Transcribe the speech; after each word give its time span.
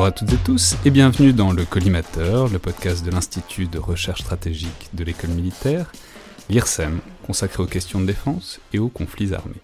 Bonjour 0.00 0.14
à 0.14 0.18
toutes 0.18 0.32
et 0.32 0.42
tous 0.42 0.76
et 0.86 0.90
bienvenue 0.90 1.34
dans 1.34 1.52
le 1.52 1.66
Collimateur, 1.66 2.48
le 2.48 2.58
podcast 2.58 3.04
de 3.04 3.10
l'Institut 3.10 3.66
de 3.66 3.76
recherche 3.76 4.22
stratégique 4.22 4.88
de 4.94 5.04
l'école 5.04 5.28
militaire, 5.28 5.92
l'IRSEM, 6.48 7.00
consacré 7.26 7.62
aux 7.62 7.66
questions 7.66 8.00
de 8.00 8.06
défense 8.06 8.62
et 8.72 8.78
aux 8.78 8.88
conflits 8.88 9.34
armés. 9.34 9.60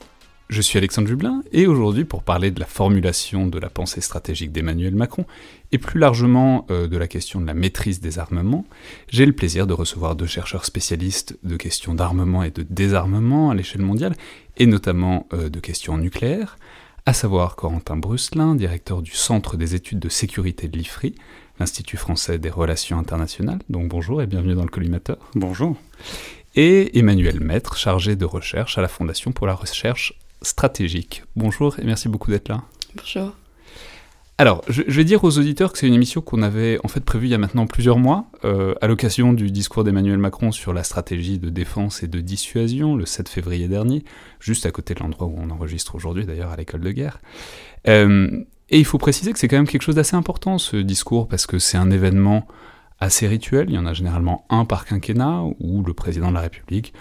Je 0.51 0.61
suis 0.61 0.77
Alexandre 0.77 1.09
Jublin 1.09 1.43
et 1.53 1.67
aujourd'hui 1.67 2.05
pour 2.05 2.23
parler 2.23 2.51
de 2.51 2.61
la 2.61 2.67
formulation 2.67 3.47
de 3.47 3.59
la 3.59 3.70
pensée 3.70 4.03
stratégique 4.03 4.53
d'Emmanuel 4.53 4.95
Macron 4.95 5.25
et 5.73 5.78
plus 5.78 5.98
largement 5.98 6.67
euh, 6.71 6.87
de 6.87 6.98
la 6.98 7.09
question 7.09 7.41
de 7.41 7.47
la 7.47 7.55
maîtrise 7.55 8.03
des 8.03 8.19
armements, 8.19 8.67
j'ai 9.09 9.25
le 9.25 9.33
plaisir 9.33 9.67
de 9.67 9.73
recevoir 9.73 10.17
deux 10.17 10.27
chercheurs 10.27 10.67
spécialistes 10.67 11.39
de 11.45 11.56
questions 11.56 11.95
d'armement 11.95 12.43
et 12.43 12.50
de 12.50 12.62
désarmement 12.62 13.48
à 13.48 13.55
l'échelle 13.55 13.81
mondiale 13.81 14.15
et 14.59 14.67
notamment 14.67 15.27
euh, 15.33 15.48
de 15.48 15.61
questions 15.61 15.97
nucléaires 15.97 16.59
à 17.07 17.12
savoir 17.12 17.55
Corentin 17.55 17.97
Brusselin, 17.97 18.57
directeur 18.57 19.01
du 19.01 19.12
Centre 19.12 19.57
des 19.57 19.77
études 19.77 20.01
de 20.01 20.09
sécurité 20.09 20.67
de 20.67 20.77
l'IFRI, 20.77 21.15
l'Institut 21.61 21.97
français 21.97 22.39
des 22.39 22.51
relations 22.51 22.99
internationales. 22.99 23.61
Donc 23.71 23.89
bonjour 23.89 24.21
et 24.21 24.27
bienvenue 24.27 24.55
dans 24.55 24.65
le 24.65 24.69
collimateur. 24.69 25.19
Bonjour. 25.37 25.77
Et 26.57 26.99
Emmanuel 26.99 27.41
Maître, 27.41 27.77
chargé 27.77 28.17
de 28.17 28.25
recherche 28.25 28.77
à 28.77 28.83
la 28.83 28.89
Fondation 28.89 29.31
pour 29.31 29.47
la 29.47 29.55
recherche 29.55 30.15
stratégique. 30.43 31.23
Bonjour 31.37 31.79
et 31.79 31.84
merci 31.84 32.09
beaucoup 32.09 32.33
d'être 32.33 32.49
là. 32.49 32.62
Bonjour. 32.97 33.33
Alors, 34.39 34.62
je, 34.69 34.83
vais 34.83 35.05
dire 35.05 35.25
aux 35.25 35.39
auditeurs 35.39 35.73
que 35.73 35.79
c'est 35.79 35.89
une 35.89 35.95
émission 35.95 36.20
qu'on 36.20 36.42
avait 36.42 36.79
en 36.84 36.89
fait 36.89 37.03
prévue 37.03 37.27
il 37.27 37.31
y 37.31 37.34
a 37.34 37.39
maintenant 37.39 37.67
plusieurs 37.67 37.98
mois, 37.98 38.27
euh, 38.45 38.75
à 38.83 38.87
l'occasion 38.87 39.33
du 39.33 39.51
discours 39.51 39.83
d'Emmanuel 39.83 40.19
Macron 40.19 40.53
sur 40.53 40.75
la 40.75 40.83
stratégie 40.83 41.39
de 41.39 41.48
défense 41.48 42.03
et 42.03 42.06
de 42.06 42.20
dissuasion, 42.20 42.97
le 42.97 43.06
7 43.06 43.31
février 43.31 43.67
dernier, 43.67 44.05
juste 44.39 44.67
à 44.67 44.70
côté 44.70 44.93
de 44.93 45.01
l'endroit 45.01 45.27
où 45.27 45.34
on 45.39 45.48
enregistre 45.48 45.95
aujourd'hui 45.95 46.27
d'ailleurs 46.27 46.51
à 46.51 46.56
l'école 46.56 46.83
de 46.83 46.91
guerre. 46.91 47.19
Euh, 47.88 48.28
et 48.69 48.78
il 48.78 48.84
faut 48.84 48.99
préciser 48.99 49.33
que 49.33 49.38
c'est 49.38 49.49
quand 49.49 49.56
même 49.56 49.66
quelque 49.66 49.83
chose 49.83 49.94
d'assez 49.94 50.16
important 50.16 50.59
ce 50.59 50.77
discours, 50.77 51.28
parce 51.28 51.47
que 51.47 51.59
c'est 51.59 51.78
un 51.78 51.91
événement 51.91 52.47
assez 53.00 53.27
rituel, 53.27 53.71
il 53.71 53.75
y 53.75 53.78
en 53.78 53.87
a 53.87 53.94
généralement 53.94 54.44
un 54.50 54.66
par 54.66 54.84
quinquennat, 54.84 55.44
où 55.61 55.82
le 55.82 55.94
président 55.94 56.28
de 56.28 56.34
la 56.34 56.43
République 56.43 56.93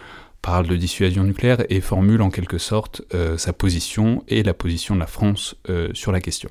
parle 0.42 0.68
de 0.68 0.76
dissuasion 0.78 1.24
nucléaire 1.24 1.66
et 1.68 1.82
formule 1.82 2.22
en 2.22 2.30
quelque 2.30 2.60
sorte 2.60 3.02
euh, 3.14 3.38
sa 3.38 3.52
position 3.52 4.24
et 4.30 4.42
la 4.42 4.54
position 4.54 4.96
de 4.96 5.02
la 5.02 5.08
France 5.08 5.56
sur 5.94 6.14
la 6.14 6.22
question. 6.22 6.50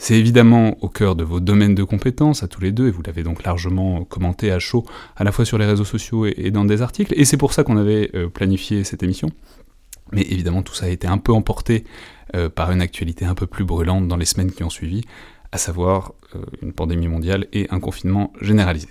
C'est 0.00 0.14
évidemment 0.14 0.76
au 0.80 0.88
cœur 0.88 1.16
de 1.16 1.24
vos 1.24 1.40
domaines 1.40 1.74
de 1.74 1.82
compétences 1.82 2.44
à 2.44 2.48
tous 2.48 2.60
les 2.60 2.70
deux, 2.70 2.86
et 2.86 2.90
vous 2.92 3.02
l'avez 3.04 3.24
donc 3.24 3.42
largement 3.42 4.04
commenté 4.04 4.52
à 4.52 4.60
chaud, 4.60 4.86
à 5.16 5.24
la 5.24 5.32
fois 5.32 5.44
sur 5.44 5.58
les 5.58 5.66
réseaux 5.66 5.84
sociaux 5.84 6.24
et, 6.24 6.52
dans 6.52 6.64
des 6.64 6.82
articles, 6.82 7.12
et 7.16 7.24
c'est 7.24 7.36
pour 7.36 7.52
ça 7.52 7.64
qu'on 7.64 7.76
avait 7.76 8.10
euh, 8.14 8.28
planifié 8.28 8.84
cette 8.84 9.02
émission. 9.02 9.28
Mais 10.12 10.22
évidemment, 10.22 10.62
tout 10.62 10.72
ça 10.72 10.86
a 10.86 10.88
été 10.88 11.08
un 11.08 11.18
peu 11.18 11.32
emporté 11.32 11.84
euh, 12.36 12.48
par 12.48 12.70
une 12.70 12.80
actualité 12.80 13.24
un 13.24 13.34
peu 13.34 13.48
plus 13.48 13.64
brûlante 13.64 14.06
dans 14.06 14.16
les 14.16 14.24
semaines 14.24 14.52
qui 14.52 14.62
ont 14.62 14.70
suivi, 14.70 15.02
à 15.50 15.58
savoir 15.58 16.12
euh, 16.36 16.44
une 16.62 16.72
pandémie 16.72 17.08
mondiale 17.08 17.48
et 17.52 17.66
un 17.70 17.80
confinement 17.80 18.32
généralisé. 18.40 18.88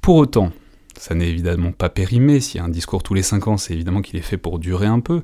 Pour 0.00 0.16
autant, 0.16 0.50
ça 0.98 1.14
n'est 1.14 1.28
évidemment 1.28 1.72
pas 1.72 1.88
périmé, 1.88 2.40
s'il 2.40 2.58
y 2.58 2.60
a 2.60 2.64
un 2.64 2.68
discours 2.68 3.02
tous 3.02 3.14
les 3.14 3.22
5 3.22 3.48
ans, 3.48 3.56
c'est 3.56 3.74
évidemment 3.74 4.02
qu'il 4.02 4.16
est 4.18 4.22
fait 4.22 4.36
pour 4.36 4.58
durer 4.58 4.86
un 4.86 5.00
peu, 5.00 5.22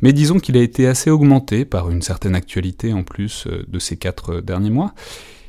mais 0.00 0.12
disons 0.12 0.38
qu'il 0.38 0.56
a 0.56 0.62
été 0.62 0.86
assez 0.86 1.10
augmenté 1.10 1.64
par 1.64 1.90
une 1.90 2.02
certaine 2.02 2.34
actualité 2.34 2.92
en 2.92 3.02
plus 3.02 3.46
euh, 3.46 3.64
de 3.68 3.78
ces 3.78 3.96
4 3.96 4.30
euh, 4.30 4.40
derniers 4.40 4.70
mois, 4.70 4.94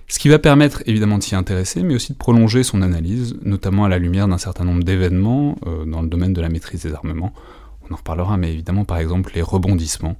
ce 0.07 0.19
qui 0.19 0.29
va 0.29 0.37
permettre 0.37 0.83
évidemment 0.85 1.17
de 1.17 1.23
s'y 1.23 1.35
intéresser, 1.35 1.81
mais 1.81 1.95
aussi 1.95 2.13
de 2.13 2.17
prolonger 2.17 2.63
son 2.63 2.81
analyse, 2.81 3.35
notamment 3.41 3.85
à 3.85 3.89
la 3.89 3.97
lumière 3.97 4.27
d'un 4.27 4.37
certain 4.37 4.63
nombre 4.63 4.83
d'événements 4.83 5.57
euh, 5.65 5.85
dans 5.85 6.01
le 6.01 6.07
domaine 6.07 6.33
de 6.33 6.41
la 6.41 6.49
maîtrise 6.49 6.83
des 6.83 6.93
armements. 6.93 7.33
On 7.89 7.93
en 7.93 7.97
reparlera, 7.97 8.37
mais 8.37 8.51
évidemment 8.51 8.85
par 8.85 8.97
exemple 8.97 9.31
les 9.33 9.41
rebondissements 9.41 10.17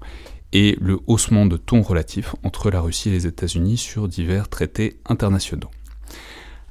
et 0.51 0.77
le 0.79 0.99
haussement 1.07 1.45
de 1.45 1.57
ton 1.57 1.81
relatif 1.81 2.35
entre 2.43 2.69
la 2.69 2.79
Russie 2.79 3.09
et 3.09 3.11
les 3.11 3.27
États-Unis 3.27 3.77
sur 3.77 4.07
divers 4.07 4.49
traités 4.49 4.99
internationaux. 5.05 5.69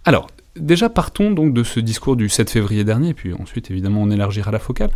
Alors, 0.05 0.27
Déjà 0.57 0.89
partons 0.89 1.31
donc 1.31 1.55
de 1.55 1.63
ce 1.63 1.81
discours 1.81 2.17
du 2.17 2.29
7 2.29 2.51
février 2.51 2.85
dernier, 2.85 3.15
puis 3.15 3.33
ensuite 3.33 3.71
évidemment 3.71 4.03
on 4.03 4.11
élargira 4.11 4.51
la 4.51 4.59
focale. 4.59 4.91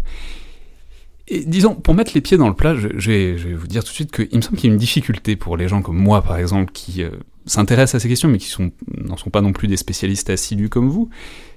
Et 1.29 1.45
disons, 1.45 1.75
pour 1.75 1.95
mettre 1.95 2.13
les 2.15 2.21
pieds 2.21 2.37
dans 2.37 2.49
le 2.49 2.55
plat, 2.55 2.77
je, 2.77 3.11
vais, 3.11 3.35
vous 3.35 3.67
dire 3.67 3.83
tout 3.83 3.91
de 3.91 3.95
suite 3.95 4.13
qu'il 4.13 4.37
me 4.37 4.43
semble 4.43 4.57
qu'il 4.57 4.69
y 4.69 4.71
a 4.71 4.73
une 4.73 4.79
difficulté 4.79 5.35
pour 5.35 5.57
les 5.57 5.67
gens 5.67 5.83
comme 5.83 5.99
moi, 5.99 6.23
par 6.23 6.39
exemple, 6.39 6.71
qui 6.73 7.03
euh, 7.03 7.11
s'intéressent 7.47 7.97
à 7.97 8.01
ces 8.01 8.09
questions, 8.09 8.29
mais 8.29 8.39
qui 8.39 8.55
n'en 8.97 9.17
sont 9.17 9.31
pas 9.31 9.41
non 9.41 9.53
plus 9.53 9.67
des 9.67 9.77
spécialistes 9.77 10.31
assidus 10.31 10.69
comme 10.69 10.89
vous, 10.89 11.11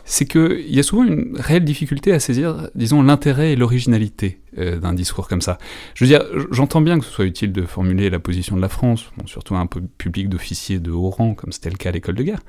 c'est 0.06 0.26
qu'il 0.26 0.74
y 0.74 0.80
a 0.80 0.84
souvent 0.84 1.04
une 1.04 1.38
réelle 1.38 1.66
difficulté 1.66 2.12
à 2.14 2.20
saisir, 2.20 2.70
disons, 2.74 3.04
l'intérêt 3.04 3.52
et 3.52 3.56
l'originalité 3.56 4.40
euh, 4.58 4.80
d'un 4.80 4.94
discours 4.94 5.28
comme 5.28 5.42
ça. 5.42 5.60
Je 5.94 6.04
veux 6.04 6.10
dire, 6.10 6.24
j'entends 6.50 6.82
bien 6.82 6.98
que 6.98 7.06
ce 7.06 7.12
soit 7.12 7.26
utile 7.26 7.52
de 7.52 7.62
formuler 7.62 8.10
la 8.10 8.18
position 8.18 8.56
de 8.56 8.62
la 8.62 8.70
France, 8.70 9.12
surtout 9.28 9.54
à 9.54 9.60
un 9.60 9.68
public 9.68 10.30
d'officiers 10.30 10.80
de 10.80 10.90
haut 10.90 11.12
rang, 11.12 11.36
comme 11.36 11.52
c'était 11.52 11.70
le 11.70 11.78
cas 11.78 11.90
à 11.90 11.92
l'école 11.92 12.16
de 12.16 12.24
guerre, 12.24 12.42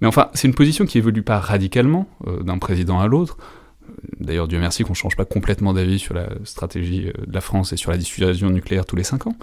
mais 0.00 0.06
enfin, 0.06 0.30
c'est 0.34 0.48
une 0.48 0.54
position 0.54 0.86
qui 0.86 0.98
évolue 0.98 1.22
pas 1.22 1.38
radicalement 1.38 2.08
euh, 2.26 2.42
d'un 2.42 2.58
président 2.58 3.00
à 3.00 3.06
l'autre. 3.06 3.36
Euh, 3.88 3.92
d'ailleurs, 4.20 4.48
Dieu 4.48 4.58
merci 4.58 4.82
qu'on 4.82 4.92
ne 4.92 4.96
change 4.96 5.16
pas 5.16 5.24
complètement 5.24 5.72
d'avis 5.72 5.98
sur 5.98 6.14
la 6.14 6.28
stratégie 6.44 7.08
euh, 7.08 7.26
de 7.26 7.32
la 7.32 7.40
France 7.40 7.72
et 7.72 7.76
sur 7.76 7.90
la 7.90 7.98
dissuasion 7.98 8.50
nucléaire 8.50 8.86
tous 8.86 8.96
les 8.96 9.04
cinq 9.04 9.26
ans. 9.26 9.36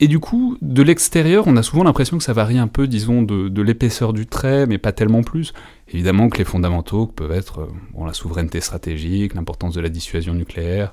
Et 0.00 0.08
du 0.08 0.18
coup, 0.18 0.58
de 0.62 0.82
l'extérieur, 0.82 1.44
on 1.46 1.56
a 1.56 1.62
souvent 1.62 1.84
l'impression 1.84 2.18
que 2.18 2.24
ça 2.24 2.32
varie 2.32 2.58
un 2.58 2.66
peu, 2.66 2.88
disons, 2.88 3.22
de, 3.22 3.62
l'épaisseur 3.62 4.12
du 4.12 4.26
trait, 4.26 4.66
mais 4.66 4.76
pas 4.76 4.90
tellement 4.90 5.22
plus. 5.22 5.52
Évidemment 5.92 6.28
que 6.28 6.38
les 6.38 6.44
fondamentaux 6.44 7.06
peuvent 7.06 7.30
être 7.30 7.68
bon, 7.92 8.04
la 8.04 8.12
souveraineté 8.12 8.60
stratégique, 8.60 9.34
l'importance 9.34 9.74
de 9.74 9.80
la 9.80 9.88
dissuasion 9.88 10.34
nucléaire, 10.34 10.92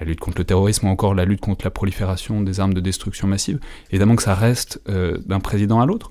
la 0.00 0.06
lutte 0.06 0.18
contre 0.18 0.38
le 0.38 0.44
terrorisme 0.44 0.88
ou 0.88 0.90
encore 0.90 1.14
la 1.14 1.24
lutte 1.24 1.40
contre 1.40 1.64
la 1.64 1.70
prolifération 1.70 2.40
des 2.40 2.58
armes 2.58 2.74
de 2.74 2.80
destruction 2.80 3.28
massive. 3.28 3.60
Évidemment 3.90 4.16
que 4.16 4.24
ça 4.24 4.34
reste 4.34 4.80
d'un 4.88 5.38
président 5.38 5.80
à 5.80 5.86
l'autre. 5.86 6.10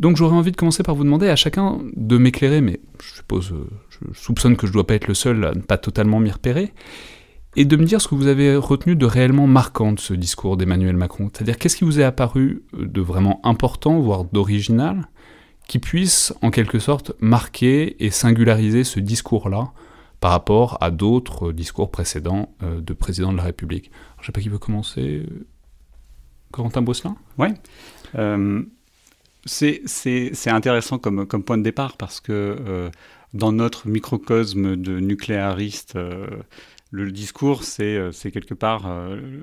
Donc 0.00 0.16
j'aurais 0.16 0.36
envie 0.36 0.52
de 0.52 0.56
commencer 0.56 0.82
par 0.82 0.94
vous 0.94 1.04
demander 1.04 1.28
à 1.28 1.36
chacun 1.36 1.80
de 1.94 2.18
m'éclairer, 2.18 2.60
mais 2.60 2.80
je 3.02 3.14
suppose, 3.16 3.52
euh, 3.52 3.68
je 3.90 4.18
soupçonne 4.18 4.56
que 4.56 4.66
je 4.66 4.70
ne 4.70 4.74
dois 4.74 4.86
pas 4.86 4.94
être 4.94 5.08
le 5.08 5.14
seul 5.14 5.44
à 5.44 5.54
ne 5.54 5.60
pas 5.60 5.78
totalement 5.78 6.20
m'y 6.20 6.30
repérer, 6.30 6.72
et 7.56 7.64
de 7.64 7.76
me 7.76 7.84
dire 7.84 8.00
ce 8.00 8.06
que 8.06 8.14
vous 8.14 8.28
avez 8.28 8.54
retenu 8.54 8.94
de 8.94 9.06
réellement 9.06 9.48
marquant 9.48 9.92
de 9.92 9.98
ce 9.98 10.14
discours 10.14 10.56
d'Emmanuel 10.56 10.96
Macron. 10.96 11.28
C'est-à-dire 11.32 11.58
qu'est-ce 11.58 11.76
qui 11.76 11.84
vous 11.84 11.98
est 11.98 12.04
apparu 12.04 12.62
de 12.72 13.00
vraiment 13.00 13.40
important, 13.42 13.98
voire 13.98 14.24
d'original, 14.24 15.08
qui 15.66 15.80
puisse 15.80 16.32
en 16.42 16.50
quelque 16.50 16.78
sorte 16.78 17.12
marquer 17.20 18.02
et 18.04 18.10
singulariser 18.10 18.84
ce 18.84 19.00
discours-là 19.00 19.72
par 20.20 20.30
rapport 20.30 20.78
à 20.80 20.90
d'autres 20.90 21.52
discours 21.52 21.90
précédents 21.90 22.54
euh, 22.62 22.80
de 22.80 22.92
président 22.92 23.32
de 23.32 23.36
la 23.36 23.44
République? 23.44 23.90
je 24.16 24.22
ne 24.22 24.26
sais 24.26 24.32
pas 24.32 24.40
qui 24.40 24.48
veut 24.48 24.58
commencer. 24.58 25.26
Corentin 26.52 26.82
Bosselin? 26.82 27.16
Oui. 27.36 27.48
Euh, 28.14 28.62
c'est 29.48 30.50
intéressant 30.50 30.98
comme, 30.98 31.26
comme 31.26 31.42
point 31.42 31.58
de 31.58 31.62
départ 31.62 31.96
parce 31.96 32.20
que 32.20 32.90
dans 33.34 33.52
notre 33.52 33.88
microcosme 33.88 34.76
de 34.76 35.00
nucléaristes, 35.00 35.98
le 36.90 37.12
discours, 37.12 37.64
c'est 37.64 38.30
quelque 38.32 38.54
part 38.54 38.88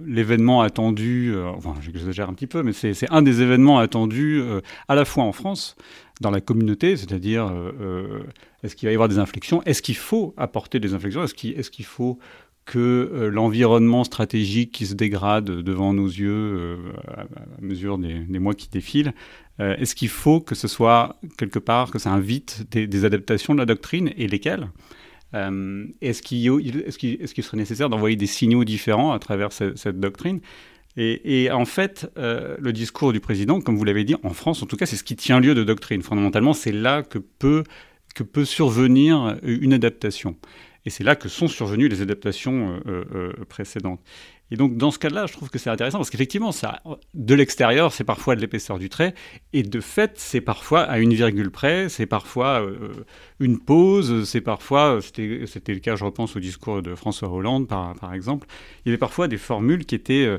l'événement 0.05 0.61
attendu, 0.61 1.35
enfin 1.55 1.75
j'exagère 1.81 2.29
un 2.29 2.33
petit 2.33 2.47
peu, 2.47 2.63
mais 2.63 2.73
c'est 2.73 3.11
un 3.11 3.21
des 3.21 3.41
événements 3.41 3.79
attendus 3.79 4.41
à 4.87 4.95
la 4.95 5.05
fois 5.05 5.23
en 5.23 5.31
France, 5.31 5.75
dans 6.21 6.31
la 6.31 6.39
communauté, 6.41 6.95
c'est-à-dire 6.97 7.51
est-ce 8.63 8.75
qu'il 8.75 8.87
va 8.87 8.91
y 8.91 8.95
avoir 8.95 9.09
des 9.09 9.19
inflexions? 9.19 9.61
Est-ce 9.63 9.81
qu'il 9.81 9.97
faut 9.97 10.33
apporter 10.37 10.79
des 10.79 10.93
inflexions? 10.93 11.23
Est-ce 11.23 11.35
qu'il 11.35 11.59
est 11.59 11.69
qu'il 11.69 11.85
faut 11.85 12.17
que 12.65 12.79
euh, 13.13 13.29
l'environnement 13.29 14.03
stratégique 14.03 14.71
qui 14.71 14.85
se 14.87 14.95
dégrade 14.95 15.45
devant 15.45 15.93
nos 15.93 16.07
yeux 16.07 16.33
euh, 16.33 16.77
à, 17.15 17.25
mesure 17.61 17.97
des, 17.97 18.39
mois 18.39 18.55
qui 18.55 18.69
défilent, 18.69 19.13
euh, 19.59 19.75
est-ce 19.77 19.95
qu'il 19.95 20.09
faut 20.09 20.41
que 20.41 20.55
ce 20.55 20.67
soit 20.67 21.17
quelque 21.37 21.59
part, 21.59 21.91
que 21.91 21.99
ça 21.99 22.11
invite 22.11 22.63
des, 22.71 23.05
adaptations 23.05 23.53
de 23.53 23.59
la 23.59 23.65
doctrine 23.65 24.11
et 24.17 24.27
lesquelles 24.27 24.67
Est-ce 25.33 26.21
qu'il 26.21 26.47
est 26.49 27.41
serait 27.41 27.57
nécessaire 27.57 27.89
d'envoyer 27.89 28.15
des 28.15 28.27
signaux 28.27 28.63
différents 28.63 29.13
à 29.13 29.19
travers 29.19 29.51
cette, 29.51 29.99
doctrine? 29.99 30.41
Et, 30.97 31.51
en 31.51 31.65
fait, 31.65 32.09
le 32.15 32.71
discours 32.71 33.11
du 33.13 33.19
président, 33.19 33.59
comme 33.61 33.75
vous 33.75 33.83
l'avez 33.83 34.05
dit, 34.05 34.15
en 34.23 34.29
France, 34.31 34.63
en 34.63 34.65
tout 34.65 34.77
cas, 34.77 34.85
c'est 34.85 34.95
ce 34.95 35.03
qui 35.03 35.17
tient 35.17 35.41
lieu 35.41 35.53
de 35.53 35.63
doctrine. 35.63 36.01
Fondamentalement, 36.01 36.53
c'est 36.53 36.71
là 36.71 37.03
que 37.03 37.19
peut, 37.19 37.63
que 38.15 38.23
peut 38.23 38.45
survenir 38.45 39.37
une 39.43 39.73
adaptation. 39.73 40.37
Et 40.85 40.91
c'est 40.91 41.03
là 41.03 41.15
que 41.15 41.29
sont 41.29 41.47
survenues 41.47 41.87
les 41.87 42.01
adaptations 42.01 42.69
euh, 42.69 42.79
euh, 42.87 43.05
euh, 43.15 43.45
précédentes. 43.49 44.01
Et 44.51 44.57
donc, 44.57 44.77
dans 44.77 44.91
ce 44.91 44.99
cas-là, 44.99 45.25
je 45.25 45.33
trouve 45.33 45.49
que 45.49 45.57
c'est 45.57 45.71
intéressant 45.71 45.97
parce 45.97 46.11
qu'effectivement, 46.11 46.51
ça, 46.51 46.83
de 47.15 47.33
l'extérieur, 47.33 47.91
c'est 47.91 48.03
parfois 48.03 48.35
de 48.35 48.41
l'épaisseur 48.41 48.77
du 48.77 48.89
trait, 48.89 49.15
et 49.53 49.63
de 49.63 49.81
fait, 49.81 50.11
c'est 50.17 50.39
parfois 50.39 50.81
à 50.81 50.99
une 50.99 51.15
virgule 51.15 51.49
près, 51.49 51.89
c'est 51.89 52.05
parfois 52.05 52.63
une 53.39 53.57
pause, 53.57 54.29
c'est 54.29 54.41
parfois, 54.41 54.99
c'était 55.01 55.73
le 55.73 55.79
cas, 55.79 55.95
je 55.95 56.05
repense 56.05 56.35
au 56.35 56.39
discours 56.39 56.83
de 56.83 56.93
François 56.93 57.27
Hollande, 57.27 57.67
par, 57.67 58.13
exemple, 58.13 58.45
il 58.85 58.89
y 58.89 58.91
avait 58.91 58.99
parfois 58.99 59.27
des 59.27 59.39
formules 59.39 59.83
qui 59.83 59.95
étaient, 59.95 60.29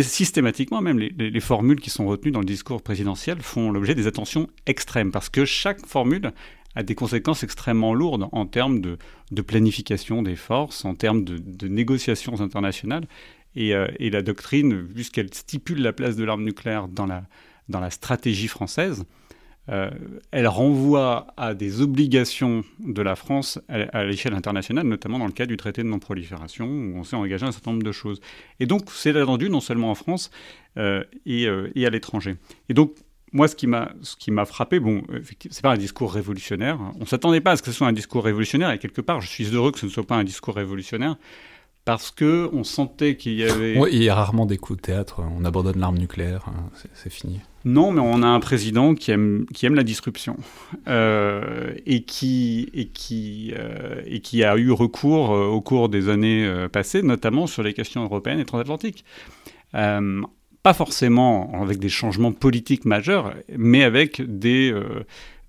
systématiquement 0.00 0.80
même, 0.80 0.98
les, 0.98 1.40
formules 1.40 1.80
qui 1.80 1.90
sont 1.90 2.06
retenues 2.06 2.32
dans 2.32 2.40
le 2.40 2.46
discours 2.46 2.80
présidentiel 2.80 3.42
font 3.42 3.70
l'objet 3.70 3.94
des 3.94 4.06
attentions 4.06 4.48
extrêmes, 4.64 5.12
parce 5.12 5.28
que 5.28 5.44
chaque 5.44 5.84
formule 5.84 6.32
a 6.74 6.82
des 6.82 6.94
conséquences 6.94 7.42
extrêmement 7.42 7.94
lourdes 7.94 8.28
en 8.32 8.46
termes 8.46 8.80
de, 8.80 9.42
planification 9.42 10.22
des 10.22 10.36
forces, 10.36 10.84
en 10.84 10.94
termes 10.94 11.24
de, 11.24 11.68
négociations 11.68 12.40
internationales. 12.40 13.06
Euh, 13.56 13.88
et, 13.98 14.10
la 14.10 14.22
doctrine, 14.22 14.86
puisqu'elle 14.86 15.32
stipule 15.34 15.82
la 15.82 15.92
place 15.92 16.16
de 16.16 16.24
l'arme 16.24 16.44
nucléaire 16.44 16.86
dans 16.88 17.06
la, 17.06 17.90
stratégie 17.90 18.46
française, 18.46 19.04
euh, 19.68 19.90
elle 20.30 20.46
renvoie 20.46 21.26
à 21.36 21.54
des 21.54 21.80
obligations 21.80 22.64
de 22.78 23.02
la 23.02 23.16
France 23.16 23.60
à, 23.68 24.04
l'échelle 24.04 24.34
internationale, 24.34 24.86
notamment 24.86 25.18
dans 25.18 25.26
le 25.26 25.32
cadre 25.32 25.48
du 25.48 25.56
traité 25.56 25.82
de 25.82 25.88
non-prolifération, 25.88 26.66
où 26.66 26.96
on 26.96 27.04
s'est 27.04 27.16
engagé 27.16 27.44
un 27.44 27.52
certain 27.52 27.72
nombre 27.72 27.82
de 27.82 27.92
choses. 27.92 28.20
Et 28.60 28.66
donc, 28.66 28.90
c'est 28.90 29.16
attendu 29.16 29.50
non 29.50 29.60
seulement 29.60 29.90
en 29.90 29.96
France 29.96 30.30
euh, 30.76 31.02
et, 31.26 31.48
et, 31.74 31.86
à 31.86 31.90
l'étranger. 31.90 32.36
Et 32.68 32.74
donc, 32.74 32.94
moi, 33.32 33.48
ce 33.48 33.54
qui 33.54 33.66
m'a, 33.66 33.92
ce 34.02 34.16
qui 34.16 34.30
m'a 34.30 34.44
frappé, 34.44 34.80
bon, 34.80 35.02
c'est 35.50 35.62
pas 35.62 35.72
un 35.72 35.76
discours 35.76 36.12
révolutionnaire. 36.12 36.78
On 37.00 37.06
s'attendait 37.06 37.40
pas 37.40 37.52
à 37.52 37.56
ce 37.56 37.62
que 37.62 37.70
ce 37.70 37.76
soit 37.76 37.86
un 37.86 37.92
discours 37.92 38.24
révolutionnaire, 38.24 38.70
et 38.70 38.78
quelque 38.78 39.00
part, 39.00 39.20
je 39.20 39.28
suis 39.28 39.44
heureux 39.44 39.72
que 39.72 39.78
ce 39.78 39.86
ne 39.86 39.90
soit 39.90 40.06
pas 40.06 40.16
un 40.16 40.24
discours 40.24 40.56
révolutionnaire, 40.56 41.16
parce 41.84 42.10
que 42.10 42.48
on 42.52 42.64
sentait 42.64 43.16
qu'il 43.16 43.34
y 43.34 43.44
avait. 43.44 43.78
Oui, 43.78 43.90
il 43.92 44.02
y 44.02 44.08
a 44.08 44.14
rarement 44.14 44.46
des 44.46 44.58
coups 44.58 44.78
de 44.78 44.82
théâtre. 44.82 45.22
On 45.38 45.44
abandonne 45.44 45.78
l'arme 45.78 45.98
nucléaire, 45.98 46.44
hein, 46.48 46.70
c'est 46.94 47.12
fini. 47.12 47.40
Non, 47.64 47.92
mais 47.92 48.00
on 48.00 48.22
a 48.22 48.26
un 48.26 48.40
président 48.40 48.94
qui 48.94 49.10
aime, 49.10 49.44
qui 49.52 49.66
aime 49.66 49.74
la 49.74 49.82
disruption 49.82 50.36
euh, 50.88 51.74
et, 51.84 52.04
qui, 52.04 52.70
et, 52.72 52.88
qui, 52.88 53.52
euh, 53.54 54.00
et 54.06 54.20
qui 54.20 54.44
a 54.44 54.56
eu 54.56 54.70
recours 54.70 55.32
euh, 55.32 55.44
au 55.44 55.60
cours 55.60 55.90
des 55.90 56.08
années 56.08 56.50
passées, 56.72 57.02
notamment 57.02 57.46
sur 57.46 57.62
les 57.62 57.74
questions 57.74 58.02
européennes 58.02 58.40
et 58.40 58.46
transatlantiques 58.46 59.04
pas 60.62 60.74
forcément 60.74 61.50
avec 61.62 61.78
des 61.78 61.88
changements 61.88 62.32
politiques 62.32 62.84
majeurs, 62.84 63.34
mais 63.56 63.82
avec 63.82 64.22
des, 64.22 64.70
euh, 64.72 65.04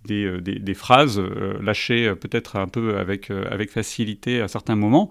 euh, 0.09 0.39
des, 0.39 0.73
phrases 0.73 1.19
euh, 1.19 1.61
lâchées 1.61 2.13
peut-être 2.19 2.55
un 2.55 2.67
peu 2.67 2.97
avec, 2.97 3.29
avec 3.29 3.71
facilité 3.71 4.41
à 4.41 4.47
certains 4.47 4.75
moments, 4.75 5.09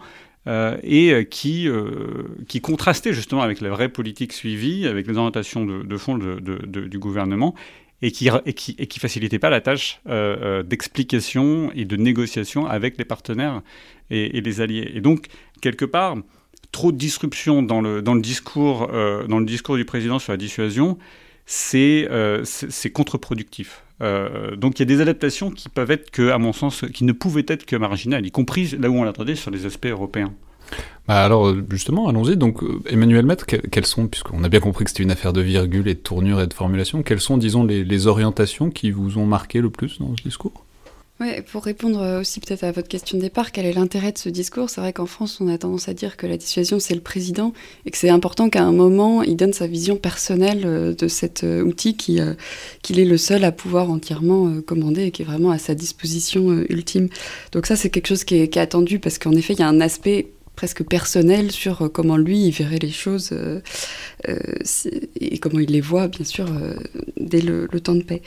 et 0.82 1.28
qui, 1.30 1.68
qui 2.48 2.60
contrastaient 2.62 3.12
justement 3.12 3.42
avec 3.42 3.60
la 3.60 3.68
vraie 3.68 3.90
politique 3.90 4.32
suivie, 4.32 4.86
avec 4.86 5.06
les 5.06 5.18
orientations 5.18 5.66
de, 5.66 5.96
fond 5.98 6.16
du 6.16 6.98
gouvernement, 6.98 7.54
et 8.00 8.10
qui, 8.10 8.30
et 8.46 8.54
qui, 8.54 8.74
et 8.78 8.86
qui 8.86 8.98
facilitait 9.00 9.38
pas 9.38 9.50
la 9.50 9.60
tâche 9.60 10.00
d'explication 10.64 11.70
et 11.74 11.84
de 11.84 11.94
négociation 11.96 12.66
avec 12.66 12.96
les 12.96 13.04
partenaires 13.04 13.60
et, 14.08 14.40
les 14.40 14.60
alliés. 14.62 14.90
Et 14.94 15.02
donc, 15.02 15.26
quelque 15.60 15.84
part, 15.84 16.16
trop 16.72 16.92
de 16.92 16.96
disruption 16.96 17.62
dans 17.62 17.80
le, 17.80 18.02
dans 18.02 18.14
le, 18.14 18.20
discours, 18.20 18.88
euh, 18.92 19.26
dans 19.26 19.38
le 19.38 19.46
discours 19.46 19.76
du 19.76 19.84
président 19.84 20.18
sur 20.18 20.32
la 20.32 20.36
dissuasion, 20.36 20.98
c'est 21.46 22.06
euh, 22.10 22.44
contre-productif. 22.92 23.82
Euh, 24.02 24.56
donc 24.56 24.78
il 24.78 24.82
y 24.82 24.84
a 24.84 24.86
des 24.86 25.00
adaptations 25.00 25.50
qui 25.50 25.68
peuvent 25.68 25.90
être 25.90 26.10
que, 26.10 26.30
à 26.30 26.38
mon 26.38 26.52
sens, 26.52 26.84
qui 26.94 27.04
ne 27.04 27.12
pouvaient 27.12 27.44
être 27.48 27.66
que 27.66 27.76
marginales, 27.76 28.24
y 28.24 28.30
compris 28.30 28.74
là 28.78 28.88
où 28.88 28.94
on 28.94 29.04
l'attendait 29.04 29.34
sur 29.34 29.50
les 29.50 29.66
aspects 29.66 29.86
européens. 29.86 30.32
Bah 31.08 31.24
alors 31.24 31.54
justement, 31.68 32.08
allons-y. 32.08 32.36
Donc 32.36 32.62
Emmanuel 32.86 33.26
Maître, 33.26 33.44
quelles 33.44 33.86
sont, 33.86 34.06
puisqu'on 34.06 34.44
a 34.44 34.48
bien 34.48 34.60
compris 34.60 34.84
que 34.84 34.90
c'était 34.90 35.02
une 35.02 35.10
affaire 35.10 35.32
de 35.32 35.40
virgule 35.40 35.88
et 35.88 35.94
de 35.94 35.98
tournure 35.98 36.40
et 36.40 36.46
de 36.46 36.54
formulation, 36.54 37.02
quelles 37.02 37.20
sont, 37.20 37.36
disons, 37.36 37.64
les, 37.64 37.84
les 37.84 38.06
orientations 38.06 38.70
qui 38.70 38.92
vous 38.92 39.18
ont 39.18 39.26
marqué 39.26 39.60
le 39.60 39.70
plus 39.70 39.98
dans 39.98 40.16
ce 40.16 40.22
discours? 40.22 40.64
Ouais, 41.20 41.42
pour 41.42 41.64
répondre 41.64 42.00
euh, 42.00 42.20
aussi 42.20 42.40
peut-être 42.40 42.64
à 42.64 42.72
votre 42.72 42.88
question 42.88 43.18
de 43.18 43.22
départ, 43.22 43.52
quel 43.52 43.66
est 43.66 43.74
l'intérêt 43.74 44.10
de 44.10 44.16
ce 44.16 44.30
discours? 44.30 44.70
C'est 44.70 44.80
vrai 44.80 44.94
qu'en 44.94 45.04
France, 45.04 45.38
on 45.42 45.48
a 45.48 45.58
tendance 45.58 45.86
à 45.86 45.92
dire 45.92 46.16
que 46.16 46.26
la 46.26 46.38
dissuasion, 46.38 46.80
c'est 46.80 46.94
le 46.94 47.02
président 47.02 47.52
et 47.84 47.90
que 47.90 47.98
c'est 47.98 48.08
important 48.08 48.48
qu'à 48.48 48.62
un 48.62 48.72
moment, 48.72 49.22
il 49.22 49.36
donne 49.36 49.52
sa 49.52 49.66
vision 49.66 49.96
personnelle 49.96 50.62
euh, 50.64 50.94
de 50.94 51.08
cet 51.08 51.44
euh, 51.44 51.62
outil 51.62 51.94
qu'il 51.94 52.18
est 52.98 53.04
le 53.04 53.18
seul 53.18 53.44
à 53.44 53.52
pouvoir 53.52 53.90
entièrement 53.90 54.62
commander 54.62 55.04
et 55.04 55.10
qui 55.10 55.20
est 55.20 55.26
vraiment 55.26 55.50
à 55.50 55.58
sa 55.58 55.74
disposition 55.74 56.64
ultime. 56.70 57.10
Donc 57.52 57.66
ça, 57.66 57.76
c'est 57.76 57.90
quelque 57.90 58.08
chose 58.08 58.24
qui 58.24 58.36
est 58.36 58.56
attendu 58.56 58.98
parce 58.98 59.18
qu'en 59.18 59.32
effet, 59.32 59.52
il 59.52 59.60
y 59.60 59.62
a 59.62 59.68
un 59.68 59.82
aspect 59.82 60.30
presque 60.60 60.82
personnel 60.82 61.52
sur 61.52 61.80
euh, 61.80 61.88
comment 61.88 62.18
lui 62.18 62.48
il 62.48 62.50
verrait 62.50 62.78
les 62.78 62.90
choses 62.90 63.30
euh, 63.32 63.60
euh, 64.28 64.36
et 65.18 65.38
comment 65.38 65.58
il 65.58 65.70
les 65.70 65.80
voit 65.80 66.06
bien 66.06 66.26
sûr 66.26 66.48
dès 67.18 67.40
le, 67.40 67.66
temps 67.80 67.94
de 67.94 68.02
paix. 68.02 68.20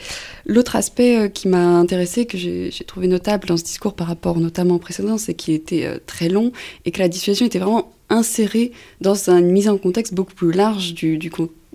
L'autre 0.44 0.74
aspect 0.74 1.30
qui 1.32 1.46
m'a 1.46 1.64
intéressé, 1.78 2.26
que 2.26 2.36
j'ai 2.36 2.72
trouvé 2.88 3.06
notable 3.06 3.46
dans 3.46 3.56
ce 3.56 3.62
discours 3.62 3.94
par 3.94 4.08
rapport 4.08 4.40
notamment 4.40 4.74
au 4.74 4.78
précédent, 4.80 5.16
c'est 5.16 5.34
qu'il 5.34 5.54
était 5.54 5.88
très 6.06 6.28
long 6.28 6.50
et 6.84 6.90
que 6.90 6.98
la 6.98 7.06
dissuasion 7.06 7.46
était 7.46 7.60
vraiment 7.60 7.92
insérée 8.08 8.72
dans 9.00 9.30
une 9.30 9.52
mise 9.52 9.68
en 9.68 9.78
contexte 9.78 10.12
beaucoup 10.12 10.34
plus 10.34 10.50
large 10.50 10.92
du, 10.92 11.18
du 11.18 11.30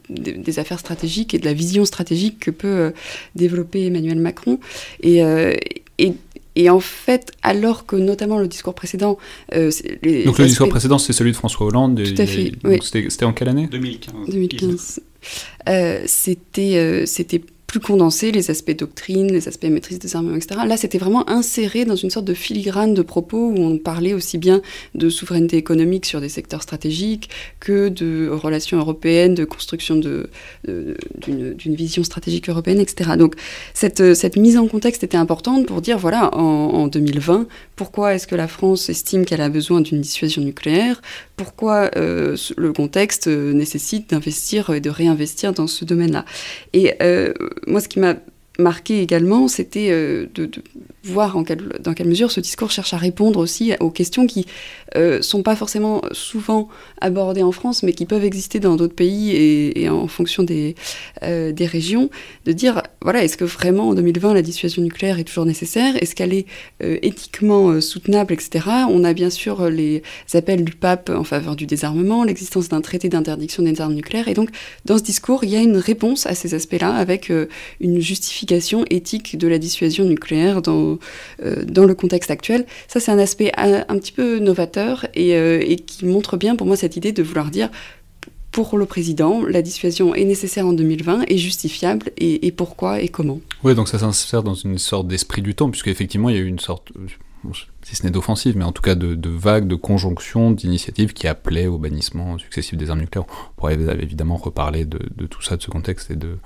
des, 0.10 0.60
affaires 0.60 0.80
stratégiques 0.80 1.34
et 1.34 1.40
de 1.40 1.46
la 1.46 1.54
vision 1.54 1.86
stratégique 1.86 2.38
que 2.40 2.52
peut 2.52 2.92
développer 3.36 3.86
Emmanuel 3.86 4.20
Macron. 4.20 4.60
Et, 5.04 5.22
et 6.00 6.14
et 6.56 6.70
en 6.70 6.80
fait, 6.80 7.32
alors 7.42 7.86
que 7.86 7.96
notamment 7.96 8.38
le 8.38 8.48
discours 8.48 8.74
précédent... 8.74 9.18
Euh, 9.54 9.72
donc 10.26 10.38
le 10.40 10.46
discours 10.46 10.70
précédent, 10.70 10.98
c'est 10.98 11.14
celui 11.14 11.32
de 11.32 11.36
François 11.38 11.68
Hollande. 11.68 12.02
Tout 12.04 12.22
à 12.22 12.26
fait. 12.26 12.54
C'était 12.82 13.26
en 13.26 13.34
quelle 13.34 13.50
année? 13.50 13.68
2015. 13.68 14.14
2015. 14.30 15.02
Euh, 15.68 16.02
c'était 16.06 16.78
euh, 16.78 17.06
c'était 17.06 17.42
plus 17.70 17.80
condensé, 17.80 18.32
les 18.32 18.50
aspects 18.50 18.76
doctrine, 18.76 19.32
les 19.32 19.48
aspects 19.48 19.66
maîtrise 19.66 20.00
des 20.00 20.16
armements, 20.16 20.36
etc. 20.36 20.62
Là, 20.66 20.76
c'était 20.76 20.98
vraiment 20.98 21.30
inséré 21.30 21.86
dans 21.86 21.96
une 21.96 22.10
sorte 22.10 22.26
de 22.26 22.34
filigrane 22.34 22.96
de 22.96 23.04
propos 23.04 23.52
où 23.52 23.60
on 23.60 23.78
parlait 23.78 24.14
aussi 24.14 24.40
bien 24.40 24.64
de 24.96 25.08
souveraineté 25.08 25.58
économique 25.58 26.08
sur 26.08 26.20
des 26.20 26.30
secteurs 26.30 26.64
stratégiques 26.64 27.30
que 27.60 27.90
de 27.90 28.28
relations 28.28 28.80
européennes, 28.80 29.36
de 29.36 29.46
construction 29.46 29.98
d'une 29.98 31.76
vision 31.76 32.04
stratégique 32.04 32.50
européenne, 32.50 32.80
etc. 32.80 33.12
Donc, 33.20 33.36
cette, 33.76 34.16
cette, 34.16 34.36
mise 34.36 34.58
en 34.58 34.68
contexte 34.68 35.04
était 35.04 35.18
importante 35.18 35.68
pour 35.68 35.82
dire, 35.82 36.00
voilà, 36.00 36.36
en, 36.36 36.42
en 36.42 36.88
2020, 36.88 37.46
pourquoi 37.76 38.16
est-ce 38.16 38.26
que 38.26 38.36
la 38.36 38.48
France 38.48 38.90
estime 38.90 39.26
qu'elle 39.26 39.42
a 39.42 39.50
besoin 39.50 39.82
d'une 39.82 40.02
dissuasion 40.02 40.42
nucléaire? 40.42 41.04
Pourquoi 41.40 41.90
euh, 41.96 42.36
le 42.58 42.74
contexte 42.74 43.28
euh, 43.28 43.54
nécessite 43.54 44.10
d'investir 44.10 44.72
et 44.72 44.82
de 44.82 44.90
réinvestir 44.90 45.54
dans 45.54 45.68
ce 45.68 45.86
domaine-là. 45.86 46.26
Et 46.74 46.96
euh, 47.02 47.32
moi, 47.66 47.80
ce 47.80 47.88
qui 47.88 48.02
m'a 48.02 48.16
marqué 48.60 49.02
également, 49.02 49.48
c'était 49.48 49.90
de, 49.90 50.52
voir 51.10 51.36
dans 51.80 51.94
quelle 51.94 52.08
mesure 52.08 52.32
ce 52.32 52.40
discours 52.40 52.72
cherche 52.72 52.94
à 52.94 52.98
répondre 52.98 53.40
aussi 53.40 53.74
aux 53.80 53.90
questions 53.90 54.28
qui 54.28 54.46
ne 54.96 55.22
sont 55.22 55.44
pas 55.44 55.56
forcément 55.56 56.02
souvent 56.12 56.70
abordées 57.02 57.44
en 57.44 57.52
France, 57.52 57.84
mais 57.84 57.94
qui 57.94 58.06
peuvent 58.06 58.24
exister 58.24 58.60
dans 58.60 58.76
d'autres 58.76 58.96
pays 58.96 59.32
et, 59.32 59.90
en 59.90 60.08
fonction 60.08 60.44
des, 60.44 60.76
des 61.22 61.66
régions, 61.66 62.10
de 62.46 62.52
dire, 62.52 62.82
voilà, 63.02 63.24
est-ce 63.24 63.38
que 63.38 63.46
vraiment 63.46 63.90
en 63.90 63.94
2020 63.94 64.34
la 64.34 64.42
dissuasion 64.42 64.82
nucléaire 64.82 65.20
est 65.20 65.24
toujours 65.24 65.46
nécessaire? 65.46 65.96
Est-ce 66.02 66.16
qu'elle 66.16 66.34
est 66.34 66.46
éthiquement 66.80 67.82
soutenable, 67.82 68.34
etc. 68.34 68.66
On 68.90 69.04
a 69.04 69.14
bien 69.14 69.30
sûr 69.30 69.70
les 69.70 70.04
appels 70.34 70.64
du 70.64 70.74
pape 70.74 71.10
en 71.10 71.24
faveur 71.24 71.56
du 71.56 71.66
désarmement, 71.66 72.24
l'existence 72.24 72.70
d'un 72.70 72.82
traité 72.82 73.10
d'interdiction 73.10 73.64
des 73.64 73.82
armes 73.82 73.94
nucléaires, 73.94 74.28
et 74.28 74.34
donc 74.34 74.50
dans 74.86 74.98
ce 74.98 75.04
discours, 75.04 75.44
il 75.44 75.50
y 75.50 75.56
a 75.56 75.62
une 75.62 75.78
réponse 75.78 76.26
à 76.26 76.36
ces 76.36 76.54
aspects-là 76.54 76.94
avec 76.94 77.32
une 77.80 78.00
justification 78.00 78.86
éthique 78.90 79.38
de 79.38 79.48
la 79.48 79.58
dissuasion 79.58 80.06
nucléaire 80.06 80.62
dans, 80.62 80.94
euh, 80.94 80.99
dans 81.66 81.86
le 81.86 81.96
contexte 81.96 82.32
actuel. 82.32 82.66
Ça, 82.88 83.00
c'est 83.00 83.12
un 83.12 83.20
aspect 83.20 83.52
un, 83.58 83.98
petit 83.98 84.12
peu 84.12 84.40
novateur 84.40 85.06
et, 85.14 85.36
euh, 85.36 85.64
et, 85.66 85.78
qui 85.78 86.06
montre 86.06 86.38
bien 86.38 86.56
pour 86.56 86.68
moi 86.68 86.76
cette 86.76 86.96
idée 86.96 87.12
de 87.12 87.24
vouloir 87.24 87.52
dire 87.52 87.70
pour 88.52 88.78
le 88.78 88.86
président, 88.86 89.46
la 89.46 89.62
dissuasion 89.62 90.16
est 90.16 90.26
nécessaire 90.26 90.66
en 90.66 90.74
2020, 90.74 91.26
est 91.28 91.38
justifiable, 91.38 92.12
et, 92.18 92.52
pourquoi 92.52 93.00
et 93.00 93.08
comment. 93.08 93.40
Oui, 93.64 93.76
donc 93.76 93.88
ça 93.88 94.00
s'insère 94.00 94.42
dans 94.42 94.56
une 94.56 94.80
sorte 94.80 95.08
d'esprit 95.08 95.44
du 95.44 95.54
temps, 95.54 95.70
puisqu'effectivement, 95.70 96.30
il 96.30 96.36
y 96.36 96.40
a 96.40 96.42
eu 96.42 96.48
une 96.48 96.60
sorte, 96.60 96.92
euh, 96.98 97.52
si 97.84 97.96
ce 97.96 98.04
n'est 98.04 98.12
d'offensive, 98.12 98.58
mais 98.58 98.64
en 98.64 98.72
tout 98.72 98.82
cas 98.82 98.96
de, 98.96 99.14
de 99.14 99.30
vague, 99.30 99.68
de 99.68 99.76
conjonction, 99.76 100.50
d'initiatives 100.50 101.14
qui 101.14 101.28
appelaient 101.28 101.68
au 101.68 101.78
bannissement 101.78 102.40
successif 102.40 102.76
des 102.76 102.90
armes 102.90 103.02
nucléaires. 103.02 103.28
On 103.30 103.54
pourrait 103.56 103.78
évidemment 104.02 104.38
reparler 104.38 104.86
de, 104.86 105.00
de 105.16 105.28
tout 105.28 105.44
ça, 105.44 105.56
de 105.56 105.62
ce 105.62 105.70
contexte 105.70 106.10
et 106.10 106.16
de, 106.16 106.40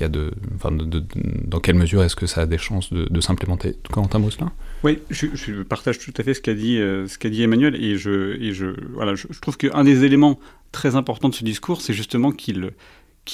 de, 0.00 0.32
de, 0.70 1.04
dans 1.44 1.60
quelle 1.60 1.76
mesure 1.76 2.02
est-ce 2.02 2.16
que 2.16 2.26
ça 2.26 2.42
a 2.42 2.46
des 2.46 2.58
chances 2.58 2.92
de, 2.92 3.20
s'implémenter? 3.20 3.76
Quentin 3.90 4.20
Brosselin 4.20 4.52
Oui, 4.82 4.98
je, 5.10 5.62
partage 5.62 5.98
tout 5.98 6.12
à 6.16 6.22
fait 6.22 6.34
ce 6.34 6.40
qu'a 6.40 6.54
dit, 6.54 6.78
euh, 6.78 7.06
Emmanuel, 7.24 7.76
et 7.76 7.96
je, 7.96 9.40
trouve 9.40 9.56
qu'un 9.56 9.84
des 9.84 10.04
éléments 10.04 10.38
très 10.72 10.96
importants 10.96 11.28
de 11.28 11.34
ce 11.34 11.44
discours, 11.44 11.80
c'est 11.80 11.94
justement 11.94 12.32
qu'il, 12.32 12.72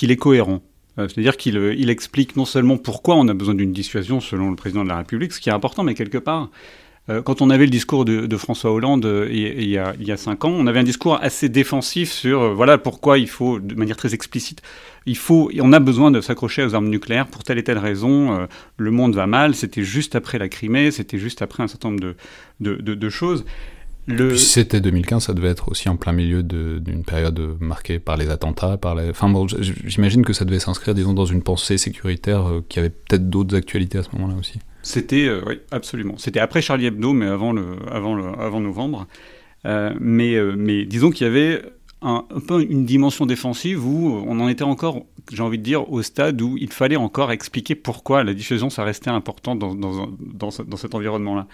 est 0.02 0.16
cohérent. 0.16 0.62
Euh, 0.98 1.06
c'est-à-dire 1.08 1.36
qu'il 1.36 1.56
il 1.78 1.90
explique 1.90 2.36
non 2.36 2.44
seulement 2.44 2.76
pourquoi 2.76 3.14
on 3.14 3.28
a 3.28 3.34
besoin 3.34 3.54
d'une 3.54 3.72
dissuasion 3.72 4.20
selon 4.20 4.50
le 4.50 4.56
président 4.56 4.82
de 4.82 4.88
la 4.88 4.98
République, 4.98 5.32
ce 5.32 5.40
qui 5.40 5.48
est 5.48 5.52
important, 5.52 5.84
mais 5.84 5.94
quelque 5.94 6.18
part, 6.18 6.44
euh, 6.44 6.46
quand 7.24 7.40
on 7.40 7.48
avait 7.48 7.64
le 7.64 7.70
discours 7.70 8.04
de, 8.04 8.36
François 8.36 8.70
Hollande 8.70 9.06
euh, 9.06 9.28
il, 9.30 9.68
y 9.68 9.78
a, 9.78 9.94
il, 9.98 10.18
cinq 10.18 10.44
ans, 10.44 10.50
on 10.50 10.66
avait 10.66 10.80
un 10.80 10.84
discours 10.84 11.18
assez 11.22 11.48
défensif 11.48 12.12
sur 12.12 12.42
euh, 12.42 12.54
voilà 12.54 12.76
pourquoi 12.76 13.18
il 13.18 13.28
faut, 13.28 13.58
de 13.58 13.74
manière 13.74 13.96
très 13.96 14.14
explicite, 14.14 14.60
il 15.06 15.16
faut, 15.16 15.50
on 15.60 15.72
a 15.72 15.80
besoin 15.80 16.10
de 16.10 16.20
s'accrocher 16.20 16.64
aux 16.64 16.74
armes 16.74 16.88
nucléaires 16.88 17.26
pour 17.26 17.44
telle 17.44 17.58
et 17.58 17.64
telle 17.64 17.78
raison. 17.78 18.46
le 18.76 18.90
monde 18.90 19.14
va 19.14 19.26
mal. 19.26 19.54
C'était 19.54 19.82
juste 19.82 20.14
après 20.14 20.38
la 20.38 20.50
Crimée, 20.50 20.90
c'était 20.90 21.18
juste 21.18 21.40
après 21.40 21.62
un 21.62 21.66
certain 21.66 21.88
nombre 21.88 22.14
de, 22.60 23.08
choses. 23.08 23.46
Si 24.08 24.38
c'était 24.38 24.82
2015, 24.82 25.24
ça 25.24 25.32
devait 25.32 25.48
être 25.48 25.70
aussi 25.70 25.88
en 25.88 25.96
plein 25.96 26.12
milieu 26.12 26.42
d'une 26.42 27.04
période 27.04 27.40
marquée 27.58 27.98
par 27.98 28.18
les 28.18 28.28
attentats, 28.28 28.76
par 28.76 28.94
les... 28.94 29.08
Enfin 29.08 29.30
bon, 29.30 29.46
j'imagine 29.48 30.26
que 30.26 30.34
ça 30.34 30.44
devait 30.44 30.58
s'inscrire, 30.58 30.94
disons, 30.94 31.14
dans 31.14 31.24
une 31.24 31.42
pensée 31.42 31.78
sécuritaire 31.78 32.44
qui 32.68 32.78
avait 32.78 32.90
peut-être 32.90 33.30
d'autres 33.30 33.56
actualités 33.56 33.96
à 33.96 34.02
ce 34.02 34.10
moment-là 34.12 34.34
aussi. 34.38 34.58
C'était, 34.82 35.26
euh, 35.26 35.42
oui, 35.46 35.60
absolument. 35.70 36.16
C'était 36.18 36.40
après 36.40 36.62
Charlie 36.62 36.86
Hebdo, 36.86 37.12
mais 37.12 37.26
avant, 37.26 37.52
le, 37.52 37.76
avant, 37.90 38.14
le, 38.14 38.24
avant 38.40 38.60
novembre. 38.60 39.06
Euh, 39.66 39.92
mais, 40.00 40.34
euh, 40.34 40.54
mais 40.56 40.84
disons 40.84 41.10
qu'il 41.10 41.26
y 41.26 41.30
avait 41.30 41.62
un, 42.00 42.24
peu 42.46 42.62
une 42.62 42.84
dimension 42.84 43.26
défensive 43.26 43.84
où 43.84 44.22
on 44.26 44.38
en 44.38 44.48
était 44.48 44.62
encore, 44.62 45.04
j'ai 45.32 45.42
envie 45.42 45.58
de 45.58 45.64
dire, 45.64 45.90
au 45.90 46.00
stade 46.02 46.40
où 46.40 46.56
il 46.56 46.72
fallait 46.72 46.96
encore 46.96 47.32
expliquer 47.32 47.74
pourquoi 47.74 48.22
la 48.22 48.34
diffusion, 48.34 48.70
ça 48.70 48.84
restait 48.84 49.10
important 49.10 49.56
dans, 49.56 49.74
dans, 49.74 50.06
dans, 50.20 50.50
dans 50.64 50.76
cet 50.76 50.94
environnement-là. 50.94 51.48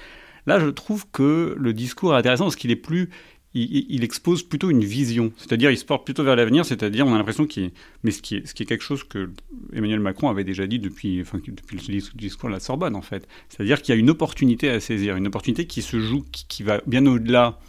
Là, 0.46 0.60
je 0.60 0.66
trouve 0.66 1.06
que 1.10 1.56
le 1.58 1.72
discours 1.72 2.14
est 2.14 2.18
intéressant 2.18 2.44
parce 2.44 2.56
qu'il 2.56 2.70
est 2.70 2.76
plus, 2.76 3.08
il, 3.54 4.02
expose 4.02 4.42
plutôt 4.42 4.70
une 4.70 4.84
vision, 4.84 5.32
c'est-à-dire 5.36 5.70
il 5.70 5.78
se 5.78 5.84
porte 5.84 6.04
plutôt 6.04 6.24
vers 6.24 6.34
l'avenir, 6.34 6.66
c'est-à-dire 6.66 7.06
on 7.06 7.14
a 7.14 7.18
l'impression 7.18 7.46
qu'il 7.46 7.70
mais 8.02 8.10
ce 8.10 8.20
qui, 8.20 8.36
est, 8.36 8.64
quelque 8.64 8.82
chose 8.82 9.04
que 9.04 9.30
Emmanuel 9.72 10.00
Macron 10.00 10.28
avait 10.28 10.42
déjà 10.42 10.66
dit 10.66 10.80
depuis, 10.80 11.20
enfin, 11.20 11.38
depuis 11.46 11.76
le 11.76 12.00
discours 12.16 12.48
de 12.48 12.54
la 12.54 12.60
Sorbonne 12.60 12.96
en 12.96 13.02
fait, 13.02 13.28
c'est-à-dire 13.48 13.80
qu'il 13.80 13.94
y 13.94 13.96
a 13.96 14.00
une 14.00 14.10
opportunité 14.10 14.68
à 14.70 14.80
saisir, 14.80 15.16
une 15.16 15.28
opportunité 15.28 15.66
qui 15.66 15.82
se 15.82 16.00
joue, 16.00 16.24
qui, 16.32 16.64
va 16.64 16.80
bien 16.86 17.06
au-delà 17.06 17.60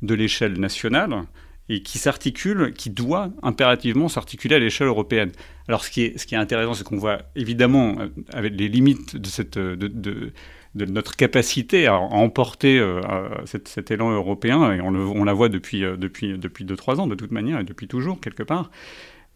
de 0.00 0.14
l'échelle 0.14 0.58
nationale 0.58 1.24
et 1.68 1.82
qui 1.82 1.98
s'articule, 1.98 2.72
qui 2.72 2.88
doit 2.88 3.30
impérativement 3.42 4.08
s'articuler 4.08 4.56
à 4.56 4.58
l'échelle 4.58 4.86
européenne. 4.86 5.32
Alors 5.68 5.84
ce 5.84 5.90
qui 5.90 6.02
est, 6.04 6.34
intéressant, 6.34 6.74
c'est 6.74 6.84
qu'on 6.84 6.98
voit 6.98 7.22
évidemment 7.36 7.96
euh, 8.00 8.08
avec 8.32 8.54
les 8.58 8.68
limites 8.68 9.16
de 9.16 9.28
cette 9.28 9.58
de 9.58 9.88
de 9.88 10.32
notre 10.74 11.16
capacité 11.16 11.86
à, 11.86 11.98
emporter 11.98 12.78
euh, 12.78 13.00
cet, 13.44 13.90
élan 13.90 14.10
européen, 14.10 14.72
et 14.72 14.80
on, 14.80 15.24
la 15.24 15.32
voit 15.32 15.48
depuis, 15.48 15.84
euh, 15.84 15.96
depuis, 15.96 16.36
depuis 16.38 16.64
2-3 16.64 17.00
ans 17.00 17.06
de 17.06 17.14
toute 17.14 17.30
manière, 17.30 17.60
et 17.60 17.64
depuis 17.64 17.88
toujours 17.88 18.20
quelque 18.20 18.42
part. 18.42 18.70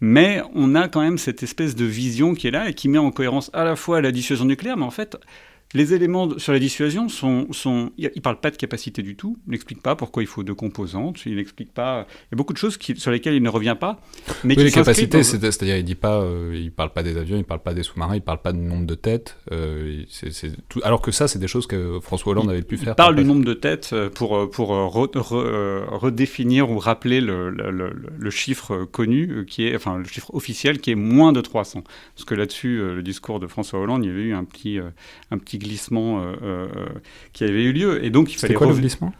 Mais 0.00 0.42
on 0.54 0.74
a 0.74 0.88
quand 0.88 1.00
même 1.00 1.18
cette 1.18 1.42
espèce 1.42 1.74
de 1.74 1.84
vision 1.84 2.34
qui 2.34 2.46
est 2.46 2.52
là 2.52 2.68
et 2.68 2.74
qui 2.74 2.88
met 2.88 2.98
en 2.98 3.10
cohérence 3.10 3.50
à 3.52 3.64
la 3.64 3.74
fois 3.74 4.00
la 4.00 4.12
dissuasion 4.12 4.44
nucléaire, 4.44 4.76
mais 4.76 4.84
en 4.84 4.90
fait 4.90 5.16
les 5.74 5.92
éléments 5.92 6.38
sur 6.38 6.52
la 6.52 6.58
dissuasion 6.58 7.08
sont, 7.08 7.52
sont 7.52 7.92
il 7.98 8.10
ne 8.14 8.20
parle 8.20 8.40
pas 8.40 8.50
de 8.50 8.56
capacité 8.56 9.02
du 9.02 9.16
tout, 9.16 9.36
il 9.46 9.50
n'explique 9.50 9.82
pas 9.82 9.96
pourquoi 9.96 10.22
il 10.22 10.26
faut 10.26 10.42
deux 10.42 10.54
composantes, 10.54 11.26
il 11.26 11.36
n'explique 11.36 11.74
pas, 11.74 12.06
il 12.08 12.32
y 12.32 12.34
a 12.34 12.36
beaucoup 12.36 12.54
de 12.54 12.58
choses 12.58 12.78
qui, 12.78 12.96
sur 12.96 13.10
lesquelles 13.10 13.34
il 13.34 13.42
ne 13.42 13.50
revient 13.50 13.76
pas. 13.78 14.00
Mais 14.44 14.56
oui, 14.56 14.64
les 14.64 14.70
capacités, 14.70 15.22
c'est-à-dire 15.22 15.76
il 15.76 15.84
dit 15.84 15.94
pas, 15.94 16.22
euh, 16.22 16.54
il 16.54 16.72
parle 16.72 16.92
pas 16.92 17.02
des 17.02 17.18
avions, 17.18 17.36
il 17.36 17.44
parle 17.44 17.60
pas 17.60 17.74
des 17.74 17.82
sous-marins, 17.82 18.14
il 18.14 18.22
parle 18.22 18.40
pas 18.40 18.52
du 18.52 18.60
nombre 18.60 18.86
de 18.86 18.94
têtes, 18.94 19.36
euh, 19.52 20.04
tout, 20.70 20.80
alors 20.84 21.02
que 21.02 21.10
ça 21.10 21.28
c'est 21.28 21.38
des 21.38 21.48
choses 21.48 21.66
que 21.66 22.00
François 22.00 22.32
Hollande 22.32 22.50
avait 22.50 22.62
pu 22.62 22.78
faire. 22.78 22.94
Il 22.94 22.96
parle 22.96 23.16
du 23.16 23.24
nombre 23.24 23.44
de 23.44 23.54
têtes 23.54 23.90
euh, 23.92 24.08
pour, 24.08 24.50
pour 24.50 24.68
redéfinir 24.68 26.70
ou 26.70 26.78
rappeler 26.78 27.20
le, 27.20 27.50
le, 27.50 27.70
le, 27.70 28.30
chiffre 28.30 28.84
connu, 28.84 29.44
qui 29.46 29.66
est, 29.66 29.76
enfin 29.76 29.98
le 29.98 30.04
chiffre 30.04 30.34
officiel 30.34 30.80
qui 30.80 30.92
est 30.92 30.94
moins 30.94 31.32
de 31.32 31.42
300. 31.42 31.84
Parce 32.14 32.24
que 32.24 32.34
là-dessus, 32.34 32.78
le 32.78 33.02
discours 33.02 33.38
de 33.38 33.46
François 33.46 33.80
Hollande, 33.80 34.04
il 34.04 34.08
y 34.08 34.10
avait 34.10 34.22
eu 34.22 34.34
un 34.34 34.44
petit, 34.44 34.78
un 35.30 35.38
petit 35.38 35.57
glissement 35.58 36.22
euh, 36.22 36.34
euh, 36.42 36.68
qui 37.32 37.44
avait 37.44 37.64
eu 37.64 37.72
lieu. 37.72 38.04
Et 38.04 38.10
donc, 38.10 38.32
il 38.32 38.38
fallait. 38.38 38.54
quoi 38.54 38.66
le 38.66 38.74
glissement? 38.74 39.12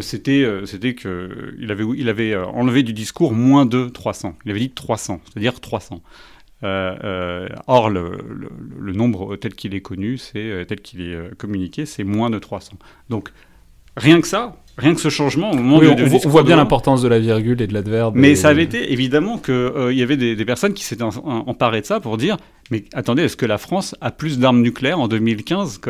C'était 0.00 0.42
euh, 0.42 0.66
c'était 0.66 0.94
que 0.94 1.54
il 1.56 1.70
avait 1.70 1.84
il 1.96 2.08
avait 2.08 2.34
enlevé 2.36 2.82
du 2.82 2.92
discours 2.92 3.32
moins 3.32 3.64
de 3.64 3.88
300. 3.88 4.36
Il 4.44 4.50
avait 4.50 4.60
dit 4.60 4.70
300, 4.70 5.20
c'est-à-dire 5.24 5.60
300. 5.60 6.02
or, 6.62 7.90
le, 7.90 8.18
le, 8.76 8.92
nombre 8.92 9.36
tel 9.36 9.54
qu'il 9.54 9.74
est 9.74 9.82
connu, 9.82 10.18
c'est 10.18 10.64
tel 10.66 10.80
qu'il 10.80 11.00
est 11.00 11.36
communiqué, 11.36 11.86
c'est 11.86 12.02
moins 12.02 12.28
de 12.28 12.40
300. 12.40 12.76
Donc, 13.08 13.30
rien 13.96 14.20
que 14.20 14.26
ça, 14.26 14.63
rien 14.76 14.94
que 14.94 15.00
ce 15.00 15.08
changement 15.08 15.52
au 15.52 15.54
moment 15.54 15.78
oui, 15.78 15.88
on, 15.88 16.28
voit 16.28 16.42
bien 16.42 16.56
l'importance 16.56 17.02
de 17.02 17.08
la 17.08 17.18
virgule 17.18 17.60
et 17.60 17.66
de 17.66 17.74
l'adverbe. 17.74 18.14
Mais 18.16 18.34
ça 18.34 18.48
avait 18.48 18.64
été 18.64 18.92
évidemment 18.92 19.38
qu'il 19.38 19.54
euh, 19.54 19.92
y 19.92 20.02
avait 20.02 20.16
des, 20.16 20.44
personnes 20.44 20.74
qui 20.74 20.84
s'étaient 20.84 21.04
emparées 21.04 21.80
de 21.80 21.86
ça 21.86 22.00
pour 22.00 22.16
dire 22.16 22.36
mais 22.70 22.84
attendez, 22.94 23.22
est-ce 23.24 23.36
que 23.36 23.46
la 23.46 23.58
France 23.58 23.94
a 24.00 24.10
plus 24.10 24.38
d'armes 24.38 24.62
nucléaires 24.62 24.98
en 24.98 25.08
2015 25.08 25.80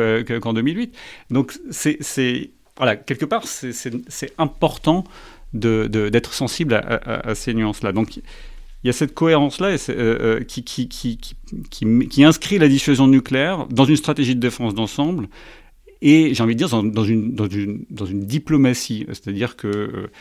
qu'en 0.41 0.53
2008 0.53 0.93
Donc 1.31 1.57
c'est 1.71 2.51
voilà 2.77 2.95
quelque 2.95 3.25
part 3.25 3.43
c'est 3.45 4.33
important 4.37 5.05
d'être 5.53 6.29
de, 6.29 6.35
sensible 6.35 6.73
à, 6.73 7.33
ces 7.35 7.53
nuances-là. 7.53 7.91
Donc 7.91 8.17
il 8.17 8.87
y 8.87 8.89
a 8.89 8.93
cette 8.93 9.13
cohérence-là 9.13 9.69
euh, 9.69 9.77
euh, 9.89 10.43
qui, 10.43 10.63
qui, 10.63 10.87
qui, 10.87 11.17
qui, 11.69 12.23
inscrit 12.23 12.59
la 12.59 12.67
dissuasion 12.67 13.07
nucléaire 13.07 13.65
dans 13.69 13.85
une 13.85 13.95
stratégie 13.95 14.35
de 14.35 14.39
défense 14.39 14.75
d'ensemble 14.75 15.27
et 16.07 16.35
j'ai 16.35 16.43
envie 16.43 16.53
de 16.53 16.59
dire 16.59 16.69
dans, 16.69 17.03
une, 17.03 17.33
dans, 17.33 17.47
une, 17.47 17.83
dans 17.89 18.05
une 18.05 18.25
diplomatie, 18.27 19.07
c'est-à-dire 19.07 19.55
que 19.55 19.67
euh, 19.67 20.11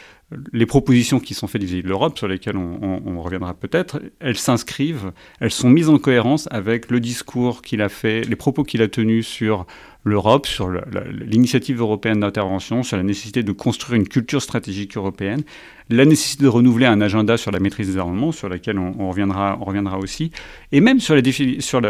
les 0.53 0.67
propositions 0.67 1.21
qui 1.21 1.35
sont 1.35 1.47
faites 1.47 1.63
vis-à-vis 1.63 1.83
de 1.83 1.89
l'Europe, 1.89 2.19
sur 2.19 2.29
lesquelles 2.29 2.57
on, 2.57 3.21
reviendra 3.23 3.55
peut-être, 3.55 4.01
elles 4.21 4.37
s'inscrivent, 4.37 5.13
elles 5.41 5.51
sont 5.51 5.71
mises 5.71 5.89
en 5.89 5.99
cohérence 5.99 6.49
avec 6.51 6.91
le 6.91 7.01
discours 7.01 7.63
qu'il 7.63 7.81
a 7.81 7.89
fait, 7.89 8.23
les 8.23 8.37
propos 8.37 8.65
qu'il 8.65 8.83
a 8.83 8.89
tenus 8.89 9.27
sur 9.27 9.67
l'Europe, 10.05 10.47
sur 10.47 10.71
l'initiative 11.11 11.81
européenne 11.81 12.21
d'intervention, 12.21 12.83
sur 12.83 12.99
la 12.99 13.03
nécessité 13.03 13.43
de 13.43 13.53
construire 13.53 13.99
une 13.99 14.07
culture 14.07 14.43
stratégique 14.43 14.99
européenne, 14.99 15.43
la 15.89 16.05
nécessité 16.05 16.45
de 16.45 16.49
renouveler 16.49 16.87
un 16.87 17.01
agenda 17.01 17.39
sur 17.39 17.51
la 17.51 17.59
maîtrise 17.59 17.93
des 17.93 17.99
armements, 17.99 18.31
sur 18.33 18.51
laquelle 18.51 18.79
on, 18.79 19.09
reviendra, 19.09 19.57
on 19.61 19.65
reviendra 19.65 19.99
aussi, 19.99 20.31
et 20.73 20.81
même 20.81 21.01
sur 21.01 21.15
la, 21.15 21.23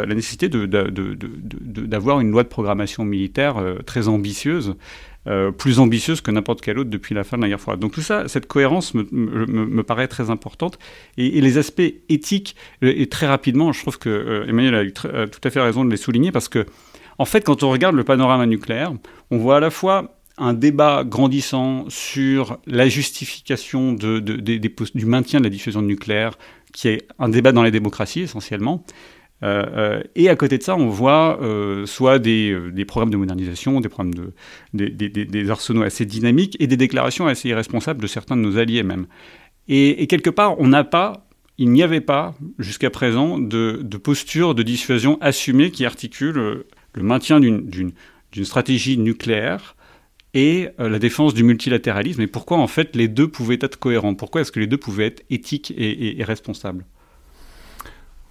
nécessité 0.06 0.48
d'avoir 0.48 2.20
une 2.20 2.30
loi 2.30 2.44
de 2.44 2.48
programmation 2.48 3.04
militaire 3.04 3.58
euh, 3.58 3.78
très 3.84 4.06
ambitieuse, 4.06 4.76
euh, 5.26 5.50
plus 5.50 5.78
ambitieuse 5.78 6.20
que 6.20 6.30
n'importe 6.30 6.60
quelle 6.60 6.78
autre 6.78 6.90
depuis 6.90 7.14
la 7.14 7.24
fin 7.24 7.36
de 7.36 7.42
la 7.42 7.48
guerre 7.48 7.60
froide. 7.60 7.80
Donc 7.80 7.92
tout 7.92 8.02
ça, 8.02 8.28
cette 8.28 8.46
cohérence 8.46 8.94
me, 8.94 9.06
me, 9.10 9.82
paraît 9.82 10.08
très 10.08 10.30
importante. 10.30 10.78
Et, 11.16 11.40
les 11.40 11.58
aspects 11.58 11.82
éthiques, 12.08 12.56
euh, 12.82 12.92
et 12.94 13.06
très 13.08 13.26
rapidement, 13.26 13.72
je 13.72 13.80
trouve 13.80 13.98
que 13.98 14.44
Emmanuel 14.48 14.74
a, 14.74 14.84
eu 14.84 14.92
tout 14.92 15.40
à 15.42 15.50
fait 15.50 15.60
raison 15.60 15.84
de 15.84 15.90
les 15.90 15.96
souligner, 15.96 16.30
parce 16.30 16.48
que 16.48 16.66
en 17.18 17.24
fait, 17.24 17.42
quand 17.42 17.62
on 17.62 17.70
regarde 17.70 17.94
le 17.94 18.04
panorama 18.04 18.44
nucléaire, 18.46 18.92
on 19.30 19.38
voit 19.38 19.56
à 19.56 19.60
la 19.60 19.70
fois 19.70 20.16
un 20.36 20.52
débat 20.52 21.04
grandissant 21.04 21.84
sur 21.88 22.58
la 22.66 22.88
justification 22.88 23.92
du 23.92 25.06
maintien 25.06 25.38
de 25.38 25.44
la 25.44 25.50
diffusion 25.50 25.80
nucléaire, 25.80 26.36
qui 26.72 26.88
est 26.88 27.06
un 27.18 27.28
débat 27.28 27.52
dans 27.52 27.62
les 27.62 27.70
démocraties 27.70 28.22
essentiellement, 28.22 28.84
et 29.42 30.28
à 30.28 30.36
côté 30.36 30.56
de 30.58 30.62
ça, 30.62 30.74
on 30.74 30.88
voit 30.88 31.38
soit 31.86 32.18
des, 32.18 32.84
programmes 32.86 33.10
de 33.10 33.16
modernisation, 33.16 33.80
des 33.80 33.88
programmes 33.88 34.14
de, 34.14 34.32
des, 34.72 35.50
arsenaux 35.50 35.82
assez 35.82 36.06
dynamiques 36.06 36.56
et 36.60 36.66
des 36.66 36.76
déclarations 36.76 37.26
assez 37.26 37.50
irresponsables 37.50 38.00
de 38.00 38.06
certains 38.06 38.36
de 38.36 38.42
nos 38.42 38.56
alliés 38.56 38.82
même. 38.82 39.06
Et, 39.68 40.06
quelque 40.06 40.30
part, 40.30 40.58
on 40.60 40.68
n'a 40.68 40.84
pas, 40.84 41.26
il 41.58 41.70
n'y 41.70 41.82
avait 41.82 42.00
pas 42.00 42.34
jusqu'à 42.58 42.90
présent 42.90 43.38
de, 43.38 43.82
posture 44.02 44.54
de 44.54 44.62
dissuasion 44.62 45.18
assumée 45.20 45.70
qui 45.70 45.84
articule 45.84 46.64
le 46.94 47.02
maintien 47.02 47.40
d'une 47.40 47.92
stratégie 48.44 48.98
nucléaire 48.98 49.76
et 50.34 50.68
euh, 50.80 50.88
la 50.88 50.98
défense 50.98 51.32
du 51.32 51.44
multilatéralisme, 51.44 52.20
et 52.20 52.26
pourquoi 52.26 52.58
en 52.58 52.66
fait 52.66 52.96
les 52.96 53.08
deux 53.08 53.28
pouvaient 53.28 53.58
être 53.60 53.78
cohérents, 53.78 54.14
pourquoi 54.14 54.40
est-ce 54.40 54.52
que 54.52 54.60
les 54.60 54.66
deux 54.66 54.76
pouvaient 54.76 55.06
être 55.06 55.24
éthiques 55.30 55.72
et, 55.76 56.22
responsables? 56.24 56.84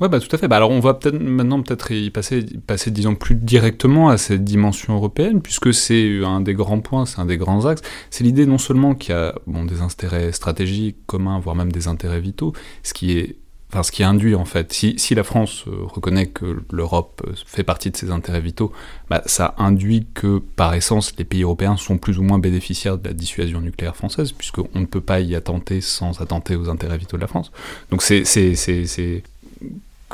Ouais, 0.03 0.09
bah, 0.09 0.19
tout 0.19 0.35
à 0.35 0.37
fait. 0.37 0.49
Bah, 0.49 0.57
alors, 0.57 0.69
on 0.69 0.81
va 0.81 0.95
peut-être 0.95 1.17
maintenant 1.17 1.61
peut-être 1.61 1.89
y 1.91 2.09
passer, 2.09 2.43
passer, 2.67 2.91
disons, 2.91 3.15
plus 3.15 3.35
directement 3.35 4.09
à 4.09 4.17
cette 4.17 4.43
dimension 4.43 4.95
européenne, 4.95 5.41
puisque 5.41 5.73
c'est 5.73 6.21
un 6.25 6.41
des 6.41 6.53
grands 6.53 6.81
points, 6.81 7.05
c'est 7.05 7.21
un 7.21 7.25
des 7.25 7.37
grands 7.37 7.65
axes. 7.67 7.81
C'est 8.09 8.25
l'idée 8.25 8.45
non 8.45 8.57
seulement 8.57 8.95
qu'il 8.95 9.15
y 9.15 9.17
a 9.17 9.33
bon, 9.47 9.63
des 9.63 9.79
intérêts 9.79 10.33
stratégiques 10.33 10.97
communs, 11.05 11.39
voire 11.39 11.55
même 11.55 11.71
des 11.71 11.87
intérêts 11.87 12.19
vitaux, 12.19 12.51
ce 12.83 12.93
qui 12.93 13.17
est 13.17 13.37
Enfin, 13.71 13.81
ce 13.81 13.91
qui 13.91 14.03
induit 14.03 14.35
en 14.35 14.45
fait, 14.45 14.71
si, 14.71 14.99
si 14.99 15.15
la 15.15 15.23
France 15.23 15.63
euh, 15.67 15.71
reconnaît 15.85 16.27
que 16.27 16.61
l'Europe 16.71 17.23
euh, 17.27 17.33
fait 17.43 17.63
partie 17.63 17.89
de 17.89 17.97
ses 17.97 18.11
intérêts 18.11 18.39
vitaux, 18.39 18.71
bah, 19.09 19.23
ça 19.25 19.55
induit 19.57 20.05
que 20.13 20.37
par 20.37 20.75
essence 20.75 21.15
les 21.17 21.23
pays 21.23 21.41
européens 21.41 21.75
sont 21.75 21.97
plus 21.97 22.19
ou 22.19 22.21
moins 22.21 22.37
bénéficiaires 22.37 22.99
de 22.99 23.07
la 23.07 23.15
dissuasion 23.15 23.61
nucléaire 23.61 23.95
française, 23.95 24.31
puisqu'on 24.31 24.79
ne 24.79 24.85
peut 24.85 25.01
pas 25.01 25.21
y 25.21 25.33
attenter 25.33 25.81
sans 25.81 26.21
attenter 26.21 26.55
aux 26.55 26.69
intérêts 26.69 26.99
vitaux 26.99 27.17
de 27.17 27.21
la 27.21 27.27
France. 27.27 27.51
Donc 27.89 28.03
c'est, 28.03 28.23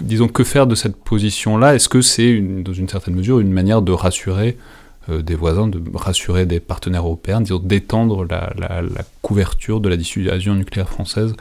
disons, 0.01 0.27
que 0.27 0.43
faire 0.43 0.67
de 0.67 0.75
cette 0.75 0.95
position-là? 0.95 1.75
Est-ce 1.75 1.89
que 1.89 2.01
c'est, 2.01 2.39
dans 2.39 2.73
une 2.73 2.89
certaine 2.89 3.15
mesure, 3.15 3.39
une 3.39 3.51
manière 3.51 3.81
de 3.81 3.91
rassurer 3.91 4.57
euh, 5.09 5.21
des 5.21 5.35
voisins, 5.35 5.67
de 5.67 5.81
rassurer 5.93 6.45
des 6.45 6.59
partenaires 6.59 7.03
européens, 7.03 7.41
d'étendre 7.41 8.25
la, 8.25 8.51
couverture 9.21 9.79
de 9.79 9.89
la 9.89 9.97
dissuasion 9.97 10.55
nucléaire 10.55 10.89
française 10.89 11.33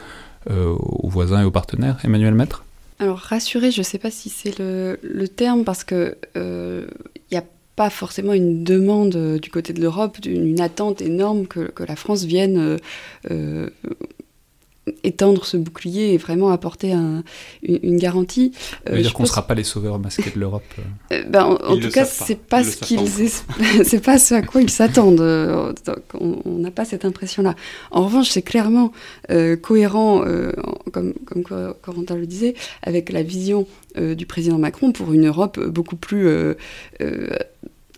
euh, 0.49 0.75
aux 0.79 1.09
voisins 1.09 1.41
et 1.41 1.45
aux 1.45 1.51
partenaires? 1.51 1.97
Emmanuel 2.03 2.33
Maître? 2.33 2.63
Alors 2.99 3.17
rassurer, 3.17 3.71
je 3.71 3.79
ne 3.79 3.83
sais 3.83 3.97
pas 3.97 4.11
si 4.11 4.29
c'est 4.29 4.59
le, 4.59 5.27
terme 5.27 5.63
parce 5.63 5.83
que 5.83 6.17
il 6.35 6.41
euh, 6.41 6.87
n'y 7.31 7.37
a 7.37 7.43
pas 7.75 7.89
forcément 7.89 8.33
une 8.33 8.63
demande 8.65 9.37
du 9.41 9.49
côté 9.49 9.71
de 9.71 9.81
l'Europe, 9.81 10.17
une, 10.25 10.59
attente 10.59 11.01
énorme 11.01 11.47
que, 11.47 11.71
la 11.87 11.95
France 11.95 12.25
vienne 12.25 12.77
étendre 15.03 15.45
ce 15.45 15.57
bouclier 15.57 16.13
et 16.13 16.17
vraiment 16.17 16.49
apporter 16.49 16.93
une, 17.63 17.97
garantie. 17.97 18.53
Ça 18.85 18.93
veut 18.93 19.01
dire 19.01 19.13
qu'on 19.13 19.23
ne 19.23 19.27
sera 19.27 19.45
pas 19.45 19.53
les 19.53 19.63
sauveurs 19.63 19.99
masqués 19.99 20.31
de 20.31 20.39
l'Europe 20.39 20.63
euh. 20.77 20.81
Euh, 21.11 21.23
ben, 21.27 21.57
En, 21.65 21.77
tout 21.77 21.89
cas, 21.89 22.05
c'est 22.05 22.39
pas, 22.39 22.63
ce 22.63 22.77
qu'ils 22.77 22.99
c'est 23.83 24.03
pas 24.03 24.19
ce 24.19 24.35
à 24.35 24.41
quoi 24.41 24.61
ils 24.61 24.69
s'attendent. 24.69 25.21
Euh, 25.21 25.73
on 26.13 26.57
n'a 26.59 26.71
pas 26.71 26.85
cette 26.85 27.05
impression-là. 27.05 27.55
En 27.91 28.05
revanche, 28.05 28.29
c'est 28.29 28.41
clairement 28.41 28.91
cohérent, 29.61 30.23
comme, 30.91 31.13
comme 31.25 31.73
Corentin 31.81 32.15
le 32.15 32.27
disait, 32.27 32.53
avec 32.83 33.11
la 33.11 33.23
vision 33.23 33.67
du 33.97 34.25
président 34.25 34.57
Macron 34.57 34.91
pour 34.91 35.13
une 35.13 35.27
Europe 35.27 35.59
beaucoup 35.59 35.95
plus 35.95 36.55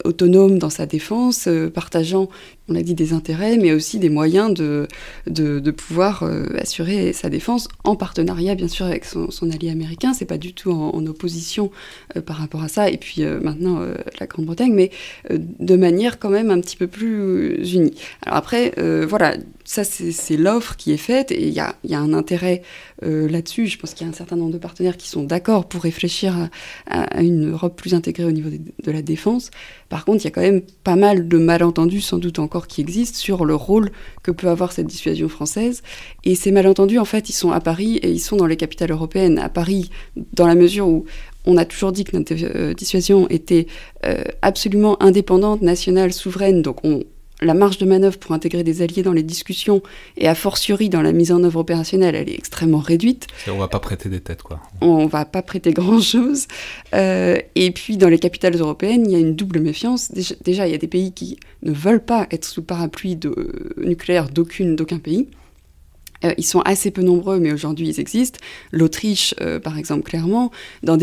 autonome 0.04 0.58
dans 0.58 0.70
sa 0.70 0.86
défense, 0.86 1.50
partageant 1.74 2.30
on 2.70 2.76
a 2.76 2.82
dit 2.82 2.94
des 2.94 3.14
intérêts, 3.14 3.58
mais 3.58 3.74
aussi 3.74 4.00
des 4.00 4.10
moyens 4.10 4.54
de, 4.54 4.88
de, 5.28 5.72
pouvoir 5.72 6.24
euh, 6.24 6.46
assurer 6.58 7.12
sa 7.12 7.30
défense 7.30 7.68
en 7.84 7.96
partenariat, 7.96 8.56
bien 8.56 8.68
sûr, 8.68 8.86
avec 8.86 9.06
son, 9.06 9.30
allié 9.52 9.70
américain. 9.70 10.14
C'est 10.14 10.26
pas 10.26 10.38
du 10.38 10.54
tout 10.54 10.72
en, 10.72 11.06
opposition 11.06 11.72
euh, 12.16 12.22
par 12.22 12.38
rapport 12.38 12.62
à 12.62 12.68
ça, 12.68 12.90
et 12.90 12.98
puis 12.98 13.24
euh, 13.24 13.40
maintenant 13.42 13.82
la 14.20 14.28
Grande-Bretagne, 14.28 14.74
mais 14.74 14.92
de 15.30 15.76
manière 15.76 16.20
quand 16.20 16.30
même 16.30 16.52
un 16.52 16.62
petit 16.62 16.78
peu 16.78 16.88
plus 16.88 17.74
unie. 17.74 17.94
Alors 18.22 18.38
après, 18.38 18.74
voilà, 19.08 19.36
ça 19.66 19.84
c'est 19.84 20.38
l'offre 20.38 20.76
qui 20.76 20.92
est 20.92 20.98
faite, 20.98 21.32
et 21.32 21.48
il 21.48 21.54
y 21.54 21.60
a, 21.60 21.76
y 21.84 21.96
a, 21.96 22.00
un 22.00 22.14
intérêt 22.14 22.62
là-dessus. 23.02 23.68
Je 23.68 23.80
pense 23.80 23.94
qu'il 23.94 24.06
y 24.06 24.10
a 24.10 24.14
un 24.14 24.16
certain 24.16 24.36
nombre 24.36 24.52
de 24.52 24.58
partenaires 24.58 24.98
qui 24.98 25.10
sont 25.10 25.24
d'accord 25.24 25.68
pour 25.68 25.82
réfléchir 25.82 26.50
à, 26.88 27.22
une 27.22 27.52
Europe 27.52 27.76
plus 27.76 27.94
intégrée 27.94 28.26
au 28.26 28.32
niveau 28.32 28.50
de, 28.50 28.60
de 28.84 28.92
la 28.92 29.02
défense. 29.02 29.50
Par 29.90 30.06
contre, 30.06 30.24
il 30.24 30.26
y 30.26 30.28
a 30.28 30.32
quand 30.32 30.42
même 30.42 30.62
pas 30.84 30.96
mal 30.96 31.28
de 31.28 31.38
malentendus, 31.38 32.02
sans 32.02 32.18
doute 32.18 32.40
qui 32.60 32.82
existent 32.82 33.18
sur 33.18 33.46
le 33.46 33.56
rôle 33.56 33.92
que 34.24 34.32
peut 34.32 34.50
avoir 34.50 34.72
cette 34.72 34.88
dissuasion 34.88 35.30
française. 35.30 35.82
Et 36.24 36.36
ces 36.36 36.52
malentendus, 36.52 37.00
en 37.00 37.06
fait, 37.06 37.30
ils 37.30 37.34
sont 37.34 37.52
à 37.52 37.60
Paris 37.60 37.98
et 37.98 38.12
ils 38.12 38.20
sont 38.20 38.38
dans 38.38 38.46
les 38.46 38.58
capitales 38.58 38.92
européennes. 38.92 39.40
À 39.40 39.50
Paris, 39.50 39.90
dans 40.34 40.48
la 40.48 40.56
mesure 40.56 40.88
où 40.88 41.06
on 41.46 41.58
a 41.58 41.66
toujours 41.66 41.92
dit 41.92 42.04
que 42.04 42.16
notre 42.16 42.34
euh, 42.34 42.74
dissuasion 42.74 43.28
était 43.30 43.68
euh, 44.06 44.24
absolument 44.42 45.02
indépendante, 45.02 45.62
nationale, 45.62 46.14
souveraine, 46.14 46.62
donc 46.62 46.84
on, 46.84 47.04
la 47.42 47.54
marge 47.54 47.78
de 47.78 47.86
manœuvre 47.86 48.18
pour 48.20 48.34
intégrer 48.34 48.64
des 48.64 48.82
alliés 48.82 49.04
dans 49.04 49.14
les 49.14 49.24
discussions 49.24 49.82
et 50.18 50.28
a 50.28 50.36
fortiori 50.36 50.90
dans 50.90 51.02
la 51.02 51.12
mise 51.12 51.32
en 51.32 51.44
œuvre 51.44 51.60
opérationnelle, 51.60 52.16
elle 52.16 52.30
est 52.30 52.38
extrêmement 52.38 52.80
réduite. 52.80 53.28
On 53.48 53.58
va 53.58 53.68
pas 53.68 53.80
prêter 53.80 54.10
des 54.10 54.20
têtes, 54.20 54.44
quoi. 54.44 54.60
On 54.82 55.08
va 55.08 55.26
pas 55.26 55.42
prêter 55.42 55.72
grand-chose. 55.74 56.48
Euh, 56.94 57.38
et 57.56 57.72
puis 57.72 57.98
dans 57.98 58.10
les 58.10 58.20
capitales 58.20 58.56
européennes, 58.56 59.06
il 59.06 59.12
y 59.12 59.16
a 59.16 59.20
une 59.20 59.36
double 59.36 59.60
méfiance. 59.60 60.12
Déjà, 60.12 60.68
il 60.68 60.72
y 60.72 60.76
a 60.76 60.78
des 60.78 60.88
pays 60.88 61.12
qui 61.14 61.40
ne 61.64 61.72
veulent 61.72 62.04
pas 62.04 62.28
être 62.32 62.46
sous 62.46 62.62
parapluie 62.62 63.16
de, 63.16 63.34
nucléaire 63.78 64.30
d'aucune, 64.30 64.76
d'aucun 64.76 65.00
pays. 65.00 65.28
Euh, 66.26 66.34
ils 66.38 66.46
sont 66.46 66.62
assez 66.62 66.92
peu 66.92 67.02
nombreux, 67.02 67.40
mais 67.40 67.52
aujourd'hui 67.52 67.90
ils 67.90 68.00
existent. 68.00 68.40
L'Autriche, 68.72 69.36
euh, 69.42 69.60
par 69.60 69.78
exemple, 69.78 70.04
clairement. 70.04 70.52
Dans 70.84 70.98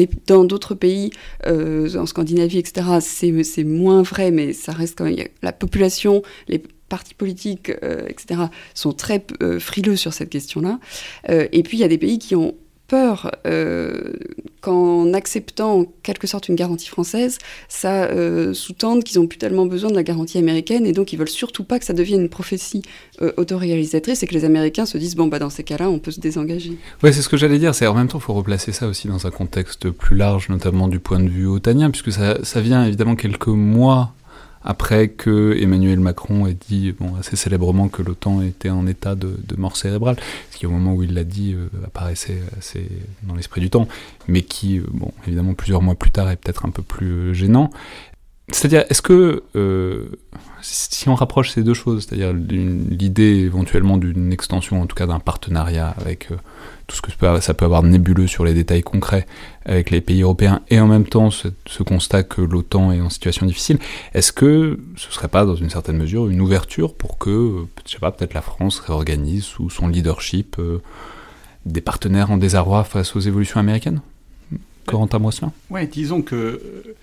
d'autres 0.44 0.74
pays, 0.74 1.10
euh, 1.46 1.94
en 1.96 2.06
Scandinavie, 2.06 2.58
etc., 2.58 2.86
c'est 3.00 3.64
moins 3.64 4.02
vrai, 4.02 4.30
mais 4.30 4.52
ça 4.52 4.72
reste 4.72 4.98
quand 4.98 5.04
même. 5.04 5.16
La 5.42 5.52
population, 5.52 6.22
les 6.48 6.62
partis 6.88 7.14
politiques, 7.14 7.70
etc., 8.08 8.44
sont 8.74 8.92
très 8.92 9.24
frileux 9.58 9.96
sur 9.96 10.14
cette 10.14 10.30
question-là. 10.30 10.78
et 11.28 11.62
puis 11.62 11.76
il 11.76 11.80
y 11.80 11.84
a 11.84 11.88
des 11.88 11.98
pays 11.98 12.18
qui 12.18 12.34
ont 12.34 12.54
peur 12.88 13.30
euh, 13.46 14.12
qu'en 14.60 15.12
acceptant 15.12 15.80
en 15.80 15.84
quelque 16.02 16.26
sorte 16.26 16.48
une 16.48 16.56
garantie 16.56 16.88
française, 16.88 17.38
ça 17.68 18.04
euh, 18.04 18.54
sous-tende 18.54 19.04
qu'ils 19.04 19.20
n'ont 19.20 19.26
plus 19.26 19.38
tellement 19.38 19.66
besoin 19.66 19.90
de 19.90 19.94
la 19.94 20.02
garantie 20.02 20.38
américaine 20.38 20.86
et 20.86 20.92
donc 20.92 21.12
ils 21.12 21.16
veulent 21.16 21.28
surtout 21.28 21.64
pas 21.64 21.78
que 21.78 21.84
ça 21.84 21.92
devienne 21.92 22.22
une 22.22 22.28
prophétie 22.28 22.82
euh, 23.22 23.32
autoréalisatrice 23.36 24.22
et 24.22 24.26
que 24.26 24.34
les 24.34 24.44
Américains 24.44 24.86
se 24.86 24.98
disent 24.98 25.14
bon 25.14 25.26
bah 25.26 25.38
dans 25.38 25.50
ces 25.50 25.62
cas-là 25.62 25.88
on 25.90 25.98
peut 25.98 26.10
se 26.10 26.20
désengager. 26.20 26.78
Ouais 27.02 27.12
c'est 27.12 27.22
ce 27.22 27.28
que 27.28 27.36
j'allais 27.36 27.58
dire, 27.58 27.74
c'est 27.74 27.86
en 27.86 27.94
même 27.94 28.08
temps 28.08 28.18
il 28.18 28.24
faut 28.24 28.34
replacer 28.34 28.72
ça 28.72 28.88
aussi 28.88 29.06
dans 29.06 29.26
un 29.26 29.30
contexte 29.30 29.90
plus 29.90 30.16
large, 30.16 30.48
notamment 30.48 30.88
du 30.88 30.98
point 30.98 31.20
de 31.20 31.28
vue 31.28 31.46
otanien, 31.46 31.90
puisque 31.90 32.12
ça, 32.12 32.42
ça 32.42 32.60
vient 32.60 32.84
évidemment 32.84 33.16
quelques 33.16 33.48
mois 33.48 34.14
après 34.68 35.08
que 35.08 35.56
Emmanuel 35.58 35.98
Macron 35.98 36.46
ait 36.46 36.54
dit 36.68 36.94
assez 37.18 37.36
célèbrement 37.36 37.88
que 37.88 38.02
l'OTAN 38.02 38.42
était 38.42 38.68
en 38.68 38.86
état 38.86 39.14
de, 39.14 39.34
mort 39.56 39.78
cérébrale, 39.78 40.16
ce 40.50 40.58
qui 40.58 40.66
au 40.66 40.70
moment 40.70 40.92
où 40.92 41.02
il 41.02 41.14
l'a 41.14 41.24
dit 41.24 41.54
euh, 41.54 41.68
apparaissait 41.86 42.42
assez 42.58 42.86
dans 43.22 43.34
l'esprit 43.34 43.62
du 43.62 43.70
temps, 43.70 43.88
mais 44.28 44.42
qui, 44.42 44.78
euh, 44.78 44.84
évidemment 45.26 45.54
plusieurs 45.54 45.80
mois 45.80 45.94
plus 45.94 46.10
tard 46.10 46.30
est 46.30 46.36
peut-être 46.36 46.66
un 46.66 46.70
peu 46.70 46.82
plus 46.82 47.06
euh, 47.06 47.32
gênant. 47.32 47.70
C'est-à-dire, 48.50 48.84
est-ce 48.88 49.02
que 49.02 49.42
si 50.62 51.08
on 51.08 51.14
rapproche 51.14 51.50
ces 51.50 51.62
deux 51.62 51.74
choses, 51.74 52.06
c'est-à-dire 52.06 52.32
l'idée 52.32 53.44
éventuellement 53.44 53.98
d'une 53.98 54.32
extension, 54.32 54.80
en 54.80 54.86
tout 54.86 54.96
cas 54.96 55.06
d'un 55.06 55.20
partenariat 55.20 55.94
avec 56.00 56.28
tout 56.88 56.96
ce 56.96 57.02
que 57.02 57.40
ça 57.40 57.54
peut 57.54 57.66
avoir 57.66 57.82
de 57.82 57.88
nébuleux 57.88 58.26
sur 58.26 58.44
les 58.44 58.54
détails 58.54 58.82
concrets 58.82 59.26
avec 59.66 59.90
les 59.90 60.00
pays 60.00 60.22
européens, 60.22 60.62
et 60.70 60.80
en 60.80 60.86
même 60.86 61.04
temps 61.04 61.30
ce, 61.30 61.48
constat 61.82 62.22
que 62.22 62.40
l'OTAN 62.40 62.92
est 62.92 63.00
en 63.00 63.10
situation 63.10 63.44
difficile, 63.44 63.78
est-ce 64.14 64.32
que 64.32 64.80
ce 64.96 65.12
serait 65.12 65.28
pas 65.28 65.44
dans 65.44 65.54
une 65.54 65.68
certaine 65.68 65.98
mesure 65.98 66.28
une 66.28 66.40
ouverture 66.40 66.94
pour 66.94 67.18
que, 67.18 67.66
je 67.84 67.92
sais 67.92 67.98
pas, 67.98 68.10
peut-être 68.10 68.32
la 68.32 68.40
France 68.40 68.80
réorganise 68.80 69.44
sous 69.44 69.68
son 69.68 69.86
leadership 69.88 70.56
euh, 70.58 70.80
des 71.66 71.82
partenaires 71.82 72.30
en 72.30 72.38
désarroi 72.38 72.84
face 72.84 73.14
aux 73.14 73.20
évolutions 73.20 73.60
américaines? 73.60 74.00
Corentin 74.86 75.18
Moisselin 75.18 75.52
Oui, 75.68 75.86
disons 75.88 76.22
que 76.22 76.94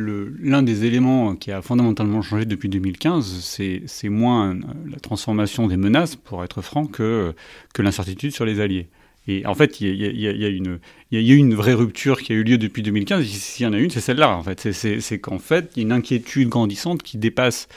euh, 0.00 0.32
l'un 0.40 0.62
des 0.62 0.84
éléments 0.84 1.34
qui 1.34 1.50
a 1.50 1.60
fondamentalement 1.60 2.22
changé 2.22 2.44
depuis 2.44 2.68
2015, 2.68 3.80
c'est 3.88 4.08
moins 4.08 4.54
la 4.88 5.00
transformation 5.00 5.66
des 5.66 5.76
menaces, 5.76 6.14
pour 6.14 6.44
être 6.44 6.62
franc, 6.62 6.86
que 6.86 7.34
l'incertitude 7.76 8.32
sur 8.32 8.44
les 8.44 8.60
alliés. 8.60 8.88
Et 9.26 9.46
en 9.46 9.54
fait, 9.54 9.80
il 9.80 9.94
y, 9.94 10.26
a, 10.26 10.48
une, 10.48 10.78
eu 11.10 11.36
une 11.36 11.54
vraie 11.54 11.72
rupture 11.72 12.20
qui 12.20 12.32
a 12.32 12.36
eu 12.36 12.42
lieu 12.42 12.58
depuis 12.58 12.82
2015. 12.82 13.24
S'il 13.24 13.64
y 13.64 13.66
en 13.66 13.72
a 13.72 13.78
une, 13.78 13.90
c'est 13.90 14.00
celle-là. 14.00 14.36
En 14.36 14.42
fait, 14.42 14.72
c'est 14.72 15.18
qu'en 15.18 15.38
fait, 15.38 15.70
il 15.74 15.80
y 15.80 15.82
a 15.82 15.86
une 15.86 15.92
inquiétude 15.92 16.48
grandissante 16.48 17.02
qui 17.02 17.16
dépasse 17.16 17.68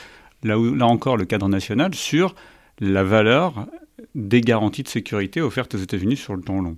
là, 0.44 0.58
encore 0.58 1.16
le 1.16 1.26
cadre 1.26 1.48
national 1.48 1.96
sur 1.96 2.36
la 2.80 3.04
valeur 3.04 3.68
des 4.14 4.42
garanties 4.42 4.84
de 4.84 4.90
sécurité 4.90 5.42
offertes 5.42 5.74
aux 5.76 5.80
États-Unis 5.80 6.18
sur 6.18 6.36
le 6.36 6.42
temps 6.42 6.60
long. 6.60 6.76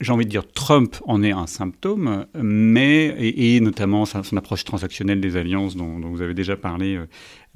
J'ai 0.00 0.12
envie 0.12 0.26
de 0.26 0.30
dire, 0.30 0.46
Trump 0.46 0.96
en 1.06 1.24
est 1.24 1.32
un 1.32 1.48
symptôme, 1.48 2.26
mais 2.34 3.16
et, 3.18 3.58
notamment 3.60 4.04
son, 4.04 4.36
approche 4.36 4.64
transactionnelle 4.64 5.20
des 5.20 5.36
alliances 5.36 5.74
dont, 5.74 5.98
vous 5.98 6.22
avez 6.22 6.34
déjà 6.34 6.56
parlé 6.56 6.94
euh, 6.94 7.06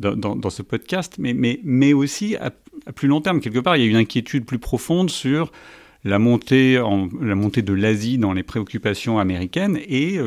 dans, 0.01 0.35
dans, 0.35 0.51
ce 0.51 0.63
podcast, 0.63 1.17
mais, 1.19 1.35
mais, 1.35 1.61
mais 1.63 1.93
aussi 1.93 2.35
à, 2.37 2.51
à, 2.87 2.93
plus 2.93 3.07
long 3.07 3.21
terme 3.21 3.41
quelque 3.41 3.61
part, 3.61 3.77
il 3.77 3.85
y 3.85 3.87
a 3.87 3.91
une 3.91 3.97
inquiétude 3.97 4.45
plus 4.45 4.59
profonde 4.59 5.09
sur 5.09 5.53
la 6.05 6.19
montée, 6.19 6.77
de 6.77 7.73
l'Asie 7.73 8.19
dans 8.19 8.33
les 8.33 8.43
préoccupations 8.43 9.19
américaines 9.19 9.79
et 9.87 10.19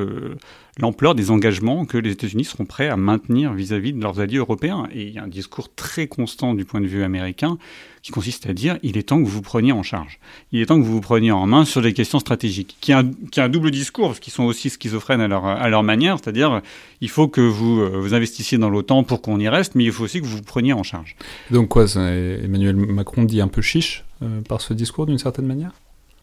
l'ampleur 0.80 1.16
des 1.16 1.32
engagements 1.32 1.86
que 1.86 1.98
les 1.98 2.12
États-Unis 2.12 2.46
seront 2.46 2.66
prêts 2.66 2.90
à 2.90 2.98
maintenir 2.98 3.54
vis-à-vis 3.54 3.94
de 3.94 4.02
leurs 4.02 4.20
alliés 4.20 4.38
européens. 4.38 4.88
Et 4.94 5.04
il 5.04 5.14
y 5.14 5.20
a 5.20 5.24
un 5.24 5.28
discours 5.28 5.74
très 5.74 6.08
constant 6.08 6.54
du 6.54 6.66
point 6.66 6.82
de 6.82 6.88
vue 6.88 7.04
américain 7.04 7.58
qui 8.02 8.12
consiste 8.12 8.48
à 8.48 8.54
dire 8.54 8.78
il 8.84 8.98
est 8.98 9.04
temps 9.04 9.20
que 9.20 9.24
vous 9.24 9.38
vous 9.38 9.42
preniez 9.42 9.72
en 9.72 9.84
charge. 9.84 10.20
Il 10.52 10.62
est 10.62 10.68
temps 10.68 10.78
que 10.78 10.86
vous 10.86 10.94
vous 10.94 11.02
preniez 11.02 11.32
en 11.32 11.46
main 11.48 11.66
sur 11.66 11.82
des 11.82 11.94
questions 11.94 12.20
stratégiques, 12.20 12.78
qui 12.82 12.94
a, 12.94 13.04
qui 13.32 13.40
a 13.40 13.46
un 13.46 13.50
double 13.50 13.72
discours, 13.72 14.20
qui 14.20 14.32
sont 14.32 14.44
aussi 14.44 14.70
schizophrènes 14.70 15.22
à 15.22 15.28
leur, 15.70 15.84
manière, 15.84 16.18
c'est-à-dire 16.22 16.62
il 17.02 17.10
faut 17.10 17.28
que 17.28 17.42
vous, 17.42 17.82
euh, 17.82 18.00
vous 18.00 18.14
investissiez 18.14 18.58
dans 18.58 18.70
l'OTAN 18.70 19.04
pour 19.04 19.22
qu'on 19.22 19.40
y 19.40 19.50
reste, 19.50 19.76
mais 19.76 19.86
il 19.86 19.92
faut 19.92 20.04
aussi 20.04 20.22
que 20.22 20.26
vous 20.26 20.38
vous 20.38 20.44
preniez 20.44 20.74
en 20.74 20.84
charge. 20.84 21.16
Donc 21.52 21.70
quoi, 21.70 21.86
Emmanuel 21.96 22.76
Macron 22.76 23.24
dit 23.24 23.42
un 23.42 23.48
peu 23.48 23.62
chiche? 23.62 24.04
euh, 24.15 24.15
par 24.48 24.62
ce 24.62 24.74
discours 24.74 25.06
d'une 25.06 25.18
certaine 25.18 25.46
manière? 25.46 25.72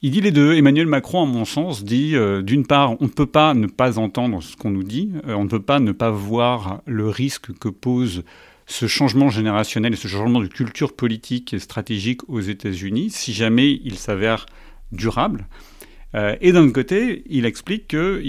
Il 0.05 0.11
dit 0.11 0.21
les 0.21 0.33
deux. 0.33 0.55
Emmanuel 0.55 0.89
Macron, 0.89 1.23
à 1.23 1.27
mon 1.27 1.45
sens, 1.45 1.85
dit 1.85 2.17
euh, 2.17 2.43
d'une 2.43 2.67
part, 2.67 3.01
on 3.01 3.05
ne 3.05 3.09
peut 3.09 3.27
pas 3.27 3.55
ne 3.55 3.69
pas 3.69 4.01
entendre 4.01 4.43
ce 4.43 4.57
qu'on 4.57 4.71
nous 4.71 4.83
dit, 4.83 5.13
euh, 5.29 5.35
on 5.35 5.45
ne 5.45 5.49
peut 5.49 5.63
pas 5.63 5.79
ne 5.79 5.93
pas 5.93 6.11
voir 6.11 6.83
le 6.87 7.09
risque 7.09 7.57
que 7.57 7.69
pose 7.69 8.25
ce 8.67 8.89
changement 8.89 9.31
générationnel 9.31 9.93
et 9.93 9.97
ce 9.97 10.09
changement 10.09 10.41
de 10.41 10.49
culture 10.49 10.97
politique 10.97 11.55
et 11.55 11.61
stratégique 11.61 12.29
aux 12.29 12.41
États-Unis 12.41 13.11
si 13.11 13.33
jamais 13.33 13.81
il 13.85 13.97
s'avère 13.97 14.47
durable. 14.91 15.47
Euh, 16.15 16.37
et 16.41 16.53
d'un 16.53 16.65
autre 16.65 16.73
côté, 16.73 17.23
il 17.27 17.47
explique 17.47 17.89
que, 17.89 18.23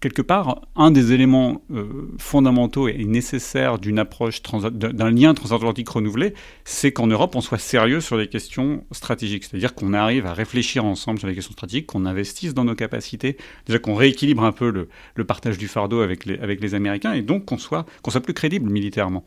quelque 0.00 0.22
part, 0.22 0.62
un 0.76 0.90
des 0.90 1.12
éléments 1.12 1.62
euh, 1.72 2.12
fondamentaux 2.18 2.88
et 2.88 3.04
nécessaires 3.04 3.78
d'une 3.78 3.98
approche, 3.98 4.40
d'un 4.42 5.10
lien 5.10 5.34
transatlantique 5.34 5.88
renouvelé, 5.88 6.34
c'est 6.64 6.92
qu'en 6.92 7.06
Europe, 7.06 7.34
on 7.34 7.40
soit 7.40 7.58
sérieux 7.58 8.00
sur 8.00 8.16
les 8.16 8.28
questions 8.28 8.84
stratégiques. 8.92 9.44
C'est-à-dire 9.44 9.74
qu'on 9.74 9.94
arrive 9.94 10.26
à 10.26 10.32
réfléchir 10.32 10.84
ensemble 10.84 11.18
sur 11.18 11.28
les 11.28 11.34
questions 11.34 11.52
stratégiques, 11.52 11.86
qu'on 11.86 12.06
investisse 12.06 12.54
dans 12.54 12.64
nos 12.64 12.74
capacités, 12.74 13.36
déjà 13.66 13.78
qu'on 13.78 13.94
rééquilibre 13.94 14.44
un 14.44 14.52
peu 14.52 14.70
le, 14.70 15.24
partage 15.24 15.58
du 15.58 15.68
fardeau 15.68 16.00
avec 16.00 16.24
les, 16.24 16.38
avec 16.38 16.60
les 16.60 16.74
Américains, 16.74 17.12
et 17.12 17.22
donc 17.22 17.44
qu'on 17.44 17.58
soit, 17.58 17.84
qu'on 18.02 18.10
soit 18.10 18.20
plus 18.20 18.34
crédible 18.34 18.70
militairement. 18.70 19.24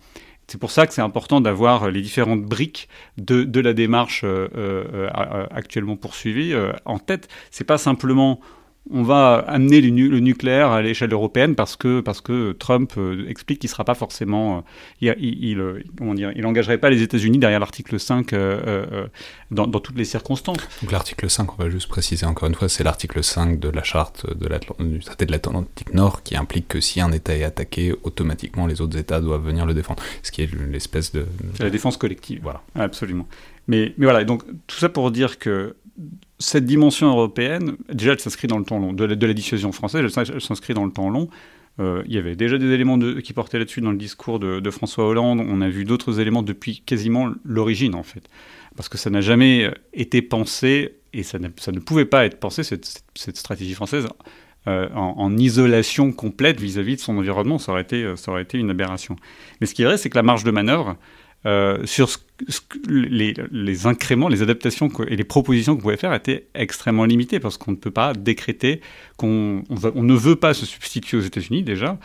C'est 0.51 0.57
pour 0.57 0.71
ça 0.71 0.85
que 0.85 0.93
c'est 0.93 1.01
important 1.01 1.39
d'avoir 1.39 1.89
les 1.91 2.01
différentes 2.01 2.43
briques 2.43 2.89
de, 3.17 3.61
la 3.61 3.71
démarche 3.71 4.25
euh, 4.25 4.49
euh, 4.53 5.45
actuellement 5.49 5.95
poursuivie 5.95 6.53
euh, 6.53 6.73
en 6.83 6.99
tête. 6.99 7.29
C'est 7.51 7.63
pas 7.63 7.77
simplement 7.77 8.41
on 8.89 9.03
va 9.03 9.35
amener 9.47 9.79
le, 9.79 10.19
nucléaire 10.19 10.71
à 10.71 10.81
l'échelle 10.81 11.13
européenne 11.13 11.53
parce 11.55 11.75
que, 11.75 12.01
parce 12.01 12.19
que 12.19 12.53
Trump 12.53 12.93
euh, 12.97 13.27
explique 13.29 13.59
qu'il 13.59 13.67
ne 13.67 13.71
sera 13.71 13.83
pas 13.83 13.93
forcément. 13.93 14.57
Euh, 15.03 15.13
il, 15.19 15.43
il, 15.43 15.59
euh, 15.59 15.83
comment 15.97 16.15
dire, 16.15 16.31
il 16.35 16.45
engagerait 16.47 16.79
pas 16.79 16.89
les 16.89 17.03
États-Unis 17.03 17.37
derrière 17.37 17.59
l'article 17.59 17.99
5 17.99 18.33
dans, 19.51 19.67
dans, 19.67 19.79
toutes 19.79 19.97
les 19.97 20.05
circonstances. 20.05 20.57
Donc 20.81 20.91
l'article 20.91 21.29
5, 21.29 21.59
on 21.59 21.63
va 21.63 21.69
juste 21.69 21.89
préciser 21.89 22.25
encore 22.25 22.47
une 22.47 22.55
fois, 22.55 22.69
c'est 22.69 22.83
l'article 22.83 23.23
5 23.23 23.59
de 23.59 23.69
la 23.69 23.83
charte 23.83 24.25
de 24.35 24.51
du 24.79 24.99
traité 24.99 25.25
de 25.25 25.31
l'Atlantique 25.31 25.93
Nord 25.93 26.23
qui 26.23 26.35
implique 26.35 26.67
que 26.67 26.81
si 26.81 27.01
un 27.01 27.11
État 27.11 27.35
est 27.35 27.43
attaqué, 27.43 27.93
automatiquement 28.03 28.65
les 28.65 28.81
autres 28.81 28.97
États 28.97 29.21
doivent 29.21 29.45
venir 29.45 29.65
le 29.65 29.73
défendre. 29.73 30.01
Ce 30.23 30.31
qui 30.31 30.41
est 30.41 30.49
l'espèce 30.69 31.11
de. 31.11 31.25
C'est 31.55 31.63
la 31.63 31.69
défense 31.69 31.97
collective. 31.97 32.39
Voilà. 32.41 32.61
Absolument. 32.75 33.27
Mais, 33.67 33.93
mais 33.97 34.05
voilà, 34.05 34.23
donc 34.23 34.43
tout 34.67 34.75
ça 34.77 34.89
pour 34.89 35.11
dire 35.11 35.37
que 35.37 35.75
cette 36.39 36.65
dimension 36.65 37.07
européenne, 37.07 37.75
déjà, 37.91 38.13
elle 38.13 38.19
s'inscrit 38.19 38.47
dans 38.47 38.57
le 38.57 38.65
temps 38.65 38.79
long. 38.79 38.93
De 38.93 39.05
la, 39.05 39.33
dissuasion 39.33 39.71
française, 39.71 40.11
elle 40.17 40.41
s'inscrit 40.41 40.73
dans 40.73 40.85
le 40.85 40.91
temps 40.91 41.09
long. 41.09 41.29
Euh, 41.79 42.03
il 42.05 42.13
y 42.13 42.17
avait 42.17 42.35
déjà 42.35 42.57
des 42.57 42.67
éléments 42.67 42.99
qui 42.99 43.33
portaient 43.33 43.59
là-dessus 43.59 43.81
dans 43.81 43.91
le 43.91 43.97
discours 43.97 44.39
de, 44.39 44.69
François 44.69 45.07
Hollande. 45.07 45.41
On 45.45 45.61
a 45.61 45.69
vu 45.69 45.85
d'autres 45.85 46.19
éléments 46.19 46.43
depuis 46.43 46.81
quasiment 46.81 47.31
l'origine, 47.43 47.95
en 47.95 48.03
fait. 48.03 48.27
Parce 48.75 48.89
que 48.89 48.97
ça 48.97 49.09
n'a 49.09 49.21
jamais 49.21 49.71
été 49.93 50.21
pensé, 50.21 50.95
et 51.13 51.23
ça, 51.23 51.39
ne 51.39 51.79
pouvait 51.79 52.05
pas 52.05 52.25
être 52.25 52.39
pensé, 52.39 52.63
cette, 52.63 52.85
stratégie 53.15 53.73
française, 53.73 54.07
euh, 54.67 54.89
en, 54.93 55.35
isolation 55.37 56.11
complète 56.11 56.59
vis-à-vis 56.59 56.93
-vis 56.93 56.97
de 56.97 57.01
son 57.01 57.17
environnement. 57.17 57.57
Ça 57.59 57.71
aurait, 57.71 57.81
été, 57.81 58.15
ça 58.15 58.31
aurait 58.31 58.43
été 58.43 58.57
une 58.57 58.69
aberration. 58.69 59.15
Mais 59.59 59.67
ce 59.67 59.73
qui 59.73 59.81
est 59.81 59.85
vrai, 59.85 59.97
c'est 59.97 60.09
que 60.09 60.17
la 60.17 60.23
marge 60.23 60.43
de 60.43 60.51
manœuvre, 60.51 60.97
euh, 61.47 61.83
sur 61.87 62.07
les, 62.87 63.87
incréments, 63.87 64.27
les 64.27 64.41
adaptations 64.41 64.89
et 65.07 65.15
les 65.15 65.23
propositions 65.23 65.75
qu'on 65.75 65.81
pouvait 65.81 65.97
faire 65.97 66.13
étaient 66.13 66.47
extrêmement 66.53 67.05
limitées 67.05 67.39
parce 67.39 67.57
qu'on 67.57 67.71
ne 67.71 67.77
peut 67.77 67.91
pas 67.91 68.13
décréter 68.13 68.81
qu'on 69.17 69.63
on, 69.69 70.03
ne 70.03 70.13
veut 70.13 70.35
pas 70.35 70.53
se 70.53 70.65
substituer 70.65 71.17
aux 71.17 71.21
États-Unis 71.21 71.63
déjà 71.63 71.97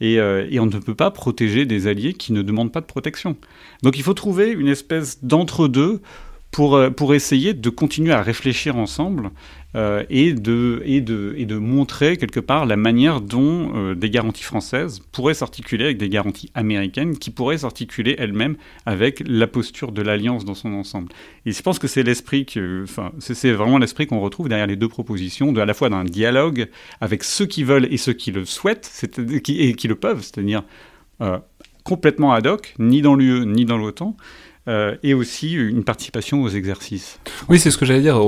et, 0.00 0.18
euh, 0.18 0.46
et, 0.50 0.60
on 0.60 0.66
ne 0.66 0.78
peut 0.78 0.94
pas 0.94 1.10
protéger 1.10 1.66
des 1.66 1.86
alliés 1.86 2.14
qui 2.14 2.32
ne 2.32 2.42
demandent 2.42 2.72
pas 2.72 2.80
de 2.80 2.86
protection. 2.86 3.36
Donc 3.82 3.98
il 3.98 4.02
faut 4.02 4.14
trouver 4.14 4.50
une 4.50 4.68
espèce 4.68 5.22
d'entre-deux 5.22 6.00
pour, 6.50 6.74
euh, 6.74 6.90
pour 6.90 7.14
essayer 7.14 7.54
de 7.54 7.70
continuer 7.70 8.12
à 8.12 8.22
réfléchir 8.22 8.76
ensemble 8.76 9.30
euh, 9.76 10.04
et, 10.10 10.32
de, 10.32 11.58
montrer 11.58 12.16
quelque 12.16 12.40
part 12.40 12.66
la 12.66 12.76
manière 12.76 13.20
dont 13.20 13.72
euh, 13.74 13.94
des 13.94 14.10
garanties 14.10 14.42
françaises 14.42 15.00
pourraient 15.12 15.34
s'articuler 15.34 15.84
avec 15.84 15.98
des 15.98 16.08
garanties 16.08 16.50
américaines 16.54 17.18
qui 17.18 17.30
pourraient 17.30 17.58
s'articuler 17.58 18.16
elles-mêmes 18.18 18.56
avec 18.86 19.22
la 19.26 19.46
posture 19.46 19.92
de 19.92 20.02
l'alliance 20.02 20.44
dans 20.44 20.54
son 20.54 20.72
ensemble. 20.74 21.12
Et 21.46 21.52
je 21.52 21.62
pense 21.62 21.78
que 21.78 21.86
c'est 21.86 22.02
l'esprit 22.02 22.46
que, 22.46 22.84
c'est 23.20 23.52
vraiment 23.52 23.78
l'esprit 23.78 24.06
qu'on 24.06 24.20
retrouve 24.20 24.48
derrière 24.48 24.66
les 24.66 24.76
deux 24.76 24.88
propositions, 24.88 25.52
de, 25.52 25.60
à 25.60 25.66
la 25.66 25.74
fois 25.74 25.88
d'un 25.88 26.04
dialogue 26.04 26.68
avec 27.00 27.22
ceux 27.22 27.46
qui 27.46 27.62
veulent 27.62 27.86
et 27.92 27.96
ceux 27.96 28.12
qui 28.12 28.32
le 28.32 28.44
souhaitent 28.44 29.04
et 29.48 29.74
qui 29.74 29.88
le 29.88 29.94
peuvent, 29.94 30.22
c'est-à-dire 30.22 30.64
euh, 31.20 31.38
complètement 31.84 32.32
ad 32.32 32.46
hoc, 32.46 32.74
ni 32.78 33.02
dans 33.02 33.14
l'UE 33.14 33.46
ni 33.46 33.64
dans 33.64 33.78
l'OTAN, 33.78 34.16
euh, 34.68 34.96
et 35.02 35.14
aussi 35.14 35.52
une 35.54 35.84
participation 35.84 36.42
aux 36.42 36.48
exercices. 36.48 37.18
Oui, 37.48 37.58
c'est 37.58 37.70
ce 37.70 37.78
que 37.78 37.86
j'allais 37.86 38.02
dire. 38.02 38.20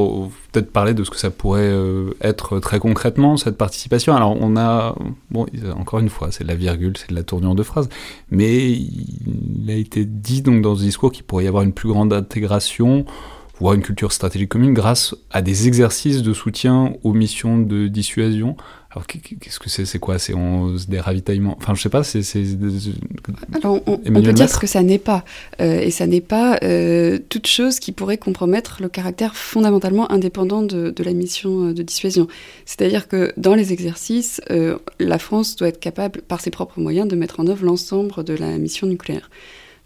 Peut-être 0.52 0.72
parler 0.72 0.94
de 0.94 1.04
ce 1.04 1.10
que 1.10 1.18
ça 1.18 1.30
pourrait 1.30 1.60
euh, 1.62 2.10
être 2.20 2.58
très 2.58 2.78
concrètement, 2.78 3.36
cette 3.36 3.58
participation. 3.58 4.14
Alors, 4.14 4.36
on 4.40 4.56
a, 4.56 4.94
bon, 5.30 5.46
encore 5.76 6.00
une 6.00 6.08
fois, 6.08 6.32
c'est 6.32 6.44
de 6.44 6.48
la 6.48 6.54
virgule, 6.54 6.96
c'est 6.96 7.10
de 7.10 7.14
la 7.14 7.22
tournure 7.22 7.54
de 7.54 7.62
phrase, 7.62 7.88
mais 8.30 8.70
il 8.70 9.66
a 9.68 9.74
été 9.74 10.04
dit 10.04 10.42
donc 10.42 10.62
dans 10.62 10.74
ce 10.74 10.82
discours 10.82 11.12
qu'il 11.12 11.24
pourrait 11.24 11.44
y 11.44 11.48
avoir 11.48 11.64
une 11.64 11.72
plus 11.72 11.88
grande 11.88 12.12
intégration 12.12 13.04
voire 13.62 13.74
une 13.74 13.82
culture 13.82 14.10
stratégique 14.10 14.48
commune 14.48 14.74
grâce 14.74 15.14
à 15.30 15.40
des 15.40 15.68
exercices 15.68 16.22
de 16.22 16.32
soutien 16.32 16.94
aux 17.04 17.12
missions 17.12 17.58
de 17.58 17.86
dissuasion. 17.86 18.56
Alors 18.92 19.06
qu'est-ce 19.06 19.58
que 19.58 19.70
c'est 19.70 19.86
C'est 19.86 19.98
quoi? 19.98 20.18
C'est 20.18 20.34
des 20.88 21.00
ravitaillements? 21.00 21.56
Enfin, 21.58 21.74
je 21.74 21.80
sais 21.80 21.88
pas. 21.88 22.04
C'est. 22.04 22.22
Alors, 23.54 23.80
on, 23.86 23.96
peut 23.96 24.32
dire 24.32 24.50
ce 24.50 24.58
que 24.58 24.66
ça 24.66 24.82
n'est 24.82 24.98
pas, 24.98 25.24
euh, 25.60 25.80
et 25.80 25.90
ça 25.90 26.06
n'est 26.06 26.20
pas 26.20 26.58
euh, 26.62 27.18
toute 27.30 27.46
chose 27.46 27.78
qui 27.78 27.92
pourrait 27.92 28.18
compromettre 28.18 28.82
le 28.82 28.90
caractère 28.90 29.34
fondamentalement 29.34 30.12
indépendant 30.12 30.62
de, 30.62 30.90
de 30.90 31.04
la 31.04 31.14
mission 31.14 31.68
euh, 31.68 31.72
de 31.72 31.82
dissuasion. 31.82 32.28
C'est-à-dire 32.66 33.08
que 33.08 33.32
dans 33.38 33.54
les 33.54 33.72
exercices, 33.72 34.40
la 35.00 35.18
France 35.18 35.56
doit 35.56 35.68
être 35.68 35.80
capable, 35.80 36.20
par 36.20 36.40
ses 36.40 36.50
propres 36.50 36.80
moyens, 36.80 37.08
de 37.08 37.16
mettre 37.16 37.40
en 37.40 37.46
œuvre 37.46 37.64
l'ensemble 37.64 38.22
de 38.24 38.34
la 38.34 38.58
mission 38.58 38.86
nucléaire. 38.86 39.30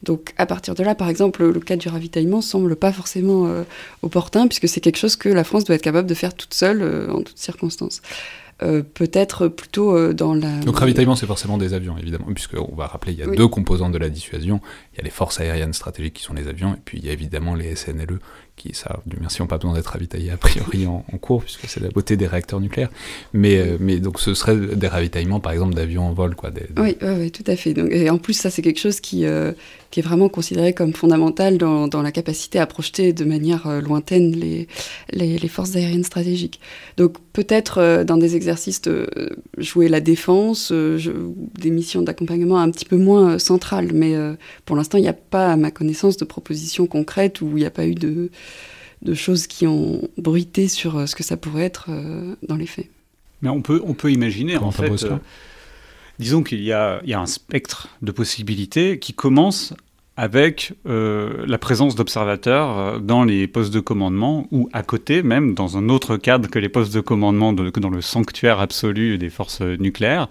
Donc 0.03 0.35
à 0.37 0.47
partir 0.47 0.75
de 0.75 0.83
là, 0.83 0.95
par 0.95 1.09
exemple, 1.09 1.45
le 1.45 1.61
cas 1.61 1.77
du 1.77 1.88
ravitaillement 1.88 2.40
semble 2.40 2.77
pas 2.77 2.92
forcément 2.92 3.47
euh, 3.47 3.62
opportun, 4.03 4.47
puisque 4.47 4.69
c'est 4.69 4.81
quelque 4.81 4.99
chose 4.99 5.16
que 5.16 5.29
la 5.29 5.45
France 5.45 5.64
doit 5.64 5.75
être 5.75 5.83
capable 5.83 6.09
de 6.09 6.14
faire 6.14 6.35
toute 6.35 6.55
seule 6.55 6.83
euh, 6.83 7.11
en 7.11 7.23
toutes 7.23 7.38
circonstances. 7.38 8.03
Euh, 8.62 8.83
peut-être 8.83 9.49
plutôt 9.49 10.12
dans 10.14 10.35
la... 10.35 10.61
Donc 10.61 10.79
ravitaillement, 10.79 11.16
c'est 11.16 11.27
forcément 11.27 11.59
des 11.59 11.75
avions, 11.75 11.99
évidemment, 11.99 12.27
puisqu'on 12.35 12.75
va 12.75 12.87
rappeler, 12.87 13.12
il 13.12 13.19
y 13.19 13.23
a 13.23 13.27
deux 13.27 13.49
composantes 13.49 13.92
de 13.92 13.99
la 13.99 14.09
dissuasion. 14.09 14.61
Il 14.95 14.99
y 14.99 15.01
a 15.01 15.05
les 15.05 15.11
forces 15.11 15.40
aériennes 15.40 15.75
stratégiques 15.75 16.14
qui 16.14 16.23
sont 16.23 16.35
les 16.35 16.49
avions, 16.49 16.75
et 16.75 16.81
puis 16.85 16.99
il 16.99 17.05
y 17.05 17.11
a 17.11 17.12
évidemment 17.12 17.55
les 17.55 17.77
SNLE, 17.77 18.19
qui, 18.57 18.71
ça, 18.73 19.01
du 19.07 19.16
merci, 19.21 19.42
n'ont 19.42 19.47
pas 19.47 19.59
besoin 19.59 19.75
d'être 19.75 19.88
ravitaillés 19.88 20.31
a 20.31 20.37
priori 20.37 20.87
en, 20.87 21.03
cours, 21.21 21.42
puisque 21.42 21.69
c'est 21.69 21.81
la 21.81 21.90
beauté 21.90 22.16
des 22.16 22.27
réacteurs 22.27 22.61
nucléaires. 22.61 22.90
Mais, 23.33 23.59
euh, 23.59 23.77
mais 23.79 23.99
donc 23.99 24.19
ce 24.19 24.35
serait 24.35 24.57
des 24.57 24.88
ravitaillements, 24.88 25.40
par 25.40 25.53
exemple, 25.53 25.75
d'avions 25.75 26.07
en 26.07 26.12
vol. 26.12 26.35
Quoi, 26.35 26.51
Oui, 26.79 26.97
oui, 27.03 27.31
tout 27.31 27.45
à 27.47 27.57
fait. 27.57 27.75
Donc, 27.75 27.90
et 27.90 28.09
en 28.09 28.19
plus, 28.19 28.35
ça, 28.35 28.51
c'est 28.51 28.62
quelque 28.62 28.81
chose 28.81 29.01
qui, 29.01 29.27
euh, 29.27 29.53
qui 29.90 30.01
est 30.01 30.03
vraiment 30.03 30.29
considéré 30.29 30.73
comme 30.73 30.95
fondamental 30.95 31.59
dans, 31.59 31.87
dans, 31.87 32.03
la 32.03 32.12
capacité 32.12 32.59
à 32.59 32.66
projeter 32.66 33.12
de 33.12 33.25
manière 33.25 33.66
euh, 33.66 33.81
lointaine 33.81 34.33
les, 34.33 34.69
les, 35.11 35.38
les, 35.38 35.49
forces 35.49 35.77
aériennes 35.77 36.05
stratégiques. 36.05 36.61
Donc 36.97 37.16
peut-être 37.33 38.05
dans 38.05 38.16
des 38.16 38.37
exercices 38.46 38.82
de 38.82 39.09
jouer 39.59 39.88
la 39.88 40.00
défense, 40.00 40.72
des 40.72 41.70
missions 41.70 42.02
d'accompagnement 42.02 42.59
un 42.59 42.70
petit 42.70 42.85
peu 42.85 42.96
moins 42.96 43.38
centrales, 43.38 43.90
mais 43.92 44.14
pour 44.64 44.76
l'instant, 44.76 44.98
il 44.98 45.02
n'y 45.02 45.09
a 45.09 45.12
pas, 45.12 45.52
à 45.52 45.56
ma 45.56 45.70
connaissance, 45.70 46.16
de 46.16 46.24
propositions 46.24 46.87
concrètes 46.87 47.40
où 47.40 47.48
il 47.56 47.61
n'y 47.61 47.66
a 47.66 47.70
pas 47.70 47.87
eu 47.87 47.94
de 47.94 48.30
de 49.02 49.14
choses 49.14 49.46
qui 49.46 49.66
ont 49.66 50.09
bruité 50.16 50.68
sur 50.68 50.96
euh, 50.96 51.06
ce 51.06 51.14
que 51.14 51.22
ça 51.22 51.37
pourrait 51.37 51.64
être 51.64 51.87
euh, 51.88 52.35
dans 52.42 52.56
les 52.56 52.66
faits. 52.66 52.88
Mais 53.42 53.48
on 53.48 53.62
peut, 53.62 53.82
on 53.85 53.94
peut 53.94 54.11
imaginer, 54.11 54.56
en 54.56 54.70
fait, 54.70 55.04
euh, 55.04 55.16
disons 56.18 56.42
qu'il 56.42 56.61
y, 56.61 56.66
y 56.66 56.72
a, 56.72 57.00
un 57.04 57.26
spectre 57.26 57.88
de 58.02 58.12
possibilités 58.12 58.98
qui 58.98 59.12
commence 59.12 59.74
avec 60.16 60.72
la 60.85 61.59
présence 61.59 61.94
d'observateurs 61.94 63.00
dans 63.00 63.24
les 63.24 63.46
postes 63.46 63.72
de 63.72 63.81
commandement 63.81 64.46
ou 64.50 64.68
à 64.72 64.83
côté 64.83 65.22
même, 65.22 65.55
dans 65.55 65.76
un 65.76 65.88
autre 65.88 66.16
cadre 66.16 66.48
que 66.48 66.59
les 66.59 66.68
postes 66.68 66.94
de 66.94 67.00
commandement, 67.00 67.52
de, 67.52 67.70
que 67.70 67.81
dans 67.81 67.90
le 67.90 68.00
sanctuaire 68.00 68.61
absolu 68.61 69.18
des 69.18 69.31
forces 69.31 69.61
nucléaires, 69.61 70.29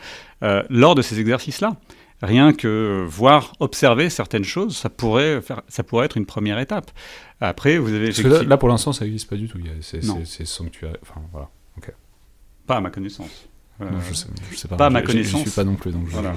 lors 0.70 0.96
de 0.96 1.02
ces 1.02 1.20
exercices-là. 1.20 1.76
rien 2.22 2.54
que 2.54 3.06
voir, 3.08 3.54
observer 3.60 4.10
certaines 4.10 4.44
choses, 4.44 4.76
ça 4.76 4.90
pourrait, 4.90 5.42
faire, 5.42 5.62
ça 5.68 5.84
pourrait 5.84 6.06
être 6.06 6.18
une 6.18 6.26
première 6.26 6.60
étape. 6.60 6.92
Après, 7.42 7.78
vous 7.78 7.94
avez. 7.94 8.12
là, 8.46 8.58
pour 8.58 8.70
l'instant, 8.70 8.94
ça 8.94 9.06
n'existe 9.06 9.30
pas 9.30 9.36
du 9.36 9.48
tout. 9.48 9.60
C'est 9.82 10.46
sanctuaire. 10.46 10.98
Enfin, 11.02 11.22
voilà. 11.32 11.50
Pas 12.66 12.78
à 12.78 12.82
ma 12.82 12.90
connaissance. 12.90 13.48
Euh, 13.82 13.86
je, 14.08 14.14
sais, 14.14 14.28
sais, 14.56 14.68
pas. 14.68 14.78
Pas 14.78 14.86
à 14.88 14.90
ma 14.90 15.02
connaissance. 15.02 15.44
Je, 15.44 15.50
suis 15.50 15.56
pas 15.56 15.64
non 15.64 15.76
plus. 15.76 15.92
Donc 15.92 16.06
voilà. 16.08 16.34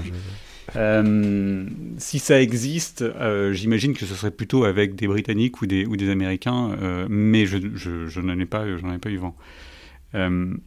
Euh, 0.77 1.67
si 1.97 2.19
ça 2.19 2.41
existe, 2.41 3.03
euh, 3.03 3.53
j'imagine 3.53 3.95
que 3.95 4.05
ce 4.05 4.15
serait 4.15 4.31
plutôt 4.31 4.65
avec 4.65 4.95
des 4.95 5.07
Britanniques 5.07 5.63
ou 5.63 5.67
des, 5.67 6.11
Américains, 6.11 6.77
mais 7.09 7.47
je, 7.47 8.21
n'en 8.21 8.39
ai, 8.39 8.47
pas, 8.47 8.67
ai 8.67 8.99
pas 8.99 9.11
eu 9.11 9.17
vent. 9.17 9.37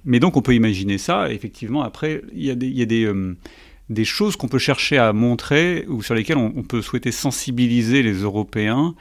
mais 0.06 0.20
donc 0.20 0.38
on 0.38 0.42
peut 0.42 0.56
imaginer 0.56 0.98
ça. 0.98 1.32
Effectivement, 1.32 1.84
après, 1.84 2.22
il 2.34 2.44
y 2.44 2.52
a 2.52 2.86
des, 2.86 4.06
choses 4.06 4.36
qu'on 4.36 4.48
peut 4.48 4.60
chercher 4.60 4.98
à 4.98 5.14
montrer 5.14 5.86
ou 5.88 6.02
sur 6.02 6.16
lesquelles 6.16 6.38
on, 6.38 6.64
peut 6.64 6.82
souhaiter 6.82 7.12
sensibiliser 7.12 8.04
les 8.04 8.14
Européens 8.14 8.96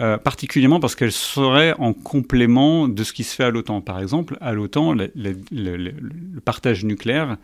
euh, 0.00 0.16
particulièrement 0.16 0.80
parce 0.80 0.94
qu'elle 0.94 1.12
serait 1.12 1.74
en 1.78 1.92
complément 1.92 2.88
de 2.88 3.04
ce 3.04 3.12
qui 3.12 3.22
se 3.22 3.34
fait 3.34 3.44
à 3.44 3.50
l'OTAN. 3.50 3.82
Par 3.82 4.00
exemple, 4.00 4.38
à 4.40 4.54
l'OTAN, 4.54 4.94
le, 4.94 6.40
partage 6.40 6.84
nucléaire, 6.84 7.32
euh, 7.32 7.36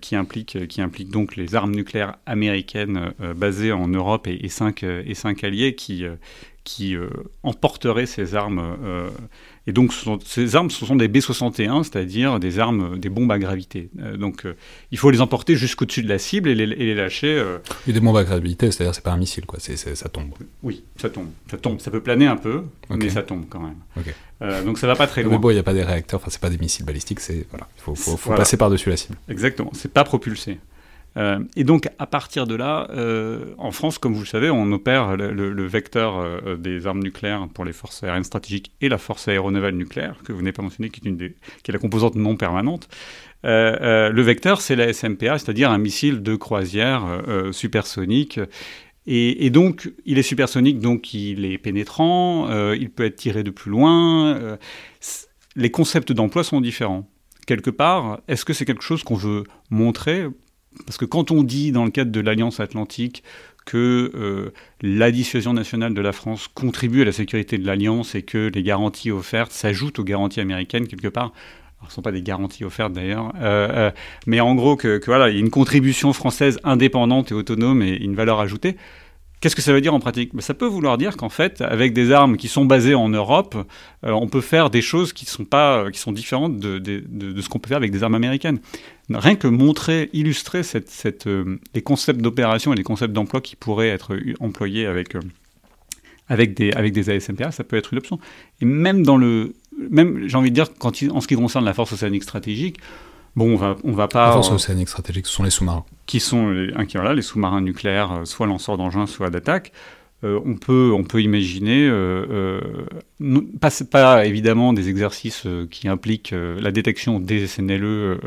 qui, 0.00 0.16
implique, 0.16 0.66
qui 0.66 0.82
implique 0.82 1.10
donc 1.10 1.36
les 1.36 1.54
armes 1.54 1.74
nucléaires 1.74 2.16
américaines 2.26 3.12
euh, 3.20 3.34
basées 3.34 3.72
en 3.72 3.86
Europe 3.86 4.26
et, 4.26 4.44
et, 4.44 4.48
cinq, 4.48 4.82
et 4.82 5.14
cinq 5.14 5.44
alliés 5.44 5.74
qui, 5.74 6.04
qui 6.64 6.96
emporteraient 7.42 8.06
ces 8.06 8.34
armes 8.34 8.76
et 9.66 9.72
donc, 9.72 9.92
ces 10.26 10.56
armes, 10.56 10.70
ce 10.70 10.84
sont 10.84 10.96
des 10.96 11.08
B-61, 11.08 11.84
c'est-à-dire 11.84 12.38
des 12.38 12.58
armes, 12.58 12.98
des 12.98 13.08
bombes 13.08 13.32
à 13.32 13.38
gravité. 13.38 13.88
Euh, 13.98 14.18
donc, 14.18 14.44
euh, 14.44 14.56
il 14.90 14.98
faut 14.98 15.10
les 15.10 15.22
emporter 15.22 15.56
jusqu'au-dessus 15.56 16.02
de 16.02 16.08
la 16.08 16.18
cible 16.18 16.50
et 16.50 16.54
les, 16.54 16.94
lâcher. 16.94 17.34
Euh. 17.38 17.58
Et 17.86 17.94
des 17.94 18.00
bombes 18.00 18.18
à 18.18 18.24
gravité, 18.24 18.70
c'est-à-dire 18.70 18.94
c'est 18.94 19.02
pas 19.02 19.12
un 19.12 19.16
missile, 19.16 19.46
quoi. 19.46 19.58
Ça 19.60 20.08
tombe. 20.10 20.34
Oui, 20.62 20.84
ça 20.98 21.08
tombe. 21.08 21.28
Ça 21.50 21.56
tombe. 21.56 21.80
Ça 21.80 21.90
peut 21.90 22.02
planer 22.02 22.26
un 22.26 22.36
peu, 22.36 22.64
mais 22.90 23.08
ça 23.08 23.22
tombe 23.22 23.46
quand 23.48 23.60
même. 23.60 24.64
donc, 24.64 24.78
ça 24.78 24.86
va 24.86 24.96
pas 24.96 25.06
très 25.06 25.22
loin. 25.22 25.32
Mais 25.32 25.38
bon, 25.38 25.48
il 25.48 25.54
n'y 25.54 25.60
a 25.60 25.64
pas 25.64 25.74
des 25.74 25.82
réacteurs. 25.82 26.20
Enfin, 26.20 26.30
c'est 26.30 26.42
pas 26.42 26.50
des 26.50 26.58
missiles 26.58 26.84
balistiques. 26.84 27.20
C'est 27.20 27.46
voilà. 27.48 27.66
Il 27.78 27.82
faut, 27.82 27.94
faut 27.94 28.34
passer 28.34 28.58
par-dessus 28.58 28.90
la 28.90 28.98
cible. 28.98 29.16
Exactement. 29.30 29.70
C'est 29.72 29.92
pas 29.92 30.04
propulsé. 30.04 30.58
Euh, 31.16 31.40
et 31.56 31.64
donc, 31.64 31.88
à 31.98 32.06
partir 32.06 32.46
de 32.46 32.54
là, 32.54 32.88
euh, 32.90 33.54
en 33.58 33.70
France, 33.70 33.98
comme 33.98 34.14
vous 34.14 34.20
le 34.20 34.26
savez, 34.26 34.50
on 34.50 34.70
opère 34.72 35.16
le, 35.16 35.66
vecteur 35.66 36.18
euh, 36.18 36.56
des 36.56 36.86
armes 36.86 37.02
nucléaires 37.02 37.46
pour 37.52 37.64
les 37.64 37.72
forces 37.72 38.02
aériennes 38.02 38.24
stratégiques 38.24 38.72
et 38.80 38.88
la 38.88 38.98
force 38.98 39.28
aéronavale 39.28 39.74
nucléaire, 39.74 40.16
que 40.24 40.32
vous 40.32 40.40
n'avez 40.40 40.52
pas 40.52 40.62
mentionné, 40.62 40.90
qui 40.90 41.00
est, 41.04 41.08
une 41.08 41.16
des, 41.16 41.36
qui 41.62 41.70
est 41.70 41.72
la 41.72 41.78
composante 41.78 42.16
non 42.16 42.36
permanente. 42.36 42.88
le 43.44 44.22
vecteur, 44.22 44.60
c'est 44.60 44.76
la 44.76 44.92
SMPA, 44.92 45.38
c'est-à-dire 45.38 45.70
un 45.70 45.78
missile 45.78 46.22
de 46.22 46.34
croisière 46.36 47.22
supersonique. 47.52 48.40
Et, 49.06 49.44
et, 49.44 49.50
donc, 49.50 49.92
il 50.06 50.18
est 50.18 50.22
supersonique, 50.22 50.78
donc 50.78 51.12
il 51.12 51.44
est 51.44 51.58
pénétrant, 51.58 52.48
il 52.72 52.90
peut 52.90 53.04
être 53.04 53.16
tiré 53.16 53.42
de 53.42 53.50
plus 53.50 53.70
loin. 53.70 54.58
les 55.56 55.70
concepts 55.70 56.12
d'emploi 56.12 56.42
sont 56.42 56.60
différents 56.60 57.06
quelque 57.46 57.70
part, 57.70 58.20
est-ce 58.26 58.44
que 58.44 58.52
c'est 58.52 58.64
quelque 58.64 58.82
chose 58.82 59.02
qu'on 59.04 59.16
veut 59.16 59.44
montrer 59.70 60.26
parce 60.86 60.96
que 60.98 61.04
quand 61.04 61.30
on 61.30 61.42
dit 61.42 61.72
dans 61.72 61.84
le 61.84 61.90
cadre 61.90 62.10
de 62.10 62.20
l'Alliance 62.20 62.60
Atlantique 62.60 63.22
que 63.64 64.12
euh, 64.14 64.52
la 64.82 65.10
dissuasion 65.10 65.54
nationale 65.54 65.94
de 65.94 66.00
la 66.00 66.12
France 66.12 66.48
contribue 66.52 67.02
à 67.02 67.04
la 67.04 67.12
sécurité 67.12 67.56
de 67.56 67.66
l'Alliance 67.66 68.14
et 68.14 68.22
que 68.22 68.50
les 68.52 68.62
garanties 68.62 69.10
offertes 69.10 69.52
s'ajoutent 69.52 69.98
aux 69.98 70.04
garanties 70.04 70.40
américaines 70.40 70.86
quelque 70.86 71.08
part, 71.08 71.32
ce 71.82 71.86
ne 71.86 71.92
sont 71.92 72.02
pas 72.02 72.12
des 72.12 72.22
garanties 72.22 72.64
offertes 72.64 72.92
d'ailleurs, 72.92 73.32
euh, 73.40 73.68
euh, 73.70 73.90
mais 74.26 74.40
en 74.40 74.54
gros 74.54 74.76
que, 74.76 74.98
que, 74.98 75.06
voilà, 75.06 75.28
il 75.28 75.34
y 75.34 75.36
a 75.36 75.40
une 75.40 75.50
contribution 75.50 76.12
française 76.12 76.58
indépendante 76.64 77.30
et 77.30 77.34
autonome 77.34 77.82
et 77.82 77.96
une 77.96 78.14
valeur 78.14 78.40
ajoutée. 78.40 78.76
Qu'est-ce 79.44 79.56
que 79.56 79.60
ça 79.60 79.74
veut 79.74 79.82
dire 79.82 79.92
en 79.92 80.00
pratique? 80.00 80.34
Ben, 80.34 80.40
Ça 80.40 80.54
peut 80.54 80.64
vouloir 80.64 80.96
dire 80.96 81.18
qu'en 81.18 81.28
fait, 81.28 81.60
avec 81.60 81.92
des 81.92 82.12
armes 82.12 82.38
qui 82.38 82.48
sont 82.48 82.64
basées 82.64 82.94
en 82.94 83.10
Europe, 83.10 83.54
euh, 84.06 84.10
on 84.12 84.26
peut 84.26 84.40
faire 84.40 84.70
des 84.70 84.80
choses 84.80 85.12
qui 85.12 85.26
sont, 85.26 85.44
pas, 85.44 85.80
euh, 85.80 85.90
qui 85.90 86.00
sont 86.00 86.12
différentes 86.12 86.56
de, 86.56 86.80
ce 87.42 87.48
qu'on 87.50 87.58
peut 87.58 87.68
faire 87.68 87.76
avec 87.76 87.90
des 87.90 88.02
armes 88.02 88.14
américaines. 88.14 88.58
Rien 89.10 89.36
que 89.36 89.46
montrer, 89.46 90.08
illustrer 90.14 90.62
euh, 91.26 91.58
les 91.74 91.82
concepts 91.82 92.22
d'opération 92.22 92.72
et 92.72 92.76
les 92.76 92.84
concepts 92.84 93.12
d'emploi 93.12 93.42
qui 93.42 93.54
pourraient 93.54 93.90
être 93.90 94.16
employés 94.40 94.86
avec, 94.86 95.14
avec, 96.30 96.54
des, 96.54 96.72
avec 96.72 96.94
des 96.94 97.10
ASMPA, 97.10 97.50
ça 97.52 97.64
peut 97.64 97.76
être 97.76 97.92
une 97.92 97.98
option. 97.98 98.18
Et 98.62 98.64
même 98.64 99.04
dans 99.04 99.18
le... 99.18 99.52
Même, 99.90 100.26
j'ai 100.26 100.38
envie 100.38 100.52
de 100.52 100.54
dire, 100.54 100.68
en 100.80 101.20
ce 101.20 101.28
qui 101.28 101.34
concerne 101.34 101.66
la 101.66 101.74
force 101.74 101.92
océanique 101.92 102.22
stratégique, 102.22 102.78
Bon, 103.36 103.52
on 103.52 103.56
va, 103.56 103.76
on 103.82 103.92
va 103.92 104.08
pas. 104.08 104.26
La 104.26 104.32
force 104.32 104.50
océanique 104.50 104.88
stratégique, 104.88 105.26
ce 105.26 105.32
sont 105.32 105.42
les 105.42 105.50
sous-marins. 105.50 105.84
Qui 106.06 106.20
sont 106.20 106.50
les, 106.50 106.72
les 107.14 107.22
sous-marins 107.22 107.60
nucléaires, 107.60 108.12
euh, 108.12 108.24
soit 108.24 108.46
lanceurs 108.46 108.76
d'engins, 108.76 109.06
soit 109.06 109.30
d'attaque. 109.30 109.72
Euh, 110.22 110.40
on, 110.46 110.54
peut, 110.54 110.92
on 110.94 111.02
peut 111.02 111.20
imaginer, 111.20 111.86
euh, 111.86 112.60
pas, 113.60 113.70
pas, 113.90 114.24
évidemment 114.24 114.72
des 114.72 114.88
exercices 114.88 115.46
qui 115.70 115.88
impliquent 115.88 116.34
la 116.34 116.70
détection 116.70 117.20
des 117.20 117.46
SNLE, 117.46 118.18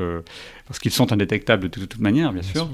parce 0.68 0.78
qu'ils 0.80 0.92
sont 0.92 1.12
indétectables 1.12 1.70
de, 1.70 1.86
toute 1.86 2.00
manière, 2.00 2.34
bien, 2.34 2.44
sûr. 2.44 2.70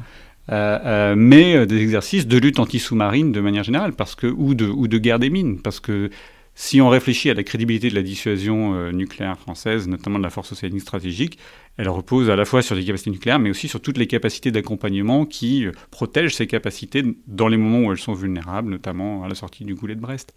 mais 0.50 1.65
des 1.65 1.82
exercices 1.82 2.28
de 2.28 2.38
lutte 2.38 2.60
anti-sous-marine 2.60 3.32
de 3.32 3.39
manière 3.39 3.63
générale, 3.63 3.93
parce 3.93 4.15
que, 4.15 4.28
ou, 4.28 4.56
de, 4.56 4.65
ou 4.65 4.89
de 4.89 4.98
guerre 4.98 5.19
des 5.19 5.30
mines, 5.30 5.62
parce 5.62 5.80
que 5.80 6.10
si 6.56 6.82
on 6.82 6.89
réfléchit 6.89 7.30
à 7.30 7.34
la 7.34 7.43
crédibilité 7.43 7.89
de 7.89 7.96
la 7.96 8.04
dissuasion 8.04 8.76
euh, 8.76 8.91
nucléaire 8.91 9.38
française, 9.39 9.88
notamment 9.88 10.19
de 10.19 10.24
la 10.24 10.30
force 10.30 10.52
océanique 10.52 10.82
stratégique, 10.82 11.39
elle 11.78 11.90
repose 11.90 12.30
à 12.30 12.36
la 12.36 12.46
fois 12.46 12.62
sur 12.62 12.76
des 12.76 12.84
capacités 12.84 13.12
nucléaires, 13.12 13.40
mais 13.40 13.50
aussi 13.50 13.68
sur 13.68 13.82
toutes 13.82 13.98
les 13.98 14.08
capacités 14.08 14.52
d'accompagnement 14.52 15.26
qui 15.26 15.66
euh, 15.66 15.72
protègent 15.92 16.36
ces 16.36 16.48
capacités 16.48 17.04
dans 17.28 17.48
les 17.48 17.58
moments 17.58 17.88
où 17.88 17.92
elles 17.92 17.98
sont 17.98 18.14
vulnérables, 18.14 18.70
notamment 18.70 19.24
à 19.24 19.28
la 19.28 19.36
sortie 19.36 19.66
du 19.66 19.76
goulet 19.76 19.96
de 19.96 20.02
Brest. 20.02 20.34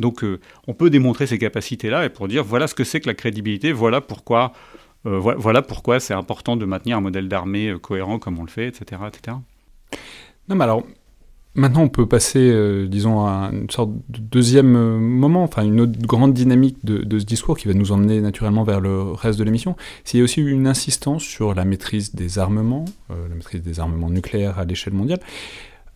Donc 0.00 0.24
euh, 0.24 0.40
on 0.66 0.74
peut 0.74 0.90
démontrer 0.90 1.26
ces 1.26 1.38
capacités-là 1.38 2.04
et 2.04 2.08
pour 2.08 2.28
dire 2.28 2.44
voilà 2.44 2.68
ce 2.68 2.74
que 2.74 2.84
c'est 2.84 3.00
que 3.00 3.08
la 3.08 3.14
crédibilité, 3.14 3.72
voilà 3.72 4.00
pourquoi, 4.00 4.52
voilà 5.04 5.62
pourquoi 5.62 6.00
c'est 6.00 6.14
important 6.14 6.56
de 6.56 6.64
maintenir 6.64 6.96
un 6.98 7.00
modèle 7.00 7.28
d'armée 7.28 7.74
cohérent 7.80 8.18
comme 8.18 8.38
on 8.38 8.42
le 8.42 8.50
fait, 8.50 8.68
etc., 8.68 9.02
etc. 9.08 9.36
Non, 10.48 10.56
mais 10.56 10.64
alors, 10.64 10.84
Maintenant, 11.58 11.82
on 11.82 11.88
peut 11.88 12.06
passer, 12.06 12.38
euh, 12.38 12.86
disons, 12.86 13.26
à 13.26 13.50
une 13.52 13.68
sorte 13.68 13.90
de 14.08 14.20
deuxième 14.20 14.76
euh, 14.76 14.96
moment, 14.96 15.42
enfin 15.42 15.64
une 15.64 15.80
autre 15.80 15.98
grande 15.98 16.32
dynamique 16.32 16.76
de, 16.84 17.18
ce 17.18 17.24
discours 17.24 17.58
qui 17.58 17.66
va 17.66 17.74
nous 17.74 17.90
emmener 17.90 18.20
naturellement 18.20 18.62
vers 18.62 18.80
le 18.80 19.10
reste 19.10 19.40
de 19.40 19.44
l'émission. 19.44 19.74
C'est 20.04 20.22
aussi 20.22 20.40
une 20.40 20.68
insistance 20.68 21.24
sur 21.24 21.54
la 21.54 21.64
maîtrise 21.64 22.14
des 22.14 22.38
armements, 22.38 22.84
euh, 23.10 23.28
la 23.28 23.34
maîtrise 23.34 23.60
des 23.60 23.80
armements 23.80 24.08
nucléaires 24.08 24.60
à 24.60 24.64
l'échelle 24.64 24.94
mondiale. 24.94 25.18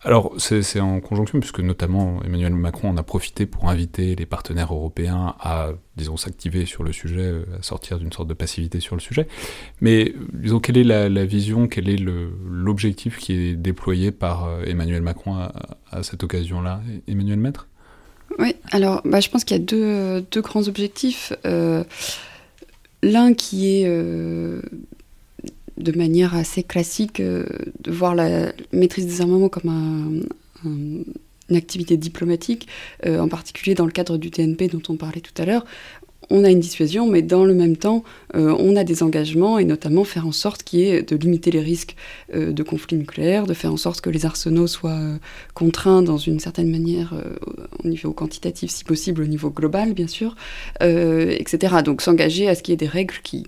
Alors, 0.05 0.33
c'est 0.37 0.81
en 0.81 0.99
conjonction, 0.99 1.39
puisque 1.39 1.61
notamment 1.61 2.21
Emmanuel 2.23 2.53
Macron 2.53 2.89
en 2.89 2.97
a 2.97 3.03
profité 3.03 3.45
pour 3.45 3.69
inviter 3.69 4.15
les 4.15 4.25
partenaires 4.25 4.73
européens 4.73 5.35
à, 5.39 5.69
disons, 5.95 6.17
s'activer 6.17 6.65
sur 6.65 6.83
le 6.83 6.91
sujet, 6.91 7.21
euh, 7.21 7.45
à 7.57 7.63
sortir 7.63 7.99
d'une 7.99 8.11
sorte 8.11 8.27
de 8.27 8.33
passivité 8.33 8.81
sur 8.81 8.95
le 8.95 9.01
sujet. 9.01 9.27
Mais, 9.79 10.13
disons, 10.33 10.59
quelle 10.59 10.77
est 10.77 10.83
la, 10.83 11.25
vision, 11.25 11.67
quel 11.67 11.87
est 11.87 11.97
l'objectif 11.97 13.17
qui 13.17 13.33
est 13.33 13.55
déployé 13.55 14.11
par 14.11 14.45
euh, 14.45 14.63
Emmanuel 14.65 15.01
Macron 15.01 15.35
à, 15.35 16.03
cette 16.03 16.23
occasion-là? 16.23 16.81
Emmanuel 17.07 17.39
Maître? 17.39 17.67
Oui, 18.39 18.55
alors, 18.71 19.01
bah, 19.05 19.21
je 19.21 19.29
pense 19.29 19.45
qu'il 19.45 19.55
y 19.55 19.59
a 19.59 19.63
deux, 19.63 20.41
grands 20.41 20.67
objectifs. 20.67 21.31
Euh, 21.45 21.85
l'un 23.03 23.33
qui 23.33 23.69
est 23.69 23.87
de 25.77 25.91
manière 25.91 26.35
assez 26.35 26.63
classique 26.63 27.19
euh, 27.19 27.45
de 27.81 27.91
voir 27.91 28.15
la 28.15 28.51
maîtrise 28.71 29.05
des 29.05 29.21
armements 29.21 29.49
comme 29.49 30.23
une 30.65 31.55
activité 31.55 31.97
diplomatique, 31.97 32.67
euh, 33.05 33.19
en 33.19 33.27
particulier 33.27 33.75
dans 33.75 33.85
le 33.85 33.91
cadre 33.91 34.17
du 34.17 34.31
TNP 34.31 34.67
dont 34.67 34.81
on 34.89 34.95
parlait 34.95 35.21
tout 35.21 35.39
à 35.41 35.45
l'heure. 35.45 35.65
On 36.29 36.45
a 36.45 36.49
une 36.49 36.61
dissuasion, 36.61 37.05
mais 37.05 37.21
dans 37.21 37.43
le 37.43 37.53
même 37.53 37.75
temps, 37.75 38.05
euh, 38.33 38.55
on 38.57 38.77
a 38.77 38.85
des 38.85 39.03
engagements, 39.03 39.59
et 39.59 39.65
notamment 39.65 40.05
faire 40.05 40.25
en 40.25 40.31
sorte 40.31 40.63
qu'il 40.63 40.79
y 40.79 40.83
ait 40.83 41.03
de 41.03 41.17
limiter 41.17 41.51
les 41.51 41.59
risques 41.59 41.97
de 42.33 42.63
conflits 42.63 42.95
nucléaires, 42.95 43.45
de 43.45 43.53
faire 43.53 43.73
en 43.73 43.77
sorte 43.77 43.99
que 43.99 44.09
les 44.09 44.25
arsenaux 44.25 44.67
soient 44.67 45.01
contraints 45.53 46.01
dans 46.01 46.17
une 46.17 46.39
certaine 46.39 46.71
manière 46.71 47.13
au 47.83 47.87
niveau 47.89 48.13
quantitatif, 48.13 48.71
si 48.71 48.85
possible, 48.85 49.21
au 49.23 49.27
niveau 49.27 49.49
global, 49.49 49.93
bien 49.93 50.07
sûr, 50.07 50.35
etc. 50.79 51.75
Donc 51.83 52.01
s'engager 52.01 52.47
à 52.47 52.55
ce 52.55 52.63
qu'il 52.63 52.71
y 52.71 52.75
ait 52.75 52.77
des 52.77 52.87
règles 52.87 53.15
qui, 53.21 53.45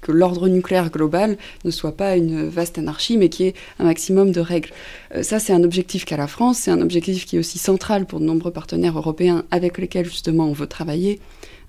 que 0.00 0.12
l'ordre 0.12 0.48
nucléaire 0.48 0.90
global 0.90 1.36
ne 1.64 1.70
soit 1.70 1.96
pas 1.96 2.16
une 2.16 2.48
vaste 2.48 2.78
anarchie, 2.78 3.16
mais 3.16 3.28
qu'il 3.28 3.46
y 3.46 3.48
ait 3.48 3.54
un 3.78 3.84
maximum 3.84 4.30
de 4.30 4.40
règles. 4.40 4.70
Euh, 5.14 5.22
ça, 5.22 5.38
c'est 5.38 5.52
un 5.52 5.64
objectif 5.64 6.04
qu'a 6.04 6.16
la 6.16 6.26
France, 6.26 6.58
c'est 6.58 6.70
un 6.70 6.80
objectif 6.80 7.26
qui 7.26 7.36
est 7.36 7.38
aussi 7.38 7.58
central 7.58 8.06
pour 8.06 8.20
de 8.20 8.24
nombreux 8.24 8.50
partenaires 8.50 8.96
européens 8.96 9.44
avec 9.50 9.78
lesquels 9.78 10.06
justement 10.06 10.46
on 10.46 10.52
veut 10.52 10.66
travailler. 10.66 11.20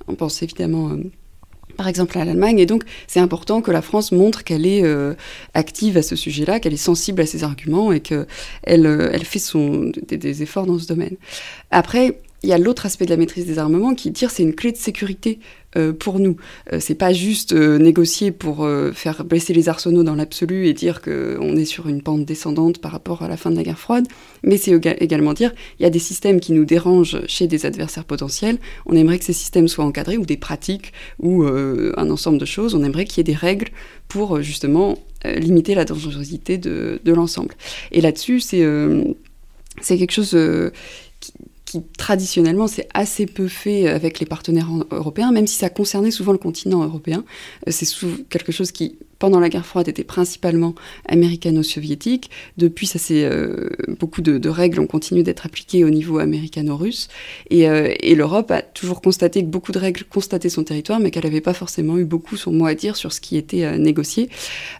On 0.07 0.15
pense 0.15 0.41
évidemment... 0.41 0.89
Euh, 0.89 1.03
par 1.77 1.87
exemple 1.87 2.17
à 2.17 2.25
l'Allemagne. 2.25 2.59
Et 2.59 2.65
donc, 2.65 2.83
c'est 3.07 3.21
important 3.21 3.61
que 3.61 3.71
la 3.71 3.81
France 3.81 4.11
montre 4.11 4.43
qu'elle 4.43 4.65
est 4.65 4.83
euh, 4.83 5.13
active 5.53 5.95
à 5.95 6.01
ce 6.01 6.17
sujet-là, 6.17 6.59
qu'elle 6.59 6.73
est 6.73 6.77
sensible 6.77 7.21
à 7.21 7.25
ces 7.25 7.45
arguments 7.45 7.93
et 7.93 8.01
qu'elle 8.01 8.25
elle 8.63 9.23
fait 9.23 9.39
des, 10.09 10.17
des, 10.17 10.43
efforts 10.43 10.65
dans 10.65 10.77
ce 10.77 10.87
domaine. 10.87 11.15
Après, 11.71 12.19
il 12.43 12.49
y 12.49 12.53
a 12.53 12.57
l'autre 12.57 12.85
aspect 12.85 13.05
de 13.05 13.11
la 13.11 13.17
maîtrise 13.17 13.45
des 13.45 13.59
armements 13.59 13.93
qui 13.93 14.11
dire 14.11 14.31
c'est 14.31 14.43
une 14.43 14.55
clé 14.55 14.71
de 14.71 14.77
sécurité 14.77 15.39
euh, 15.77 15.93
pour 15.93 16.19
nous. 16.19 16.35
Euh, 16.73 16.79
c'est 16.79 16.95
pas 16.95 17.13
juste 17.13 17.53
négocier 17.53 18.31
pour 18.31 18.67
faire 18.93 19.23
baisser 19.23 19.53
les 19.53 19.69
arsenaux 19.69 20.03
dans 20.03 20.15
l'absolu 20.15 20.67
et 20.67 20.73
dire 20.73 21.01
qu'on 21.01 21.55
est 21.55 21.65
sur 21.65 21.87
une 21.87 22.01
pente 22.01 22.25
descendante 22.25 22.79
par 22.79 22.91
rapport 22.91 23.21
à 23.21 23.27
la 23.27 23.37
fin 23.37 23.51
de 23.51 23.55
la 23.55 23.63
guerre 23.63 23.79
froide, 23.79 24.05
mais 24.43 24.57
c'est 24.57 24.71
également 24.71 25.33
dire 25.33 25.51
il 25.79 25.83
y 25.83 25.85
a 25.85 25.89
des 25.89 25.99
systèmes 25.99 26.39
qui 26.39 26.53
nous 26.53 26.65
dérangent 26.65 27.21
chez 27.27 27.47
des 27.47 27.65
adversaires 27.65 28.05
potentiels. 28.05 28.57
On 28.85 28.95
aimerait 28.95 29.19
que 29.19 29.25
ces 29.25 29.33
systèmes 29.33 29.67
soient 29.67 29.85
encadrés 29.85 30.17
ou 30.17 30.25
des 30.25 30.37
pratiques 30.37 30.93
ou 31.19 31.43
un 31.43 32.09
ensemble 32.09 32.37
de 32.37 32.45
choses. 32.45 32.75
On 32.75 32.83
aimerait 32.83 33.05
qu'il 33.05 33.17
y 33.17 33.21
ait 33.21 33.33
des 33.33 33.37
règles 33.37 33.69
pour 34.07 34.41
justement 34.41 34.97
limiter 35.25 35.75
la 35.75 35.85
dangerosité 35.85 36.57
de, 36.57 36.99
de 37.03 37.13
l'ensemble. 37.13 37.55
Et 37.91 38.01
là-dessus, 38.01 38.39
c'est 38.39 38.65
c'est 39.81 39.97
quelque 39.97 40.11
chose 40.11 40.35
qui 41.69 41.83
traditionnellement 41.99 42.67
c'est 42.67 42.87
assez 42.95 43.27
peu 43.27 43.47
fait 43.47 43.87
avec 43.87 44.19
les 44.19 44.25
partenaires 44.25 44.69
européens, 44.89 45.31
même 45.31 45.45
si 45.45 45.55
ça 45.55 45.69
concernait 45.69 46.09
souvent 46.09 46.31
le 46.31 46.39
continent 46.39 46.83
européen. 46.83 47.23
Euh, 47.67 47.71
c'est 47.71 47.85
quelque 48.29 48.51
chose 48.51 48.71
qui 48.71 48.97
pendant 49.19 49.41
la 49.41 49.49
guerre 49.49 49.65
froide 49.65 49.87
était 49.89 50.05
principalement 50.05 50.73
américano-soviétique. 51.07 52.31
Depuis, 52.57 52.87
ça 52.87 52.97
c'est 52.97 53.25
euh, 53.25 53.69
beaucoup 53.99 54.21
de, 54.21 54.49
règles 54.49 54.79
ont 54.79 54.87
continué 54.87 55.23
d'être 55.23 55.45
appliquées 55.45 55.83
au 55.83 55.89
niveau 55.89 56.19
américano-russe. 56.19 57.09
Et, 57.49 57.69
euh, 57.69 57.93
et 57.99 58.15
l'Europe 58.15 58.49
a 58.49 58.61
toujours 58.61 59.01
constaté 59.01 59.43
que 59.43 59.49
beaucoup 59.49 59.73
de 59.73 59.79
règles 59.79 60.03
constataient 60.05 60.49
son 60.49 60.63
territoire, 60.63 60.99
mais 60.99 61.11
qu'elle 61.11 61.25
n'avait 61.25 61.41
pas 61.41 61.53
forcément 61.53 61.97
eu 61.97 62.05
beaucoup 62.05 62.37
son 62.37 62.51
mot 62.51 62.65
à 62.65 62.73
dire 62.73 62.95
sur 62.95 63.11
ce 63.11 63.19
qui 63.19 63.37
était 63.37 63.65
euh, 63.65 63.77
négocié. 63.77 64.29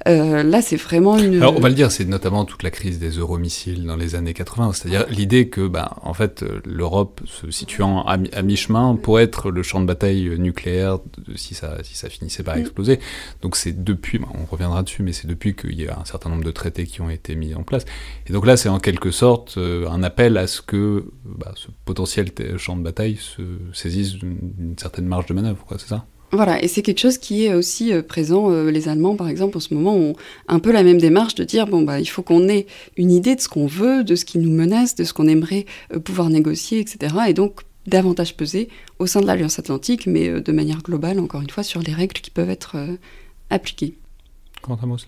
là, 0.06 0.62
c'est 0.62 0.78
vraiment 0.78 1.18
une. 1.18 1.36
Alors, 1.36 1.58
on 1.58 1.60
va 1.60 1.70
le 1.70 1.76
dire, 1.76 1.92
c'est 1.92 2.06
notamment 2.06 2.46
toute 2.46 2.64
la 2.64 2.72
crise 2.72 2.98
des 2.98 3.12
euromissiles 3.12 3.86
dans 3.86 3.98
les 3.98 4.16
années 4.16 4.34
80. 4.34 4.72
C'est-à-dire 4.74 5.06
l'idée 5.10 5.50
que, 5.50 5.68
bah, 5.68 5.98
en 6.02 6.14
fait, 6.14 6.46
l'Europe 6.66 7.22
se 7.26 7.52
situant 7.52 8.04
à, 8.06 8.18
mi-chemin 8.42 8.96
pourrait 8.96 9.24
être 9.24 9.52
le 9.52 9.64
champ 9.64 9.82
de 9.82 9.86
bataille 9.86 10.30
nucléaire 10.40 11.00
si 11.36 11.54
ça, 11.54 11.78
si 11.84 11.98
ça 11.98 12.10
finissait 12.10 12.44
par 12.44 12.56
mm. 12.56 12.62
exploser. 12.62 13.00
Donc, 13.42 13.58
c'est 13.58 13.84
depuis 13.84 14.20
on 14.34 14.46
reviendra 14.46 14.84
dessus, 14.84 15.04
mais 15.04 15.14
c'est 15.14 15.28
depuis 15.28 15.56
qu'il 15.56 15.80
y 15.80 15.88
a 15.88 16.00
un 16.00 16.06
certain 16.06 16.30
nombre 16.30 16.44
de 16.44 16.52
traités 16.52 16.86
qui 16.86 17.02
ont 17.02 17.10
été 17.10 17.36
mis 17.36 17.54
en 17.56 17.64
place. 17.64 17.86
Et 18.28 18.34
donc 18.34 18.46
là, 18.46 18.58
c'est 18.58 18.70
en 18.70 18.80
quelque 18.80 19.12
sorte 19.12 19.58
euh, 19.58 19.88
un 19.90 20.04
appel 20.04 20.38
à 20.38 20.48
ce 20.48 20.62
que 20.62 21.06
bah, 21.26 21.54
ce 21.56 21.68
potentiel 21.86 22.32
champ 22.58 22.76
de 22.76 22.84
bataille 22.84 23.18
se 23.18 23.42
saisisse 23.74 24.14
d'une 24.14 24.76
certaine 24.78 25.06
marge 25.06 25.26
de 25.26 25.34
manœuvre, 25.34 25.66
c'est 25.72 25.88
ça? 25.88 26.06
Voilà, 26.32 26.64
et 26.64 26.68
c'est 26.68 26.84
quelque 26.84 27.00
chose 27.00 27.18
qui 27.18 27.46
est 27.46 27.56
aussi 27.56 27.92
euh, 27.92 28.04
présent. 28.04 28.52
Euh, 28.52 28.70
les 28.70 28.88
Allemands, 28.88 29.16
par 29.16 29.30
exemple, 29.30 29.58
en 29.58 29.60
ce 29.60 29.74
moment, 29.74 29.96
ont 29.96 30.14
un 30.48 30.60
peu 30.60 30.72
la 30.72 30.84
même 30.84 31.00
démarche 31.00 31.34
de 31.36 31.44
dire 31.44 31.66
bon, 31.66 31.82
bah, 31.82 32.00
il 32.00 32.06
faut 32.06 32.22
qu'on 32.22 32.48
ait 32.48 32.68
une 32.98 33.12
idée 33.12 33.36
de 33.36 33.42
ce 33.42 33.50
qu'on 33.50 33.66
veut, 33.66 34.04
de 34.04 34.16
ce 34.16 34.26
qui 34.26 34.38
nous 34.38 34.52
menace, 34.52 34.96
de 34.96 35.04
ce 35.04 35.14
qu'on 35.14 35.28
aimerait 35.28 35.66
pouvoir 36.04 36.30
négocier, 36.30 36.80
etc. 36.80 37.16
Et 37.28 37.34
donc, 37.34 37.62
davantage 37.88 38.38
peser 38.38 38.70
au 39.00 39.08
sein 39.08 39.22
de 39.22 39.26
l'Alliance 39.26 39.58
Atlantique, 39.58 40.06
mais 40.06 40.30
de 40.42 40.52
manière 40.52 40.84
globale, 40.84 41.20
encore 41.20 41.42
une 41.42 41.50
fois, 41.50 41.64
sur 41.64 41.82
les 41.82 41.94
règles 41.94 42.22
qui 42.22 42.30
peuvent 42.30 42.52
être 42.52 42.78
appliquées. 43.50 43.96
Comment 44.62 44.98
ça 44.98 45.08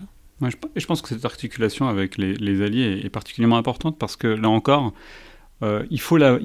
je, 0.76 0.86
pense 0.86 1.02
que 1.02 1.08
cette 1.08 1.24
articulation 1.24 1.88
avec 1.88 2.16
les, 2.16 2.62
alliés 2.62 3.00
est, 3.04 3.10
particulièrement 3.10 3.58
importante 3.58 3.98
parce 3.98 4.16
que 4.16 4.26
là 4.26 4.48
encore, 4.48 4.92
euh, 5.62 5.84
il 5.90 6.00
faut, 6.00 6.18
la, 6.18 6.38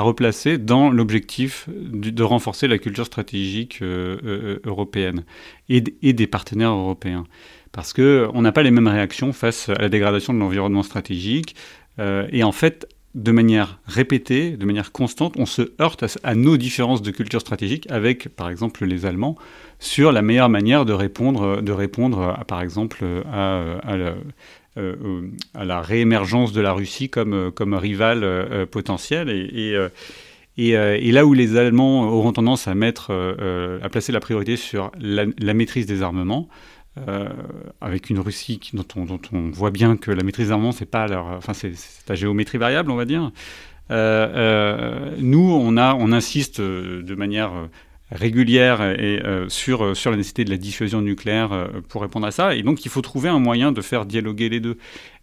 replacer 0.00 0.58
dans 0.58 0.90
l'objectif 0.90 1.68
de, 1.68 2.22
renforcer 2.22 2.68
la 2.68 2.78
culture 2.78 3.06
stratégique 3.06 3.80
euh, 3.82 4.18
euh, 4.24 4.60
européenne 4.64 5.24
et, 5.68 5.80
des 5.80 6.26
partenaires 6.26 6.70
européens. 6.70 7.24
Parce 7.72 7.92
qu'on 7.92 8.42
n'a 8.42 8.52
pas 8.52 8.62
les 8.62 8.70
mêmes 8.70 8.86
réactions 8.86 9.32
face 9.32 9.68
à 9.68 9.74
la 9.74 9.88
dégradation 9.88 10.32
de 10.32 10.38
l'environnement 10.38 10.84
stratégique. 10.84 11.56
et 11.98 12.44
en 12.44 12.52
fait, 12.52 12.86
de 13.14 13.30
manière 13.30 13.78
répétée, 13.86 14.56
de 14.56 14.64
manière 14.64 14.90
constante, 14.90 15.34
on 15.38 15.46
se 15.46 15.72
heurte 15.80 16.04
à, 16.22 16.34
nos 16.34 16.56
différences 16.56 17.02
de 17.02 17.10
culture 17.10 17.40
stratégique 17.40 17.86
avec, 17.90 18.28
par 18.28 18.50
exemple, 18.50 18.84
les 18.84 19.06
Allemands, 19.06 19.36
sur 19.78 20.10
la 20.10 20.22
meilleure 20.22 20.48
manière 20.48 20.84
de 20.84 20.92
répondre, 20.92 21.60
de 21.62 21.72
répondre 21.72 22.34
à, 22.38 22.44
par 22.44 22.60
exemple, 22.60 23.04
à, 23.32 23.96
la, 23.96 24.14
euh, 24.78 25.28
la 25.54 25.80
réémergence 25.80 26.52
de 26.52 26.60
la 26.60 26.72
Russie 26.72 27.08
comme, 27.08 27.52
comme 27.52 27.74
rival 27.74 28.24
euh, 28.24 28.66
potentiel. 28.66 29.30
Et, 29.30 29.76
et, 30.56 30.70
et, 30.72 31.12
là 31.12 31.24
où 31.24 31.34
les 31.34 31.56
Allemands 31.56 32.08
auront 32.08 32.32
tendance 32.32 32.66
à, 32.66 32.74
mettre, 32.74 33.12
à 33.82 33.88
placer 33.88 34.10
la 34.10 34.20
priorité 34.20 34.56
sur 34.56 34.90
la, 35.00 35.54
maîtrise 35.54 35.86
des 35.86 36.02
armements, 36.02 36.48
avec 37.80 38.10
une 38.10 38.20
Russie 38.20 38.60
dont, 38.72 38.84
on, 39.32 39.50
voit 39.50 39.70
bien 39.70 39.96
que 39.96 40.10
la 40.10 40.22
maîtrise 40.22 40.46
des 40.46 40.52
armements, 40.52 40.72
c'est 40.72 40.86
pas 40.86 41.06
leur, 41.06 41.26
enfin 41.26 41.52
c'est 41.54 41.72
la 42.08 42.14
géométrie 42.14 42.58
variable, 42.58 42.90
on 42.90 42.96
va 42.96 43.04
dire. 43.04 43.32
nous, 43.90 45.50
on, 45.60 45.76
a, 45.76 45.94
on 45.94 46.12
insiste 46.12 46.60
de 46.60 47.14
manière 47.14 47.68
régulière 48.10 48.82
et 48.82 49.20
euh, 49.24 49.48
sur, 49.48 49.84
euh, 49.84 49.94
sur 49.94 50.10
la 50.10 50.16
nécessité 50.16 50.44
de 50.44 50.50
la 50.50 50.56
dissuasion 50.56 51.00
nucléaire 51.00 51.52
euh, 51.52 51.68
pour 51.88 52.02
répondre 52.02 52.26
à 52.26 52.30
ça. 52.30 52.54
Et 52.54 52.62
donc, 52.62 52.84
il 52.84 52.90
faut 52.90 53.02
trouver 53.02 53.28
un 53.28 53.38
moyen 53.38 53.72
de 53.72 53.80
faire 53.80 54.06
dialoguer 54.06 54.48
les 54.48 54.60
deux. 54.60 54.78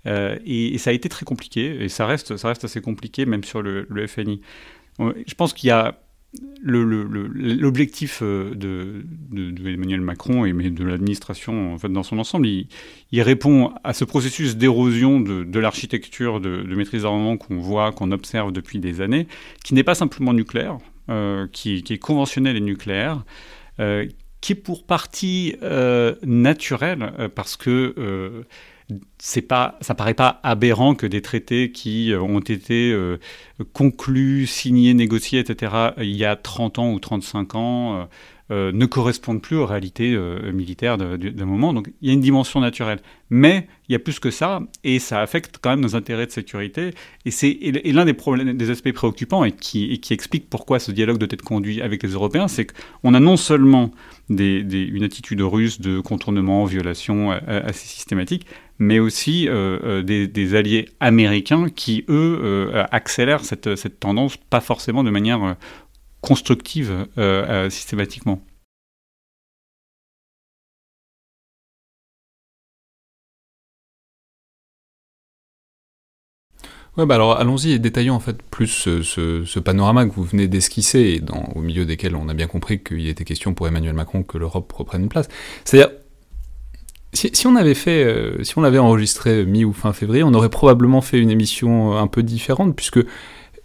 Et, 0.05 0.77
ça 0.77 0.89
a 0.89 0.93
été 0.93 1.09
très 1.09 1.25
compliqué, 1.25 1.83
et 1.83 1.89
ça 1.89 2.07
reste, 2.07 2.35
ça 2.35 2.47
reste 2.47 2.63
assez 2.63 2.81
compliqué, 2.81 3.25
même 3.25 3.43
sur 3.43 3.61
le, 3.61 4.07
FNI. 4.07 4.41
Je 4.99 5.33
pense 5.35 5.53
qu'il 5.53 5.67
y 5.67 5.71
a 5.71 5.99
l'objectif 6.63 8.23
de, 8.23 9.05
de, 9.31 9.69
Emmanuel 9.69 10.01
Macron 10.01 10.45
et 10.45 10.53
de 10.53 10.83
l'administration 10.83 11.73
en 11.73 11.89
dans 11.89 12.03
son 12.03 12.19
ensemble, 12.19 12.47
il, 12.47 13.21
répond 13.21 13.73
à 13.83 13.93
ce 13.93 14.05
processus 14.05 14.55
d'érosion 14.55 15.19
de, 15.19 15.59
l'architecture 15.59 16.39
de, 16.39 16.63
maîtrise 16.75 17.03
d'armement 17.03 17.37
qu'on 17.37 17.57
voit, 17.57 17.91
qu'on 17.91 18.11
observe 18.11 18.51
depuis 18.51 18.79
des 18.79 19.01
années, 19.01 19.27
qui 19.63 19.73
n'est 19.73 19.83
pas 19.83 19.95
simplement 19.95 20.33
nucléaire. 20.33 20.77
Euh, 21.11 21.47
qui, 21.51 21.83
est 21.89 21.97
conventionnel 21.97 22.55
et 22.55 22.61
nucléaire, 22.61 23.23
euh, 23.79 24.07
qui 24.39 24.53
est 24.53 24.55
pour 24.55 24.85
partie 24.85 25.55
euh, 25.61 26.15
naturel 26.23 27.11
parce 27.35 27.57
que 27.57 28.45
c'est 29.17 29.41
pas, 29.41 29.77
ça 29.81 29.95
paraît 29.95 30.13
pas 30.13 30.39
aberrant 30.43 30.95
que 30.95 31.07
des 31.07 31.21
traités 31.21 31.71
qui 31.71 32.13
ont 32.19 32.39
été 32.39 32.95
conclus, 33.73 34.47
signés, 34.47 34.93
négociés, 34.93 35.39
etc., 35.39 35.91
il 35.97 36.15
y 36.15 36.25
a 36.25 36.35
30 36.35 36.79
ans 36.79 36.91
ou 36.91 36.99
35 36.99 37.55
ans, 37.55 38.07
euh, 38.51 38.73
ne 38.73 38.85
correspondent 38.85 39.41
plus 39.41 39.55
aux 39.55 39.65
réalités 39.65 40.13
euh, 40.13 40.51
militaires 40.51 40.97
d'un 40.97 41.45
moment. 41.45 41.73
Donc 41.73 41.89
il 42.01 42.09
y 42.09 42.11
a 42.11 42.13
une 42.13 42.19
dimension 42.19 42.59
naturelle. 42.59 42.99
Mais 43.29 43.65
il 43.87 43.93
y 43.93 43.95
a 43.95 43.99
plus 43.99 44.19
que 44.19 44.29
ça, 44.29 44.59
et 44.83 44.99
ça 44.99 45.21
affecte 45.21 45.59
quand 45.61 45.69
même 45.69 45.79
nos 45.79 45.95
intérêts 45.95 46.25
de 46.25 46.31
sécurité. 46.31 46.91
Et 47.23 47.31
c'est 47.31 47.57
l'un 47.85 48.03
des, 48.03 48.69
aspects 48.69 48.91
préoccupants 48.91 49.45
et 49.45 49.53
qui, 49.53 50.01
explique 50.09 50.49
pourquoi 50.49 50.79
ce 50.79 50.91
dialogue 50.91 51.17
doit 51.17 51.29
être 51.31 51.43
conduit 51.43 51.81
avec 51.81 52.03
les 52.03 52.09
Européens, 52.09 52.49
c'est 52.49 52.67
qu'on 52.67 53.13
a 53.13 53.21
non 53.21 53.37
seulement 53.37 53.91
des, 54.29 54.59
une 54.59 55.03
attitude 55.03 55.41
russe 55.41 55.79
de 55.79 56.01
contournement, 56.01 56.65
violation 56.65 57.31
euh, 57.31 57.39
assez 57.47 57.87
systématique, 57.87 58.45
mais 58.81 58.99
aussi 58.99 59.47
des, 60.03 60.27
des, 60.27 60.55
alliés 60.55 60.89
américains 60.99 61.69
qui, 61.69 62.03
eux, 62.09 62.71
accélèrent 62.91 63.45
cette, 63.45 63.99
tendance, 63.99 64.37
pas 64.37 64.59
forcément 64.59 65.03
de 65.03 65.09
manière 65.09 65.55
constructive 66.21 67.07
euh, 67.17 67.45
euh, 67.67 67.69
systématiquement. 67.69 68.41
Ouais, 76.97 77.05
bah 77.05 77.15
alors 77.15 77.37
allons-y 77.37 77.71
et 77.71 77.79
détaillons 77.79 78.15
en 78.15 78.19
fait 78.19 78.41
plus 78.43 78.67
ce, 78.67 79.59
panorama 79.59 80.05
que 80.05 80.11
vous 80.11 80.25
venez 80.25 80.47
d'esquisser 80.49 81.21
au 81.55 81.61
milieu 81.61 81.85
desquels 81.85 82.17
on 82.17 82.27
a 82.27 82.33
bien 82.33 82.47
compris 82.47 82.83
qu'il 82.83 83.07
était 83.07 83.23
question 83.23 83.53
pour 83.53 83.65
Emmanuel 83.65 83.93
Macron 83.93 84.23
que 84.23 84.37
l'Europe 84.37 84.71
reprenne 84.73 85.03
une 85.03 85.09
place. 85.09 85.29
C'est-à-dire, 85.63 85.95
si, 87.13 87.47
on 87.47 87.55
avait 87.55 87.73
fait, 87.73 88.03
euh, 88.03 88.43
si 88.43 88.57
on 88.57 88.63
avait 88.63 88.79
enregistré 88.79 89.45
mi 89.45 89.65
ou 89.65 89.73
fin 89.73 89.93
février, 89.93 90.23
on 90.23 90.33
aurait 90.33 90.49
probablement 90.49 91.01
fait 91.01 91.19
une 91.19 91.29
émission 91.29 91.97
un 91.97 92.07
peu 92.07 92.23
différente 92.23 92.75
puisque 92.75 92.99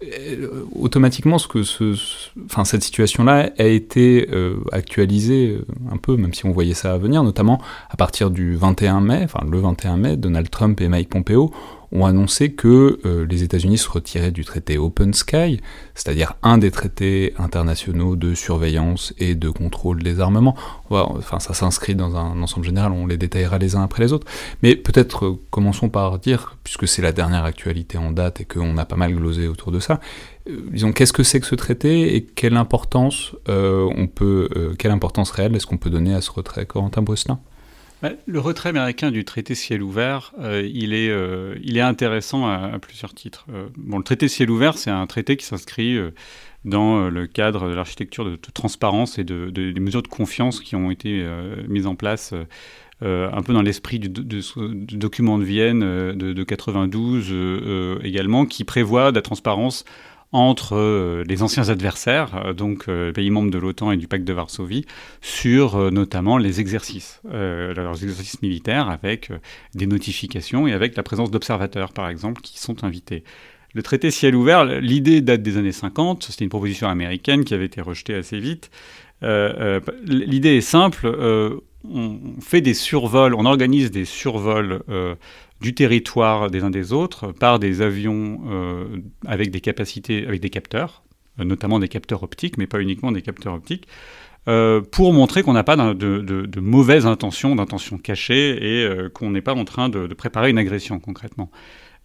euh, 0.02 0.64
automatiquement, 0.78 1.38
ce 1.38 1.48
que 1.48 1.62
cette 1.62 2.82
situation-là 2.82 3.50
a 3.58 3.64
été 3.64 4.28
euh, 4.30 4.56
actualisée 4.70 5.56
euh, 5.58 5.66
un 5.90 5.96
peu, 5.96 6.16
même 6.16 6.34
si 6.34 6.44
on 6.44 6.52
voyait 6.52 6.74
ça 6.74 6.92
à 6.92 6.98
venir, 6.98 7.22
notamment 7.22 7.62
à 7.88 7.96
partir 7.96 8.30
du 8.30 8.56
21 8.56 9.00
mai, 9.00 9.22
enfin 9.24 9.40
le 9.50 9.58
21 9.58 9.96
mai, 9.96 10.16
Donald 10.18 10.50
Trump 10.50 10.80
et 10.82 10.88
Mike 10.88 11.08
Pompeo 11.08 11.50
ont 11.96 12.04
annoncé 12.04 12.52
que 12.52 13.00
euh, 13.04 13.26
les 13.26 13.42
États-Unis 13.42 13.78
se 13.78 13.88
retiraient 13.88 14.30
du 14.30 14.44
traité 14.44 14.76
Open 14.76 15.14
Sky, 15.14 15.60
c'est-à-dire 15.94 16.34
un 16.42 16.58
des 16.58 16.70
traités 16.70 17.32
internationaux 17.38 18.16
de 18.16 18.34
surveillance 18.34 19.14
et 19.18 19.34
de 19.34 19.48
contrôle 19.48 20.02
des 20.02 20.20
armements. 20.20 20.54
enfin, 20.90 21.38
ça 21.38 21.54
s'inscrit 21.54 21.94
dans 21.94 22.16
un 22.16 22.42
ensemble 22.42 22.66
général, 22.66 22.92
on 22.92 23.06
les 23.06 23.16
détaillera 23.16 23.58
les 23.58 23.76
uns 23.76 23.82
après 23.82 24.02
les 24.02 24.12
autres. 24.12 24.26
Mais 24.62 24.76
peut-être 24.76 25.24
euh, 25.24 25.40
commençons 25.50 25.88
par 25.88 26.18
dire, 26.18 26.56
puisque 26.64 26.86
c'est 26.86 27.02
la 27.02 27.12
dernière 27.12 27.44
actualité 27.44 27.96
en 27.96 28.12
date 28.12 28.42
et 28.42 28.44
qu'on 28.44 28.76
a 28.76 28.84
pas 28.84 28.96
mal 28.96 29.14
glosé 29.14 29.48
autour 29.48 29.72
de 29.72 29.80
ça, 29.80 30.00
euh, 30.48 30.60
disons 30.70 30.92
qu'est-ce 30.92 31.14
que 31.14 31.22
c'est 31.22 31.40
que 31.40 31.46
ce 31.46 31.54
traité 31.54 32.14
et 32.14 32.22
quelle 32.22 32.56
importance 32.56 33.34
on 33.48 34.06
peut, 34.06 34.48
quelle 34.78 34.90
importance 34.90 35.30
réelle 35.30 35.54
est-ce 35.56 35.66
qu'on 35.66 35.78
peut 35.78 35.90
donner 35.90 36.14
à 36.14 36.20
ce 36.20 36.30
retrait 36.30 36.66
Corentin 36.66 37.02
Brusselin? 37.02 37.38
bah, 37.38 37.55
le 38.02 38.40
retrait 38.40 38.68
américain 38.68 39.10
du 39.10 39.24
traité 39.24 39.54
ciel 39.54 39.82
ouvert, 39.82 40.32
euh, 40.38 40.68
il, 40.72 40.92
est, 40.92 41.08
euh, 41.08 41.56
il 41.62 41.76
est 41.76 41.82
intéressant 41.82 42.46
à, 42.46 42.78
plusieurs 42.78 43.14
titres. 43.14 43.46
Euh, 43.52 43.68
bon, 43.76 43.98
le 43.98 44.04
traité 44.04 44.28
ciel 44.28 44.50
ouvert, 44.50 44.76
c'est 44.76 44.90
un 44.90 45.06
traité 45.06 45.36
qui 45.36 45.46
s'inscrit 45.46 45.98
dans 46.64 47.08
le 47.08 47.26
cadre 47.26 47.68
de 47.68 47.74
l'architecture 47.74 48.24
de, 48.24 48.36
transparence 48.36 49.18
et 49.18 49.24
de, 49.24 49.50
des 49.50 49.80
mesures 49.80 50.02
de 50.02 50.08
confiance 50.08 50.60
qui 50.60 50.76
ont 50.76 50.90
été 50.90 51.26
mises 51.68 51.86
en 51.86 51.94
place 51.94 52.34
un 53.00 53.42
peu 53.42 53.52
dans 53.52 53.62
l'esprit 53.62 54.00
du, 54.00 54.08
document 54.08 55.38
de 55.38 55.44
Vienne 55.44 55.80
de, 55.80 56.32
de 56.32 56.44
92 56.44 58.00
également, 58.02 58.46
qui 58.46 58.64
prévoit 58.64 59.12
de 59.12 59.16
la 59.16 59.22
transparence 59.22 59.84
entre 60.32 60.76
euh, 60.76 61.24
les 61.26 61.42
anciens 61.42 61.68
adversaires, 61.68 62.46
euh, 62.46 62.52
donc 62.52 62.88
euh, 62.88 63.12
pays 63.12 63.30
membres 63.30 63.50
de 63.50 63.58
l'OTAN 63.58 63.92
et 63.92 63.96
du 63.96 64.08
pacte 64.08 64.24
de 64.24 64.32
Varsovie, 64.32 64.84
sur 65.20 65.90
notamment 65.90 66.38
les 66.38 66.60
exercices, 66.60 67.20
leurs 67.24 68.02
exercices 68.02 68.42
militaires 68.42 68.88
avec 68.88 69.30
des 69.74 69.86
notifications 69.86 70.66
et 70.66 70.72
avec 70.72 70.96
la 70.96 71.02
présence 71.02 71.30
d'observateurs, 71.30 71.92
par 71.92 72.08
exemple, 72.08 72.40
qui 72.42 72.58
sont 72.58 72.84
invités. 72.84 73.24
Le 73.74 73.82
traité 73.82 74.10
ciel 74.10 74.34
ouvert, 74.34 74.64
l'idée 74.64 75.20
date 75.20 75.42
des 75.42 75.56
années 75.58 75.72
50, 75.72 76.24
c'était 76.24 76.44
une 76.44 76.50
proposition 76.50 76.88
américaine 76.88 77.44
qui 77.44 77.54
avait 77.54 77.66
été 77.66 77.80
rejetée 77.80 78.14
assez 78.14 78.38
vite. 78.38 78.70
l'idée 79.22 80.56
est 80.56 80.60
simple, 80.60 81.06
on 81.88 82.18
fait 82.40 82.60
des 82.60 82.74
survols, 82.74 83.34
on 83.34 83.44
organise 83.44 83.90
des 83.90 84.04
survols 84.04 84.82
du 85.60 85.74
territoire 85.74 86.50
des 86.50 86.62
uns 86.62 86.70
des 86.70 86.92
autres 86.92 87.32
par 87.32 87.58
des 87.58 87.80
avions 87.80 88.40
euh, 88.48 88.84
avec 89.26 89.50
des 89.50 89.60
capacités, 89.60 90.26
avec 90.26 90.40
des 90.40 90.50
capteurs, 90.50 91.02
euh, 91.40 91.44
notamment 91.44 91.78
des 91.78 91.88
capteurs 91.88 92.22
optiques, 92.22 92.58
mais 92.58 92.66
pas 92.66 92.80
uniquement 92.80 93.12
des 93.12 93.22
capteurs 93.22 93.54
optiques, 93.54 93.86
euh, 94.48 94.80
pour 94.80 95.12
montrer 95.12 95.42
qu'on 95.42 95.54
n'a 95.54 95.64
pas 95.64 95.76
de, 95.76 96.60
mauvaises 96.60 97.06
intentions, 97.06 97.56
d'intentions 97.56 97.98
cachées, 97.98 98.58
et 98.60 99.10
qu'on 99.10 99.30
n'est 99.30 99.40
pas 99.40 99.54
en 99.54 99.64
train 99.64 99.88
de, 99.88 100.06
préparer 100.14 100.50
une 100.50 100.58
agression 100.58 101.00
concrètement. 101.00 101.50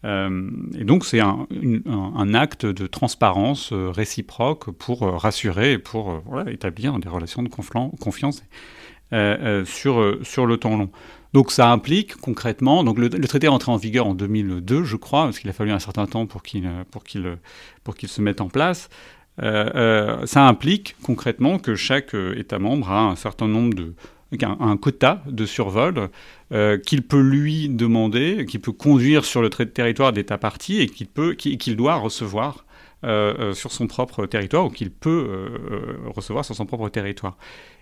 et 0.04 0.84
donc 0.84 1.06
c'est 1.06 1.20
un, 1.20 2.34
acte 2.34 2.66
de 2.66 2.88
transparence 2.88 3.72
réciproque 3.72 4.72
pour 4.72 5.02
rassurer 5.02 5.74
et 5.74 5.78
pour 5.78 6.24
établir 6.48 6.98
des 6.98 7.10
relations 7.10 7.44
de 7.44 7.50
confiance 7.50 8.44
sur 9.12 10.02
le 10.02 10.58
temps 10.58 10.78
long. 10.78 10.90
Donc 11.34 11.52
ça 11.52 11.72
implique 11.72 12.16
concrètement, 12.16 12.84
donc 12.84 13.00
le, 13.00 13.10
traité 13.10 13.48
est 13.48 13.50
entré 13.50 13.72
en 13.72 13.78
vigueur 13.78 14.06
en 14.06 14.14
2002, 14.14 14.84
je 14.84 14.96
crois, 14.98 15.24
parce 15.24 15.40
qu'il 15.40 15.50
a 15.50 15.54
fallu 15.54 15.72
un 15.72 15.80
certain 15.80 16.06
temps 16.06 16.26
pour 16.26 16.44
qu'il 16.44 16.70
pour 16.92 17.96
qu'il 17.96 18.10
se 18.10 18.22
mette 18.22 18.42
en 18.42 18.50
place. 18.50 18.90
Euh, 19.42 19.70
euh, 19.76 20.26
ça 20.26 20.48
implique 20.48 20.96
concrètement 21.04 21.58
que 21.58 21.76
chaque 21.76 22.14
euh, 22.14 22.38
État 22.38 22.60
membre 22.60 22.92
a 22.92 23.02
un 23.02 23.16
certain 23.16 23.48
nombre 23.48 23.74
de 23.74 23.94
un, 24.44 24.78
quota 24.78 25.22
de 25.28 25.46
survol 25.46 26.10
qu'il 26.86 27.02
peut 27.02 27.20
lui 27.20 27.68
demander, 27.68 28.46
qu'il 28.46 28.62
peut 28.62 28.72
conduire 28.72 29.26
sur 29.26 29.42
le 29.42 29.50
territoire 29.50 30.14
d'État 30.14 30.38
parti 30.38 30.80
et 30.80 30.88
qu'il 30.88 31.08
peut 31.08 31.34
qu'il 31.34 31.76
doit 31.76 31.96
recevoir 31.96 32.66
sur 33.04 33.74
son 33.74 33.88
propre 33.88 34.26
territoire 34.28 34.68
ou 34.68 34.70
qu'il 34.70 34.90
peut 34.90 35.52
recevoir 36.16 36.46
sur 36.46 36.56
son 36.56 36.66
propre 36.66 36.88
territoire. 36.88 37.36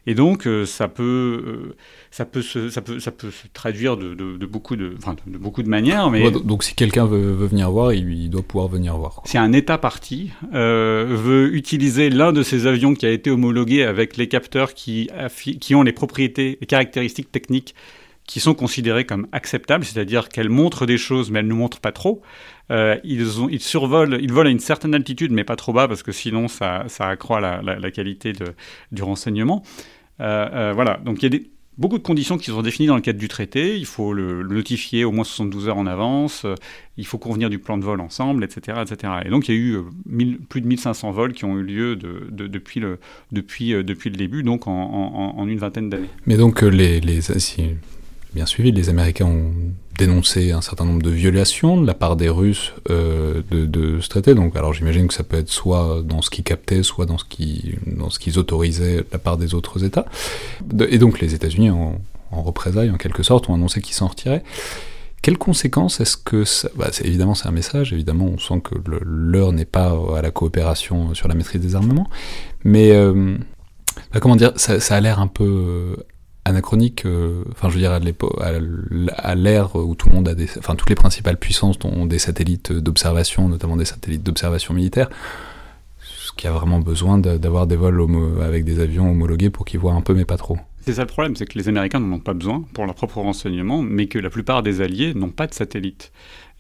Et 0.10 0.16
donc, 0.16 0.48
euh, 0.48 0.66
ça, 0.66 0.88
peut, 0.88 1.04
euh, 1.04 1.76
ça, 2.10 2.26
peut 2.26 2.42
se, 2.42 2.72
ça, 2.72 2.82
peut, 2.82 3.00
ça 3.00 3.12
peut 3.12 3.30
se 3.30 3.46
traduire 3.54 3.96
de, 3.96 4.16
de, 4.16 4.46
beaucoup, 4.48 4.76
de, 4.76 4.96
de, 5.28 5.38
beaucoup 5.38 5.62
de 5.62 5.70
manières. 5.70 6.10
Mais 6.10 6.32
donc, 6.32 6.64
si 6.64 6.74
quelqu'un 6.74 7.06
veut, 7.06 7.32
veut, 7.32 7.46
venir 7.46 7.70
voir, 7.70 7.94
il, 7.94 8.28
doit 8.28 8.42
pouvoir 8.42 8.70
venir 8.70 8.98
voir. 8.98 9.22
Si 9.26 9.38
un 9.38 9.54
État 9.54 9.78
parti 9.78 10.32
euh, 10.56 11.06
veut 11.08 11.54
utiliser 11.54 12.10
l'un 12.10 12.34
de 12.34 12.42
ces 12.42 12.66
avions 12.66 12.96
qui 12.96 13.06
a 13.06 13.12
été 13.12 13.30
homologué 13.30 13.84
avec 13.84 14.18
les 14.18 14.28
capteurs 14.28 14.74
qui, 14.74 15.12
qui 15.62 15.76
ont 15.76 15.84
les 15.84 15.94
propriétés 15.94 16.58
et 16.60 16.66
caractéristiques 16.66 17.32
techniques 17.32 17.76
qui 18.26 18.40
sont 18.40 18.56
considérées 18.56 19.06
comme 19.06 19.28
acceptables, 19.32 19.86
c'est-à-dire 19.86 20.30
qu'elles 20.30 20.50
montrent 20.50 20.88
des 20.88 20.98
choses, 20.98 21.30
mais 21.30 21.40
elles 21.40 21.48
ne 21.48 21.54
montrent 21.54 21.82
pas 21.82 21.92
trop. 21.92 22.24
ils, 22.72 23.42
ont, 23.42 23.48
ils 23.48 23.62
survolent, 23.62 24.18
ils 24.20 24.34
volent 24.34 24.50
à 24.50 24.52
une 24.52 24.60
certaine 24.60 24.96
altitude, 24.96 25.32
mais 25.32 25.44
pas 25.44 25.56
trop 25.56 25.74
bas, 25.74 25.88
parce 25.88 26.02
que 26.02 26.12
sinon 26.12 26.48
ça, 26.48 26.86
ça 26.88 27.08
accroît 27.08 27.40
la, 27.42 27.62
la, 27.62 27.78
la 27.78 27.92
qualité 27.92 28.34
de, 28.34 28.56
du 28.92 29.04
renseignement. 29.04 29.64
Euh, 30.22 30.50
euh, 30.54 30.74
voilà, 30.74 31.00
donc 31.04 31.22
il 31.24 31.34
y 31.34 31.38
a 31.38 31.40
beaucoup 31.78 31.98
de 31.98 32.04
conditions 32.04 32.38
qui 32.38 32.52
sont 32.52 32.62
définies 32.62 32.88
dans 32.88 32.96
le 32.96 33.02
cadre 33.02 33.20
du 33.20 33.28
traité. 33.28 33.78
Il 33.78 33.86
faut 33.86 34.14
le, 34.14 34.44
notifier 34.44 35.06
au 35.06 35.12
moins 35.12 35.24
72 35.24 35.68
heures 35.68 35.78
en 35.78 35.88
avance. 35.88 36.44
Euh, 36.46 36.56
il 36.98 37.06
faut 37.06 37.18
convenir 37.18 37.50
du 37.50 37.60
plan 37.60 37.78
de 37.78 37.84
vol 37.84 38.02
ensemble, 38.02 38.44
etc. 38.44 38.80
etc. 38.82 39.14
Et 39.26 39.30
donc, 39.30 39.48
il 39.48 39.56
y 39.56 39.58
a 39.58 39.62
eu 39.62 39.78
plus 40.50 40.62
de 40.62 40.68
1500 40.68 41.12
vols 41.12 41.34
qui 41.34 41.46
ont 41.46 41.58
eu 41.58 41.64
lieu 41.64 41.96
de, 41.96 42.48
depuis, 42.48 42.80
le, 42.80 43.00
début, 44.18 44.44
donc 44.44 44.68
en, 44.68 45.46
une 45.48 45.60
vingtaine 45.60 45.90
d'années. 45.90 46.10
Mais 46.26 46.36
donc, 46.36 46.62
les, 46.62 47.00
les, 47.00 47.20
bien 48.34 48.46
suivi, 48.46 48.72
les 48.72 48.90
Américains 48.90 49.26
ont 49.26 49.54
dénoncé 50.00 50.52
un 50.52 50.62
certain 50.62 50.86
nombre 50.86 51.02
de 51.02 51.10
violations 51.10 51.80
de 51.80 51.86
la 51.86 51.94
part 51.94 52.16
des 52.16 52.30
Russes 52.30 52.74
euh, 52.90 53.42
de, 53.52 54.00
ce 54.00 54.08
traité. 54.08 54.34
Donc, 54.34 54.56
alors 54.56 54.74
j'imagine 54.74 55.08
que 55.08 55.14
ça 55.14 55.24
peut 55.24 55.38
être 55.38 55.50
soit 55.50 56.02
dans 56.04 56.22
ce 56.22 56.30
qu'ils 56.30 56.46
captaient, 56.46 56.84
soit 56.84 57.06
dans 57.06 57.18
ce 57.18 57.26
qu'ils 57.26 58.40
autorisaient 58.40 58.98
de 58.98 59.08
la 59.12 59.20
part 59.20 59.38
des 59.38 59.54
autres 59.54 59.84
États. 59.84 60.06
et 60.90 60.98
donc 60.98 61.20
les 61.20 61.36
États-Unis, 61.36 61.70
en, 61.70 62.00
représailles 62.32 62.90
en 62.90 62.98
quelque 62.98 63.24
sorte, 63.24 63.50
ont 63.50 63.56
annoncé 63.56 63.82
qu'ils 63.82 63.96
s'en 63.96 64.08
retiraient. 64.08 64.44
Quelles 65.22 65.38
conséquences 65.38 66.00
est-ce 66.00 66.16
que 66.16 66.46
ça... 66.46 66.70
Bah, 66.78 66.92
évidemment, 67.04 67.36
c'est 67.36 67.50
un 67.50 67.52
message. 67.52 67.92
Évidemment, 67.92 68.26
on 68.26 68.38
sent 68.38 68.62
que 68.64 68.76
l'heure 69.04 69.52
n'est 69.52 69.66
pas 69.66 69.94
à 70.16 70.22
la 70.22 70.32
coopération 70.32 71.14
sur 71.14 71.28
la 71.28 71.36
maîtrise 71.36 71.62
des 71.62 71.76
armements. 71.76 72.10
Mais 72.64 72.92
euh, 72.92 73.36
bah, 74.14 74.22
comment 74.22 74.38
dire, 74.38 74.54
ça 74.56 74.96
a 74.96 75.02
l'air 75.02 75.20
un 75.20 75.28
peu 75.28 75.98
anachronique, 76.46 77.06
euh, 77.06 77.44
enfin 77.52 77.70
je 77.70 77.76
veux 77.76 77.80
dire 77.80 77.92
à 77.92 79.36
l'ère 79.36 79.76
où 79.76 79.96
tout 79.96 80.10
le 80.10 80.16
monde 80.16 80.28
a 80.28 80.36
des, 80.36 80.48
enfin 80.58 80.76
toutes 80.76 80.90
les 80.90 80.96
principales 80.96 81.38
puissances 81.38 81.78
ont 81.84 82.06
des 82.06 82.20
satellites 82.20 82.72
d'observation, 82.72 83.50
notamment 83.50 83.78
des 83.78 83.86
satellites 83.86 84.24
d'observation 84.24 84.74
militaire, 84.74 85.10
ce 86.02 86.32
qui 86.36 86.48
a 86.48 86.52
vraiment 86.52 86.80
besoin 86.80 87.18
d'avoir 87.18 87.68
des 87.68 87.76
vols 87.76 88.02
avec 88.42 88.66
des 88.66 88.80
avions 88.80 89.12
homologués 89.12 89.50
pour 89.50 89.66
qu'ils 89.66 89.80
voient 89.80 89.94
un 89.94 90.02
peu 90.02 90.14
mais 90.14 90.26
pas 90.26 90.38
trop. 90.38 90.58
C'est 90.82 90.94
ça 90.94 91.02
le 91.02 91.08
problème, 91.08 91.36
c'est 91.36 91.46
que 91.46 91.58
les 91.58 91.68
Américains 91.68 92.00
n'en 92.00 92.16
ont 92.16 92.20
pas 92.20 92.34
besoin 92.34 92.64
pour 92.74 92.86
leur 92.86 92.96
propre 92.96 93.18
renseignement, 93.18 93.82
mais 93.82 94.08
que 94.08 94.18
la 94.18 94.30
plupart 94.30 94.64
des 94.64 94.82
alliés 94.82 95.14
n'ont 95.14 95.30
pas 95.30 95.46
de 95.46 95.54
satellites 95.54 96.12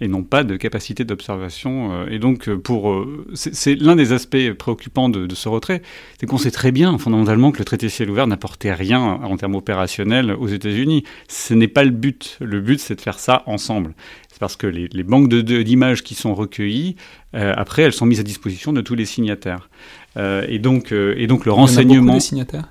et 0.02 0.08
n'ont 0.08 0.24
pas 0.24 0.44
de 0.44 0.56
capacité 0.56 1.04
d'observation. 1.04 1.92
Euh, 1.92 2.10
et 2.10 2.20
donc, 2.20 2.48
euh, 2.48 2.58
pour, 2.58 2.92
euh, 2.92 3.28
c'est 3.34 3.76
l'un 3.76 3.96
des 3.96 4.14
aspects 4.14 4.52
préoccupants 4.58 5.10
de, 5.10 5.34
ce 5.34 5.50
retrait, 5.50 5.82
c'est 6.20 6.26
qu'on 6.26 6.38
sait 6.38 6.52
très 6.52 6.72
bien 6.72 6.98
fondamentalement 6.98 7.52
que 7.52 7.60
le 7.60 7.66
traité 7.66 7.90
ciel 7.90 8.10
ouvert 8.10 8.28
n'apportait 8.28 8.74
rien 8.74 9.00
en 9.02 9.38
termes 9.38 9.56
opérationnels 9.56 10.32
aux 10.32 10.48
États-Unis. 10.48 11.04
Ce 11.28 11.54
n'est 11.54 11.68
pas 11.68 11.84
le 11.84 11.92
but. 11.92 12.38
Le 12.40 12.62
but, 12.62 12.80
c'est 12.80 12.96
de 12.96 13.02
faire 13.02 13.20
ça 13.20 13.44
ensemble. 13.46 13.94
C'est 14.30 14.40
parce 14.40 14.56
que 14.56 14.68
les, 14.68 15.04
banques 15.04 15.30
d'images 15.30 16.04
qui 16.04 16.16
sont 16.16 16.34
recueillies, 16.34 16.96
après, 17.34 17.84
elles 17.84 17.94
sont 17.94 18.06
mises 18.06 18.20
à 18.20 18.24
disposition 18.24 18.74
de 18.74 18.82
tous 18.82 18.96
les 18.96 19.06
signataires. 19.06 19.70
et 20.18 20.60
donc, 20.60 20.92
et 20.92 21.28
donc 21.28 21.46
le 21.46 21.52
renseignement. 21.52 22.14
des 22.14 22.20
signataires? 22.20 22.70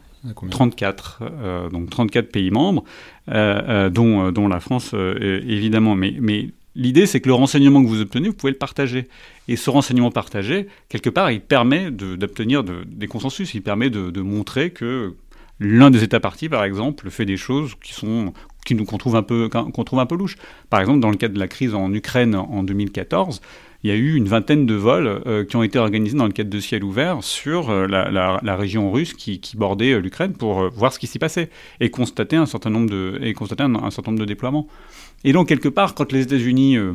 34, 0.51 1.71
donc 1.71 1.91
34 1.91 2.31
pays 2.31 2.51
membres, 2.51 2.85
dont, 3.29 4.33
dont 4.33 4.49
la 4.49 4.61
France 4.61 4.95
évidemment. 4.95 5.95
Mais, 5.95 6.15
mais 6.21 6.49
L'idée, 6.79 7.07
c'est 7.07 7.21
que 7.21 7.27
le 7.27 7.35
renseignement 7.35 7.83
que 7.83 7.89
vous 7.89 8.01
obtenez, 8.01 8.29
vous 8.29 8.37
pouvez 8.37 8.53
le 8.53 8.59
partager. 8.59 9.09
Et 9.49 9.57
ce 9.57 9.69
renseignement 9.69 10.13
partagé, 10.13 10.69
quelque 10.89 11.11
part, 11.11 11.33
il 11.33 11.41
permet 11.41 11.91
d'obtenir 11.91 12.63
des 12.63 13.09
consensus. 13.09 13.53
Il 13.55 13.63
permet 13.63 13.91
de, 13.91 14.21
montrer 14.21 14.71
que 14.71 15.17
l'un 15.59 15.91
des 15.91 16.05
États 16.05 16.21
partis, 16.21 16.49
par 16.49 16.63
exemple, 16.63 17.11
fait 17.11 17.25
des 17.25 17.37
choses 17.37 17.75
qui 17.83 17.93
sont 17.93 18.33
qui 18.65 18.75
nous 18.75 18.85
qu'on 18.85 18.99
trouve 18.99 19.17
un 19.17 19.23
peu 19.23 19.49
qu'on 19.49 19.85
trouve 19.85 19.99
un 19.99 20.07
peu 20.07 20.15
louches. 20.15 20.37
Par 20.71 20.79
exemple, 20.79 21.01
dans 21.01 21.11
le 21.11 21.17
cadre 21.17 21.35
de 21.35 21.41
la 21.41 21.49
crise 21.49 21.75
en 21.75 21.93
Ukraine 21.93 22.37
en 22.37 22.63
2014, 22.63 23.41
il 23.83 23.91
y 23.91 23.93
a 23.93 23.97
eu 23.97 24.15
une 24.15 24.29
vingtaine 24.29 24.67
de 24.67 24.75
vols 24.75 25.23
euh, 25.27 25.45
qui 25.45 25.57
ont 25.57 25.63
été 25.63 25.79
organisés 25.79 26.17
dans 26.17 26.27
le 26.27 26.33
cadre 26.33 26.51
de 26.51 26.61
ciel 26.61 26.85
ouvert 26.85 27.25
sur 27.25 27.71
euh, 27.71 27.87
la, 27.87 28.57
région 28.57 28.93
russe 28.93 29.15
qui, 29.15 29.41
bordait 29.57 29.93
euh, 29.93 29.99
l'Ukraine 29.99 30.33
pour 30.33 30.69
voir 30.71 30.93
ce 30.93 30.99
qui 30.99 31.07
s'y 31.07 31.19
passait 31.19 31.51
et 31.81 31.91
constater 31.91 32.37
un 32.37 32.47
certain 32.47 32.71
nombre 32.71 32.91
de 32.91 33.19
et 33.23 33.35
constater 33.35 33.65
un 33.65 33.91
certain 33.91 34.13
nombre 34.13 34.21
de 34.21 34.27
déploiements. 34.27 34.69
Et 35.25 35.33
donc, 35.33 35.49
quelque 35.49 35.69
part, 35.69 35.95
quand 35.95 36.13
les 36.13 36.23
États-Unis 36.23 36.77
euh, 36.77 36.95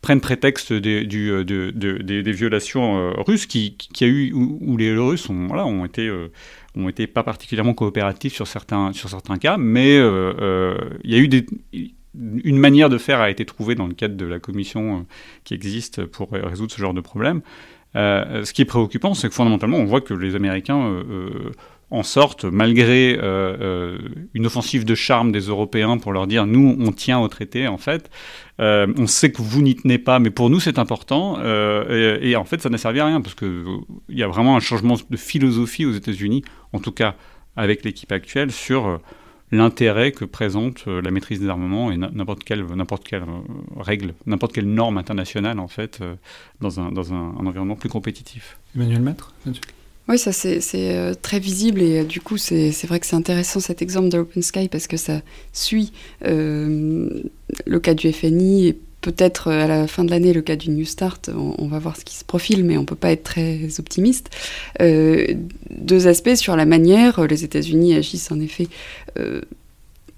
prennent 0.00 0.20
prétexte 0.20 0.72
des, 0.72 1.06
euh, 1.14 1.44
des 1.44 2.32
violations 2.32 2.98
euh, 2.98 3.12
russes, 3.18 3.46
qui, 3.46 3.76
a 4.00 4.06
eu, 4.06 4.32
où, 4.32 4.76
les 4.76 4.96
Russes 4.96 5.28
ont, 5.28 5.46
voilà, 5.46 5.66
été 5.84 6.10
ont 6.76 6.88
été 6.88 7.06
pas 7.06 7.22
particulièrement 7.22 7.74
coopératifs 7.74 8.34
sur 8.34 8.46
certains, 8.46 8.92
sur 8.92 9.08
certains 9.08 9.38
cas, 9.38 9.56
mais 9.56 9.96
il 9.96 11.10
y 11.10 11.14
a 11.14 11.18
eu 11.18 11.28
une 12.14 12.58
manière 12.58 12.88
de 12.88 12.98
faire 12.98 13.20
a 13.20 13.30
été 13.30 13.44
trouvée 13.44 13.74
dans 13.74 13.86
le 13.86 13.94
cadre 13.94 14.16
de 14.16 14.26
la 14.26 14.38
commission 14.38 15.06
qui 15.44 15.54
existe 15.54 16.04
pour 16.06 16.30
résoudre 16.32 16.72
ce 16.72 16.80
genre 16.80 16.94
de 16.94 17.00
problème. 17.00 17.42
ce 17.94 18.52
qui 18.52 18.62
est 18.62 18.66
préoccupant, 18.66 19.14
c'est 19.14 19.28
que 19.28 19.34
fondamentalement, 19.34 19.78
on 19.78 19.84
voit 19.84 20.00
que 20.00 20.14
les 20.14 20.36
Américains 20.36 21.02
en 21.90 22.04
sorte, 22.04 22.44
malgré 22.44 23.16
euh, 23.16 23.56
euh, 23.60 23.98
une 24.34 24.46
offensive 24.46 24.84
de 24.84 24.94
charme 24.94 25.32
des 25.32 25.40
Européens 25.40 25.98
pour 25.98 26.12
leur 26.12 26.26
dire 26.26 26.46
nous, 26.46 26.76
on 26.78 26.92
tient 26.92 27.18
au 27.18 27.28
traité, 27.28 27.66
en 27.66 27.78
fait. 27.78 28.10
Euh, 28.60 28.86
on 28.96 29.06
sait 29.06 29.32
que 29.32 29.42
vous 29.42 29.60
n'y 29.62 29.74
tenez 29.74 29.98
pas, 29.98 30.20
mais 30.20 30.30
pour 30.30 30.50
nous, 30.50 30.60
c'est 30.60 30.78
important. 30.78 31.38
Et, 31.42 32.36
en 32.36 32.44
fait, 32.44 32.60
ça 32.60 32.68
n'a 32.68 32.78
servi 32.78 33.00
à 33.00 33.06
rien, 33.06 33.20
parce 33.20 33.34
qu'il 33.34 33.64
y 34.08 34.22
a 34.22 34.28
vraiment 34.28 34.56
un 34.56 34.60
changement 34.60 34.96
de 35.08 35.16
philosophie 35.16 35.84
aux 35.84 35.92
États-Unis, 35.92 36.42
en 36.72 36.78
tout 36.78 36.92
cas 36.92 37.16
avec 37.56 37.84
l'équipe 37.84 38.12
actuelle, 38.12 38.52
sur 38.52 39.00
l'intérêt 39.50 40.12
que 40.12 40.24
présente 40.24 40.86
la 40.86 41.10
maîtrise 41.10 41.40
des 41.40 41.48
armements 41.48 41.90
et 41.90 41.96
n'importe 41.96 42.44
quelle, 42.44 42.64
règle, 43.76 44.14
n'importe 44.26 44.52
quelle 44.52 44.72
norme 44.72 44.98
internationale, 44.98 45.58
en 45.58 45.68
fait, 45.68 46.00
dans, 46.60 46.80
un, 46.80 46.94
environnement 46.94 47.74
plus 47.74 47.88
compétitif. 47.88 48.58
Emmanuel 48.76 49.00
Maître 49.00 49.34
oui, 50.10 50.18
ça 50.18 50.32
c'est 50.32 51.14
très 51.22 51.38
visible 51.38 51.80
et 51.80 52.04
du 52.04 52.20
coup 52.20 52.36
c'est 52.36 52.86
vrai 52.86 53.00
que 53.00 53.06
c'est 53.06 53.16
intéressant 53.16 53.60
cet 53.60 53.80
exemple 53.80 54.08
de 54.08 54.18
Open 54.18 54.42
Sky 54.42 54.68
parce 54.68 54.86
que 54.86 54.96
ça 54.96 55.22
suit 55.52 55.92
le 56.22 57.78
cas 57.80 57.94
du 57.94 58.12
FNI 58.12 58.68
et 58.68 58.78
peut-être 59.00 59.48
euh, 59.48 59.64
à 59.64 59.66
la 59.66 59.86
fin 59.86 60.04
de 60.04 60.10
l'année 60.10 60.32
le 60.32 60.42
cas 60.42 60.56
du 60.56 60.70
New 60.70 60.84
Start, 60.84 61.30
on, 61.34 61.66
va 61.66 61.78
voir 61.78 61.96
ce 61.96 62.04
qui 62.04 62.16
se 62.16 62.24
profile, 62.24 62.64
mais 62.64 62.76
on 62.76 62.82
ne 62.82 62.86
peut 62.86 62.94
pas 62.94 63.12
être 63.12 63.22
très 63.22 63.60
optimiste. 63.78 64.30
Euh, 64.80 65.26
deux 65.70 66.06
aspects 66.06 66.34
sur 66.34 66.56
la 66.56 66.66
manière, 66.66 67.26
les 67.26 67.44
États-Unis 67.44 67.94
agissent 67.94 68.30
en 68.30 68.40
effet 68.40 68.68
euh, 69.18 69.40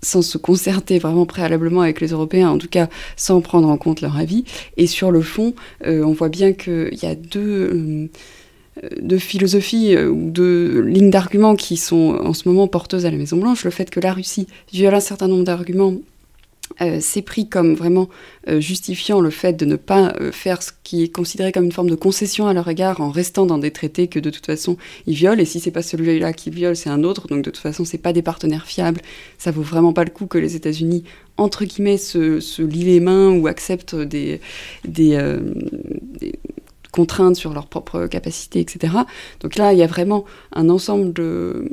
sans 0.03 0.23
se 0.23 0.37
concerter 0.39 0.99
vraiment 0.99 1.27
préalablement 1.27 1.83
avec 1.83 2.01
les 2.01 2.09
Européens, 2.09 2.51
en 2.51 2.59
tout 2.59 2.69
cas 2.69 2.89
sans 3.17 3.41
prendre 3.41 3.69
en 3.69 3.77
compte 3.77 4.01
leur 4.01 4.17
avis. 4.17 4.45
Et 4.77 4.89
sur 4.89 5.13
le 5.13 5.23
fond, 5.23 5.55
on 5.85 6.13
voit 6.13 6.29
bien 6.29 6.53
qu'il 6.53 6.99
y 7.01 7.07
a 7.07 7.15
deux 7.15 8.11
de 9.01 9.19
philosophies 9.19 9.97
ou 9.99 10.31
de 10.31 10.83
lignes 10.87 11.11
d'arguments 11.11 11.57
qui 11.57 11.77
sont 11.77 12.19
en 12.23 12.33
ce 12.33 12.49
moment 12.49 12.69
porteuses 12.69 13.05
à 13.05 13.11
la 13.11 13.17
Maison-Blanche. 13.17 13.65
Le 13.65 13.71
fait 13.71 13.91
que 13.91 14.01
la 14.01 14.13
Russie 14.13 14.47
viole 14.73 14.95
un 14.95 15.01
certain 15.01 15.29
nombre 15.29 15.45
d'arguments 15.45 15.95
euh, 16.81 16.99
c'est 17.01 17.23
pris 17.23 17.49
comme 17.49 17.75
vraiment 17.75 18.09
euh, 18.49 18.61
justifiant 18.61 19.21
le 19.21 19.31
fait 19.31 19.53
de 19.53 19.65
ne 19.65 19.77
pas 19.77 20.15
euh, 20.21 20.33
faire 20.33 20.63
ce 20.63 20.71
qui 20.83 21.03
est 21.03 21.09
considéré 21.09 21.53
comme 21.53 21.65
une 21.65 21.73
forme 21.73 21.91
de 21.91 21.95
concession 21.95 22.47
à 22.47 22.55
leur 22.55 22.69
égard 22.69 23.01
en 23.01 23.11
restant 23.11 23.47
dans 23.47 23.59
des 23.59 23.71
traités 23.71 24.09
que 24.09 24.19
de 24.19 24.31
toute 24.31 24.47
façon 24.47 24.77
ils 25.07 25.15
violent 25.15 25.39
et 25.41 25.45
si 25.45 25.61
c'est 25.61 25.71
pas 25.71 25.83
celui-là 25.83 26.33
qui 26.33 26.51
viole 26.51 26.77
c'est 26.77 26.89
un 26.89 27.05
autre 27.05 27.29
donc 27.29 27.43
de 27.43 27.51
toute 27.51 27.61
façon 27.61 27.85
c'est 27.85 27.99
pas 27.99 28.13
des 28.13 28.23
partenaires 28.23 28.67
fiables 28.67 29.01
ça 29.39 29.51
vaut 29.51 29.63
vraiment 29.63 29.93
pas 29.93 30.05
le 30.05 30.11
coup 30.11 30.27
que 30.27 30.39
les 30.39 30.57
États-Unis 30.57 31.05
entre 31.37 31.65
guillemets 31.65 31.99
se, 31.99 32.41
se, 32.41 32.63
lient 32.63 32.85
les 32.85 33.01
mains 33.01 33.31
ou 33.31 33.49
acceptent 33.49 33.95
des 33.95 34.41
contraintes 36.93 37.37
sur 37.37 37.53
leurs 37.53 37.67
propres 37.67 38.07
capacités 38.07 38.61
etc 38.61 38.95
donc 39.41 39.57
là 39.57 39.73
il 39.73 39.79
y 39.79 39.83
a 39.83 39.89
vraiment 39.89 40.25
un 40.53 40.69
ensemble 40.69 41.13
de 41.13 41.69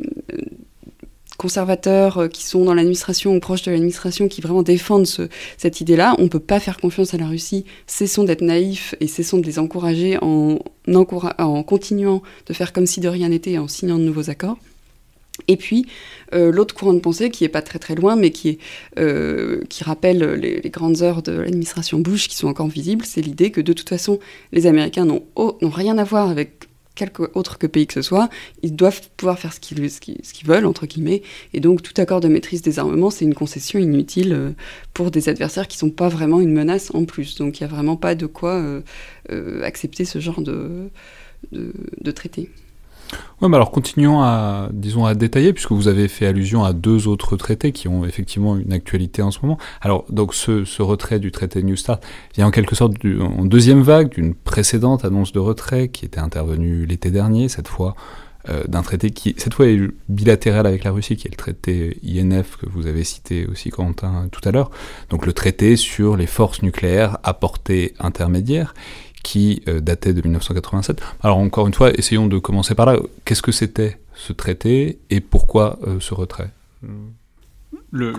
conservateurs 1.40 2.20
euh, 2.20 2.28
qui 2.28 2.44
sont 2.44 2.66
dans 2.66 2.76
l'administration 2.76 3.34
ou 3.34 3.40
proches 3.40 3.64
de 3.64 3.72
l'administration 3.72 4.28
qui 4.28 4.42
vraiment 4.42 4.62
défendent 4.62 5.08
cette 5.58 5.82
idée-là. 5.82 6.14
On 6.20 6.24
ne 6.24 6.28
peut 6.28 6.40
pas 6.40 6.60
faire 6.60 6.78
confiance 6.78 7.16
à 7.16 7.18
la 7.18 7.26
Russie. 7.26 7.66
Cessons 7.88 8.26
d'être 8.26 8.42
naïfs 8.42 8.94
et 9.00 9.08
cessons 9.08 9.40
de 9.40 9.46
les 9.46 9.58
encourager 9.58 10.20
en, 10.22 10.60
en 10.88 11.64
continuant 11.64 12.22
de 12.46 12.54
faire 12.54 12.74
comme 12.74 12.86
si 12.86 13.00
de 13.00 13.08
rien 13.08 13.30
n'était 13.30 13.52
et 13.52 13.60
en 13.60 13.68
signant 13.68 13.98
de 13.98 14.04
nouveaux 14.04 14.30
accords. 14.30 14.58
Et 15.48 15.58
puis, 15.58 15.86
euh, 16.34 16.52
l'autre 16.52 16.76
courant 16.76 16.94
de 16.94 17.00
pensée, 17.00 17.30
qui 17.30 17.44
n'est 17.44 17.50
pas 17.50 17.62
très 17.62 17.80
très 17.80 17.96
loin, 17.96 18.16
mais 18.16 18.32
qui, 18.32 18.60
euh, 18.98 19.62
qui 19.70 19.84
rappelle 19.84 20.24
les, 20.34 20.70
grandes 20.70 21.02
heures 21.02 21.22
de 21.22 21.32
l'administration 21.32 22.00
Bush, 22.00 22.28
qui 22.28 22.36
sont 22.36 22.48
encore 22.48 22.68
visibles, 22.68 23.06
c'est 23.06 23.22
l'idée 23.22 23.52
que 23.52 23.62
de 23.62 23.74
toute 23.74 23.90
façon, 23.90 24.20
les 24.52 24.68
Américains 24.68 25.06
n'ont 25.06 25.24
rien 25.62 25.98
à 25.98 26.04
voir 26.04 26.30
avec 26.30 26.68
quelque 26.96 27.32
autre 27.34 27.58
que 27.58 27.66
pays 27.66 27.88
que 27.88 27.94
ce 27.94 28.02
soit, 28.02 28.30
ils 28.62 28.76
doivent 28.76 29.02
pouvoir 29.16 29.40
faire 29.40 29.54
ce 29.54 29.60
qu'ils 29.62 29.90
ce 29.90 30.00
qu'ils 30.00 30.48
veulent, 30.48 30.66
entre 30.66 30.86
guillemets. 30.86 31.22
Et 31.54 31.62
donc, 31.62 31.82
tout 31.82 31.94
accord 31.98 32.20
de 32.20 32.28
maîtrise 32.28 32.62
des 32.62 32.78
armements, 32.78 33.10
c'est 33.10 33.26
une 33.26 33.36
concession 33.36 33.80
inutile 33.80 34.34
euh, 34.34 34.52
pour 34.94 35.10
des 35.10 35.30
adversaires 35.30 35.68
qui 35.68 35.78
ne 35.78 35.90
sont 35.90 35.96
pas 35.96 36.10
vraiment 36.10 36.42
une 36.42 36.52
menace 36.52 36.92
en 36.94 37.06
plus. 37.06 37.36
Donc, 37.36 37.60
il 37.60 37.64
n'y 37.64 37.72
a 37.72 37.74
vraiment 37.74 37.96
pas 37.96 38.16
de 38.16 38.26
quoi 38.26 38.62
accepter 39.64 40.06
ce 40.06 40.20
genre 40.20 40.42
de, 40.42 40.90
de 41.52 42.12
traité. 42.12 42.50
Ouais, 43.42 43.48
mais 43.48 43.56
alors 43.56 43.72
continuons 43.72 44.22
à, 44.22 44.70
disons, 44.74 45.06
à 45.06 45.16
détailler, 45.16 45.54
puisque 45.54 45.72
vous 45.72 45.88
avez 45.88 46.08
fait 46.08 46.26
allusion 46.26 46.64
à 46.64 46.74
deux 46.74 47.08
autres 47.08 47.38
traités 47.38 47.72
qui 47.72 47.88
ont 47.88 48.06
effectivement 48.06 48.58
une 48.58 48.74
actualité 48.74 49.22
en 49.22 49.32
ce 49.32 49.40
moment. 49.42 49.58
Alors, 49.82 50.06
donc, 50.10 50.34
ce, 50.34 50.66
ce 50.66 50.82
retrait 50.82 51.20
du 51.20 51.32
traité 51.32 51.64
New 51.64 51.76
Start 51.76 52.04
vient 52.36 52.48
en 52.48 52.52
quelque 52.52 52.76
sorte 52.76 53.00
du, 53.00 53.22
en 53.22 53.46
deuxième 53.46 53.82
vague 53.82 54.10
d'une 54.10 54.36
précédente 54.36 55.06
annonce 55.06 55.32
de 55.32 55.40
retrait 55.40 55.88
qui 55.88 56.06
était 56.06 56.20
intervenue 56.20 56.86
l'été 56.86 57.12
dernier, 57.12 57.48
cette 57.48 57.68
fois 57.68 57.96
euh, 58.48 58.64
d'un 58.68 58.84
traité 58.84 59.10
qui, 59.12 59.36
cette 59.38 59.54
fois, 59.54 59.68
est 59.68 59.80
bilatéral 60.08 60.66
avec 60.66 60.86
la 60.86 60.92
Russie, 60.92 61.18
qui 61.18 61.28
est 61.28 61.32
le 61.32 61.36
traité 61.36 61.98
INF 62.06 62.56
que 62.56 62.70
vous 62.70 62.88
avez 62.88 63.04
cité 63.04 63.46
aussi, 63.46 63.70
Quentin, 63.70 64.30
tout 64.32 64.42
à 64.48 64.52
l'heure. 64.52 64.72
Donc, 65.10 65.26
le 65.26 65.34
traité 65.34 65.76
sur 65.76 66.16
les 66.16 66.26
forces 66.26 66.62
nucléaires 66.62 67.18
à 67.24 67.34
portée 67.34 67.94
intermédiaire 68.00 68.74
qui 69.24 69.62
euh, 69.68 69.80
datait 69.80 70.14
de 70.14 70.22
1987. 70.22 71.02
Alors 71.22 71.38
encore 71.38 71.68
une 71.68 71.74
fois, 71.74 71.92
essayons 71.98 72.28
de 72.28 72.38
commencer 72.40 72.76
par 72.76 72.86
là. 72.86 73.00
Qu'est-ce 73.26 73.42
que 73.42 73.52
c'était 73.52 73.98
ce 74.14 74.34
traité 74.34 75.00
et 75.10 75.22
pourquoi 75.22 75.80
euh, 75.88 76.00
ce 76.00 76.14
retrait? 76.14 76.50
Le, 77.92 78.14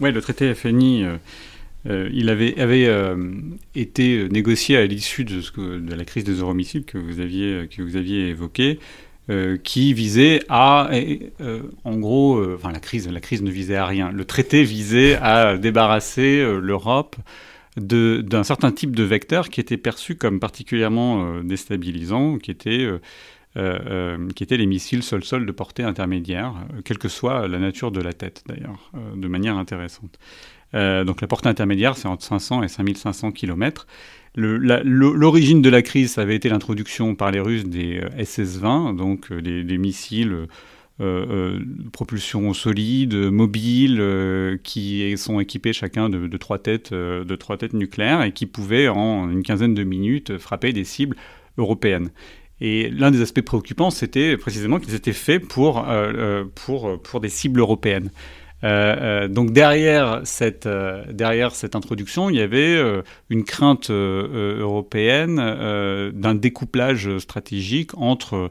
ouais, 0.00 0.12
le 0.12 0.20
traité 0.20 0.54
FNI, 0.54 1.04
euh, 1.86 2.08
il 2.12 2.28
avait, 2.28 2.58
avait 2.60 2.88
été 3.74 4.28
négocié 4.28 4.76
à 4.76 4.86
l'issue 4.86 5.24
de, 5.24 5.40
de, 5.78 5.94
la 5.94 6.04
crise 6.04 6.24
des 6.24 6.34
euromissiles 6.34 6.84
que 6.84 6.98
vous 6.98 7.20
aviez, 7.20 7.68
que 7.68 7.82
vous 7.82 7.96
aviez 7.96 8.28
évoquée. 8.28 8.78
qui 9.64 9.92
visait 9.94 10.40
à, 10.48 10.90
en 11.84 11.96
gros, 11.96 12.42
enfin 12.54 12.72
la 12.72 12.80
crise, 12.80 13.08
la 13.08 13.20
crise 13.20 13.42
ne 13.42 13.50
visait 13.50 13.76
à 13.76 13.86
rien. 13.86 14.12
Le 14.12 14.24
traité 14.24 14.62
visait 14.62 15.16
à 15.16 15.58
débarrasser 15.58 16.42
l'Europe 16.60 17.16
d'un 17.76 18.42
certain 18.42 18.72
type 18.72 18.96
de 18.96 19.04
vecteur 19.04 19.48
qui 19.48 19.60
était 19.60 19.76
perçu 19.76 20.16
comme 20.16 20.40
particulièrement 20.40 21.24
euh, 21.24 21.42
déstabilisant, 21.42 22.38
qui 22.38 22.56
euh, 22.66 22.98
euh, 23.56 24.28
qui 24.34 24.42
était 24.42 24.56
les 24.56 24.66
missiles 24.66 25.02
sol-sol 25.02 25.46
de 25.46 25.52
portée 25.52 25.82
intermédiaire, 25.82 26.54
quelle 26.84 26.98
que 26.98 27.08
soit 27.08 27.48
la 27.48 27.58
nature 27.58 27.90
de 27.90 28.00
la 28.00 28.12
tête 28.12 28.44
d'ailleurs, 28.46 28.90
de 29.16 29.28
manière 29.28 29.56
intéressante. 29.56 30.18
donc 30.72 31.20
la 31.20 31.26
portée 31.26 31.48
intermédiaire, 31.48 31.96
c'est 31.96 32.06
entre 32.06 32.24
500 32.24 32.62
et 32.62 32.68
5500 32.68 33.32
km. 33.32 33.88
L'origine 34.36 35.62
de 35.62 35.68
la 35.68 35.82
crise, 35.82 36.12
ça 36.12 36.20
avait 36.20 36.36
été 36.36 36.48
l'introduction 36.48 37.16
par 37.16 37.32
les 37.32 37.40
Russes 37.40 37.64
des 37.64 38.00
SS-20, 38.18 38.94
donc 38.94 39.32
des 39.32 39.78
missiles 39.78 40.46
euh, 41.00 41.26
euh, 41.30 41.60
propulsion 41.92 42.52
solide, 42.52 43.14
mobile, 43.14 43.98
euh, 44.00 44.58
qui 44.62 45.16
sont 45.16 45.40
équipés 45.40 45.72
chacun 45.72 46.10
de, 46.10 46.36
trois 46.36 46.58
têtes, 46.58 46.92
nucléaires 47.72 48.22
et 48.22 48.32
qui 48.32 48.44
pouvaient 48.44 48.88
en 48.88 49.30
une 49.30 49.42
quinzaine 49.42 49.72
de 49.72 49.82
minutes 49.82 50.36
frapper 50.36 50.74
des 50.74 50.84
cibles 50.84 51.16
européennes. 51.56 52.10
Et 52.60 52.90
l'un 52.90 53.10
des 53.10 53.22
aspects 53.22 53.40
préoccupants, 53.40 53.88
c'était 53.88 54.36
précisément 54.36 54.78
qu'ils 54.78 54.94
étaient 54.94 55.14
faits 55.14 55.42
pour 55.48 55.82
des 57.20 57.28
cibles 57.30 57.60
européennes. 57.60 58.10
donc 58.62 59.52
derrière 59.52 60.20
cette, 60.24 60.68
derrière 61.10 61.54
cette 61.54 61.74
introduction, 61.74 62.28
il 62.28 62.36
y 62.36 62.42
avait 62.42 62.78
une 63.30 63.44
crainte 63.44 63.88
européenne 63.88 65.36
d'un 66.12 66.34
découplage 66.34 67.16
stratégique 67.16 67.96
entre 67.96 68.50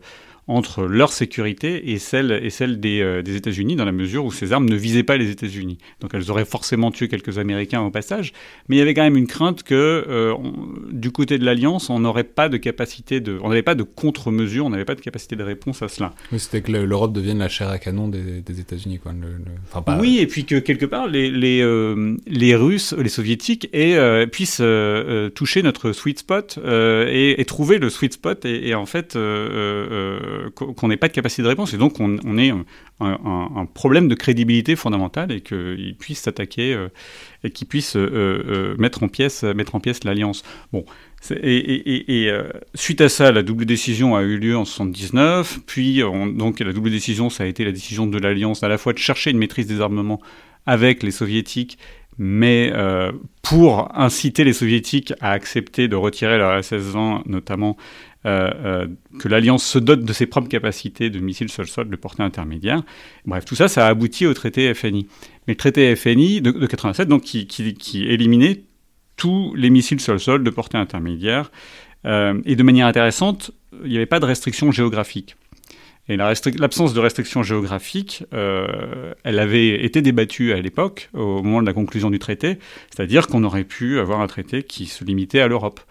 entre 0.50 0.86
leur 0.86 1.14
sécurité 1.14 1.92
et 1.92 2.00
celle, 2.00 2.32
et 2.32 2.50
celle 2.50 2.80
des, 2.80 3.02
euh, 3.02 3.22
des 3.22 3.36
États-Unis, 3.36 3.76
dans 3.76 3.86
la 3.86 3.92
mesure 3.92 4.26
où 4.26 4.32
ces 4.32 4.52
armes 4.52 4.68
ne 4.68 4.76
visaient 4.76 5.04
pas 5.04 5.16
les 5.16 5.30
États-Unis. 5.30 5.78
Donc 6.02 6.12
elles 6.16 6.32
auraient 6.32 6.44
forcément 6.44 6.90
tué 6.90 7.08
quelques 7.08 7.38
Américains 7.38 7.82
au 7.82 7.92
passage, 7.92 8.34
mais 8.68 8.76
il 8.76 8.80
y 8.80 8.82
avait 8.82 8.96
quand 8.96 9.04
même 9.04 9.16
une 9.16 9.28
crainte 9.28 9.62
que 9.62 9.76
euh, 9.76 10.34
du 10.92 11.12
côté 11.12 11.38
de 11.38 11.46
l'Alliance, 11.46 11.92
on 11.92 12.00
n'aurait 12.00 12.24
pas 12.24 12.50
de 12.50 12.58
capacité 12.58 13.20
de, 13.20 13.38
on 13.44 13.50
n'avait 13.50 13.62
pas 13.62 13.76
de 13.76 13.84
contre-mesure, 13.84 14.66
on 14.66 14.72
n'avait 14.72 14.86
pas 14.86 14.96
de 14.96 15.02
capacité 15.02 15.36
de 15.36 15.44
réponse 15.44 15.84
à 15.84 15.88
cela. 15.88 16.16
Oui, 16.32 16.40
c'était 16.40 16.62
que 16.62 16.72
l'Europe 16.72 17.14
devienne 17.14 17.38
la 17.38 17.50
chair 17.50 17.70
à 17.70 17.78
canon 17.78 18.08
des, 18.08 18.42
des 18.42 18.60
États-Unis, 18.60 18.98
quoi. 18.98 19.14
Oui, 20.00 20.18
et 20.20 20.26
puis 20.26 20.46
que 20.46 20.56
quelque 20.56 20.88
part 20.88 21.08
les, 21.08 21.30
les, 21.30 21.62
euh, 21.62 22.18
les 22.26 22.56
Russes, 22.56 22.96
les 22.98 23.10
Soviétiques, 23.10 23.70
et, 23.72 23.98
puissent 24.32 24.64
toucher 25.36 25.62
notre 25.62 25.92
sweet 25.92 26.20
spot 26.20 26.58
et, 26.66 27.40
et, 27.40 27.46
trouver 27.46 27.78
le 27.78 27.90
sweet 27.90 28.14
spot 28.14 28.46
et, 28.46 28.70
et 28.70 28.76
en 28.76 28.86
fait 28.88 29.16
qu'on 30.56 30.88
n'ait 30.88 30.98
pas 30.98 31.08
de 31.08 31.14
capacité 31.14 31.42
de 31.42 31.48
réponse 31.48 31.74
et 31.74 31.78
donc 31.78 32.00
on, 32.00 32.18
on 32.26 32.38
ait 32.38 32.52
un, 33.00 33.66
problème 33.74 34.08
de 34.08 34.16
crédibilité 34.16 34.76
fondamentale 34.76 35.32
et 35.32 35.42
qu'ils 35.42 35.96
puissent 35.98 36.22
s'attaquer 36.22 36.74
euh, 36.74 36.90
et 37.44 37.52
qu'ils 37.52 37.68
puissent 37.68 37.96
euh, 37.96 38.10
euh, 38.48 38.76
mettre 38.78 39.04
en 39.04 39.08
pièce 39.08 39.44
mettre 39.44 39.76
en 39.76 39.82
l'alliance. 40.04 40.44
Bon, 40.74 40.86
et, 41.32 42.32
suite 42.76 43.02
à 43.02 43.10
ça, 43.10 43.32
la 43.32 43.44
double 43.44 43.66
décision 43.66 44.16
a 44.16 44.22
eu 44.22 44.38
lieu 44.38 44.58
en 44.58 44.66
79. 44.66 45.60
Puis 45.66 46.02
donc 46.34 46.60
la 46.60 46.74
double 46.74 46.92
décision, 46.92 47.30
ça 47.30 47.44
a 47.44 47.48
été 47.48 47.66
la 47.66 47.72
décision 47.72 48.08
de 48.08 48.18
l'alliance 48.18 48.64
à 48.64 48.68
la 48.68 48.78
fois 48.78 48.94
de 48.94 49.00
chercher 49.00 49.32
une 49.32 49.38
maîtrise 49.38 49.68
des 49.68 49.82
armements 49.82 50.22
avec 50.66 51.04
les 51.04 51.12
soviétiques 51.12 51.78
mais 52.22 52.74
pour 53.42 53.98
inciter 53.98 54.44
les 54.44 54.52
soviétiques 54.52 55.14
à 55.22 55.32
accepter 55.32 55.88
de 55.88 55.96
retirer 55.96 56.38
leur 56.38 56.62
SS-20, 56.62 57.22
notamment 57.28 57.78
euh, 58.26 58.52
euh, 58.66 58.88
que 59.18 59.30
l'Alliance 59.30 59.64
se 59.64 59.80
dote 59.80 60.04
de 60.04 60.12
ses 60.12 60.26
propres 60.26 60.50
capacités 60.50 61.10
de 61.10 61.20
missiles 61.20 61.50
sol-sol 61.50 61.90
de 61.90 61.96
portée 61.96 62.22
intermédiaire. 62.22 62.84
Bref, 63.26 63.46
tout 63.46 63.56
ça, 63.56 63.70
ça 63.70 63.88
a 63.88 63.90
abouti 63.90 64.26
au 64.26 64.34
traité 64.34 64.74
FNI. 64.74 65.08
Mais 65.48 65.54
le 65.54 65.58
traité 65.58 65.96
FNI 65.96 66.42
de, 66.42 66.52
87, 66.52 67.08
donc, 67.08 67.22
qui, 67.22 68.04
éliminait 68.04 68.64
tous 69.16 69.54
les 69.56 69.70
missiles 69.70 70.02
sol-sol 70.02 70.44
de 70.44 70.50
portée 70.50 70.78
intermédiaire. 70.78 71.50
Euh, 72.06 72.42
et 72.44 72.58
de 72.58 72.64
manière 72.64 72.88
intéressante, 72.88 73.52
il 73.86 73.90
n'y 73.90 73.96
avait 73.96 74.06
pas 74.06 74.20
de 74.20 74.26
restriction 74.26 74.72
géographique. 74.72 75.38
Et 76.10 76.18
l'absence 76.18 76.94
de 76.94 77.00
restriction 77.00 77.44
géographique, 77.44 78.24
elle 78.32 79.40
avait 79.40 79.86
été 79.86 80.02
débattue 80.02 80.54
à 80.54 80.60
l'époque, 80.60 81.10
au 81.14 81.44
moment 81.44 81.62
de 81.62 81.68
la 81.68 81.74
conclusion 81.74 82.10
du 82.10 82.18
traité, 82.18 82.58
c'est-à-dire 82.90 83.28
qu'on 83.28 83.44
aurait 83.44 83.64
pu 83.64 84.00
avoir 84.00 84.20
un 84.20 84.26
traité 84.26 84.64
qui 84.64 84.88
se 84.88 85.04
limitait 85.04 85.40
à 85.40 85.48
l'Europe, 85.48 85.82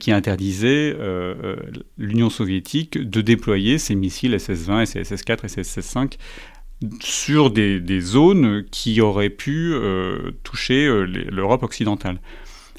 qui 0.00 0.10
interdisait 0.12 0.94
euh, 0.98 1.56
l'Union 1.96 2.30
soviétique 2.30 2.98
de 2.98 3.20
déployer 3.20 3.78
ses 3.78 3.94
missiles 3.94 4.34
SS-20, 4.34 4.84
SS-4 4.84 5.44
et 5.44 5.62
SS-5 5.62 6.12
sur 7.00 7.50
des, 7.50 7.78
des, 7.78 8.00
zones 8.00 8.64
qui 8.70 9.00
auraient 9.00 9.30
pu 9.30 9.74
toucher 10.42 10.88
l'Europe 11.06 11.62
occidentale. 11.62 12.20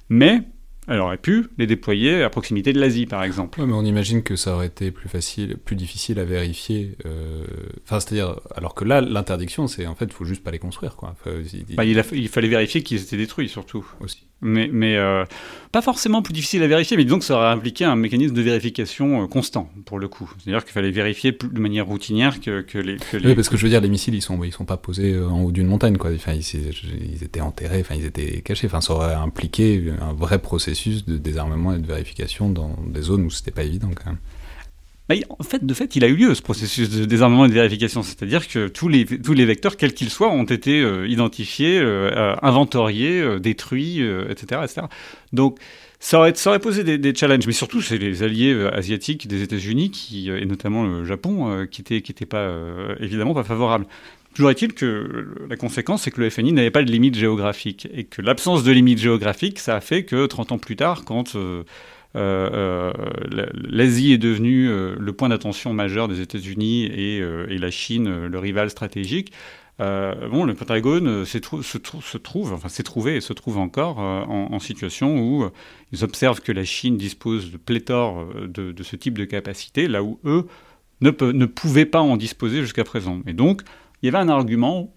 Mais 0.10 0.42
elle 0.88 1.00
aurait 1.00 1.18
pu 1.18 1.48
les 1.58 1.68
déployer 1.68 2.24
à 2.24 2.30
proximité 2.30 2.74
de 2.74 2.80
l'Asie, 2.80 3.06
par 3.06 3.24
exemple. 3.24 3.64
mais 3.64 3.74
on 3.74 3.86
imagine 3.86 4.24
que 4.24 4.36
ça 4.36 4.56
aurait 4.56 4.68
été 4.68 4.92
plus 4.92 5.10
facile, 5.10 5.58
plus 5.58 5.76
difficile 5.76 6.20
à 6.20 6.26
vérifier. 6.26 6.98
Euh, 7.06 7.46
enfin, 7.84 8.00
c'est-à-dire, 8.00 8.40
alors 8.56 8.74
que 8.74 8.84
là, 8.84 9.00
l'interdiction, 9.00 9.68
c'est 9.68 9.86
en 9.86 9.96
fait, 9.96 10.06
il 10.06 10.12
faut 10.12 10.26
juste 10.26 10.44
pas 10.44 10.52
les 10.52 10.60
construire, 10.60 10.96
quoi. 10.96 11.16
Bah, 11.76 11.86
il, 11.86 12.04
il, 12.14 12.30
fallait 12.30 12.48
vérifier 12.48 12.82
qu'ils 12.82 13.02
étaient 13.02 13.18
détruits, 13.18 13.48
surtout. 13.48 13.86
Aussi. 14.00 14.28
Mais, 14.44 14.70
mais 14.72 14.98
euh, 14.98 15.24
pas 15.72 15.82
forcément 15.84 16.24
plus 16.24 16.34
difficile 16.34 16.64
à 16.64 16.68
vérifier, 16.68 16.98
mais 16.98 17.04
disons 17.04 17.20
que 17.20 17.26
ça 17.26 17.36
aurait 17.36 17.52
impliqué 17.52 17.86
un 17.86 17.96
mécanisme 17.96 18.34
de 18.34 18.42
vérification 18.42 19.24
euh, 19.24 19.28
constant, 19.28 19.70
pour 19.86 20.00
le 20.00 20.08
coup. 20.08 20.32
C'est-à-dire 20.40 20.64
qu'il 20.64 20.74
fallait 20.74 20.90
vérifier 20.90 21.32
de 21.32 21.60
manière 21.60 21.86
routinière 21.86 22.42
que, 22.42 22.62
que, 22.62 22.80
les, 22.80 22.98
que 22.98 23.18
Oui, 23.18 23.36
parce 23.36 23.50
que 23.50 23.58
je 23.58 23.64
veux 23.64 23.70
dire, 23.70 23.82
les 23.82 23.90
missiles, 23.90 24.16
ils 24.16 24.22
sont, 24.22 24.44
ils 24.44 24.52
sont 24.52 24.66
pas 24.66 24.78
posés 24.78 25.20
en 25.20 25.42
haut 25.44 25.52
d'une 25.52 25.68
montagne, 25.68 25.98
quoi. 25.98 26.12
Enfin, 26.14 26.34
ils, 26.34 26.42
ils, 26.42 27.24
étaient 27.24 27.42
enterrés, 27.42 27.82
enfin, 27.82 27.96
ils 27.96 28.06
étaient 28.06 28.42
cachés. 28.42 28.68
Enfin, 28.68 28.82
ça 28.82 28.94
aurait 28.94 29.14
impliqué 29.14 29.92
un 30.02 30.14
vrai 30.14 30.40
processus 30.40 31.06
de 31.06 31.18
désarmement 31.18 31.74
et 31.74 31.80
de 31.80 31.88
vérification 31.88 32.50
dans 32.50 32.76
des 32.88 33.04
zones 33.04 33.26
où 33.26 33.30
c'était 33.30 33.52
pas 33.52 33.64
évident, 33.64 33.90
quand 33.96 34.10
même. 34.10 34.20
En 35.10 35.44
fait, 35.44 35.66
de 35.66 35.74
fait, 35.74 35.96
il 35.96 36.04
a 36.04 36.08
eu 36.08 36.16
lieu 36.16 36.34
ce 36.36 36.42
processus 36.42 36.90
de 36.90 37.06
désarmement 37.06 37.46
et 37.46 37.50
de 37.50 37.54
vérification, 37.54 38.02
c'est-à-dire 38.02 38.48
que 38.48 38.68
tous 38.68 38.88
les, 38.88 39.04
vecteurs, 39.46 39.76
quels 39.76 39.94
qu'ils 39.94 40.10
soient, 40.10 40.32
ont 40.32 40.44
été 40.44 40.82
euh, 40.82 41.08
identifiés, 41.08 41.80
euh, 41.80 42.36
inventoriés, 42.42 43.20
euh, 43.20 43.40
détruits, 43.40 44.00
etc., 44.30 44.62
etc. 44.64 44.88
Donc, 45.34 45.60
ça 46.00 46.18
aurait, 46.20 46.60
posé 46.60 46.98
des, 46.98 47.16
challenges, 47.16 47.46
mais 47.46 47.54
surtout, 47.54 47.82
c'est 47.82 47.98
les 47.98 48.24
alliés 48.24 48.54
asiatiques 48.74 49.28
des 49.28 49.44
États-Unis, 49.44 50.28
et 50.40 50.46
notamment 50.46 50.84
le 50.84 51.06
Japon, 51.06 51.68
qui 51.70 51.82
n'étaient 51.82 52.16
évidemment 53.00 53.34
pas 53.36 53.44
favorables. 53.44 53.86
Toujours 54.34 54.50
est-il 54.50 54.74
que 54.74 55.36
la 55.48 55.58
conséquence, 55.58 56.04
c'est 56.04 56.12
que 56.12 56.22
le 56.22 56.30
FNI 56.30 56.54
n'avait 56.54 56.72
pas 56.72 56.82
de 56.82 56.92
limite 56.92 57.16
géographique, 57.16 57.88
et 57.94 58.06
que 58.06 58.22
l'absence 58.24 58.64
de 58.64 58.72
limite 58.72 58.98
géographique, 58.98 59.60
ça 59.60 59.76
a 59.76 59.82
fait 59.82 60.04
que 60.04 60.26
30 60.26 60.54
ans 60.54 60.58
plus 60.58 60.76
tard, 60.76 61.04
quand 61.06 61.36
l'Asie 62.14 64.14
est 64.14 64.18
devenue 64.18 64.70
euh, 64.70 64.96
le 65.00 65.14
point 65.14 65.30
d'attention 65.30 65.74
majeur 65.74 66.08
des 66.08 66.22
États-Unis 66.22 66.86
et, 66.86 67.22
la 67.58 67.72
Chine 67.72 68.26
le 68.26 68.40
rival 68.40 68.70
stratégique. 68.70 69.32
bon, 69.80 70.44
le 70.44 70.54
Pentagone 70.54 71.26
trouve, 71.42 71.64
s'est 71.64 72.84
trouvé 72.84 73.16
et 73.16 73.22
se 73.22 73.34
trouve 73.34 73.58
encore 73.58 74.00
en, 74.00 74.60
situation 74.60 75.20
où 75.20 75.50
ils 75.92 76.04
observent 76.04 76.42
que 76.42 76.52
la 76.52 76.64
Chine 76.64 76.98
dispose 76.98 77.52
de 77.52 77.58
pléthore 77.58 78.28
de, 78.48 78.84
ce 78.84 78.96
type 78.96 79.18
de 79.18 79.26
capacité, 79.26 79.88
là 79.88 80.04
où 80.04 80.20
eux 80.26 80.48
ne 81.02 81.46
pouvaient 81.46 81.86
pas 81.86 82.02
en 82.02 82.18
disposer 82.18 82.62
jusqu'à 82.62 82.84
présent. 82.84 83.22
Et 83.28 83.34
donc, 83.34 83.62
il 84.02 84.08
y 84.08 84.10
avait 84.10 84.18
un 84.18 84.30
argument 84.30 84.94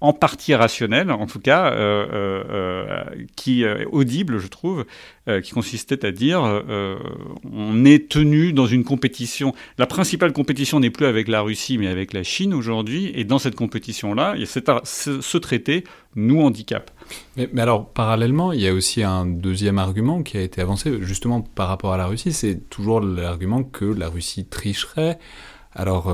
en 0.00 0.12
partie 0.12 0.54
rationnel, 0.54 1.10
en 1.10 1.26
tout 1.26 1.40
cas, 1.40 1.72
euh, 1.72 2.06
euh, 2.12 2.44
euh, 2.50 3.04
qui 3.34 3.62
est 3.62 3.86
audible, 3.86 4.38
je 4.38 4.48
trouve, 4.48 4.84
qui 5.42 5.50
consistait 5.50 6.06
à 6.06 6.12
dire 6.12 6.40
on 7.52 7.84
est 7.84 8.08
tenu 8.08 8.52
dans 8.52 8.66
une 8.66 8.84
compétition. 8.84 9.54
La 9.76 9.86
principale 9.86 10.32
compétition 10.32 10.78
n'est 10.78 10.90
plus 10.90 11.06
avec 11.06 11.26
la 11.26 11.40
Russie, 11.40 11.78
mais 11.78 11.88
avec 11.88 12.12
la 12.12 12.22
Chine 12.22 12.54
aujourd'hui, 12.54 13.10
et 13.12 13.24
dans 13.24 13.40
cette 13.40 13.56
compétition-là, 13.56 14.36
ce, 14.44 15.20
ce 15.20 15.38
traité 15.38 15.82
nous 16.14 16.40
handicape. 16.42 16.92
Mais, 17.36 17.48
mais, 17.52 17.62
alors, 17.62 17.88
parallèlement, 17.88 18.52
il 18.52 18.60
y 18.60 18.68
a 18.68 18.72
aussi 18.72 19.02
un 19.02 19.26
deuxième 19.26 19.78
argument 19.78 20.22
qui 20.22 20.38
a 20.38 20.42
été 20.42 20.60
avancé, 20.60 20.92
justement 21.00 21.40
par 21.40 21.68
rapport 21.68 21.92
à 21.92 21.96
la 21.96 22.06
Russie, 22.06 22.32
c'est 22.32 22.70
toujours 22.70 23.00
l'argument 23.00 23.64
que 23.64 23.84
la 23.84 24.08
Russie 24.08 24.44
tricherait. 24.44 25.18
Alors, 25.76 26.08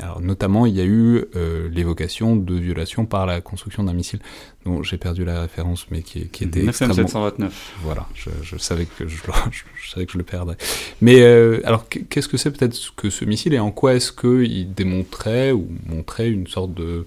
alors, 0.00 0.20
notamment, 0.20 0.66
il 0.66 0.74
y 0.74 0.80
a 0.80 0.84
eu 0.84 1.24
euh, 1.34 1.68
l'évocation 1.70 2.36
de 2.36 2.54
violation 2.54 3.06
par 3.06 3.26
la 3.26 3.40
construction 3.40 3.84
d'un 3.84 3.92
missile, 3.92 4.20
dont 4.64 4.82
j'ai 4.82 4.96
perdu 4.96 5.24
la 5.24 5.40
référence, 5.40 5.86
mais 5.90 6.02
qui, 6.02 6.28
qui 6.28 6.44
était 6.44 6.62
9729. 6.62 7.74
Voilà, 7.82 8.06
je, 8.14 8.56
savais 8.58 8.86
que 8.86 9.06
je, 9.08 9.16
je, 9.16 9.90
savais 9.90 10.06
que 10.06 10.12
je 10.12 10.18
le 10.18 10.24
perdrais. 10.24 10.56
Mais 11.00 11.20
euh, 11.20 11.60
alors, 11.64 11.88
qu'est-ce 11.88 12.28
que 12.28 12.36
c'est 12.36 12.50
peut-être 12.50 12.94
que 12.96 13.10
ce 13.10 13.24
missile 13.24 13.54
et 13.54 13.58
en 13.58 13.70
quoi 13.70 13.94
est-ce 13.94 14.12
qu'il 14.12 14.72
démontrait 14.72 15.52
ou 15.52 15.68
montrait 15.86 16.30
une 16.30 16.46
sorte 16.46 16.74
de, 16.74 17.06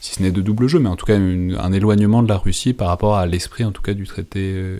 si 0.00 0.14
ce 0.14 0.22
n'est 0.22 0.32
de 0.32 0.42
double 0.42 0.68
jeu, 0.68 0.78
mais 0.78 0.88
en 0.88 0.96
tout 0.96 1.06
cas 1.06 1.16
un 1.16 1.72
éloignement 1.72 2.22
de 2.22 2.28
la 2.28 2.36
Russie 2.36 2.74
par 2.74 2.88
rapport 2.88 3.16
à 3.16 3.26
l'esprit, 3.26 3.64
en 3.64 3.72
tout 3.72 3.82
cas, 3.82 3.94
du 3.94 4.06
traité 4.06 4.78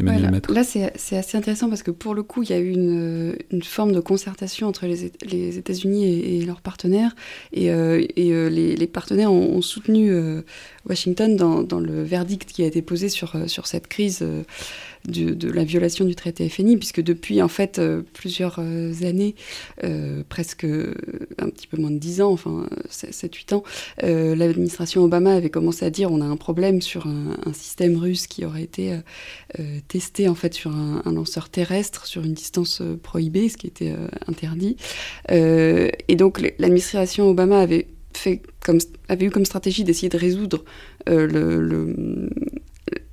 euh, 0.00 0.40
là, 0.48 0.64
c'est 0.64 1.16
assez 1.16 1.36
intéressant 1.36 1.68
parce 1.68 1.82
que 1.82 1.90
pour 1.90 2.14
le 2.14 2.22
coup, 2.22 2.42
il 2.42 2.50
y 2.50 2.52
a 2.52 2.58
eu 2.58 2.70
une, 2.70 3.36
une 3.50 3.62
forme 3.62 3.92
de 3.92 4.00
concertation 4.00 4.68
entre 4.68 4.86
les, 4.86 5.12
les 5.30 5.58
États-Unis 5.58 6.04
et, 6.06 6.44
leurs 6.44 6.60
partenaires. 6.60 7.14
Et, 7.52 7.70
euh, 7.70 8.04
et 8.16 8.32
euh, 8.32 8.48
les, 8.48 8.76
les, 8.76 8.86
partenaires 8.86 9.32
ont, 9.32 9.60
soutenu 9.60 10.10
euh, 10.10 10.42
Washington 10.88 11.36
dans, 11.36 11.62
dans, 11.62 11.80
le 11.80 12.02
verdict 12.02 12.50
qui 12.50 12.62
a 12.62 12.66
été 12.66 12.80
posé 12.82 13.08
sur, 13.08 13.36
sur 13.48 13.66
cette 13.66 13.88
crise 13.88 14.24
de, 15.06 15.50
la 15.50 15.64
violation 15.64 16.04
du 16.04 16.14
traité 16.14 16.48
FNI, 16.48 16.76
puisque 16.76 17.00
depuis 17.00 17.42
en 17.42 17.48
fait 17.48 17.78
euh, 17.78 18.02
plusieurs 18.12 18.56
euh, 18.58 18.92
années, 19.02 19.34
euh, 19.84 20.22
presque 20.28 20.64
un 20.64 21.48
petit 21.48 21.66
peu 21.66 21.76
moins 21.76 21.90
de 21.90 21.98
10 21.98 22.22
ans, 22.22 22.32
enfin 22.32 22.68
7-8 22.90 23.54
ans, 23.54 23.62
l'administration 24.02 25.04
Obama 25.04 25.34
avait 25.34 25.50
commencé 25.50 25.84
à 25.84 25.90
dire 25.90 26.10
on 26.12 26.20
a 26.20 26.24
un 26.24 26.36
problème 26.36 26.80
sur 26.82 27.06
un, 27.06 27.36
système 27.52 27.96
russe 27.96 28.26
qui 28.26 28.44
aurait 28.44 28.62
été 28.62 28.98
testé 29.88 30.28
en 30.28 30.34
fait 30.34 30.54
sur 30.54 30.70
un, 30.70 31.02
lanceur 31.10 31.48
terrestre 31.48 32.06
sur 32.06 32.24
une 32.24 32.34
distance 32.34 32.82
prohibée, 33.02 33.48
ce 33.48 33.56
qui 33.56 33.66
était 33.66 33.94
interdit. 34.26 34.76
et 35.30 36.16
donc 36.16 36.40
l'administration 36.58 37.28
Obama 37.28 37.60
avait 37.60 37.88
fait 38.12 38.42
comme, 38.64 38.78
avait 39.08 39.26
eu 39.26 39.30
comme 39.30 39.44
stratégie 39.44 39.84
d'essayer 39.84 40.08
de 40.08 40.18
résoudre 40.18 40.64
le, 41.06 41.94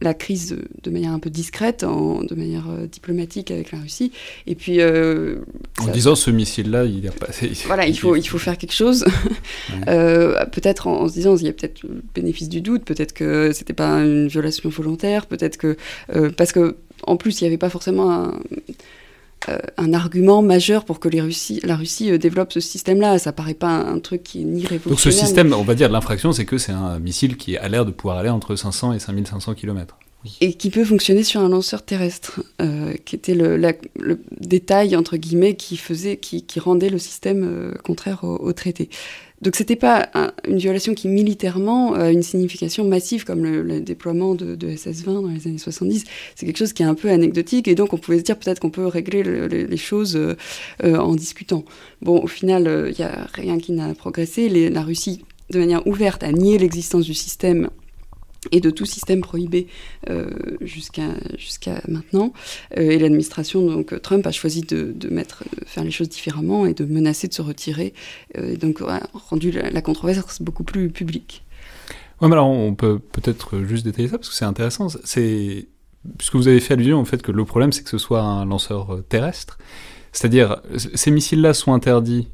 la 0.01 0.13
crise 0.13 0.57
de, 0.83 0.89
manière 0.89 1.11
un 1.11 1.19
peu 1.19 1.29
discrète, 1.29 1.83
en, 1.83 2.23
de 2.23 2.35
manière 2.35 2.69
euh, 2.69 2.87
diplomatique 2.87 3.51
avec 3.51 3.71
la 3.71 3.79
Russie. 3.79 4.11
Et 4.47 4.55
puis. 4.55 4.81
Euh, 4.81 5.37
en 5.79 5.87
disant 5.87 6.15
ce 6.15 6.31
missile-là, 6.31 6.85
il 6.85 7.07
a 7.07 7.11
pas. 7.11 7.27
Voilà, 7.65 7.87
il 7.87 7.97
faut, 7.97 8.15
il 8.15 8.27
faut 8.27 8.37
faire 8.37 8.57
quelque 8.57 8.73
chose. 8.73 9.05
Euh, 9.87 10.45
peut-être 10.45 10.87
en, 10.87 11.07
se 11.07 11.13
disant, 11.13 11.35
il 11.35 11.45
y 11.45 11.49
a 11.49 11.53
peut-être 11.53 11.83
le 11.83 12.01
bénéfice 12.13 12.49
du 12.49 12.61
doute, 12.61 12.85
peut-être 12.85 13.13
que 13.13 13.51
c'était 13.51 13.73
pas 13.73 13.99
une 13.99 14.27
violation 14.27 14.69
volontaire, 14.69 15.25
peut-être 15.25 15.57
que. 15.57 15.75
parce 16.37 16.51
que, 16.51 16.77
en 17.03 17.17
plus, 17.17 17.41
il 17.41 17.43
n'y 17.43 17.47
avait 17.47 17.57
pas 17.57 17.69
forcément 17.69 18.11
un 18.11 18.39
un 19.77 19.93
argument 19.93 20.41
majeur 20.41 20.85
pour 20.85 20.99
que 20.99 21.09
les 21.09 21.21
Russie, 21.21 21.59
la 21.63 21.75
Russie 21.75 22.11
euh, 22.11 22.17
développe 22.17 22.53
ce 22.53 22.59
système-là. 22.59 23.19
Ça 23.19 23.31
paraît 23.31 23.53
pas 23.53 23.69
un, 23.69 23.99
truc 23.99 24.23
qui 24.23 24.41
est 24.41 24.43
ni 24.43 24.65
révolutionnaire. 24.65 24.89
Donc 24.89 24.99
ce 24.99 25.11
système, 25.11 25.53
on 25.53 25.63
va 25.63 25.75
dire, 25.75 25.89
l'infraction, 25.89 26.31
c'est 26.31 26.45
que 26.45 26.57
c'est 26.57 26.71
un 26.71 26.99
missile 26.99 27.37
qui 27.37 27.57
a 27.57 27.67
l'air 27.67 27.85
de 27.85 27.91
pouvoir 27.91 28.17
aller 28.17 28.29
entre 28.29 28.55
500 28.55 28.93
et 28.93 28.99
5500 28.99 29.53
km. 29.53 29.97
Et 30.41 30.53
qui 30.53 30.69
peut 30.69 30.83
fonctionner 30.83 31.23
sur 31.23 31.41
un 31.41 31.49
lanceur 31.49 31.83
terrestre, 31.83 32.43
euh, 32.61 32.93
qui 33.05 33.15
était 33.15 33.35
le, 33.35 33.57
détail, 34.39 34.95
entre 34.95 35.17
guillemets, 35.17 35.55
qui, 35.55 35.77
faisait, 35.77 36.17
qui, 36.17 36.43
rendait 36.59 36.89
le 36.89 36.99
système 36.99 37.73
contraire 37.83 38.23
au, 38.23 38.53
traité. 38.53 38.89
Donc 39.41 39.55
c'était 39.55 39.75
pas 39.75 40.09
une 40.47 40.57
violation 40.57 40.93
qui 40.93 41.07
militairement 41.07 41.93
a 41.93 42.09
une 42.09 42.23
signification 42.23 42.85
massive 42.85 43.25
comme 43.25 43.43
le, 43.43 43.81
déploiement 43.81 44.33
de, 44.33 44.55
SS-20 44.55 45.05
dans 45.05 45.27
les 45.27 45.47
années 45.47 45.57
70. 45.57 46.05
C'est 46.35 46.45
quelque 46.45 46.57
chose 46.57 46.73
qui 46.73 46.83
est 46.83 46.85
un 46.85 46.95
peu 46.95 47.09
anecdotique 47.09 47.67
et 47.67 47.75
donc 47.75 47.93
on 47.93 47.97
pouvait 47.97 48.19
se 48.19 48.23
dire 48.23 48.39
peut-être 48.39 48.59
qu'on 48.59 48.69
peut 48.69 48.87
régler 48.87 49.23
les 49.23 49.77
choses 49.77 50.15
euh, 50.15 50.35
euh, 50.83 50.97
en 50.97 51.15
discutant. 51.15 51.65
Bon, 52.01 52.19
au 52.21 52.27
final, 52.27 52.63
il 52.63 52.67
euh, 52.67 52.93
n'y 52.97 53.03
a 53.03 53.27
rien 53.33 53.59
qui 53.59 53.73
n'a 53.73 53.93
progressé. 53.93 54.49
la 54.69 54.81
Russie, 54.81 55.25
de 55.51 55.59
manière 55.59 55.85
ouverte, 55.85 56.23
a 56.23 56.31
nié 56.31 56.57
l'existence 56.57 57.05
du 57.05 57.13
système 57.13 57.69
et 58.51 58.59
de 58.59 58.69
tout 58.69 58.85
système 58.85 59.21
prohibé 59.21 59.67
euh, 60.09 60.29
jusqu'à 60.61 61.11
maintenant. 61.87 62.33
Euh, 62.77 62.91
et 62.91 62.99
l'administration 62.99 63.65
donc 63.65 63.99
Trump 64.01 64.25
a 64.27 64.31
choisi 64.31 64.61
de, 64.61 64.91
de, 64.95 65.09
mettre 65.09 65.43
faire 65.65 65.83
les 65.83 65.91
choses 65.91 66.09
différemment 66.09 66.65
et 66.65 66.73
de 66.73 66.85
menacer 66.85 67.27
de 67.27 67.33
se 67.33 67.41
retirer. 67.41 67.93
Euh, 68.37 68.53
et 68.53 68.57
donc 68.57 68.81
a 68.81 69.01
rendu 69.13 69.51
la, 69.51 69.81
controverse 69.81 70.41
beaucoup 70.41 70.63
plus 70.63 70.89
publique. 70.89 71.43
Ouais, 72.21 72.27
mais 72.27 72.33
alors 72.33 72.49
on 72.49 72.75
peut 72.75 72.99
peut-être 72.99 73.61
juste 73.63 73.85
détailler 73.85 74.07
ça 74.07 74.17
parce 74.17 74.29
que 74.29 74.35
c'est 74.35 74.45
intéressant. 74.45 74.87
C'est 75.03 75.67
puisque 76.17 76.35
vous 76.35 76.47
avez 76.47 76.59
fait 76.59 76.73
allusion 76.73 77.01
au 77.01 77.05
fait 77.05 77.21
que 77.21 77.31
le 77.31 77.45
problème 77.45 77.71
c'est 77.71 77.83
que 77.83 77.89
ce 77.89 77.97
soit 77.97 78.21
un 78.21 78.45
lanceur 78.45 78.99
terrestre. 79.09 79.57
C'est-à-dire, 80.11 80.61
ces 80.77 81.11
missiles-là 81.11 81.53
sont 81.53 81.73
interdits 81.73 82.29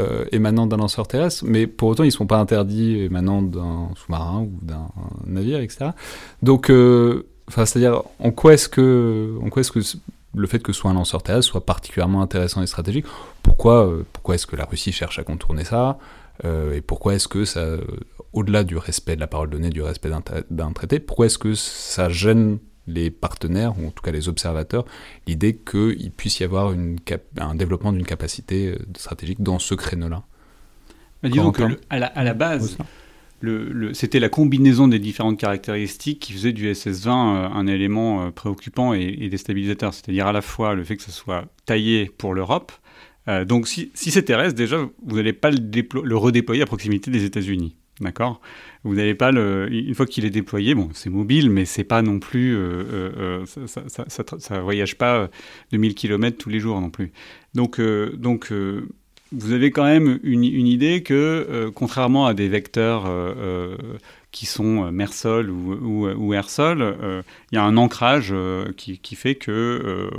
euh, 0.00 0.24
émanant 0.32 0.66
d'un 0.66 0.76
lanceur 0.76 1.08
terrestre, 1.08 1.44
mais 1.46 1.66
pour 1.66 1.88
autant 1.88 2.02
ils 2.02 2.08
ne 2.08 2.12
sont 2.12 2.26
pas 2.26 2.38
interdits 2.38 3.00
émanant 3.00 3.42
d'un 3.42 3.88
sous-marin 3.96 4.40
ou 4.42 4.58
d'un 4.62 4.88
navire, 5.26 5.60
etc. 5.60 5.90
Donc, 6.42 6.70
euh, 6.70 7.26
c'est-à-dire 7.48 8.02
en 8.18 8.30
quoi 8.30 8.54
est-ce 8.54 8.68
que, 8.68 9.36
en 9.42 9.48
quoi 9.48 9.60
est-ce 9.60 9.72
que 9.72 9.80
le 10.34 10.46
fait 10.46 10.58
que 10.58 10.72
ce 10.72 10.80
soit 10.80 10.90
un 10.90 10.94
lanceur 10.94 11.22
terrestre 11.22 11.50
soit 11.50 11.64
particulièrement 11.64 12.22
intéressant 12.22 12.62
et 12.62 12.66
stratégique? 12.66 13.06
Pourquoi, 13.42 13.90
pourquoi 14.12 14.34
est-ce 14.34 14.46
que 14.46 14.56
la 14.56 14.64
Russie 14.64 14.92
cherche 14.92 15.18
à 15.18 15.22
contourner 15.22 15.64
ça? 15.64 15.98
Et 16.44 16.82
pourquoi 16.82 17.14
est-ce 17.14 17.28
que 17.28 17.46
ça, 17.46 17.64
au-delà 18.34 18.64
du 18.64 18.76
respect 18.76 19.14
de 19.14 19.20
la 19.20 19.26
parole 19.26 19.48
donnée, 19.48 19.70
du 19.70 19.80
respect 19.80 20.10
d'un 20.50 20.72
traité, 20.72 21.00
pourquoi 21.00 21.26
est-ce 21.26 21.38
que 21.38 21.54
ça 21.54 22.10
gêne 22.10 22.58
les 22.86 23.10
partenaires, 23.10 23.78
ou 23.78 23.88
en 23.88 23.90
tout 23.90 24.02
cas 24.02 24.10
les 24.10 24.28
observateurs, 24.28 24.84
l'idée 25.26 25.56
qu'il 25.56 26.10
puisse 26.12 26.40
y 26.40 26.44
avoir 26.44 26.72
une 26.72 26.96
un 27.38 27.54
développement 27.54 27.92
d'une 27.92 28.06
capacité 28.06 28.68
euh, 28.68 28.78
stratégique 28.96 29.42
dans 29.42 29.58
ce 29.58 29.74
créneau-là 29.74 30.24
Disons 31.22 31.50
que 31.50 31.62
à, 31.90 31.98
la, 31.98 32.34
base, 32.34 32.76
c'était 33.94 34.20
la 34.20 34.28
combinaison 34.28 34.86
des 34.86 35.00
différentes 35.00 35.40
caractéristiques 35.40 36.20
qui 36.20 36.32
faisait 36.32 36.52
du 36.52 36.70
SS-20 36.70 37.08
euh, 37.08 37.48
un 37.48 37.66
élément 37.66 38.26
euh, 38.26 38.30
préoccupant 38.30 38.92
et, 38.92 39.28
déstabilisateur. 39.28 39.92
C'est-à-dire 39.92 40.28
à 40.28 40.32
la 40.32 40.42
fois 40.42 40.74
le 40.74 40.84
fait 40.84 40.96
que 40.96 41.02
ce 41.02 41.10
soit 41.10 41.46
taillé 41.64 42.12
pour 42.16 42.34
l'Europe. 42.34 42.70
donc 43.46 43.66
si, 43.66 43.90
c'est 43.94 44.22
terrestre, 44.22 44.54
déjà, 44.54 44.78
vous 45.04 45.16
n'allez 45.16 45.32
pas 45.32 45.50
le, 45.50 45.58
le 46.04 46.16
redéployer 46.16 46.62
à 46.62 46.66
proximité 46.66 47.10
des 47.10 47.24
États-Unis. 47.24 47.74
D'accord 48.00 48.42
Vous 48.84 48.94
pas 49.14 49.32
le. 49.32 49.68
Une 49.72 49.94
fois 49.94 50.06
qu'il 50.06 50.26
est 50.26 50.30
déployé, 50.30 50.74
bon, 50.74 50.90
c'est 50.92 51.08
mobile, 51.08 51.48
mais 51.48 51.64
c'est 51.64 51.84
pas 51.84 52.02
non 52.02 52.18
plus. 52.18 52.54
Euh, 52.54 52.84
euh, 52.92 53.44
euh, 53.56 53.66
ça, 53.66 54.56
ne 54.56 54.60
voyage 54.60 54.98
pas 54.98 55.22
de 55.22 55.30
2000 55.72 55.94
km 55.94 56.36
tous 56.36 56.50
les 56.50 56.60
jours 56.60 56.80
non 56.80 56.90
plus. 56.90 57.12
Donc, 57.54 57.80
donc 57.80 58.52
vous 59.32 59.52
avez 59.52 59.70
quand 59.70 59.84
même 59.84 60.20
une, 60.22 60.44
idée 60.44 61.02
que, 61.02 61.70
contrairement 61.74 62.26
à 62.26 62.34
des 62.34 62.48
vecteurs 62.48 63.10
qui 64.30 64.44
sont 64.44 64.92
mer-sol 64.92 65.48
ou, 65.48 66.06
ou, 66.06 66.34
air-sol, 66.34 66.96
il 67.50 67.54
y 67.54 67.58
a 67.58 67.64
un 67.64 67.78
ancrage 67.78 68.34
qui, 68.76 68.98
qui, 68.98 69.14
fait 69.16 69.36
que 69.36 70.10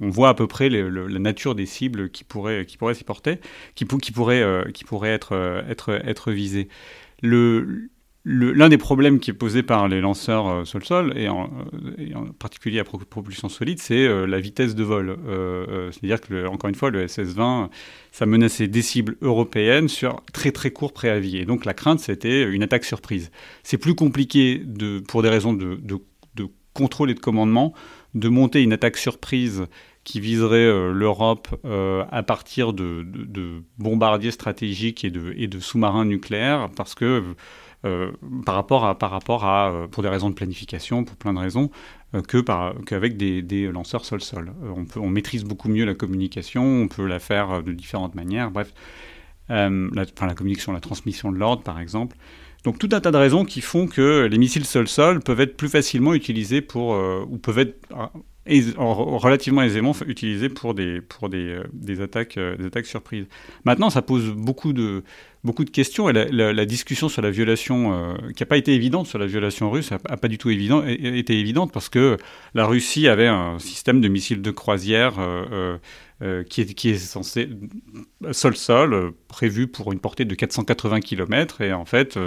on 0.00 0.08
voit 0.08 0.30
à 0.30 0.34
peu 0.34 0.46
près 0.46 0.70
la 0.70 1.18
nature 1.18 1.54
des 1.54 1.66
cibles 1.66 2.08
qui 2.08 2.24
pourraient, 2.24 2.64
qui 2.64 2.78
pourraient 2.78 2.94
s'y 2.94 3.04
porter, 3.04 3.40
qui, 3.74 3.84
qui 3.84 3.98
qui 3.98 4.84
être, 5.04 5.64
être, 5.68 5.90
être 5.90 6.32
visées 6.32 6.68
l'un 7.22 8.68
des 8.68 8.76
problèmes 8.76 9.20
qui 9.20 9.30
est 9.30 9.34
posé 9.34 9.62
par 9.62 9.86
les 9.86 10.00
lanceurs 10.00 10.48
euh, 10.48 10.64
sol-sol, 10.64 11.16
et, 11.16 11.28
en 11.28 11.48
particulier 12.38 12.80
à 12.80 12.84
propulsion 12.84 13.48
solide, 13.48 13.78
c'est 13.78 14.06
euh, 14.06 14.26
la 14.26 14.40
vitesse 14.40 14.74
de 14.74 14.82
vol. 14.82 15.16
Euh, 15.26 15.90
c'est-à-dire 15.92 16.20
que, 16.20 16.46
encore 16.46 16.68
une 16.68 16.74
fois, 16.74 16.90
le 16.90 17.06
SS-20, 17.06 17.68
ça 18.10 18.26
menaçait 18.26 18.66
des 18.66 18.82
cibles 18.82 19.16
européennes 19.22 19.88
sur 19.88 20.22
très 20.32 20.50
très 20.50 20.72
court 20.72 20.92
préavis. 20.92 21.38
Et 21.38 21.44
donc 21.44 21.64
la 21.64 21.72
crainte, 21.72 22.00
c'était 22.00 22.42
une 22.42 22.64
attaque 22.64 22.84
surprise. 22.84 23.30
C'est 23.62 23.78
plus 23.78 23.94
compliqué, 23.94 24.60
pour 25.06 25.22
des 25.22 25.28
raisons 25.28 25.52
de, 25.52 25.78
contrôle 26.74 27.10
et 27.10 27.14
de 27.14 27.20
commandement, 27.20 27.72
de 28.14 28.28
monter 28.28 28.62
une 28.62 28.74
attaque 28.74 28.98
surprise 28.98 29.64
qui 30.06 30.20
viserait 30.20 30.92
l'Europe 30.92 31.48
à 32.10 32.22
partir 32.22 32.72
de, 32.72 33.04
bombardiers 33.76 34.30
stratégiques 34.30 35.04
et 35.04 35.10
de, 35.10 35.60
sous-marins 35.60 36.06
nucléaires, 36.06 36.70
parce 36.76 36.94
que 36.94 37.34
euh, 37.86 38.10
par 38.44 38.54
rapport 38.54 38.84
à, 38.84 38.98
par 38.98 39.10
rapport 39.10 39.44
à 39.44 39.70
euh, 39.70 39.86
pour 39.86 40.02
des 40.02 40.08
raisons 40.08 40.30
de 40.30 40.34
planification, 40.34 41.04
pour 41.04 41.16
plein 41.16 41.34
de 41.34 41.38
raisons, 41.38 41.70
euh, 42.14 42.22
que 42.22 42.38
par, 42.38 42.74
qu'avec 42.86 43.16
des, 43.16 43.70
lanceurs 43.70 44.04
sol-sol. 44.04 44.52
on 44.96 45.08
maîtrise 45.08 45.44
beaucoup 45.44 45.68
mieux 45.68 45.84
la 45.84 45.94
communication, 45.94 46.64
on 46.64 46.88
peut 46.88 47.06
la 47.06 47.18
faire 47.20 47.62
de 47.62 47.72
différentes 47.72 48.14
manières, 48.14 48.50
bref, 48.50 48.72
la, 49.48 49.68
enfin, 49.68 50.26
la 50.26 50.34
communication, 50.34 50.72
la 50.72 50.80
transmission 50.80 51.30
de 51.30 51.36
l'ordre 51.36 51.62
par 51.62 51.78
exemple. 51.78 52.16
Donc 52.64 52.78
tout 52.78 52.88
un 52.90 53.00
tas 53.00 53.12
de 53.12 53.16
raisons 53.16 53.44
qui 53.44 53.60
font 53.60 53.86
que 53.86 54.26
les 54.26 54.38
missiles 54.38 54.64
sol-sol 54.64 55.20
peuvent 55.20 55.40
être 55.40 55.56
plus 55.56 55.68
facilement 55.68 56.14
utilisés 56.14 56.62
pour, 56.62 56.98
ou 57.28 57.38
peuvent 57.38 57.60
être 57.60 57.76
relativement 58.76 59.62
aisément 59.62 59.92
utilisés 60.06 60.48
pour 60.48 60.74
des, 60.74 61.00
pour 61.00 61.28
des, 61.28 61.60
des 61.72 62.00
attaques, 62.00 62.38
des 62.38 62.66
attaques 62.66 62.86
surprises. 62.86 63.26
Maintenant, 63.64 63.90
ça 63.90 64.02
pose 64.02 64.30
beaucoup 64.30 64.72
de, 64.72 65.02
beaucoup 65.46 65.64
de 65.64 65.70
questions 65.70 66.10
et 66.10 66.12
la, 66.12 66.66
discussion 66.66 67.08
sur 67.08 67.22
la 67.22 67.30
violation, 67.30 67.92
euh, 67.92 68.14
qui 68.36 68.42
n'a 68.42 68.46
pas 68.46 68.58
été 68.58 68.74
évidente 68.74 69.06
sur 69.06 69.18
la 69.18 69.26
violation 69.26 69.70
russe, 69.70 69.90
n'a 69.92 69.98
pas 69.98 70.28
du 70.28 70.36
tout 70.36 70.50
évident, 70.50 70.84
été 70.84 71.38
évidente 71.38 71.72
parce 71.72 71.88
que 71.88 72.18
la 72.54 72.66
Russie 72.66 73.08
avait 73.08 73.28
un 73.28 73.58
système 73.58 74.02
de 74.02 74.08
missiles 74.08 74.42
de 74.42 74.50
croisière 74.50 75.14
euh, 75.18 75.78
euh, 76.22 76.42
qui, 76.42 76.60
est, 76.60 76.74
qui 76.74 76.90
est 76.90 76.98
censé 76.98 77.48
sol-sol, 78.32 79.12
prévu 79.28 79.68
pour 79.68 79.92
une 79.92 80.00
portée 80.00 80.26
de 80.26 80.34
480 80.34 81.00
km 81.00 81.62
et 81.62 81.72
en 81.72 81.84
fait 81.84 82.18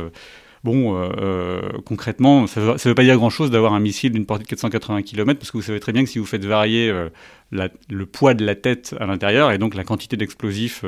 Bon, 0.63 0.95
euh, 0.95 1.09
euh, 1.17 1.61
concrètement, 1.85 2.45
ça 2.45 2.59
ne 2.59 2.65
veut, 2.77 2.95
pas 2.95 3.03
dire 3.03 3.15
grand-chose 3.15 3.49
d'avoir 3.49 3.73
un 3.73 3.79
missile 3.79 4.11
d'une 4.11 4.25
portée 4.25 4.43
de 4.43 4.49
480 4.49 5.03
km, 5.03 5.39
parce 5.39 5.51
que 5.51 5.57
vous 5.57 5.63
savez 5.63 5.79
très 5.79 5.93
bien 5.93 6.03
que 6.03 6.09
si 6.09 6.19
vous 6.19 6.25
faites 6.25 6.43
varier 6.43 6.89
euh, 6.89 7.09
le 7.51 8.05
poids 8.05 8.33
de 8.33 8.45
la 8.45 8.55
tête 8.55 8.93
à 8.99 9.05
l'intérieur, 9.05 9.51
et 9.51 9.57
donc 9.57 9.73
la 9.73 9.85
quantité 9.85 10.17
d'explosifs 10.17 10.83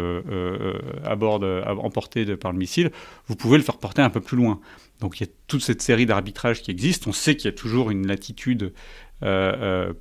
à 1.05 1.15
emportés 1.77 2.35
par 2.35 2.51
le 2.51 2.57
missile, 2.57 2.91
vous 3.27 3.35
pouvez 3.35 3.57
le 3.57 3.63
faire 3.63 3.77
porter 3.77 4.01
un 4.01 4.09
peu 4.09 4.19
plus 4.19 4.37
loin. 4.37 4.59
Donc 4.99 5.19
il 5.19 5.25
y 5.25 5.29
a 5.29 5.31
toute 5.47 5.61
cette 5.61 5.81
série 5.81 6.05
d'arbitrages 6.05 6.61
qui 6.61 6.69
existent. 6.69 7.09
On 7.09 7.13
sait 7.13 7.35
qu'il 7.35 7.45
y 7.45 7.53
a 7.53 7.55
toujours 7.55 7.91
une 7.91 8.05
latitude 8.07 8.73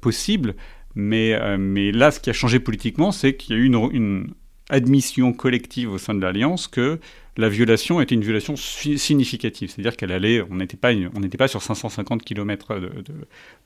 possible, 0.00 0.56
mais, 0.96 1.92
là, 1.92 2.10
ce 2.10 2.18
qui 2.18 2.28
a 2.28 2.32
changé 2.32 2.58
politiquement, 2.58 3.12
c'est 3.12 3.36
qu'il 3.36 3.56
y 3.56 3.58
a 3.58 3.62
eu 3.62 3.66
une 3.92 4.34
admission 4.70 5.32
collective 5.32 5.92
au 5.92 5.98
sein 5.98 6.14
de 6.14 6.20
l'Alliance 6.20 6.68
que 6.68 6.98
la 7.36 7.48
violation 7.48 8.00
était 8.00 8.14
une 8.14 8.22
violation 8.22 8.54
significative, 8.56 9.70
c'est-à-dire 9.70 9.96
qu'elle 9.96 10.12
allait, 10.12 10.42
on 10.50 10.56
n'était 10.56 10.76
pas, 10.76 10.90
on 11.14 11.20
n'était 11.20 11.38
pas 11.38 11.48
sur 11.48 11.62
550 11.62 12.22
km 12.22 12.74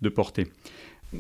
de, 0.01 0.09
portée. 0.09 0.47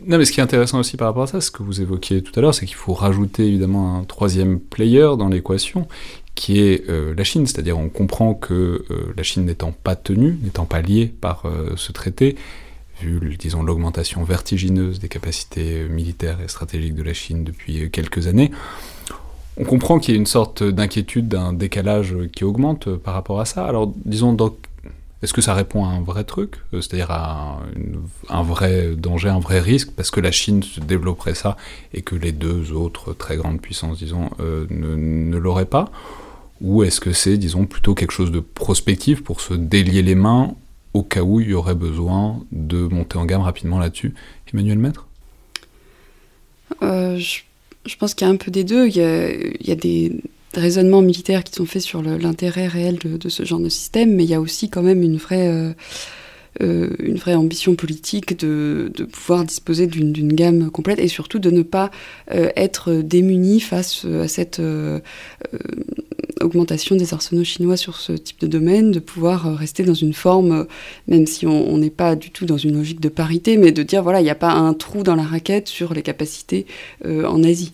Non, 0.07 0.19
mais 0.19 0.25
ce 0.25 0.33
qui 0.33 0.41
est 0.41 0.43
intéressant 0.43 0.81
aussi 0.81 0.97
par 0.97 1.09
rapport 1.09 1.25
à 1.25 1.27
ça, 1.27 1.41
ce 1.41 1.51
que 1.51 1.63
vous 1.63 1.81
évoquiez 1.81 2.23
tout 2.23 2.33
à 2.39 2.43
l'heure, 2.43 2.55
c'est 2.55 2.67
qu'il 2.67 2.77
faut 2.77 2.95
rajouter 2.95 3.47
évidemment 3.47 3.97
un 3.97 4.05
troisième 4.05 4.59
player 4.59 5.11
dans 5.17 5.29
l'équation, 5.29 5.87
qui 6.35 6.61
est 6.61 6.89
euh, 6.89 7.15
la 7.17 7.25
Chine. 7.25 7.47
C'est-à-dire, 7.47 7.79
on 7.79 7.89
comprend 7.89 8.35
que 8.35 8.85
euh, 8.91 9.15
la 9.17 9.23
Chine 9.23 9.45
n'étant 9.45 9.73
pas 9.73 9.95
tenue, 9.95 10.37
n'étant 10.43 10.65
pas 10.65 10.83
liée 10.83 11.07
par 11.07 11.47
euh, 11.47 11.75
ce 11.77 11.93
traité, 11.93 12.37
vu, 13.01 13.37
disons, 13.39 13.63
l'augmentation 13.63 14.25
vertigineuse 14.25 14.99
des 14.99 15.09
capacités 15.09 15.85
militaires 15.89 16.39
et 16.45 16.49
stratégiques 16.49 16.95
de 16.95 17.03
la 17.03 17.15
Chine 17.15 17.45
depuis 17.45 17.91
quelques 17.91 18.27
années, 18.27 18.51
on 19.57 19.65
comprend 19.65 19.99
qu'il 19.99 20.15
y 20.15 20.17
a 20.17 20.21
une 20.21 20.27
sorte 20.27 20.63
d'inquiétude, 20.63 21.29
d'un 21.29 21.53
décalage 21.53 22.15
qui 22.35 22.45
augmente 22.45 22.89
euh, 22.89 22.97
par 22.97 23.15
rapport 23.15 23.41
à 23.41 23.45
ça. 23.45 23.65
Alors, 23.67 23.93
disons, 24.05 24.33
donc, 24.33 24.57
est-ce 25.23 25.33
que 25.33 25.41
ça 25.41 25.55
répond 25.55 25.85
à 25.85 25.89
un 25.89 26.03
vrai 26.03 26.25
truc, 26.25 26.57
euh, 26.73 26.81
c'est-à-dire 26.81 27.11
à 27.11 27.61
un, 28.29 28.43
vrai 28.43 28.95
danger, 28.97 29.29
un 29.29 29.39
vrai 29.39 29.61
risque, 29.61 29.93
parce 29.93 30.11
que 30.11 30.21
la 30.21 30.33
Chine 30.33 30.63
se 30.63 30.81
développerait 30.81 31.35
ça 31.35 31.57
et 31.93 32.03
que 32.03 32.17
les 32.17 32.33
deux 32.33 32.73
autres 32.73 33.13
très 33.13 33.37
grandes 33.37 33.61
puissances, 33.61 33.99
disons, 33.99 34.29
euh, 34.41 34.67
ne, 34.71 35.37
l'auraient 35.39 35.65
pas? 35.65 35.91
Ou 36.61 36.83
est-ce 36.83 37.01
que 37.01 37.13
c'est, 37.13 37.37
disons, 37.37 37.67
plutôt 37.67 37.95
quelque 37.95 38.13
chose 38.13 38.33
de 38.33 38.41
prospectif 38.41 39.23
pour 39.23 39.41
se 39.41 39.55
délier 39.55 40.03
les 40.03 40.15
mains 40.15 40.55
au 40.95 41.03
cas 41.03 41.23
où 41.23 41.41
il 41.41 41.49
y 41.49 41.55
aurait 41.55 41.75
besoin 41.75 42.41
de 42.53 42.87
monter 42.89 43.19
en 43.19 43.25
gamme 43.25 43.43
rapidement 43.43 43.79
là-dessus? 43.79 44.15
Emmanuel 44.53 44.79
Maître? 44.79 45.07
Pense 47.99 48.15
qu'il 48.15 48.27
y 48.27 48.31
a 48.31 48.33
un 48.33 48.37
peu 48.37 48.51
des 48.51 48.65
deux. 48.65 48.89
Il 48.89 48.97
y 48.97 49.71
a, 49.71 49.75
des 49.75 50.13
raisonnements 50.55 51.03
militaires 51.03 51.45
qui 51.45 51.53
sont 51.53 51.67
faits 51.67 51.83
sur 51.83 52.03
l'intérêt 52.03 52.67
réel 52.67 52.99
de, 52.99 53.29
ce 53.29 53.45
genre 53.45 53.61
de 53.61 53.69
système, 53.69 54.15
mais 54.15 54.25
il 54.25 54.31
y 54.31 54.35
a 54.35 54.41
aussi 54.41 54.71
quand 54.71 54.83
même 54.83 55.03
une 55.03 55.17
vraie, 55.17 55.49
euh, 55.49 55.73
euh, 56.63 57.35
ambition 57.35 57.75
politique 57.75 58.39
de, 58.39 58.91
pouvoir 59.11 59.45
disposer 59.45 59.87
d'une 59.87 60.33
gamme 60.33 60.71
complète 60.71 60.99
et 60.99 61.09
surtout 61.09 61.39
de 61.39 61.51
ne 61.51 61.63
pas 61.63 61.91
euh, 62.33 62.51
être 62.57 62.93
démuni 62.93 63.61
face 63.61 64.05
à 64.05 64.29
cette 64.29 64.61
augmentation 66.45 66.97
des 66.97 67.15
arsenaux 67.15 67.45
chinois 67.45 67.77
sur 67.77 67.97
ce 67.97 68.13
type 68.13 68.41
de 68.41 68.47
domaine, 68.47 68.91
de 68.91 69.01
pouvoir 69.01 69.47
euh, 69.47 69.55
rester 69.55 69.83
dans 69.83 69.95
une 69.95 70.13
forme, 70.13 70.53
euh, 70.53 70.65
même 71.09 71.27
si 71.27 71.47
on 71.47 71.79
n'est 71.79 71.91
pas 71.91 72.17
du 72.17 72.31
tout 72.31 72.47
dans 72.47 72.59
une 72.59 72.77
logique 72.77 73.01
de 73.01 73.09
parité, 73.09 73.57
mais 73.57 73.73
de 73.73 73.83
dire 73.83 74.03
voilà, 74.03 74.21
il 74.21 74.25
n'y 74.25 74.31
a 74.31 74.37
pas 74.37 74.53
un 74.53 74.75
trou 74.75 75.03
dans 75.03 75.17
la 75.17 75.23
raquette 75.23 75.69
sur 75.69 75.95
les 75.95 76.03
capacités 76.03 76.67
euh, 77.05 77.27
en 77.27 77.43
Asie. 77.43 77.73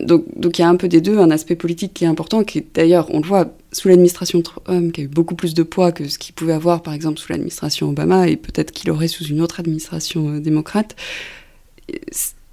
donc, 0.00 0.58
il 0.58 0.62
y 0.62 0.64
a 0.64 0.68
un 0.68 0.76
peu 0.76 0.88
des 0.88 1.00
deux, 1.00 1.18
un 1.18 1.30
aspect 1.30 1.56
politique 1.56 1.92
qui 1.92 2.04
est 2.04 2.06
important, 2.06 2.44
qui 2.44 2.64
d'ailleurs, 2.74 3.08
on 3.10 3.20
le 3.20 3.26
voit 3.26 3.54
sous 3.72 3.88
l'administration 3.88 4.40
Trump, 4.40 4.92
qui 4.92 5.02
a 5.02 5.04
eu 5.04 5.08
beaucoup 5.08 5.34
plus 5.34 5.52
de 5.52 5.62
poids 5.62 5.92
que 5.92 6.08
ce 6.08 6.18
qu'il 6.18 6.34
pouvait 6.34 6.54
avoir, 6.54 6.82
par 6.82 6.94
exemple, 6.94 7.18
sous 7.18 7.30
l'administration 7.30 7.90
Obama, 7.90 8.28
et 8.28 8.36
peut-être 8.36 8.70
qu'il 8.70 8.90
aurait 8.90 9.08
sous 9.08 9.24
une 9.24 9.42
autre 9.42 9.60
administration 9.60 10.38
démocrate. 10.38 10.96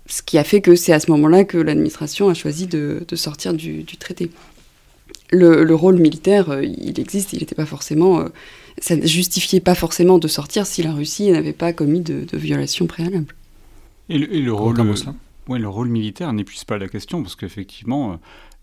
Ce 0.07 0.21
qui 0.21 0.37
a 0.37 0.43
fait 0.43 0.59
que 0.59 0.75
c'est 0.75 0.91
à 0.91 0.99
ce 0.99 1.09
moment-là 1.11 1.45
que 1.45 1.57
l'administration 1.57 2.27
a 2.27 2.33
choisi 2.33 2.67
de, 2.67 3.05
sortir 3.15 3.53
du 3.53 3.85
traité 3.97 4.29
le, 5.31 5.73
rôle 5.73 5.97
militaire, 5.97 6.49
euh, 6.49 6.63
il 6.63 6.99
existe, 6.99 7.33
il 7.33 7.39
n'était 7.39 7.55
pas 7.55 7.65
forcément. 7.65 8.21
Euh, 8.21 8.29
ça 8.79 8.95
ne 8.95 9.05
justifiait 9.05 9.59
pas 9.59 9.75
forcément 9.75 10.17
de 10.17 10.27
sortir 10.27 10.65
si 10.65 10.83
la 10.83 10.93
Russie 10.93 11.31
n'avait 11.31 11.53
pas 11.53 11.73
commis 11.73 12.01
de, 12.01 12.25
violations 12.33 12.87
préalables. 12.87 13.33
Et 14.09 14.17
le, 14.17 14.53
rôle, 14.53 14.79
ouais, 15.47 15.59
le 15.59 15.69
rôle 15.69 15.87
militaire 15.87 16.31
n'épuise 16.33 16.63
pas 16.63 16.77
la 16.77 16.87
question, 16.87 17.21
parce 17.21 17.35
qu'effectivement, 17.35 18.13
euh, 18.13 18.15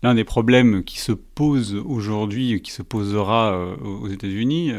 l'un 0.03 0.13
des 0.13 0.23
problèmes 0.23 0.83
qui 0.83 0.99
se 0.99 1.11
pose 1.11 1.75
aujourd'hui, 1.75 2.61
qui 2.61 2.71
se 2.71 2.81
posera 2.81 3.75
aux 3.83 4.07
États-Unis, 4.07 4.71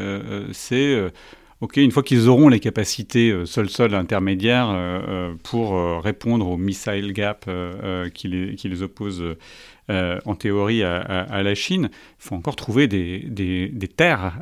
c'est 0.51 1.11
ok, 1.59 1.77
une 1.77 1.91
fois 1.91 2.01
qu'ils 2.01 2.27
auront 2.27 2.49
les 2.49 2.59
capacités 2.59 3.33
sol-sol 3.45 3.93
intermédiaires 3.93 4.75
pour 5.43 6.01
répondre 6.01 6.47
au 6.47 6.57
missile 6.57 7.13
gap 7.13 7.47
qui 8.15 8.29
les, 8.29 8.55
qui, 8.55 8.67
les, 8.67 8.81
oppose 8.81 9.23
en 10.25 10.35
théorie 10.35 10.83
à, 10.83 11.43
la 11.43 11.55
Chine, 11.55 11.89
il 11.91 11.97
faut 12.19 12.35
encore 12.35 12.55
trouver 12.55 12.87
des, 12.87 13.19
des, 13.19 13.87
terres 13.87 14.33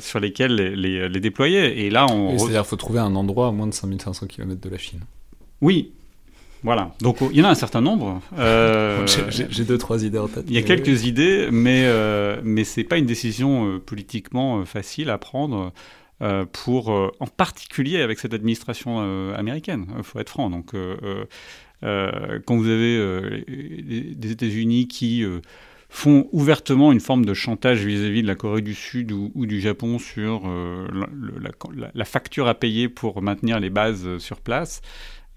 sur 0.00 0.20
lesquelles 0.20 0.54
les, 0.54 1.08
les, 1.08 1.20
déployer. 1.20 1.84
Et 1.84 1.90
là, 1.90 2.06
on... 2.06 2.38
C'est-à-dire 2.38 2.62
qu'il 2.62 2.68
faut 2.68 2.76
trouver 2.76 3.00
un 3.00 3.14
endroit 3.14 3.48
à 3.48 3.52
moins 3.52 3.66
de 3.66 3.74
5500 3.74 4.26
km 4.26 4.60
de 4.60 4.68
la 4.68 4.78
Chine. 4.78 5.00
Oui, 5.60 5.92
voilà, 6.62 6.92
donc 7.00 7.18
il 7.20 7.38
y 7.38 7.42
en 7.42 7.46
a 7.46 7.50
un 7.50 7.54
certain 7.54 7.80
nombre. 7.80 8.20
Euh, 8.38 9.06
j'ai 9.30 9.64
deux, 9.64 9.78
trois 9.78 10.04
idées 10.04 10.18
en 10.18 10.28
tête. 10.28 10.44
Il 10.48 10.54
y 10.54 10.58
a 10.58 10.62
quelques 10.62 11.06
idées, 11.06 11.48
mais, 11.50 11.84
euh, 11.84 12.40
mais 12.44 12.64
ce 12.64 12.80
n'est 12.80 12.84
pas 12.84 12.98
une 12.98 13.06
décision 13.06 13.66
euh, 13.66 13.78
politiquement 13.78 14.64
facile 14.64 15.10
à 15.10 15.18
prendre 15.18 15.72
pour, 16.52 16.90
en 16.90 17.26
particulier 17.26 18.02
avec 18.02 18.18
cette 18.18 18.34
administration 18.34 18.98
américaine, 19.34 19.86
il 19.96 20.02
faut 20.02 20.18
être 20.18 20.28
franc. 20.28 20.50
Donc, 20.50 20.74
quand 21.82 22.56
vous 22.56 22.68
avez 22.68 23.44
des 23.46 24.30
États-Unis 24.30 24.88
qui 24.88 25.24
font 25.88 26.28
ouvertement 26.32 26.92
une 26.92 27.00
forme 27.00 27.24
de 27.24 27.34
chantage 27.34 27.84
vis-à-vis 27.84 28.22
de 28.22 28.26
la 28.26 28.34
Corée 28.34 28.62
du 28.62 28.74
Sud 28.74 29.12
ou, 29.12 29.46
du 29.46 29.60
Japon 29.60 29.98
sur 29.98 30.42
la, 31.94 32.04
facture 32.04 32.48
à 32.48 32.54
payer 32.54 32.88
pour 32.88 33.22
maintenir 33.22 33.60
les 33.60 33.70
bases 33.70 34.18
sur 34.18 34.40
place, 34.40 34.82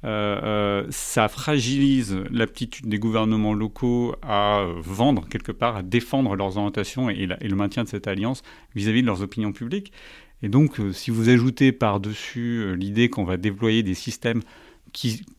euh, 0.05 0.39
euh, 0.43 0.85
ça 0.89 1.29
fragilise 1.29 2.17
l'aptitude 2.29 2.87
des 2.87 2.99
gouvernements 2.99 3.53
locaux 3.53 4.15
à 4.21 4.65
vendre 4.81 5.27
quelque 5.29 5.53
part, 5.53 5.77
à 5.77 5.83
défendre 5.83 6.35
leurs 6.35 6.57
orientations 6.57 7.09
et, 7.09 7.25
le 7.25 7.55
maintien 7.55 7.83
de 7.83 7.89
cette 7.89 8.07
alliance 8.07 8.43
vis-à-vis 8.75 9.01
de 9.01 9.07
leurs 9.07 9.21
opinions 9.21 9.53
publiques. 9.53 9.93
Et 10.41 10.49
donc, 10.49 10.79
euh, 10.79 10.91
si 10.91 11.09
vous 11.09 11.29
ajoutez 11.29 11.71
par-dessus 11.71 12.75
l'idée 12.75 13.09
qu'on 13.09 13.23
va 13.23 13.37
déployer 13.37 13.81
des 13.81 13.93
systèmes 13.93 14.41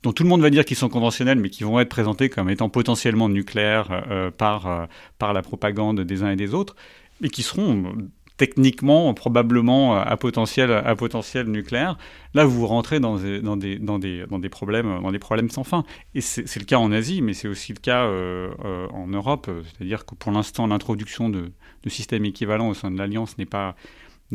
dont 0.02 0.12
tout 0.12 0.22
le 0.22 0.28
monde 0.28 0.40
va 0.40 0.50
dire 0.50 0.64
qu'ils 0.64 0.76
sont 0.76 0.88
conventionnels, 0.88 1.38
mais 1.38 1.50
qui 1.50 1.64
vont 1.64 1.78
être 1.80 1.88
présentés 1.88 2.28
comme 2.28 2.50
étant 2.50 2.68
potentiellement 2.68 3.28
nucléaires 3.28 4.32
par, 4.36 4.88
par 5.18 5.32
la 5.32 5.42
propagande 5.42 6.00
des 6.00 6.22
uns 6.22 6.30
et 6.30 6.36
des 6.36 6.54
autres, 6.54 6.76
et 7.22 7.28
qui 7.28 7.42
seront 7.42 7.94
techniquement 8.36 9.14
probablement 9.14 9.96
à 9.96 10.16
potentiel, 10.16 10.72
à 10.72 10.96
potentiel 10.96 11.46
nucléaire. 11.46 11.96
Là, 12.34 12.44
vous 12.44 12.66
rentrez 12.66 12.98
dans 12.98 13.16
des, 13.16 13.40
dans 13.40 13.56
des, 13.56 13.78
dans 13.78 13.98
des, 13.98 14.26
dans 14.28 14.38
des, 14.38 14.48
problèmes, 14.48 15.00
dans 15.02 15.12
des 15.12 15.18
problèmes 15.20 15.50
sans 15.50 15.62
fin. 15.62 15.84
Et 16.14 16.20
c'est 16.20 16.58
le 16.58 16.64
cas 16.64 16.78
en 16.78 16.90
Asie, 16.90 17.22
mais 17.22 17.32
c'est 17.32 17.48
aussi 17.48 17.72
le 17.72 17.78
cas 17.78 18.04
euh, 18.04 18.50
euh, 18.64 18.88
en 18.88 19.06
Europe. 19.06 19.48
C'est-à-dire 19.64 20.04
que 20.04 20.14
pour 20.16 20.32
l'instant, 20.32 20.66
l'introduction 20.66 21.28
de, 21.28 21.52
de, 21.82 21.88
systèmes 21.88 22.24
équivalents 22.24 22.68
au 22.68 22.74
sein 22.74 22.90
de 22.90 22.98
l'Alliance 22.98 23.38
n'est 23.38 23.46
pas, 23.46 23.76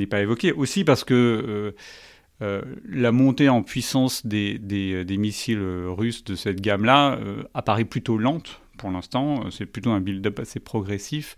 pas 0.09 0.21
évoquée. 0.21 0.53
Aussi 0.53 0.85
parce 0.85 1.03
que 1.03 1.75
euh, 2.41 2.61
la 2.87 3.11
montée 3.11 3.49
en 3.49 3.63
puissance 3.63 4.25
des, 4.25 4.57
des 4.57 5.17
missiles 5.17 5.61
russes 5.87 6.23
de 6.23 6.35
cette 6.35 6.61
gamme-là 6.61 7.19
apparaît 7.53 7.85
plutôt 7.85 8.17
lente 8.17 8.61
pour 8.77 8.91
l'instant. 8.91 9.49
C'est 9.51 9.65
plutôt 9.65 9.91
un 9.91 9.99
build-up 9.99 10.39
assez 10.39 10.59
progressif. 10.59 11.35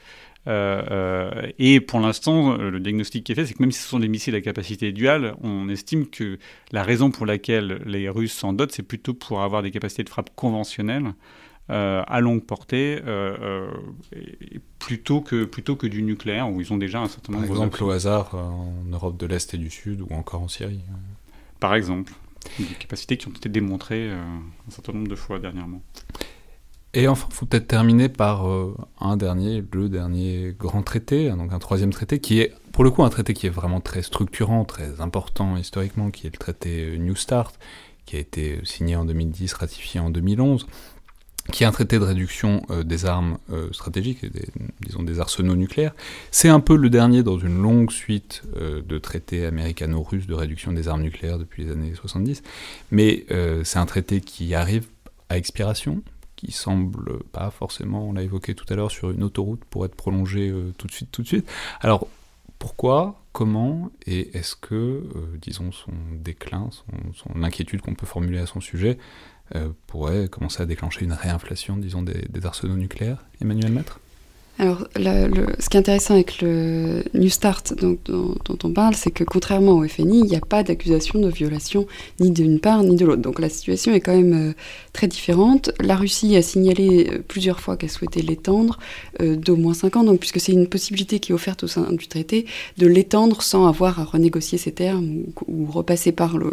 Euh, 0.47 0.81
euh, 0.89 1.51
et 1.59 1.81
pour 1.81 1.99
l'instant, 1.99 2.57
le 2.57 2.79
diagnostic 2.79 3.23
qui 3.23 3.31
est 3.31 3.35
fait, 3.35 3.45
c'est 3.45 3.53
que 3.53 3.61
même 3.61 3.71
si 3.71 3.81
ce 3.81 3.87
sont 3.87 3.99
des 3.99 4.07
missiles 4.07 4.35
à 4.35 4.41
capacité 4.41 4.91
duale, 4.91 5.35
on 5.43 5.69
estime 5.69 6.07
que 6.07 6.39
la 6.71 6.83
raison 6.83 7.11
pour 7.11 7.25
laquelle 7.25 7.81
les 7.85 8.09
Russes 8.09 8.33
s'en 8.33 8.53
dotent, 8.53 8.71
c'est 8.71 8.83
plutôt 8.83 9.13
pour 9.13 9.41
avoir 9.41 9.61
des 9.61 9.71
capacités 9.71 10.03
de 10.03 10.09
frappe 10.09 10.31
conventionnelles 10.35 11.13
euh, 11.69 12.03
à 12.05 12.19
longue 12.19 12.43
portée, 12.43 13.01
plutôt, 14.79 15.21
que, 15.21 15.45
plutôt 15.45 15.75
que 15.75 15.87
du 15.87 16.01
nucléaire, 16.01 16.49
où 16.49 16.59
ils 16.61 16.73
ont 16.73 16.77
déjà 16.77 16.99
un 16.99 17.07
certain 17.07 17.33
nombre 17.33 17.47
Par 17.47 17.55
exemple, 17.55 17.83
au 17.83 17.91
hasard, 17.91 18.35
en 18.35 18.83
Europe 18.91 19.17
de 19.17 19.25
l'Est 19.25 19.53
et 19.53 19.57
du 19.57 19.69
Sud, 19.69 20.01
ou 20.01 20.13
encore 20.13 20.41
en 20.41 20.47
Syrie. 20.47 20.81
Par 21.59 21.75
exemple. 21.75 22.13
Des 22.57 22.65
capacités 22.65 23.17
qui 23.17 23.27
ont 23.27 23.31
été 23.31 23.49
démontrées 23.49 24.09
un 24.09 24.71
certain 24.71 24.93
nombre 24.93 25.07
de 25.07 25.15
fois 25.15 25.37
dernièrement. 25.37 25.83
Et 26.93 27.07
enfin, 27.07 27.27
il 27.29 27.35
faut 27.35 27.45
peut-être 27.45 27.67
terminer 27.67 28.09
par 28.09 28.49
euh, 28.49 28.75
un 28.99 29.15
dernier, 29.15 29.63
le 29.71 29.87
dernier 29.87 30.53
grand 30.59 30.83
traité, 30.83 31.29
hein, 31.29 31.37
donc 31.37 31.53
un 31.53 31.59
troisième 31.59 31.91
traité, 31.91 32.19
qui 32.19 32.41
est 32.41 32.53
pour 32.73 32.83
le 32.83 32.91
coup 32.91 33.03
un 33.03 33.09
traité 33.09 33.33
qui 33.33 33.47
est 33.47 33.51
vraiment 33.51 33.79
très 33.79 34.01
structurant, 34.01 34.65
très 34.65 34.99
important 34.99 35.55
historiquement, 35.55 36.11
qui 36.11 36.27
est 36.27 36.31
le 36.31 36.37
traité 36.37 36.89
euh, 36.89 36.97
New 36.97 37.15
Start, 37.15 37.57
qui 38.05 38.17
a 38.17 38.19
été 38.19 38.59
signé 38.65 38.97
en 38.97 39.05
2010, 39.05 39.53
ratifié 39.53 40.01
en 40.01 40.09
2011, 40.09 40.67
qui 41.51 41.63
est 41.63 41.65
un 41.65 41.71
traité 41.71 41.99
de 41.99 42.03
réduction 42.03 42.61
euh, 42.69 42.83
des 42.83 43.05
armes 43.05 43.37
stratégiques, 43.71 44.25
des, 44.25 44.47
disons 44.81 45.03
des 45.03 45.19
arsenaux 45.19 45.55
nucléaires. 45.55 45.93
C'est 46.31 46.49
un 46.49 46.59
peu 46.59 46.75
le 46.75 46.89
dernier 46.89 47.23
dans 47.23 47.37
une 47.37 47.61
longue 47.61 47.91
suite 47.91 48.43
de 48.55 48.97
traités 48.97 49.45
américano-russes 49.45 50.27
de 50.27 50.33
réduction 50.33 50.71
des 50.71 50.87
armes 50.87 51.01
nucléaires 51.01 51.39
depuis 51.39 51.65
les 51.65 51.71
années 51.71 51.93
70, 51.95 52.43
mais 52.91 53.25
c'est 53.63 53.79
un 53.79 53.85
traité 53.85 54.21
qui 54.21 54.53
arrive 54.53 54.85
à 55.29 55.37
expiration, 55.37 56.03
qui 56.41 56.51
semble 56.51 57.23
pas 57.31 57.51
forcément, 57.51 58.09
on 58.09 58.13
l'a 58.13 58.23
évoqué 58.23 58.55
tout 58.55 58.65
à 58.69 58.75
l'heure, 58.75 58.91
sur 58.91 59.11
une 59.11 59.23
autoroute 59.23 59.63
pour 59.65 59.85
être 59.85 59.95
prolongée 59.95 60.49
euh, 60.49 60.73
tout 60.77 60.87
de 60.87 60.91
suite, 60.91 61.11
tout 61.11 61.21
de 61.21 61.27
suite. 61.27 61.49
Alors, 61.81 62.07
pourquoi, 62.57 63.23
comment, 63.31 63.91
et 64.05 64.35
est-ce 64.37 64.55
que, 64.55 64.75
euh, 64.75 65.03
disons, 65.39 65.71
son 65.71 65.93
déclin, 66.11 66.69
son, 66.71 67.37
l'inquiétude 67.37 67.81
qu'on 67.81 67.95
peut 67.95 68.05
formuler 68.05 68.39
à 68.39 68.47
son 68.47 68.59
sujet, 68.59 68.97
euh, 68.97 68.97
pourrait 69.87 70.27
commencer 70.27 70.61
à 70.61 70.65
déclencher 70.65 71.05
une 71.05 71.13
réinflation, 71.13 71.77
disons, 71.77 72.03
des, 72.03 72.27
des 72.29 72.45
arsenaux 72.45 72.75
nucléaires 72.75 73.25
Emmanuel 73.41 73.71
Maître? 73.71 74.00
Alors, 74.61 74.87
ce 74.95 75.69
qui 75.69 75.77
est 75.77 75.79
intéressant 75.79 76.13
avec 76.13 76.39
le 76.39 77.03
New 77.15 77.29
Start 77.29 77.73
dont, 77.73 77.97
on 78.63 78.71
parle, 78.71 78.93
c'est 78.93 79.09
que 79.09 79.23
contrairement 79.23 79.71
au 79.71 79.87
FNI, 79.87 80.19
il 80.19 80.25
n'y 80.25 80.35
a 80.35 80.39
pas 80.39 80.61
d'accusation 80.61 81.17
de 81.17 81.29
violation 81.29 81.87
ni 82.19 82.29
d'une 82.29 82.59
part 82.59 82.83
ni 82.83 82.95
de 82.95 83.03
l'autre. 83.03 83.23
Donc 83.23 83.39
la 83.39 83.49
situation 83.49 83.91
est 83.91 84.01
quand 84.01 84.15
même 84.15 84.49
euh, 84.49 84.53
très 84.93 85.07
différente. 85.07 85.71
La 85.79 85.95
Russie 85.95 86.35
a 86.35 86.43
signalé 86.43 87.09
euh, 87.11 87.23
plusieurs 87.27 87.59
fois 87.59 87.75
qu'elle 87.75 87.89
souhaitait 87.89 88.21
l'étendre 88.21 88.77
euh, 89.19 89.35
d'au 89.35 89.55
moins 89.55 89.73
5 89.73 89.95
ans, 89.95 90.03
donc, 90.03 90.19
puisque 90.19 90.39
c'est 90.39 90.51
une 90.51 90.67
possibilité 90.67 91.19
qui 91.19 91.31
est 91.31 91.35
offerte 91.35 91.63
au 91.63 91.67
sein 91.67 91.91
du 91.91 92.05
traité, 92.07 92.45
de 92.77 92.85
l'étendre 92.85 93.41
sans 93.41 93.65
avoir 93.65 93.99
à 93.99 94.03
renégocier 94.03 94.59
ses 94.59 94.73
termes 94.73 95.23
ou, 95.47 95.65
repasser 95.71 96.11
par 96.11 96.37
le, 96.37 96.51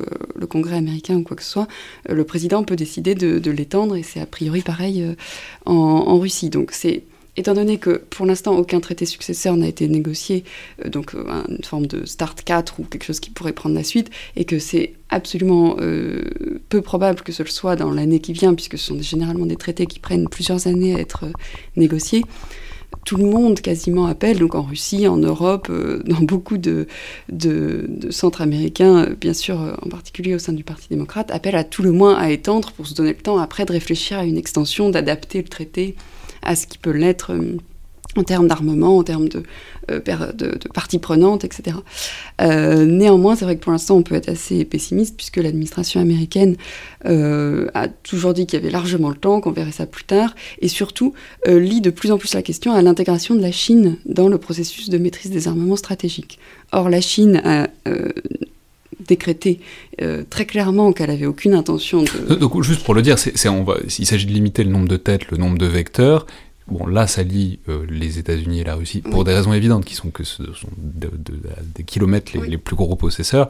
Congrès 0.48 0.76
américain 0.76 1.16
ou 1.16 1.24
quoi 1.24 1.36
que 1.36 1.42
ce 1.42 1.50
soit. 1.50 1.68
le 2.08 2.24
président 2.24 2.64
peut 2.64 2.76
décider 2.76 3.14
de, 3.14 3.50
l'étendre 3.50 3.96
et 3.96 4.02
c'est 4.02 4.20
a 4.20 4.24
priori 4.24 4.62
pareil 4.62 5.04
en, 5.66 5.74
en 5.74 6.18
Russie. 6.18 6.48
Donc 6.48 6.70
c'est 6.72 7.02
étant 7.38 7.54
donné 7.54 7.78
que 7.78 8.02
pour 8.10 8.26
l'instant 8.26 8.56
aucun 8.56 8.80
traité 8.80 9.06
successeur 9.06 9.56
n'a 9.56 9.68
été 9.68 9.88
négocié, 9.88 10.44
euh, 10.84 10.88
donc 10.88 11.14
euh, 11.14 11.24
une 11.48 11.64
forme 11.64 11.86
de 11.86 12.04
Start 12.04 12.42
4 12.42 12.80
ou 12.80 12.84
quelque 12.84 13.04
chose 13.04 13.20
qui 13.20 13.30
pourrait 13.30 13.52
prendre 13.52 13.74
la 13.74 13.84
suite, 13.84 14.10
et 14.36 14.44
que 14.44 14.58
c'est 14.58 14.94
absolument 15.08 15.76
euh, 15.80 16.24
peu 16.68 16.82
probable 16.82 17.22
que 17.22 17.32
ce 17.32 17.44
soit 17.44 17.76
dans 17.76 17.92
l'année 17.92 18.18
qui 18.18 18.32
vient, 18.32 18.54
puisque 18.54 18.76
ce 18.76 18.86
sont 18.88 19.00
généralement 19.00 19.46
des 19.46 19.56
traités 19.56 19.86
qui 19.86 20.00
prennent 20.00 20.28
plusieurs 20.28 20.66
années 20.66 20.96
à 20.96 20.98
être 20.98 21.26
négociés, 21.76 22.24
tout 23.04 23.16
le 23.16 23.24
monde 23.24 23.60
quasiment 23.60 24.06
appelle, 24.06 24.38
donc 24.38 24.54
en 24.54 24.62
Russie, 24.62 25.06
en 25.06 25.18
Europe, 25.18 25.70
dans 26.04 26.20
beaucoup 26.20 26.58
de, 26.58 26.86
de, 27.30 27.86
centres 28.10 28.40
américains, 28.40 29.08
bien 29.20 29.34
sûr, 29.34 29.58
en 29.82 29.88
particulier 29.88 30.34
au 30.34 30.38
sein 30.38 30.52
du 30.52 30.64
Parti 30.64 30.88
démocrate, 30.88 31.30
appelle 31.30 31.56
à 31.56 31.64
tout 31.64 31.82
le 31.82 31.92
moins 31.92 32.16
à 32.16 32.30
étendre 32.30 32.72
pour 32.72 32.86
se 32.86 32.94
donner 32.94 33.10
le 33.10 33.18
temps 33.18 33.38
après 33.38 33.66
de 33.66 33.72
réfléchir 33.72 34.18
à 34.18 34.24
une 34.24 34.38
extension, 34.38 34.90
d'adapter 34.90 35.42
le 35.42 35.48
traité 35.48 35.96
à 36.48 36.56
ce 36.56 36.66
qui 36.66 36.78
peut 36.78 36.90
l'être 36.90 37.34
euh, 37.34 37.58
en 38.16 38.24
termes 38.24 38.48
d'armement, 38.48 38.96
en 38.96 39.02
termes 39.02 39.28
de, 39.28 39.42
euh, 39.90 40.00
de, 40.00 40.68
parties 40.72 40.98
prenantes, 40.98 41.44
etc. 41.44 41.76
Euh, 42.40 42.86
néanmoins, 42.86 43.36
c'est 43.36 43.44
vrai 43.44 43.56
que 43.56 43.62
pour 43.62 43.70
l'instant, 43.70 43.96
on 43.96 44.02
peut 44.02 44.14
être 44.14 44.30
assez 44.30 44.64
pessimiste, 44.64 45.14
puisque 45.14 45.36
l'administration 45.36 46.00
américaine 46.00 46.56
a 47.04 47.88
toujours 48.02 48.32
dit 48.32 48.46
qu'il 48.46 48.58
y 48.58 48.62
avait 48.62 48.72
largement 48.72 49.10
le 49.10 49.14
temps, 49.14 49.40
qu'on 49.40 49.52
verrait 49.52 49.72
ça 49.72 49.86
plus 49.86 50.04
tard, 50.04 50.34
et 50.60 50.68
surtout 50.68 51.12
lit 51.46 51.80
de 51.82 51.90
plus 51.90 52.10
en 52.10 52.18
plus 52.18 52.34
la 52.34 52.42
question 52.42 52.72
à 52.72 52.82
l'intégration 52.82 53.34
de 53.34 53.42
la 53.42 53.52
Chine 53.52 53.98
dans 54.06 54.28
le 54.28 54.38
processus 54.38 54.88
de 54.88 54.98
maîtrise 54.98 55.30
des 55.30 55.46
armements 55.46 55.76
stratégiques. 55.76 56.38
Or, 56.72 56.88
la 56.88 57.00
Chine 57.00 57.40
a 57.44 57.68
décrété 59.08 59.60
très 60.30 60.46
clairement 60.46 60.92
qu'elle 60.92 61.10
avait 61.10 61.26
aucune 61.26 61.54
intention 61.54 62.02
de... 62.02 62.34
Donc, 62.36 62.62
juste 62.62 62.84
pour 62.84 62.94
le 62.94 63.02
dire, 63.02 63.18
c'est, 63.18 63.48
on 63.48 63.64
va, 63.64 63.76
il 63.98 64.06
s'agit 64.06 64.26
de 64.26 64.32
limiter 64.32 64.62
le 64.62 64.70
nombre 64.70 64.88
de 64.88 64.96
têtes, 64.96 65.30
le 65.30 65.38
nombre 65.38 65.58
de 65.58 65.66
vecteurs, 65.66 66.26
Bon, 66.70 66.86
là, 66.86 67.06
ça 67.06 67.22
lie 67.22 67.58
euh, 67.68 67.86
les 67.88 68.18
États-Unis 68.18 68.60
et 68.60 68.64
la 68.64 68.74
Russie 68.74 69.00
pour 69.00 69.24
des 69.24 69.32
raisons 69.32 69.52
évidentes, 69.54 69.84
qui 69.84 69.94
sont 69.94 70.10
que 70.10 70.24
ce 70.24 70.44
sont 70.52 70.68
des 70.76 71.82
kilomètres 71.82 72.32
les, 72.46 72.58
plus 72.58 72.76
gros 72.76 72.96
possesseurs. 72.96 73.48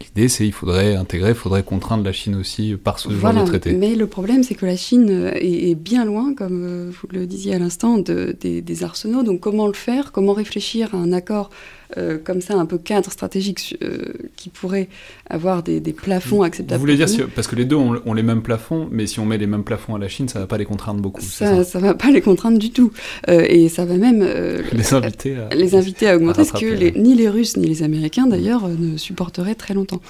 L'idée, 0.00 0.28
c'est 0.28 0.44
qu'il 0.44 0.52
faudrait 0.52 0.94
intégrer, 0.94 1.30
il 1.30 1.34
faudrait 1.34 1.62
contraindre 1.62 2.04
la 2.04 2.12
Chine 2.12 2.34
aussi 2.34 2.74
par 2.76 2.98
ce 2.98 3.10
genre 3.10 3.32
de 3.32 3.44
traité. 3.44 3.72
Mais 3.72 3.94
le 3.94 4.06
problème, 4.06 4.42
c'est 4.42 4.54
que 4.54 4.66
la 4.66 4.76
Chine 4.76 5.08
euh, 5.10 5.32
est, 5.34 5.74
bien 5.74 6.04
loin, 6.04 6.34
comme 6.34 6.64
euh, 6.64 6.90
vous 6.90 7.08
le 7.10 7.26
disiez 7.26 7.54
à 7.54 7.58
l'instant, 7.58 7.98
des, 7.98 8.62
des, 8.62 8.84
arsenaux. 8.84 9.22
Donc, 9.22 9.40
comment 9.40 9.66
le 9.66 9.74
faire? 9.74 10.12
Comment 10.12 10.32
réfléchir 10.32 10.94
à 10.94 10.98
un 10.98 11.12
accord 11.12 11.50
euh, 11.96 12.18
comme 12.22 12.40
ça 12.40 12.54
un 12.54 12.66
peu 12.66 12.78
cadre 12.78 13.12
stratégique 13.12 13.76
euh, 13.82 14.12
qui 14.36 14.48
pourrait 14.48 14.88
avoir 15.30 15.62
des, 15.62 15.80
plafonds 15.92 16.42
acceptables. 16.42 16.78
Vous 16.78 16.80
voulez 16.80 16.96
dire, 16.96 17.28
parce 17.34 17.46
que 17.46 17.56
les 17.56 17.64
deux 17.64 17.76
ont, 17.76 18.12
les 18.12 18.22
mêmes 18.22 18.42
plafonds, 18.42 18.88
mais 18.90 19.06
si 19.06 19.20
on 19.20 19.26
met 19.26 19.38
les 19.38 19.46
mêmes 19.46 19.64
plafonds 19.64 19.94
à 19.94 19.98
la 19.98 20.08
Chine, 20.08 20.28
ça 20.28 20.38
ne 20.38 20.44
va 20.44 20.48
pas 20.48 20.58
les 20.58 20.64
contraindre 20.64 21.00
beaucoup. 21.00 21.22
Ça 21.22 21.58
ne 21.58 21.78
va 21.78 21.94
pas 21.94 22.10
les 22.10 22.20
contraindre 22.20 22.58
du 22.58 22.70
tout. 22.70 22.92
et 23.28 23.68
ça 23.68 23.84
va 23.84 23.96
même 23.96 24.26
les, 24.72 24.94
inviter 24.94 25.36
à, 25.36 25.54
les 25.54 25.74
inviter 25.74 26.08
à 26.08 26.16
augmenter, 26.16 26.44
ce 26.44 26.52
que 26.52 26.98
ni 26.98 27.14
les 27.14 27.28
Russes 27.28 27.56
ni 27.56 27.66
les 27.66 27.82
Américains 27.82 28.26
d'ailleurs 28.26 28.68
ne 28.68 28.96
supporteraient 28.96 29.54
très 29.54 29.74
longtemps. 29.74 30.00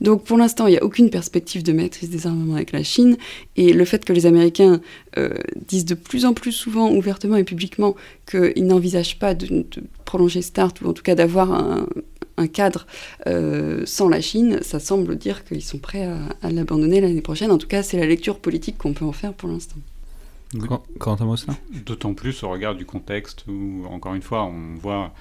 Donc 0.00 0.24
pour 0.24 0.38
l'instant, 0.38 0.66
il 0.66 0.72
n'y 0.72 0.78
a 0.78 0.84
aucune 0.84 1.10
perspective 1.10 1.62
de 1.62 1.72
maîtrise 1.72 2.10
des 2.10 2.26
armements 2.26 2.54
avec 2.54 2.72
la 2.72 2.82
Chine. 2.82 3.16
Et 3.56 3.72
le 3.72 3.84
fait 3.84 4.04
que 4.04 4.12
les 4.12 4.26
Américains 4.26 4.80
disent 5.68 5.84
de 5.84 5.94
plus 5.94 6.24
en 6.24 6.34
plus 6.34 6.52
souvent, 6.52 6.90
ouvertement 6.90 7.36
et 7.36 7.44
publiquement, 7.44 7.94
qu'ils 8.30 8.66
n'envisagent 8.66 9.18
pas 9.18 9.34
de, 9.34 9.64
prolonger 10.04 10.42
START, 10.42 10.74
ou 10.82 10.88
en 10.88 10.92
tout 10.92 11.02
cas 11.02 11.14
d'avoir 11.14 11.52
un, 11.52 11.86
cadre 12.52 12.86
euh, 13.26 13.82
sans 13.86 14.08
la 14.08 14.20
Chine, 14.20 14.58
ça 14.62 14.78
semble 14.78 15.16
dire 15.16 15.44
qu'ils 15.44 15.62
sont 15.62 15.78
prêts 15.78 16.06
à, 16.42 16.50
l'abandonner 16.50 17.00
l'année 17.00 17.22
prochaine. 17.22 17.50
En 17.50 17.58
tout 17.58 17.66
cas, 17.66 17.82
c'est 17.82 17.96
la 17.96 18.06
lecture 18.06 18.38
politique 18.38 18.76
qu'on 18.76 18.92
peut 18.92 19.06
en 19.06 19.12
faire 19.12 19.32
pour 19.32 19.48
l'instant. 19.48 19.76
Quant 20.98 21.14
à 21.14 21.36
ça 21.36 21.54
D'autant 21.86 22.14
plus 22.14 22.42
au 22.42 22.50
regard 22.50 22.74
du 22.74 22.84
contexte 22.84 23.44
où, 23.48 23.84
encore 23.90 24.14
une 24.14 24.22
fois, 24.22 24.44
on 24.44 24.74
voit 24.76 25.12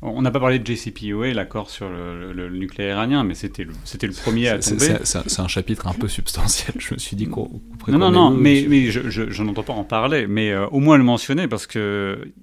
on 0.00 0.22
n'a 0.22 0.30
pas 0.30 0.38
parlé 0.38 0.60
de 0.60 0.66
JCPOA, 0.66 1.32
l'accord 1.32 1.70
sur 1.70 1.88
le, 1.88 2.48
nucléaire 2.50 2.96
iranien, 2.96 3.24
mais 3.24 3.34
c'était 3.34 3.64
le, 3.64 3.72
c'était 3.84 4.06
le 4.06 4.12
premier 4.12 4.48
à 4.48 4.58
tomber. 4.60 4.94
C'est 5.02 5.40
un 5.40 5.48
chapitre 5.48 5.88
un 5.88 5.92
peu 5.92 6.06
substantiel, 6.06 6.74
je 6.78 6.94
me 6.94 6.98
suis 6.98 7.16
dit 7.16 7.26
qu'on... 7.26 7.60
Non, 7.88 7.98
non, 7.98 8.10
non, 8.12 8.30
mais, 8.30 8.64
mais 8.68 8.92
je, 8.92 9.08
je, 9.08 9.42
n'entends 9.42 9.64
pas 9.64 9.72
en 9.72 9.82
parler, 9.82 10.28
mais 10.28 10.52
euh, 10.52 10.68
au 10.68 10.78
moins 10.78 10.98
le 10.98 11.04
mentionner, 11.04 11.48
parce 11.48 11.66
qu'il 11.66 11.80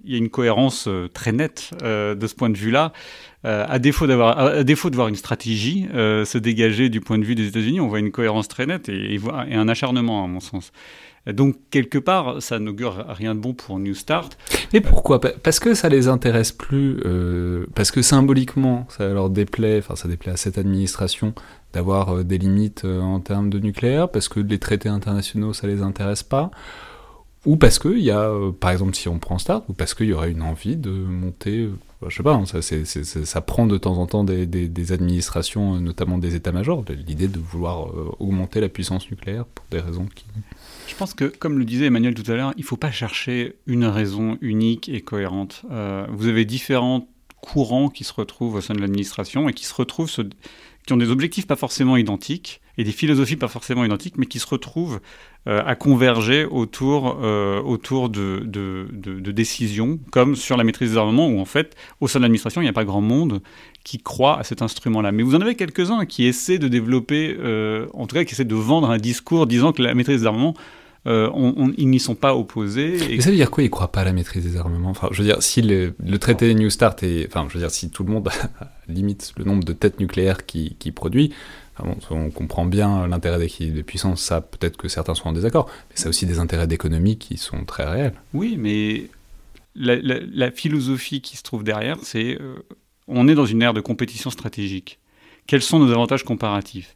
y 0.03 0.15
a 0.15 0.17
une 0.17 0.29
cohérence 0.29 0.87
euh, 0.89 1.07
très 1.07 1.31
nette 1.31 1.71
euh, 1.81 2.13
de 2.13 2.27
ce 2.27 2.35
point 2.35 2.49
de 2.49 2.57
vue-là. 2.57 2.91
à, 3.43 3.79
défaut 3.79 4.07
d'avoir, 4.07 4.37
à 4.37 4.63
défaut 4.65 4.89
de 4.89 4.95
voir 4.95 5.07
une 5.07 5.15
stratégie 5.15 5.87
se 5.93 6.37
dégager 6.37 6.89
du 6.89 6.99
point 6.99 7.19
de 7.19 7.23
vue 7.23 7.35
des 7.35 7.47
États-Unis, 7.47 7.79
on 7.79 7.87
voit 7.87 7.99
une 7.99 8.11
cohérence 8.11 8.47
très 8.47 8.65
nette 8.65 8.89
et, 8.89 9.15
et 9.15 9.55
un 9.55 9.67
acharnement, 9.69 10.25
à 10.25 10.27
mon 10.27 10.39
sens. 10.41 10.71
Donc, 11.33 11.55
quelque 11.71 11.97
part, 11.97 12.41
ça 12.41 12.59
n'augure 12.59 13.03
rien 13.07 13.33
de 13.33 13.39
bon 13.39 13.53
pour 13.53 13.79
New 13.79 13.95
Start. 13.95 14.37
Mais 14.73 14.81
pourquoi? 14.81 15.19
Parce 15.19 15.59
que 15.59 15.73
ça 15.73 15.89
les 15.89 16.07
intéresse 16.07 16.51
plus, 16.51 16.99
euh, 17.05 17.65
parce 17.73 17.89
que 17.89 18.03
symboliquement, 18.03 18.85
ça 18.89 19.07
leur 19.07 19.31
déplaît, 19.31 19.79
enfin, 19.79 19.95
ça 19.95 20.07
déplaît 20.07 20.33
à 20.33 20.37
cette 20.37 20.59
administration 20.59 21.33
d'avoir 21.73 22.17
euh, 22.17 22.23
des 22.23 22.37
limites 22.37 22.85
euh, 22.85 23.01
en 23.01 23.19
termes 23.19 23.49
de 23.49 23.59
nucléaire, 23.59 24.09
parce 24.09 24.29
que 24.29 24.39
les 24.39 24.59
traités 24.59 24.89
internationaux, 24.89 25.53
ça 25.53 25.65
les 25.65 25.81
intéresse 25.81 26.21
pas, 26.21 26.51
ou 27.45 27.57
parce 27.57 27.79
qu'il 27.79 27.99
y 27.99 28.11
a, 28.11 28.31
par 28.59 28.69
exemple, 28.69 28.95
si 28.95 29.07
on 29.07 29.17
prend 29.17 29.39
Start, 29.39 29.63
ou 29.67 29.73
parce 29.73 29.95
qu'il 29.95 30.07
y 30.07 30.13
aurait 30.13 30.31
une 30.31 30.43
envie 30.43 30.77
de 30.77 30.91
monter 30.91 31.69
je 32.07 32.17
sais 32.17 32.23
pas, 32.23 32.35
hein, 32.35 32.43
ça, 32.45 33.41
prend 33.41 33.65
de 33.65 33.77
temps 33.77 33.97
en 33.97 34.05
temps 34.05 34.23
des 34.23 34.91
administrations, 34.91 35.79
notamment 35.79 36.19
des 36.19 36.35
états-majors, 36.35 36.85
l'idée 37.07 37.27
de 37.27 37.39
vouloir 37.39 37.87
augmenter 38.19 38.61
la 38.61 38.69
puissance 38.69 39.09
nucléaire 39.09 39.45
pour 39.45 39.65
des 39.71 39.79
raisons 39.79 40.05
qui... 40.13 40.25
Je 40.87 40.95
pense 40.95 41.13
que, 41.13 41.25
comme 41.25 41.57
le 41.57 41.65
disait 41.65 41.85
Emmanuel 41.85 42.13
tout 42.13 42.29
à 42.31 42.35
l'heure, 42.35 42.53
il 42.57 42.61
ne 42.61 42.65
faut 42.65 42.77
pas 42.77 42.91
chercher 42.91 43.55
une 43.65 43.85
raison 43.85 44.37
unique 44.41 44.87
et 44.89 45.01
cohérente. 45.01 45.63
Euh, 45.71 46.05
vous 46.11 46.27
avez 46.27 46.45
différents 46.45 47.07
courants 47.41 47.89
qui 47.89 48.03
se 48.03 48.13
retrouvent 48.13 48.55
au 48.55 48.61
sein 48.61 48.73
de 48.73 48.79
l'administration 48.79 49.49
et 49.49 49.53
qui 49.53 49.65
se 49.65 49.73
retrouvent, 49.73 50.11
qui 50.11 50.93
ont 50.93 50.97
des 50.97 51.09
objectifs 51.09 51.47
pas 51.47 51.55
forcément 51.55 51.97
identiques 51.97 52.61
et 52.77 52.83
des 52.83 52.91
philosophies 52.91 53.35
pas 53.35 53.47
forcément 53.47 53.85
identiques, 53.85 54.17
mais 54.17 54.25
qui 54.25 54.39
se 54.39 54.47
retrouvent 54.47 54.99
à 55.47 55.75
converger 55.75 56.43
autour, 56.45 57.19
euh, 57.21 57.61
autour 57.61 58.09
de, 58.09 58.41
de, 58.45 59.31
décisions, 59.31 59.99
comme 60.11 60.35
sur 60.35 60.57
la 60.57 60.63
maîtrise 60.63 60.91
des 60.91 60.97
armements, 60.97 61.27
où 61.27 61.39
en 61.39 61.45
fait, 61.45 61.75
au 62.01 62.07
sein 62.07 62.17
de 62.19 62.23
l'administration, 62.23 62.61
il 62.61 62.65
n'y 62.65 62.69
a 62.69 62.73
pas 62.73 62.85
grand 62.85 63.01
monde 63.01 63.41
qui 63.83 63.99
croit 63.99 64.39
à 64.39 64.43
cet 64.43 64.63
instrument-là. 64.63 65.11
Mais 65.11 65.21
vous 65.21 65.35
en 65.35 65.41
avez 65.41 65.53
quelques-uns 65.53 66.05
qui 66.05 66.25
essaient 66.25 66.57
de 66.57 66.67
développer, 66.67 67.37
euh, 67.39 67.85
en 67.93 68.07
tout 68.07 68.15
cas 68.15 68.23
qui 68.23 68.33
essaient 68.33 68.43
de 68.43 68.55
vendre 68.55 68.89
un 68.89 68.97
discours 68.97 69.45
disant 69.45 69.71
que 69.71 69.83
la 69.83 69.93
maîtrise 69.93 70.21
des 70.21 70.27
armements, 70.27 70.55
ils 71.07 71.89
n'y 71.89 71.99
sont 71.99 72.15
pas 72.15 72.35
opposés. 72.35 72.95
Et... 72.95 73.17
Mais 73.17 73.21
ça 73.21 73.29
veut 73.29 73.35
dire 73.35 73.51
quoi 73.51 73.61
Ils 73.61 73.67
ne 73.67 73.71
croient 73.71 73.91
pas 73.91 74.01
à 74.01 74.05
la 74.05 74.13
maîtrise 74.13 74.43
des 74.43 74.57
armements? 74.57 74.93
Je 75.11 75.21
veux 75.21 75.27
dire, 75.27 75.43
si 75.43 75.61
le, 75.61 75.93
traité 76.17 76.51
New 76.55 76.71
Start 76.71 77.03
est, 77.03 77.27
enfin, 77.27 77.45
je 77.49 77.53
veux 77.53 77.59
dire, 77.59 77.69
si 77.69 77.91
tout 77.91 78.03
le 78.03 78.11
monde 78.11 78.27
limite 78.87 79.33
le 79.37 79.43
nombre 79.43 79.63
de 79.63 79.73
têtes 79.73 79.99
nucléaires 79.99 80.47
qui, 80.47 80.75
qui 80.79 80.91
produit, 80.91 81.31
on 82.09 82.29
comprend 82.29 82.65
bien 82.65 83.07
l'intérêt 83.07 83.39
d'équilibre 83.39 83.77
de 83.77 83.81
puissance, 83.81 84.21
ça 84.21 84.41
peut-être 84.41 84.77
que 84.77 84.87
certains 84.87 85.15
sont 85.15 85.29
en 85.29 85.33
désaccord, 85.33 85.69
mais 85.89 85.97
ça 85.97 86.07
a 86.07 86.09
aussi 86.09 86.25
des 86.25 86.39
intérêts 86.39 86.67
d'économie 86.67 87.17
qui 87.17 87.37
sont 87.37 87.65
très 87.65 87.85
réels. 87.85 88.13
Oui, 88.33 88.55
mais 88.57 89.09
la, 89.75 90.51
philosophie 90.51 91.21
qui 91.21 91.37
se 91.37 91.43
trouve 91.43 91.63
derrière, 91.63 91.97
c'est 92.01 92.39
euh, 92.39 92.55
on 93.07 93.27
est 93.27 93.35
dans 93.35 93.45
une 93.45 93.61
ère 93.61 93.73
de 93.73 93.81
compétition 93.81 94.29
stratégique. 94.29 94.99
Quels 95.47 95.61
sont 95.61 95.79
nos 95.79 95.91
avantages 95.91 96.23
comparatifs? 96.23 96.95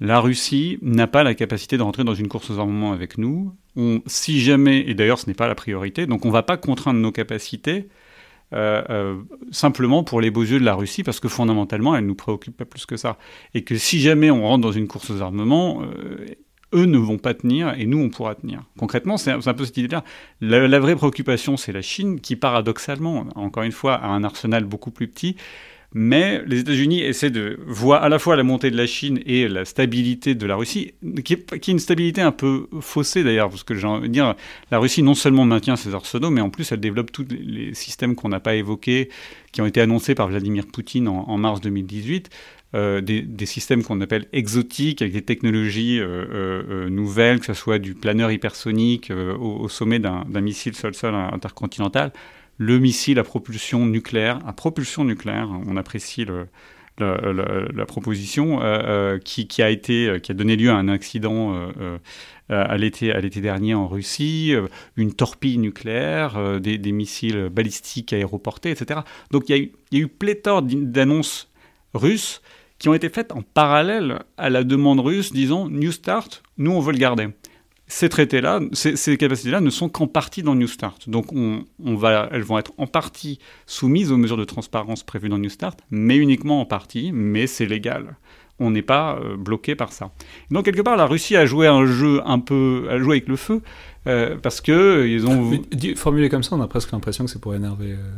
La 0.00 0.20
Russie 0.20 0.78
n'a 0.82 1.06
pas 1.06 1.22
la 1.22 1.34
capacité 1.34 1.76
de 1.76 1.82
rentrer 1.82 2.02
dans 2.02 2.14
une 2.14 2.28
course 2.28 2.50
aux 2.50 2.58
armements 2.58 2.92
avec 2.92 3.16
nous. 3.18 3.54
Si 4.06 4.40
jamais, 4.40 4.80
et 4.80 4.94
d'ailleurs 4.94 5.18
ce 5.18 5.26
n'est 5.26 5.34
pas 5.34 5.46
la 5.46 5.54
priorité, 5.54 6.06
donc 6.06 6.24
on 6.24 6.28
ne 6.28 6.32
va 6.32 6.42
pas 6.42 6.56
contraindre 6.56 7.00
nos 7.00 7.12
capacités 7.12 7.88
euh, 8.52 8.82
euh, 8.90 9.22
simplement 9.50 10.04
pour 10.04 10.20
les 10.20 10.30
beaux 10.30 10.42
yeux 10.42 10.60
de 10.60 10.64
la 10.64 10.74
Russie, 10.74 11.02
parce 11.02 11.20
que 11.20 11.28
fondamentalement, 11.28 11.96
elle 11.96 12.04
ne 12.04 12.08
nous 12.08 12.14
préoccupe 12.14 12.56
pas 12.56 12.64
plus 12.64 12.86
que 12.86 12.96
ça. 12.96 13.18
Et 13.54 13.64
que 13.64 13.76
si 13.76 14.00
jamais 14.00 14.30
on 14.30 14.42
rentre 14.42 14.62
dans 14.62 14.72
une 14.72 14.86
course 14.86 15.10
aux 15.10 15.22
armements, 15.22 15.82
euh, 15.82 16.26
eux 16.72 16.86
ne 16.86 16.98
vont 16.98 17.18
pas 17.18 17.34
tenir 17.34 17.74
et 17.78 17.86
nous, 17.86 17.98
on 17.98 18.10
pourra 18.10 18.34
tenir. 18.34 18.62
Concrètement, 18.78 19.16
c'est 19.16 19.30
un, 19.30 19.54
peu 19.54 19.64
cette 19.64 19.76
idée-là. 19.76 20.04
La, 20.40 20.66
la, 20.68 20.78
vraie 20.78 20.96
préoccupation, 20.96 21.56
c'est 21.56 21.72
la 21.72 21.82
Chine, 21.82 22.20
qui 22.20 22.36
paradoxalement, 22.36 23.26
encore 23.34 23.62
une 23.62 23.72
fois, 23.72 23.94
a 23.94 24.08
un 24.08 24.24
arsenal 24.24 24.64
beaucoup 24.64 24.90
plus 24.90 25.08
petit, 25.08 25.36
mais 25.96 26.42
les 26.46 26.58
États-Unis 26.58 27.02
essaient 27.02 27.30
de 27.30 27.56
voir 27.66 28.02
à 28.02 28.08
la 28.08 28.18
fois 28.18 28.34
la 28.34 28.42
montée 28.42 28.72
de 28.72 28.76
la 28.76 28.86
Chine 28.86 29.20
et 29.26 29.46
la 29.46 29.64
stabilité 29.64 30.34
de 30.34 30.44
la 30.44 30.56
Russie, 30.56 30.92
qui 31.24 31.34
est, 31.34 31.68
une 31.68 31.78
stabilité 31.78 32.20
un 32.20 32.32
peu 32.32 32.66
faussée 32.80 33.22
d'ailleurs, 33.22 33.48
parce 33.48 33.62
que 33.62 33.76
j'ai 33.76 33.86
envie 33.86 34.08
de 34.08 34.12
dire, 34.12 34.34
la 34.72 34.78
Russie 34.80 35.04
non 35.04 35.14
seulement 35.14 35.44
maintient 35.44 35.76
ses 35.76 35.94
arsenaux, 35.94 36.30
mais 36.30 36.40
en 36.40 36.50
plus 36.50 36.72
elle 36.72 36.80
développe 36.80 37.12
tous 37.12 37.26
les 37.30 37.74
systèmes 37.74 38.16
qu'on 38.16 38.28
n'a 38.28 38.40
pas 38.40 38.56
évoqués, 38.56 39.08
qui 39.52 39.60
ont 39.60 39.66
été 39.66 39.80
annoncés 39.80 40.16
par 40.16 40.26
Vladimir 40.26 40.66
Poutine 40.66 41.06
en, 41.06 41.38
mars 41.38 41.60
2018. 41.60 42.28
Euh, 42.74 43.00
des, 43.00 43.46
systèmes 43.46 43.84
qu'on 43.84 44.00
appelle 44.00 44.26
exotiques, 44.32 45.00
avec 45.00 45.14
des 45.14 45.22
technologies 45.22 46.00
euh, 46.00 46.24
euh, 46.32 46.88
nouvelles, 46.90 47.38
que 47.38 47.46
ce 47.46 47.54
soit 47.54 47.78
du 47.78 47.94
planeur 47.94 48.32
hypersonique 48.32 49.12
au, 49.12 49.60
au, 49.60 49.68
sommet 49.68 50.00
d'un 50.00 50.24
missile 50.40 50.74
sol-sol 50.74 51.14
intercontinental 51.14 52.12
le 52.58 52.78
missile 52.78 53.18
à 53.18 53.24
propulsion 53.24 53.86
nucléaire, 53.86 54.38
à 54.46 54.52
propulsion 54.52 55.04
nucléaire, 55.04 55.48
on 55.66 55.76
apprécie 55.76 56.24
la, 56.98 57.86
proposition, 57.86 58.62
euh, 58.62 59.16
euh, 59.16 59.18
qui, 59.18 59.62
a 59.62 59.70
été, 59.70 60.08
euh, 60.08 60.18
qui 60.18 60.30
a 60.30 60.34
donné 60.34 60.56
lieu 60.56 60.70
à 60.70 60.74
un 60.74 60.88
accident 60.88 61.70
à 62.48 62.76
l'été 62.76 63.40
dernier 63.40 63.74
en 63.74 63.88
Russie, 63.88 64.54
une 64.96 65.12
torpille 65.12 65.58
nucléaire, 65.58 66.60
des, 66.60 66.92
missiles 66.92 67.48
balistiques 67.50 68.12
aéroportés, 68.12 68.70
etc. 68.70 69.00
Donc 69.30 69.48
il 69.48 69.70
y, 69.90 69.96
a 69.96 69.98
eu, 69.98 70.08
pléthore 70.08 70.62
d'annonces 70.62 71.50
russes 71.94 72.42
qui 72.78 72.88
ont 72.88 72.94
été 72.94 73.08
faites 73.08 73.32
en 73.32 73.42
parallèle 73.42 74.20
à 74.36 74.50
la 74.50 74.64
demande 74.64 75.00
russe 75.00 75.32
disant 75.32 75.68
New 75.70 75.92
Start, 75.92 76.42
nous 76.58 76.72
on 76.72 76.80
veut 76.80 76.92
le 76.92 76.98
garder 76.98 77.28
ces 77.94 78.08
traités-là, 78.08 78.58
ces, 78.72 79.16
capacités-là 79.16 79.60
ne 79.60 79.70
sont 79.70 79.88
qu'en 79.88 80.08
partie 80.08 80.42
dans 80.42 80.56
New 80.56 80.66
Start. 80.66 81.08
Donc 81.08 81.32
on, 81.32 81.64
va, 81.94 82.28
elles 82.32 82.42
vont 82.42 82.58
être 82.58 82.72
en 82.76 82.88
partie 82.88 83.38
soumises 83.66 84.10
aux 84.10 84.16
mesures 84.16 84.36
de 84.36 84.44
transparence 84.44 85.04
prévues 85.04 85.28
dans 85.28 85.38
New 85.38 85.48
Start, 85.48 85.78
mais 85.92 86.16
uniquement 86.16 86.60
en 86.60 86.66
partie, 86.66 87.12
mais 87.12 87.46
c'est 87.46 87.66
légal. 87.66 88.16
On 88.58 88.72
n'est 88.72 88.82
pas 88.82 89.16
euh, 89.18 89.36
bloqué 89.36 89.76
par 89.76 89.92
ça. 89.92 90.10
Donc 90.50 90.64
quelque 90.64 90.80
part, 90.80 90.96
la 90.96 91.06
Russie 91.06 91.36
a 91.36 91.46
joué 91.46 91.68
un 91.68 91.86
jeu 91.86 92.20
un 92.26 92.40
peu, 92.40 92.88
a 92.90 92.98
joué 92.98 93.18
avec 93.18 93.28
le 93.28 93.36
feu, 93.36 93.62
euh, 94.08 94.36
parce 94.42 94.60
que 94.60 95.06
ils 95.06 95.24
ont... 95.28 95.62
Formulé 95.94 96.28
comme 96.28 96.42
ça, 96.42 96.56
on 96.56 96.60
a 96.62 96.66
presque 96.66 96.90
l'impression 96.90 97.24
que 97.26 97.30
c'est 97.30 97.40
pour 97.40 97.54
énerver 97.54 97.92
euh, 97.92 98.12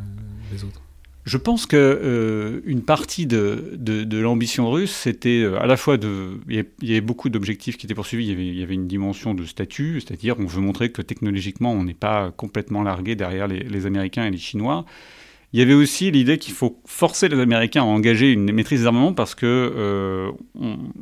les 0.54 0.64
autres. 0.64 0.80
Je 1.26 1.38
pense 1.38 1.66
que 1.66 1.76
euh, 1.76 2.60
une 2.66 2.82
partie 2.82 3.26
de, 3.26 3.72
de, 3.74 4.18
l'ambition 4.18 4.70
russe, 4.70 4.92
c'était 4.92 5.42
euh, 5.42 5.60
à 5.60 5.66
la 5.66 5.76
fois 5.76 5.96
de, 5.96 6.38
il 6.48 6.64
y 6.82 6.92
avait 6.92 7.00
beaucoup 7.00 7.30
d'objectifs 7.30 7.76
qui 7.76 7.86
étaient 7.86 7.96
poursuivis. 7.96 8.28
Il 8.28 8.56
y, 8.56 8.62
avait, 8.62 8.74
une 8.74 8.86
dimension 8.86 9.34
de 9.34 9.44
statut, 9.44 10.00
c'est-à-dire 10.00 10.36
on 10.38 10.46
veut 10.46 10.60
montrer 10.60 10.92
que 10.92 11.02
technologiquement 11.02 11.72
on 11.72 11.82
n'est 11.82 11.94
pas 11.94 12.30
complètement 12.30 12.84
largué 12.84 13.16
derrière 13.16 13.48
les, 13.48 13.86
Américains 13.86 14.24
et 14.24 14.30
les 14.30 14.38
Chinois. 14.38 14.84
Il 15.52 15.58
y 15.58 15.62
avait 15.62 15.74
aussi 15.74 16.12
l'idée 16.12 16.38
qu'il 16.38 16.54
faut 16.54 16.80
forcer 16.84 17.28
les 17.28 17.40
Américains 17.40 17.82
à 17.82 17.86
engager 17.86 18.30
une 18.30 18.52
maîtrise 18.52 18.82
des 18.82 18.86
armements 18.86 19.12
parce 19.12 19.34
que 19.34 19.46
euh, 19.46 20.30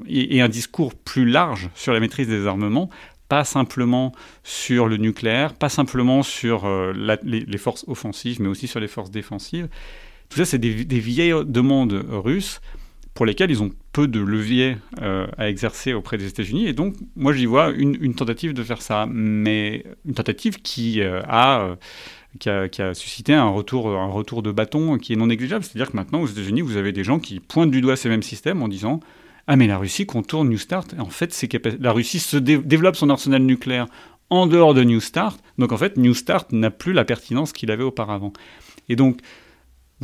et, 0.08 0.40
un 0.40 0.48
discours 0.48 0.94
plus 0.94 1.26
large 1.26 1.68
sur 1.74 1.92
la 1.92 2.00
maîtrise 2.00 2.28
des 2.28 2.46
armements 2.46 2.88
pas 3.28 3.44
simplement 3.44 4.12
sur 4.42 4.86
le 4.86 4.96
nucléaire, 4.96 5.54
pas 5.54 5.70
simplement 5.70 6.22
sur 6.22 6.66
les, 6.94 7.58
forces 7.58 7.84
offensives, 7.88 8.40
mais 8.40 8.48
aussi 8.48 8.68
sur 8.68 8.80
les 8.80 8.86
forces 8.86 9.10
défensives. 9.10 9.68
Tout 10.34 10.40
ça, 10.40 10.46
c'est 10.46 10.58
des, 10.58 10.98
vieilles 10.98 11.44
demandes 11.46 12.04
russes 12.10 12.60
pour 13.14 13.24
lesquelles 13.24 13.52
ils 13.52 13.62
ont 13.62 13.70
peu 13.92 14.08
de 14.08 14.18
leviers 14.18 14.76
euh, 15.00 15.28
à 15.38 15.48
exercer 15.48 15.92
auprès 15.92 16.18
des 16.18 16.26
États-Unis. 16.26 16.66
Et 16.66 16.72
donc, 16.72 16.96
moi, 17.14 17.32
j'y 17.32 17.46
vois 17.46 17.70
une, 17.70 18.16
tentative 18.16 18.52
de 18.52 18.64
faire 18.64 18.82
ça, 18.82 19.06
mais 19.08 19.84
une 20.04 20.14
tentative 20.14 20.60
qui 20.60 21.02
euh, 21.02 21.22
a... 21.28 21.60
Euh, 21.60 21.76
qui 22.40 22.82
a, 22.82 22.94
suscité 22.94 23.32
un 23.32 23.48
retour, 23.48 23.90
un 23.90 24.10
retour 24.10 24.42
de 24.42 24.50
bâton 24.50 24.98
qui 24.98 25.12
est 25.12 25.16
non 25.16 25.28
négligeable. 25.28 25.62
C'est-à-dire 25.62 25.92
que 25.92 25.96
maintenant, 25.96 26.20
aux 26.20 26.26
États-Unis, 26.26 26.62
vous 26.62 26.76
avez 26.76 26.90
des 26.90 27.04
gens 27.04 27.20
qui 27.20 27.38
pointent 27.38 27.70
du 27.70 27.80
doigt 27.80 27.94
ces 27.94 28.08
mêmes 28.08 28.24
systèmes 28.24 28.60
en 28.60 28.66
disant 28.66 28.98
Ah, 29.46 29.54
mais 29.54 29.68
la 29.68 29.78
Russie 29.78 30.04
contourne 30.04 30.48
New 30.48 30.58
Start. 30.58 30.96
En 30.98 31.10
fait, 31.10 31.48
la 31.78 31.92
Russie 31.92 32.18
se 32.18 32.36
développe 32.36 32.96
son 32.96 33.08
arsenal 33.08 33.40
nucléaire 33.40 33.86
en 34.30 34.48
dehors 34.48 34.74
de 34.74 34.82
New 34.82 34.98
Start. 34.98 35.38
Donc, 35.58 35.70
en 35.70 35.76
fait, 35.76 35.96
New 35.96 36.12
Start 36.12 36.50
n'a 36.50 36.72
plus 36.72 36.92
la 36.92 37.04
pertinence 37.04 37.52
qu'il 37.52 37.70
avait 37.70 37.84
auparavant. 37.84 38.32
Et 38.88 38.96
donc, 38.96 39.20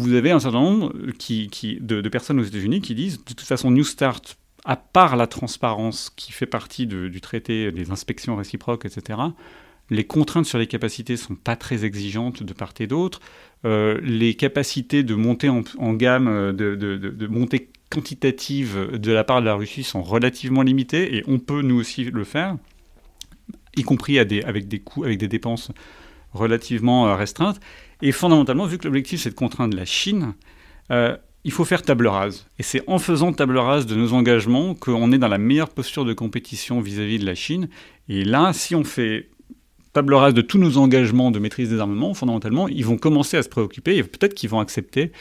vous 0.01 0.15
avez 0.15 0.31
un 0.31 0.41
certain 0.41 0.61
nombre 0.61 0.93
de, 0.93 2.09
personnes 2.09 2.41
aux 2.41 2.45
États-Unis 2.45 2.81
qui 2.81 2.95
disent 2.95 3.19
De 3.19 3.35
toute 3.35 3.41
façon, 3.41 3.71
New 3.71 3.85
Start, 3.85 4.39
à 4.65 4.77
part 4.77 5.17
la 5.17 5.27
transparence 5.27 6.11
qui 6.17 6.33
fait 6.33 6.47
partie 6.47 6.87
du 6.87 7.21
traité 7.21 7.73
des 7.73 7.91
inspections 7.91 8.37
réciproques, 8.37 8.85
etc., 8.87 9.19
les 9.91 10.05
contraintes 10.05 10.47
sur 10.47 10.59
les 10.59 10.69
capacités 10.69 11.17
sont 11.17 11.35
pas 11.35 11.57
très 11.57 11.85
exigeantes 11.85 12.43
de 12.43 12.53
part 12.53 12.73
et 12.79 12.87
d'autre. 12.87 13.21
Euh, 13.65 14.01
les 14.03 14.35
capacités 14.35 15.03
de 15.03 15.15
monter 15.15 15.49
en, 15.49 15.93
gamme, 15.95 16.29
euh, 16.29 16.53
de, 16.53 17.27
montée 17.27 17.69
quantitative 17.91 18.91
de 18.93 19.13
la 19.13 19.25
part 19.25 19.41
de 19.41 19.47
la 19.47 19.55
Russie 19.55 19.83
sont 19.83 20.03
relativement 20.03 20.63
limitées 20.63 21.17
et 21.17 21.25
on 21.27 21.41
peut 21.41 21.63
nous 21.63 21.79
aussi 21.79 22.05
le 22.05 22.25
faire, 22.25 22.57
y 23.77 23.83
compris 23.83 24.21
avec 24.21 24.69
des 24.69 25.29
dépenses 25.29 25.73
relativement 26.33 27.09
euh, 27.09 27.17
restreintes. 27.17 27.61
Et 28.03 28.13
fondamentalement, 28.13 28.67
vu 28.67 28.79
que 28.79 28.87
l'objectif 28.87 29.21
c'est 29.21 29.31
de 29.31 29.35
contraindre 29.35 29.77
la 29.77 29.85
Chine, 29.85 30.35
il 30.91 31.53
faut 31.53 31.65
faire 31.65 31.83
table 31.83 32.07
rase. 32.07 32.47
Et 32.59 32.63
c'est 32.63 32.83
en 32.87 32.99
faisant 32.99 33.33
table 33.33 33.59
rase 33.59 33.87
de 33.87 33.95
nos 33.95 34.13
engagements 34.13 34.75
qu'on 34.75 35.13
est 35.13 35.19
dans 35.19 35.29
la 35.29 35.39
meilleure 35.39 35.71
posture 35.71 36.05
de 36.05 36.13
compétition 36.13 36.81
vis 36.81 36.99
à 36.99 37.03
-vis 37.03 37.19
de 37.19 37.27
la 37.27 37.35
Chine. 37.35 37.69
Et 38.09 38.25
là, 38.25 38.53
si 38.53 38.75
on 38.75 38.85
fait 38.85 39.29
table 39.93 40.15
rase 40.15 40.35
de 40.35 40.43
tous 40.43 40.59
nos 40.59 40.79
engagements 40.79 41.31
de 41.31 41.39
maîtrise 41.39 41.71
des 41.71 41.81
armements, 41.81 42.15
fondamentalement, 42.15 42.69
ils 42.69 42.85
vont 42.85 42.97
commencer 42.97 43.37
à 43.37 43.43
se 43.43 43.49
préoccuper 43.49 43.97
et 43.97 44.03
peut-être 44.03 44.35
qu'ils 44.35 44.51
vont 44.51 44.61
accepter 44.61 45.13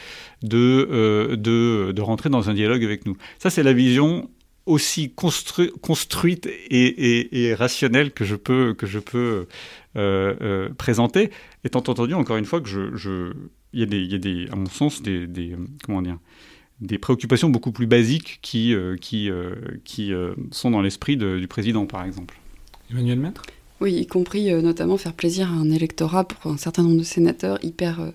de, 0.42 0.88
euh, 0.90 1.36
de, 1.36 2.00
rentrer 2.00 2.30
dans 2.30 2.50
un 2.50 2.54
dialogue 2.54 2.84
avec 2.84 3.06
nous. 3.06 3.16
Ça, 3.38 3.50
c'est 3.50 3.62
la 3.62 3.72
vision 3.72 4.30
aussi 4.66 5.12
construite 5.12 6.46
et, 6.46 7.48
et, 7.48 7.54
rationnelle 7.54 8.12
que 8.12 8.24
je 8.24 8.36
peux, 8.36 8.74
que 8.74 8.86
je 8.86 8.98
peux 9.00 9.46
euh, 9.96 10.34
euh, 10.40 10.68
présenter, 10.70 11.30
étant 11.64 11.80
entendu, 11.80 12.14
encore 12.14 12.36
une 12.36 12.44
fois, 12.44 12.60
que 12.60 12.68
je, 12.68 12.96
je 12.96 13.32
il, 13.72 13.80
y 13.80 13.82
a 13.82 13.86
des, 13.86 13.98
il 13.98 14.12
y 14.12 14.14
a 14.14 14.18
des, 14.18 14.48
à 14.50 14.56
mon 14.56 14.66
sens, 14.66 15.02
des, 15.02 15.26
des 15.26 15.56
comment 15.84 16.02
dire, 16.02 16.18
des 16.80 16.98
préoccupations 16.98 17.50
beaucoup 17.50 17.72
plus 17.72 17.86
basiques 17.86 18.38
qui, 18.42 18.74
qui, 19.00 19.30
qui 19.84 20.12
sont 20.50 20.70
dans 20.70 20.80
l'esprit 20.80 21.16
du 21.16 21.46
président, 21.46 21.86
par 21.86 22.04
exemple. 22.04 22.38
Emmanuel 22.90 23.18
Maître? 23.18 23.42
Oui, 23.80 23.94
y 23.94 24.06
compris 24.06 24.52
euh, 24.52 24.60
notamment 24.60 24.98
faire 24.98 25.14
plaisir 25.14 25.50
à 25.50 25.54
un 25.54 25.70
électorat 25.70 26.24
pour 26.24 26.52
un 26.52 26.58
certain 26.58 26.82
nombre 26.82 26.98
de 26.98 27.02
sénateurs 27.02 27.58
hyper 27.64 28.00
euh, 28.00 28.10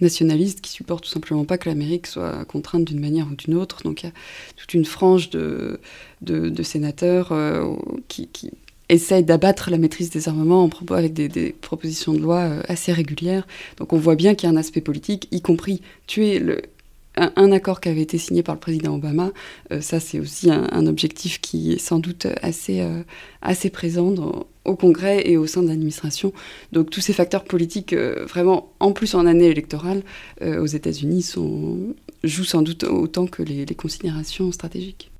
nationalistes 0.00 0.60
qui 0.60 0.70
supportent 0.70 1.04
tout 1.04 1.10
simplement 1.10 1.46
pas 1.46 1.56
que 1.56 1.68
l'Amérique 1.68 2.06
soit 2.06 2.44
contrainte 2.44 2.84
d'une 2.84 3.00
manière 3.00 3.26
ou 3.26 3.34
d'une 3.34 3.54
autre. 3.54 3.82
Donc 3.84 4.02
il 4.02 4.06
y 4.06 4.08
a 4.10 4.12
toute 4.56 4.74
une 4.74 4.84
frange 4.84 5.30
de, 5.30 5.80
de, 6.20 6.62
sénateurs 6.62 7.32
euh, 7.32 7.74
qui, 8.08 8.28
qui 8.28 8.52
essayent 8.88 9.24
d'abattre 9.24 9.70
la 9.70 9.78
maîtrise 9.78 10.10
des 10.10 10.28
armements 10.28 10.64
en 10.64 10.68
propos 10.68 10.94
avec 10.94 11.12
des, 11.12 11.54
propositions 11.60 12.12
de 12.12 12.18
loi 12.18 12.62
assez 12.68 12.92
régulières. 12.92 13.46
Donc 13.76 13.92
on 13.92 13.98
voit 13.98 14.14
bien 14.14 14.34
qu'il 14.34 14.48
y 14.48 14.52
a 14.52 14.54
un 14.54 14.58
aspect 14.58 14.80
politique, 14.80 15.28
y 15.30 15.42
compris 15.42 15.82
tuer 16.06 16.42
un, 17.16 17.52
accord 17.52 17.80
qui 17.80 17.88
avait 17.88 18.02
été 18.02 18.16
signé 18.16 18.42
par 18.42 18.54
le 18.54 18.60
président 18.60 18.94
Obama. 18.94 19.30
ça, 19.80 19.98
c'est 19.98 20.20
aussi 20.20 20.50
un, 20.50 20.86
objectif 20.86 21.40
qui 21.40 21.72
est 21.72 21.78
sans 21.78 21.98
doute 21.98 22.26
assez, 22.42 22.86
assez 23.42 23.70
présent 23.70 24.46
au 24.68 24.76
Congrès 24.76 25.22
et 25.28 25.36
au 25.36 25.46
sein 25.46 25.62
de 25.62 25.68
l'administration. 25.68 26.32
Donc 26.72 26.90
tous 26.90 27.00
ces 27.00 27.12
facteurs 27.12 27.44
politiques, 27.44 27.92
euh, 27.92 28.24
vraiment, 28.26 28.72
en 28.80 28.92
plus 28.92 29.14
en 29.14 29.26
année 29.26 29.46
électorale, 29.46 30.02
euh, 30.42 30.62
aux 30.62 30.66
États-Unis, 30.66 31.34
jouent 32.24 32.44
sans 32.44 32.62
doute 32.62 32.84
autant 32.84 33.26
que 33.26 33.42
les, 33.42 33.66
considérations 33.74 34.52
stratégiques. 34.52 35.10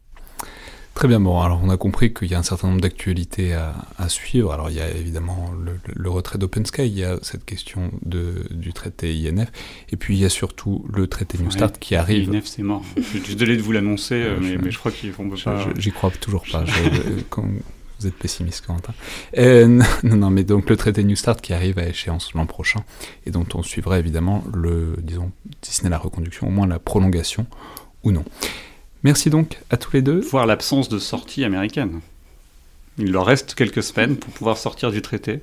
Très 0.98 1.06
bien, 1.06 1.20
bon, 1.20 1.40
alors 1.40 1.60
on 1.62 1.70
a 1.70 1.76
compris 1.76 2.12
qu'il 2.12 2.26
y 2.26 2.34
a 2.34 2.40
un 2.40 2.42
certain 2.42 2.66
nombre 2.66 2.80
d'actualités 2.80 3.54
à, 3.54 4.08
suivre. 4.08 4.50
Alors 4.50 4.68
il 4.68 4.74
y 4.74 4.80
a 4.80 4.90
évidemment 4.90 5.52
le, 5.94 6.10
retrait 6.10 6.38
d'Open 6.38 6.66
Sky, 6.66 6.88
il 6.88 6.98
y 6.98 7.04
a 7.04 7.20
cette 7.22 7.44
question 7.44 7.92
de, 8.02 8.48
du 8.50 8.72
traité 8.72 9.12
INF, 9.12 9.52
et 9.92 9.96
puis 9.96 10.16
il 10.16 10.20
y 10.20 10.24
a 10.24 10.28
surtout 10.28 10.84
le 10.92 11.06
traité 11.06 11.38
New 11.38 11.52
Start 11.52 11.78
qui 11.78 11.94
arrive. 11.94 12.34
INF 12.34 12.46
c'est 12.46 12.64
mort. 12.64 12.82
je 12.96 13.02
suis 13.02 13.36
désolé 13.36 13.56
de 13.56 13.62
vous 13.62 13.70
l'annoncer, 13.70 14.16
euh, 14.16 14.40
mais, 14.40 14.72
je 14.72 14.76
crois 14.76 14.90
qu'ils 14.90 15.12
vont 15.12 15.30
pas. 15.30 15.68
J'y 15.78 15.92
crois 15.92 16.10
toujours 16.10 16.42
pas. 16.50 16.64
Vous 18.00 18.06
êtes 18.08 18.14
pessimiste, 18.14 18.66
Quentin. 18.66 18.92
Euh, 19.36 19.68
non, 20.02 20.16
non, 20.16 20.30
mais 20.30 20.42
donc 20.42 20.68
le 20.68 20.76
traité 20.76 21.04
New 21.04 21.14
Start 21.14 21.40
qui 21.40 21.52
arrive 21.52 21.78
à 21.78 21.86
échéance 21.86 22.34
l'an 22.34 22.46
prochain 22.46 22.80
et 23.24 23.30
dont 23.30 23.46
on 23.54 23.62
suivra 23.62 24.00
évidemment 24.00 24.42
le, 24.52 24.96
disons, 25.00 25.30
si 25.62 25.74
ce 25.76 25.84
n'est 25.84 25.90
la 25.90 25.98
reconduction, 25.98 26.48
au 26.48 26.50
moins 26.50 26.66
la 26.66 26.80
prolongation 26.80 27.46
ou 28.02 28.10
non. 28.10 28.24
Merci 29.04 29.30
donc 29.30 29.58
à 29.70 29.76
tous 29.76 29.92
les 29.92 30.02
deux. 30.02 30.20
Voir 30.20 30.46
l'absence 30.46 30.88
de 30.88 30.98
sortie 30.98 31.44
américaine. 31.44 32.00
Il 32.98 33.12
leur 33.12 33.26
reste 33.26 33.54
quelques 33.54 33.82
semaines 33.82 34.16
pour 34.16 34.32
pouvoir 34.32 34.58
sortir 34.58 34.90
du 34.90 35.02
traité. 35.02 35.40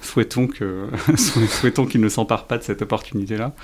Souhaitons 0.00 0.46
que, 0.46 0.88
souhaitons 1.16 1.86
qu'ils 1.86 2.00
ne 2.00 2.08
s'emparent 2.08 2.46
pas 2.46 2.58
de 2.58 2.62
cette 2.62 2.82
opportunité-là. 2.82 3.54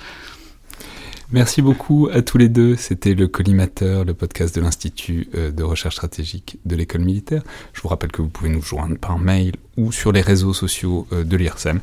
Merci 1.33 1.61
beaucoup 1.61 2.09
à 2.11 2.21
tous 2.21 2.37
les 2.37 2.49
deux. 2.49 2.75
C'était 2.75 3.13
le 3.13 3.27
Collimateur, 3.27 4.03
le 4.03 4.13
podcast 4.13 4.53
de 4.53 4.59
l'Institut 4.59 5.29
euh, 5.33 5.49
de 5.49 5.63
recherche 5.63 5.95
stratégique 5.95 6.59
de 6.65 6.75
l'école 6.75 7.01
militaire. 7.01 7.41
Je 7.71 7.81
vous 7.81 7.87
rappelle 7.87 8.11
que 8.11 8.21
vous 8.21 8.27
pouvez 8.27 8.49
nous 8.49 8.61
joindre 8.61 8.97
par 8.97 9.17
mail 9.17 9.53
ou 9.77 9.93
sur 9.93 10.11
les 10.11 10.19
réseaux 10.19 10.53
sociaux 10.53 11.07
euh, 11.13 11.23
de 11.23 11.37
l'IRSEM 11.37 11.79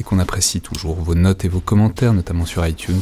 et 0.00 0.02
qu'on 0.02 0.18
apprécie 0.18 0.60
toujours 0.60 0.96
vos 0.96 1.14
notes 1.14 1.44
et 1.44 1.48
vos 1.48 1.60
commentaires, 1.60 2.12
notamment 2.12 2.44
sur 2.44 2.66
iTunes, 2.66 3.00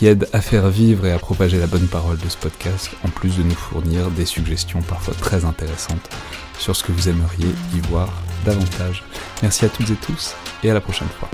qui 0.00 0.06
aident 0.06 0.30
à 0.32 0.40
faire 0.40 0.70
vivre 0.70 1.04
et 1.04 1.12
à 1.12 1.18
propager 1.18 1.58
la 1.58 1.66
bonne 1.66 1.86
parole 1.86 2.16
de 2.16 2.28
ce 2.30 2.38
podcast, 2.38 2.90
en 3.04 3.10
plus 3.10 3.36
de 3.36 3.42
nous 3.42 3.54
fournir 3.54 4.10
des 4.10 4.24
suggestions 4.24 4.80
parfois 4.80 5.12
très 5.12 5.44
intéressantes 5.44 6.08
sur 6.58 6.74
ce 6.74 6.84
que 6.84 6.90
vous 6.90 7.10
aimeriez 7.10 7.50
y 7.74 7.80
voir 7.80 8.08
davantage. 8.46 9.04
Merci 9.42 9.66
à 9.66 9.68
toutes 9.68 9.90
et 9.90 9.96
tous 9.96 10.34
et 10.64 10.70
à 10.70 10.72
la 10.72 10.80
prochaine 10.80 11.08
fois. 11.08 11.28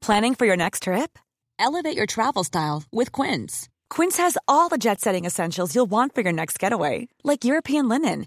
Planning 0.00 0.34
for 0.34 0.44
your 0.44 0.56
next 0.56 0.82
trip? 0.82 1.20
Elevate 1.60 1.96
your 1.96 2.06
travel 2.06 2.42
style 2.42 2.82
with 2.92 3.12
Quince. 3.12 3.68
Quince 3.88 4.16
has 4.18 4.36
all 4.48 4.68
the 4.68 4.76
jet 4.76 5.00
setting 5.00 5.24
essentials 5.24 5.76
you'll 5.76 5.88
want 5.88 6.16
for 6.16 6.22
your 6.22 6.32
next 6.32 6.58
getaway, 6.58 7.06
like 7.22 7.44
European 7.44 7.88
linen, 7.88 8.26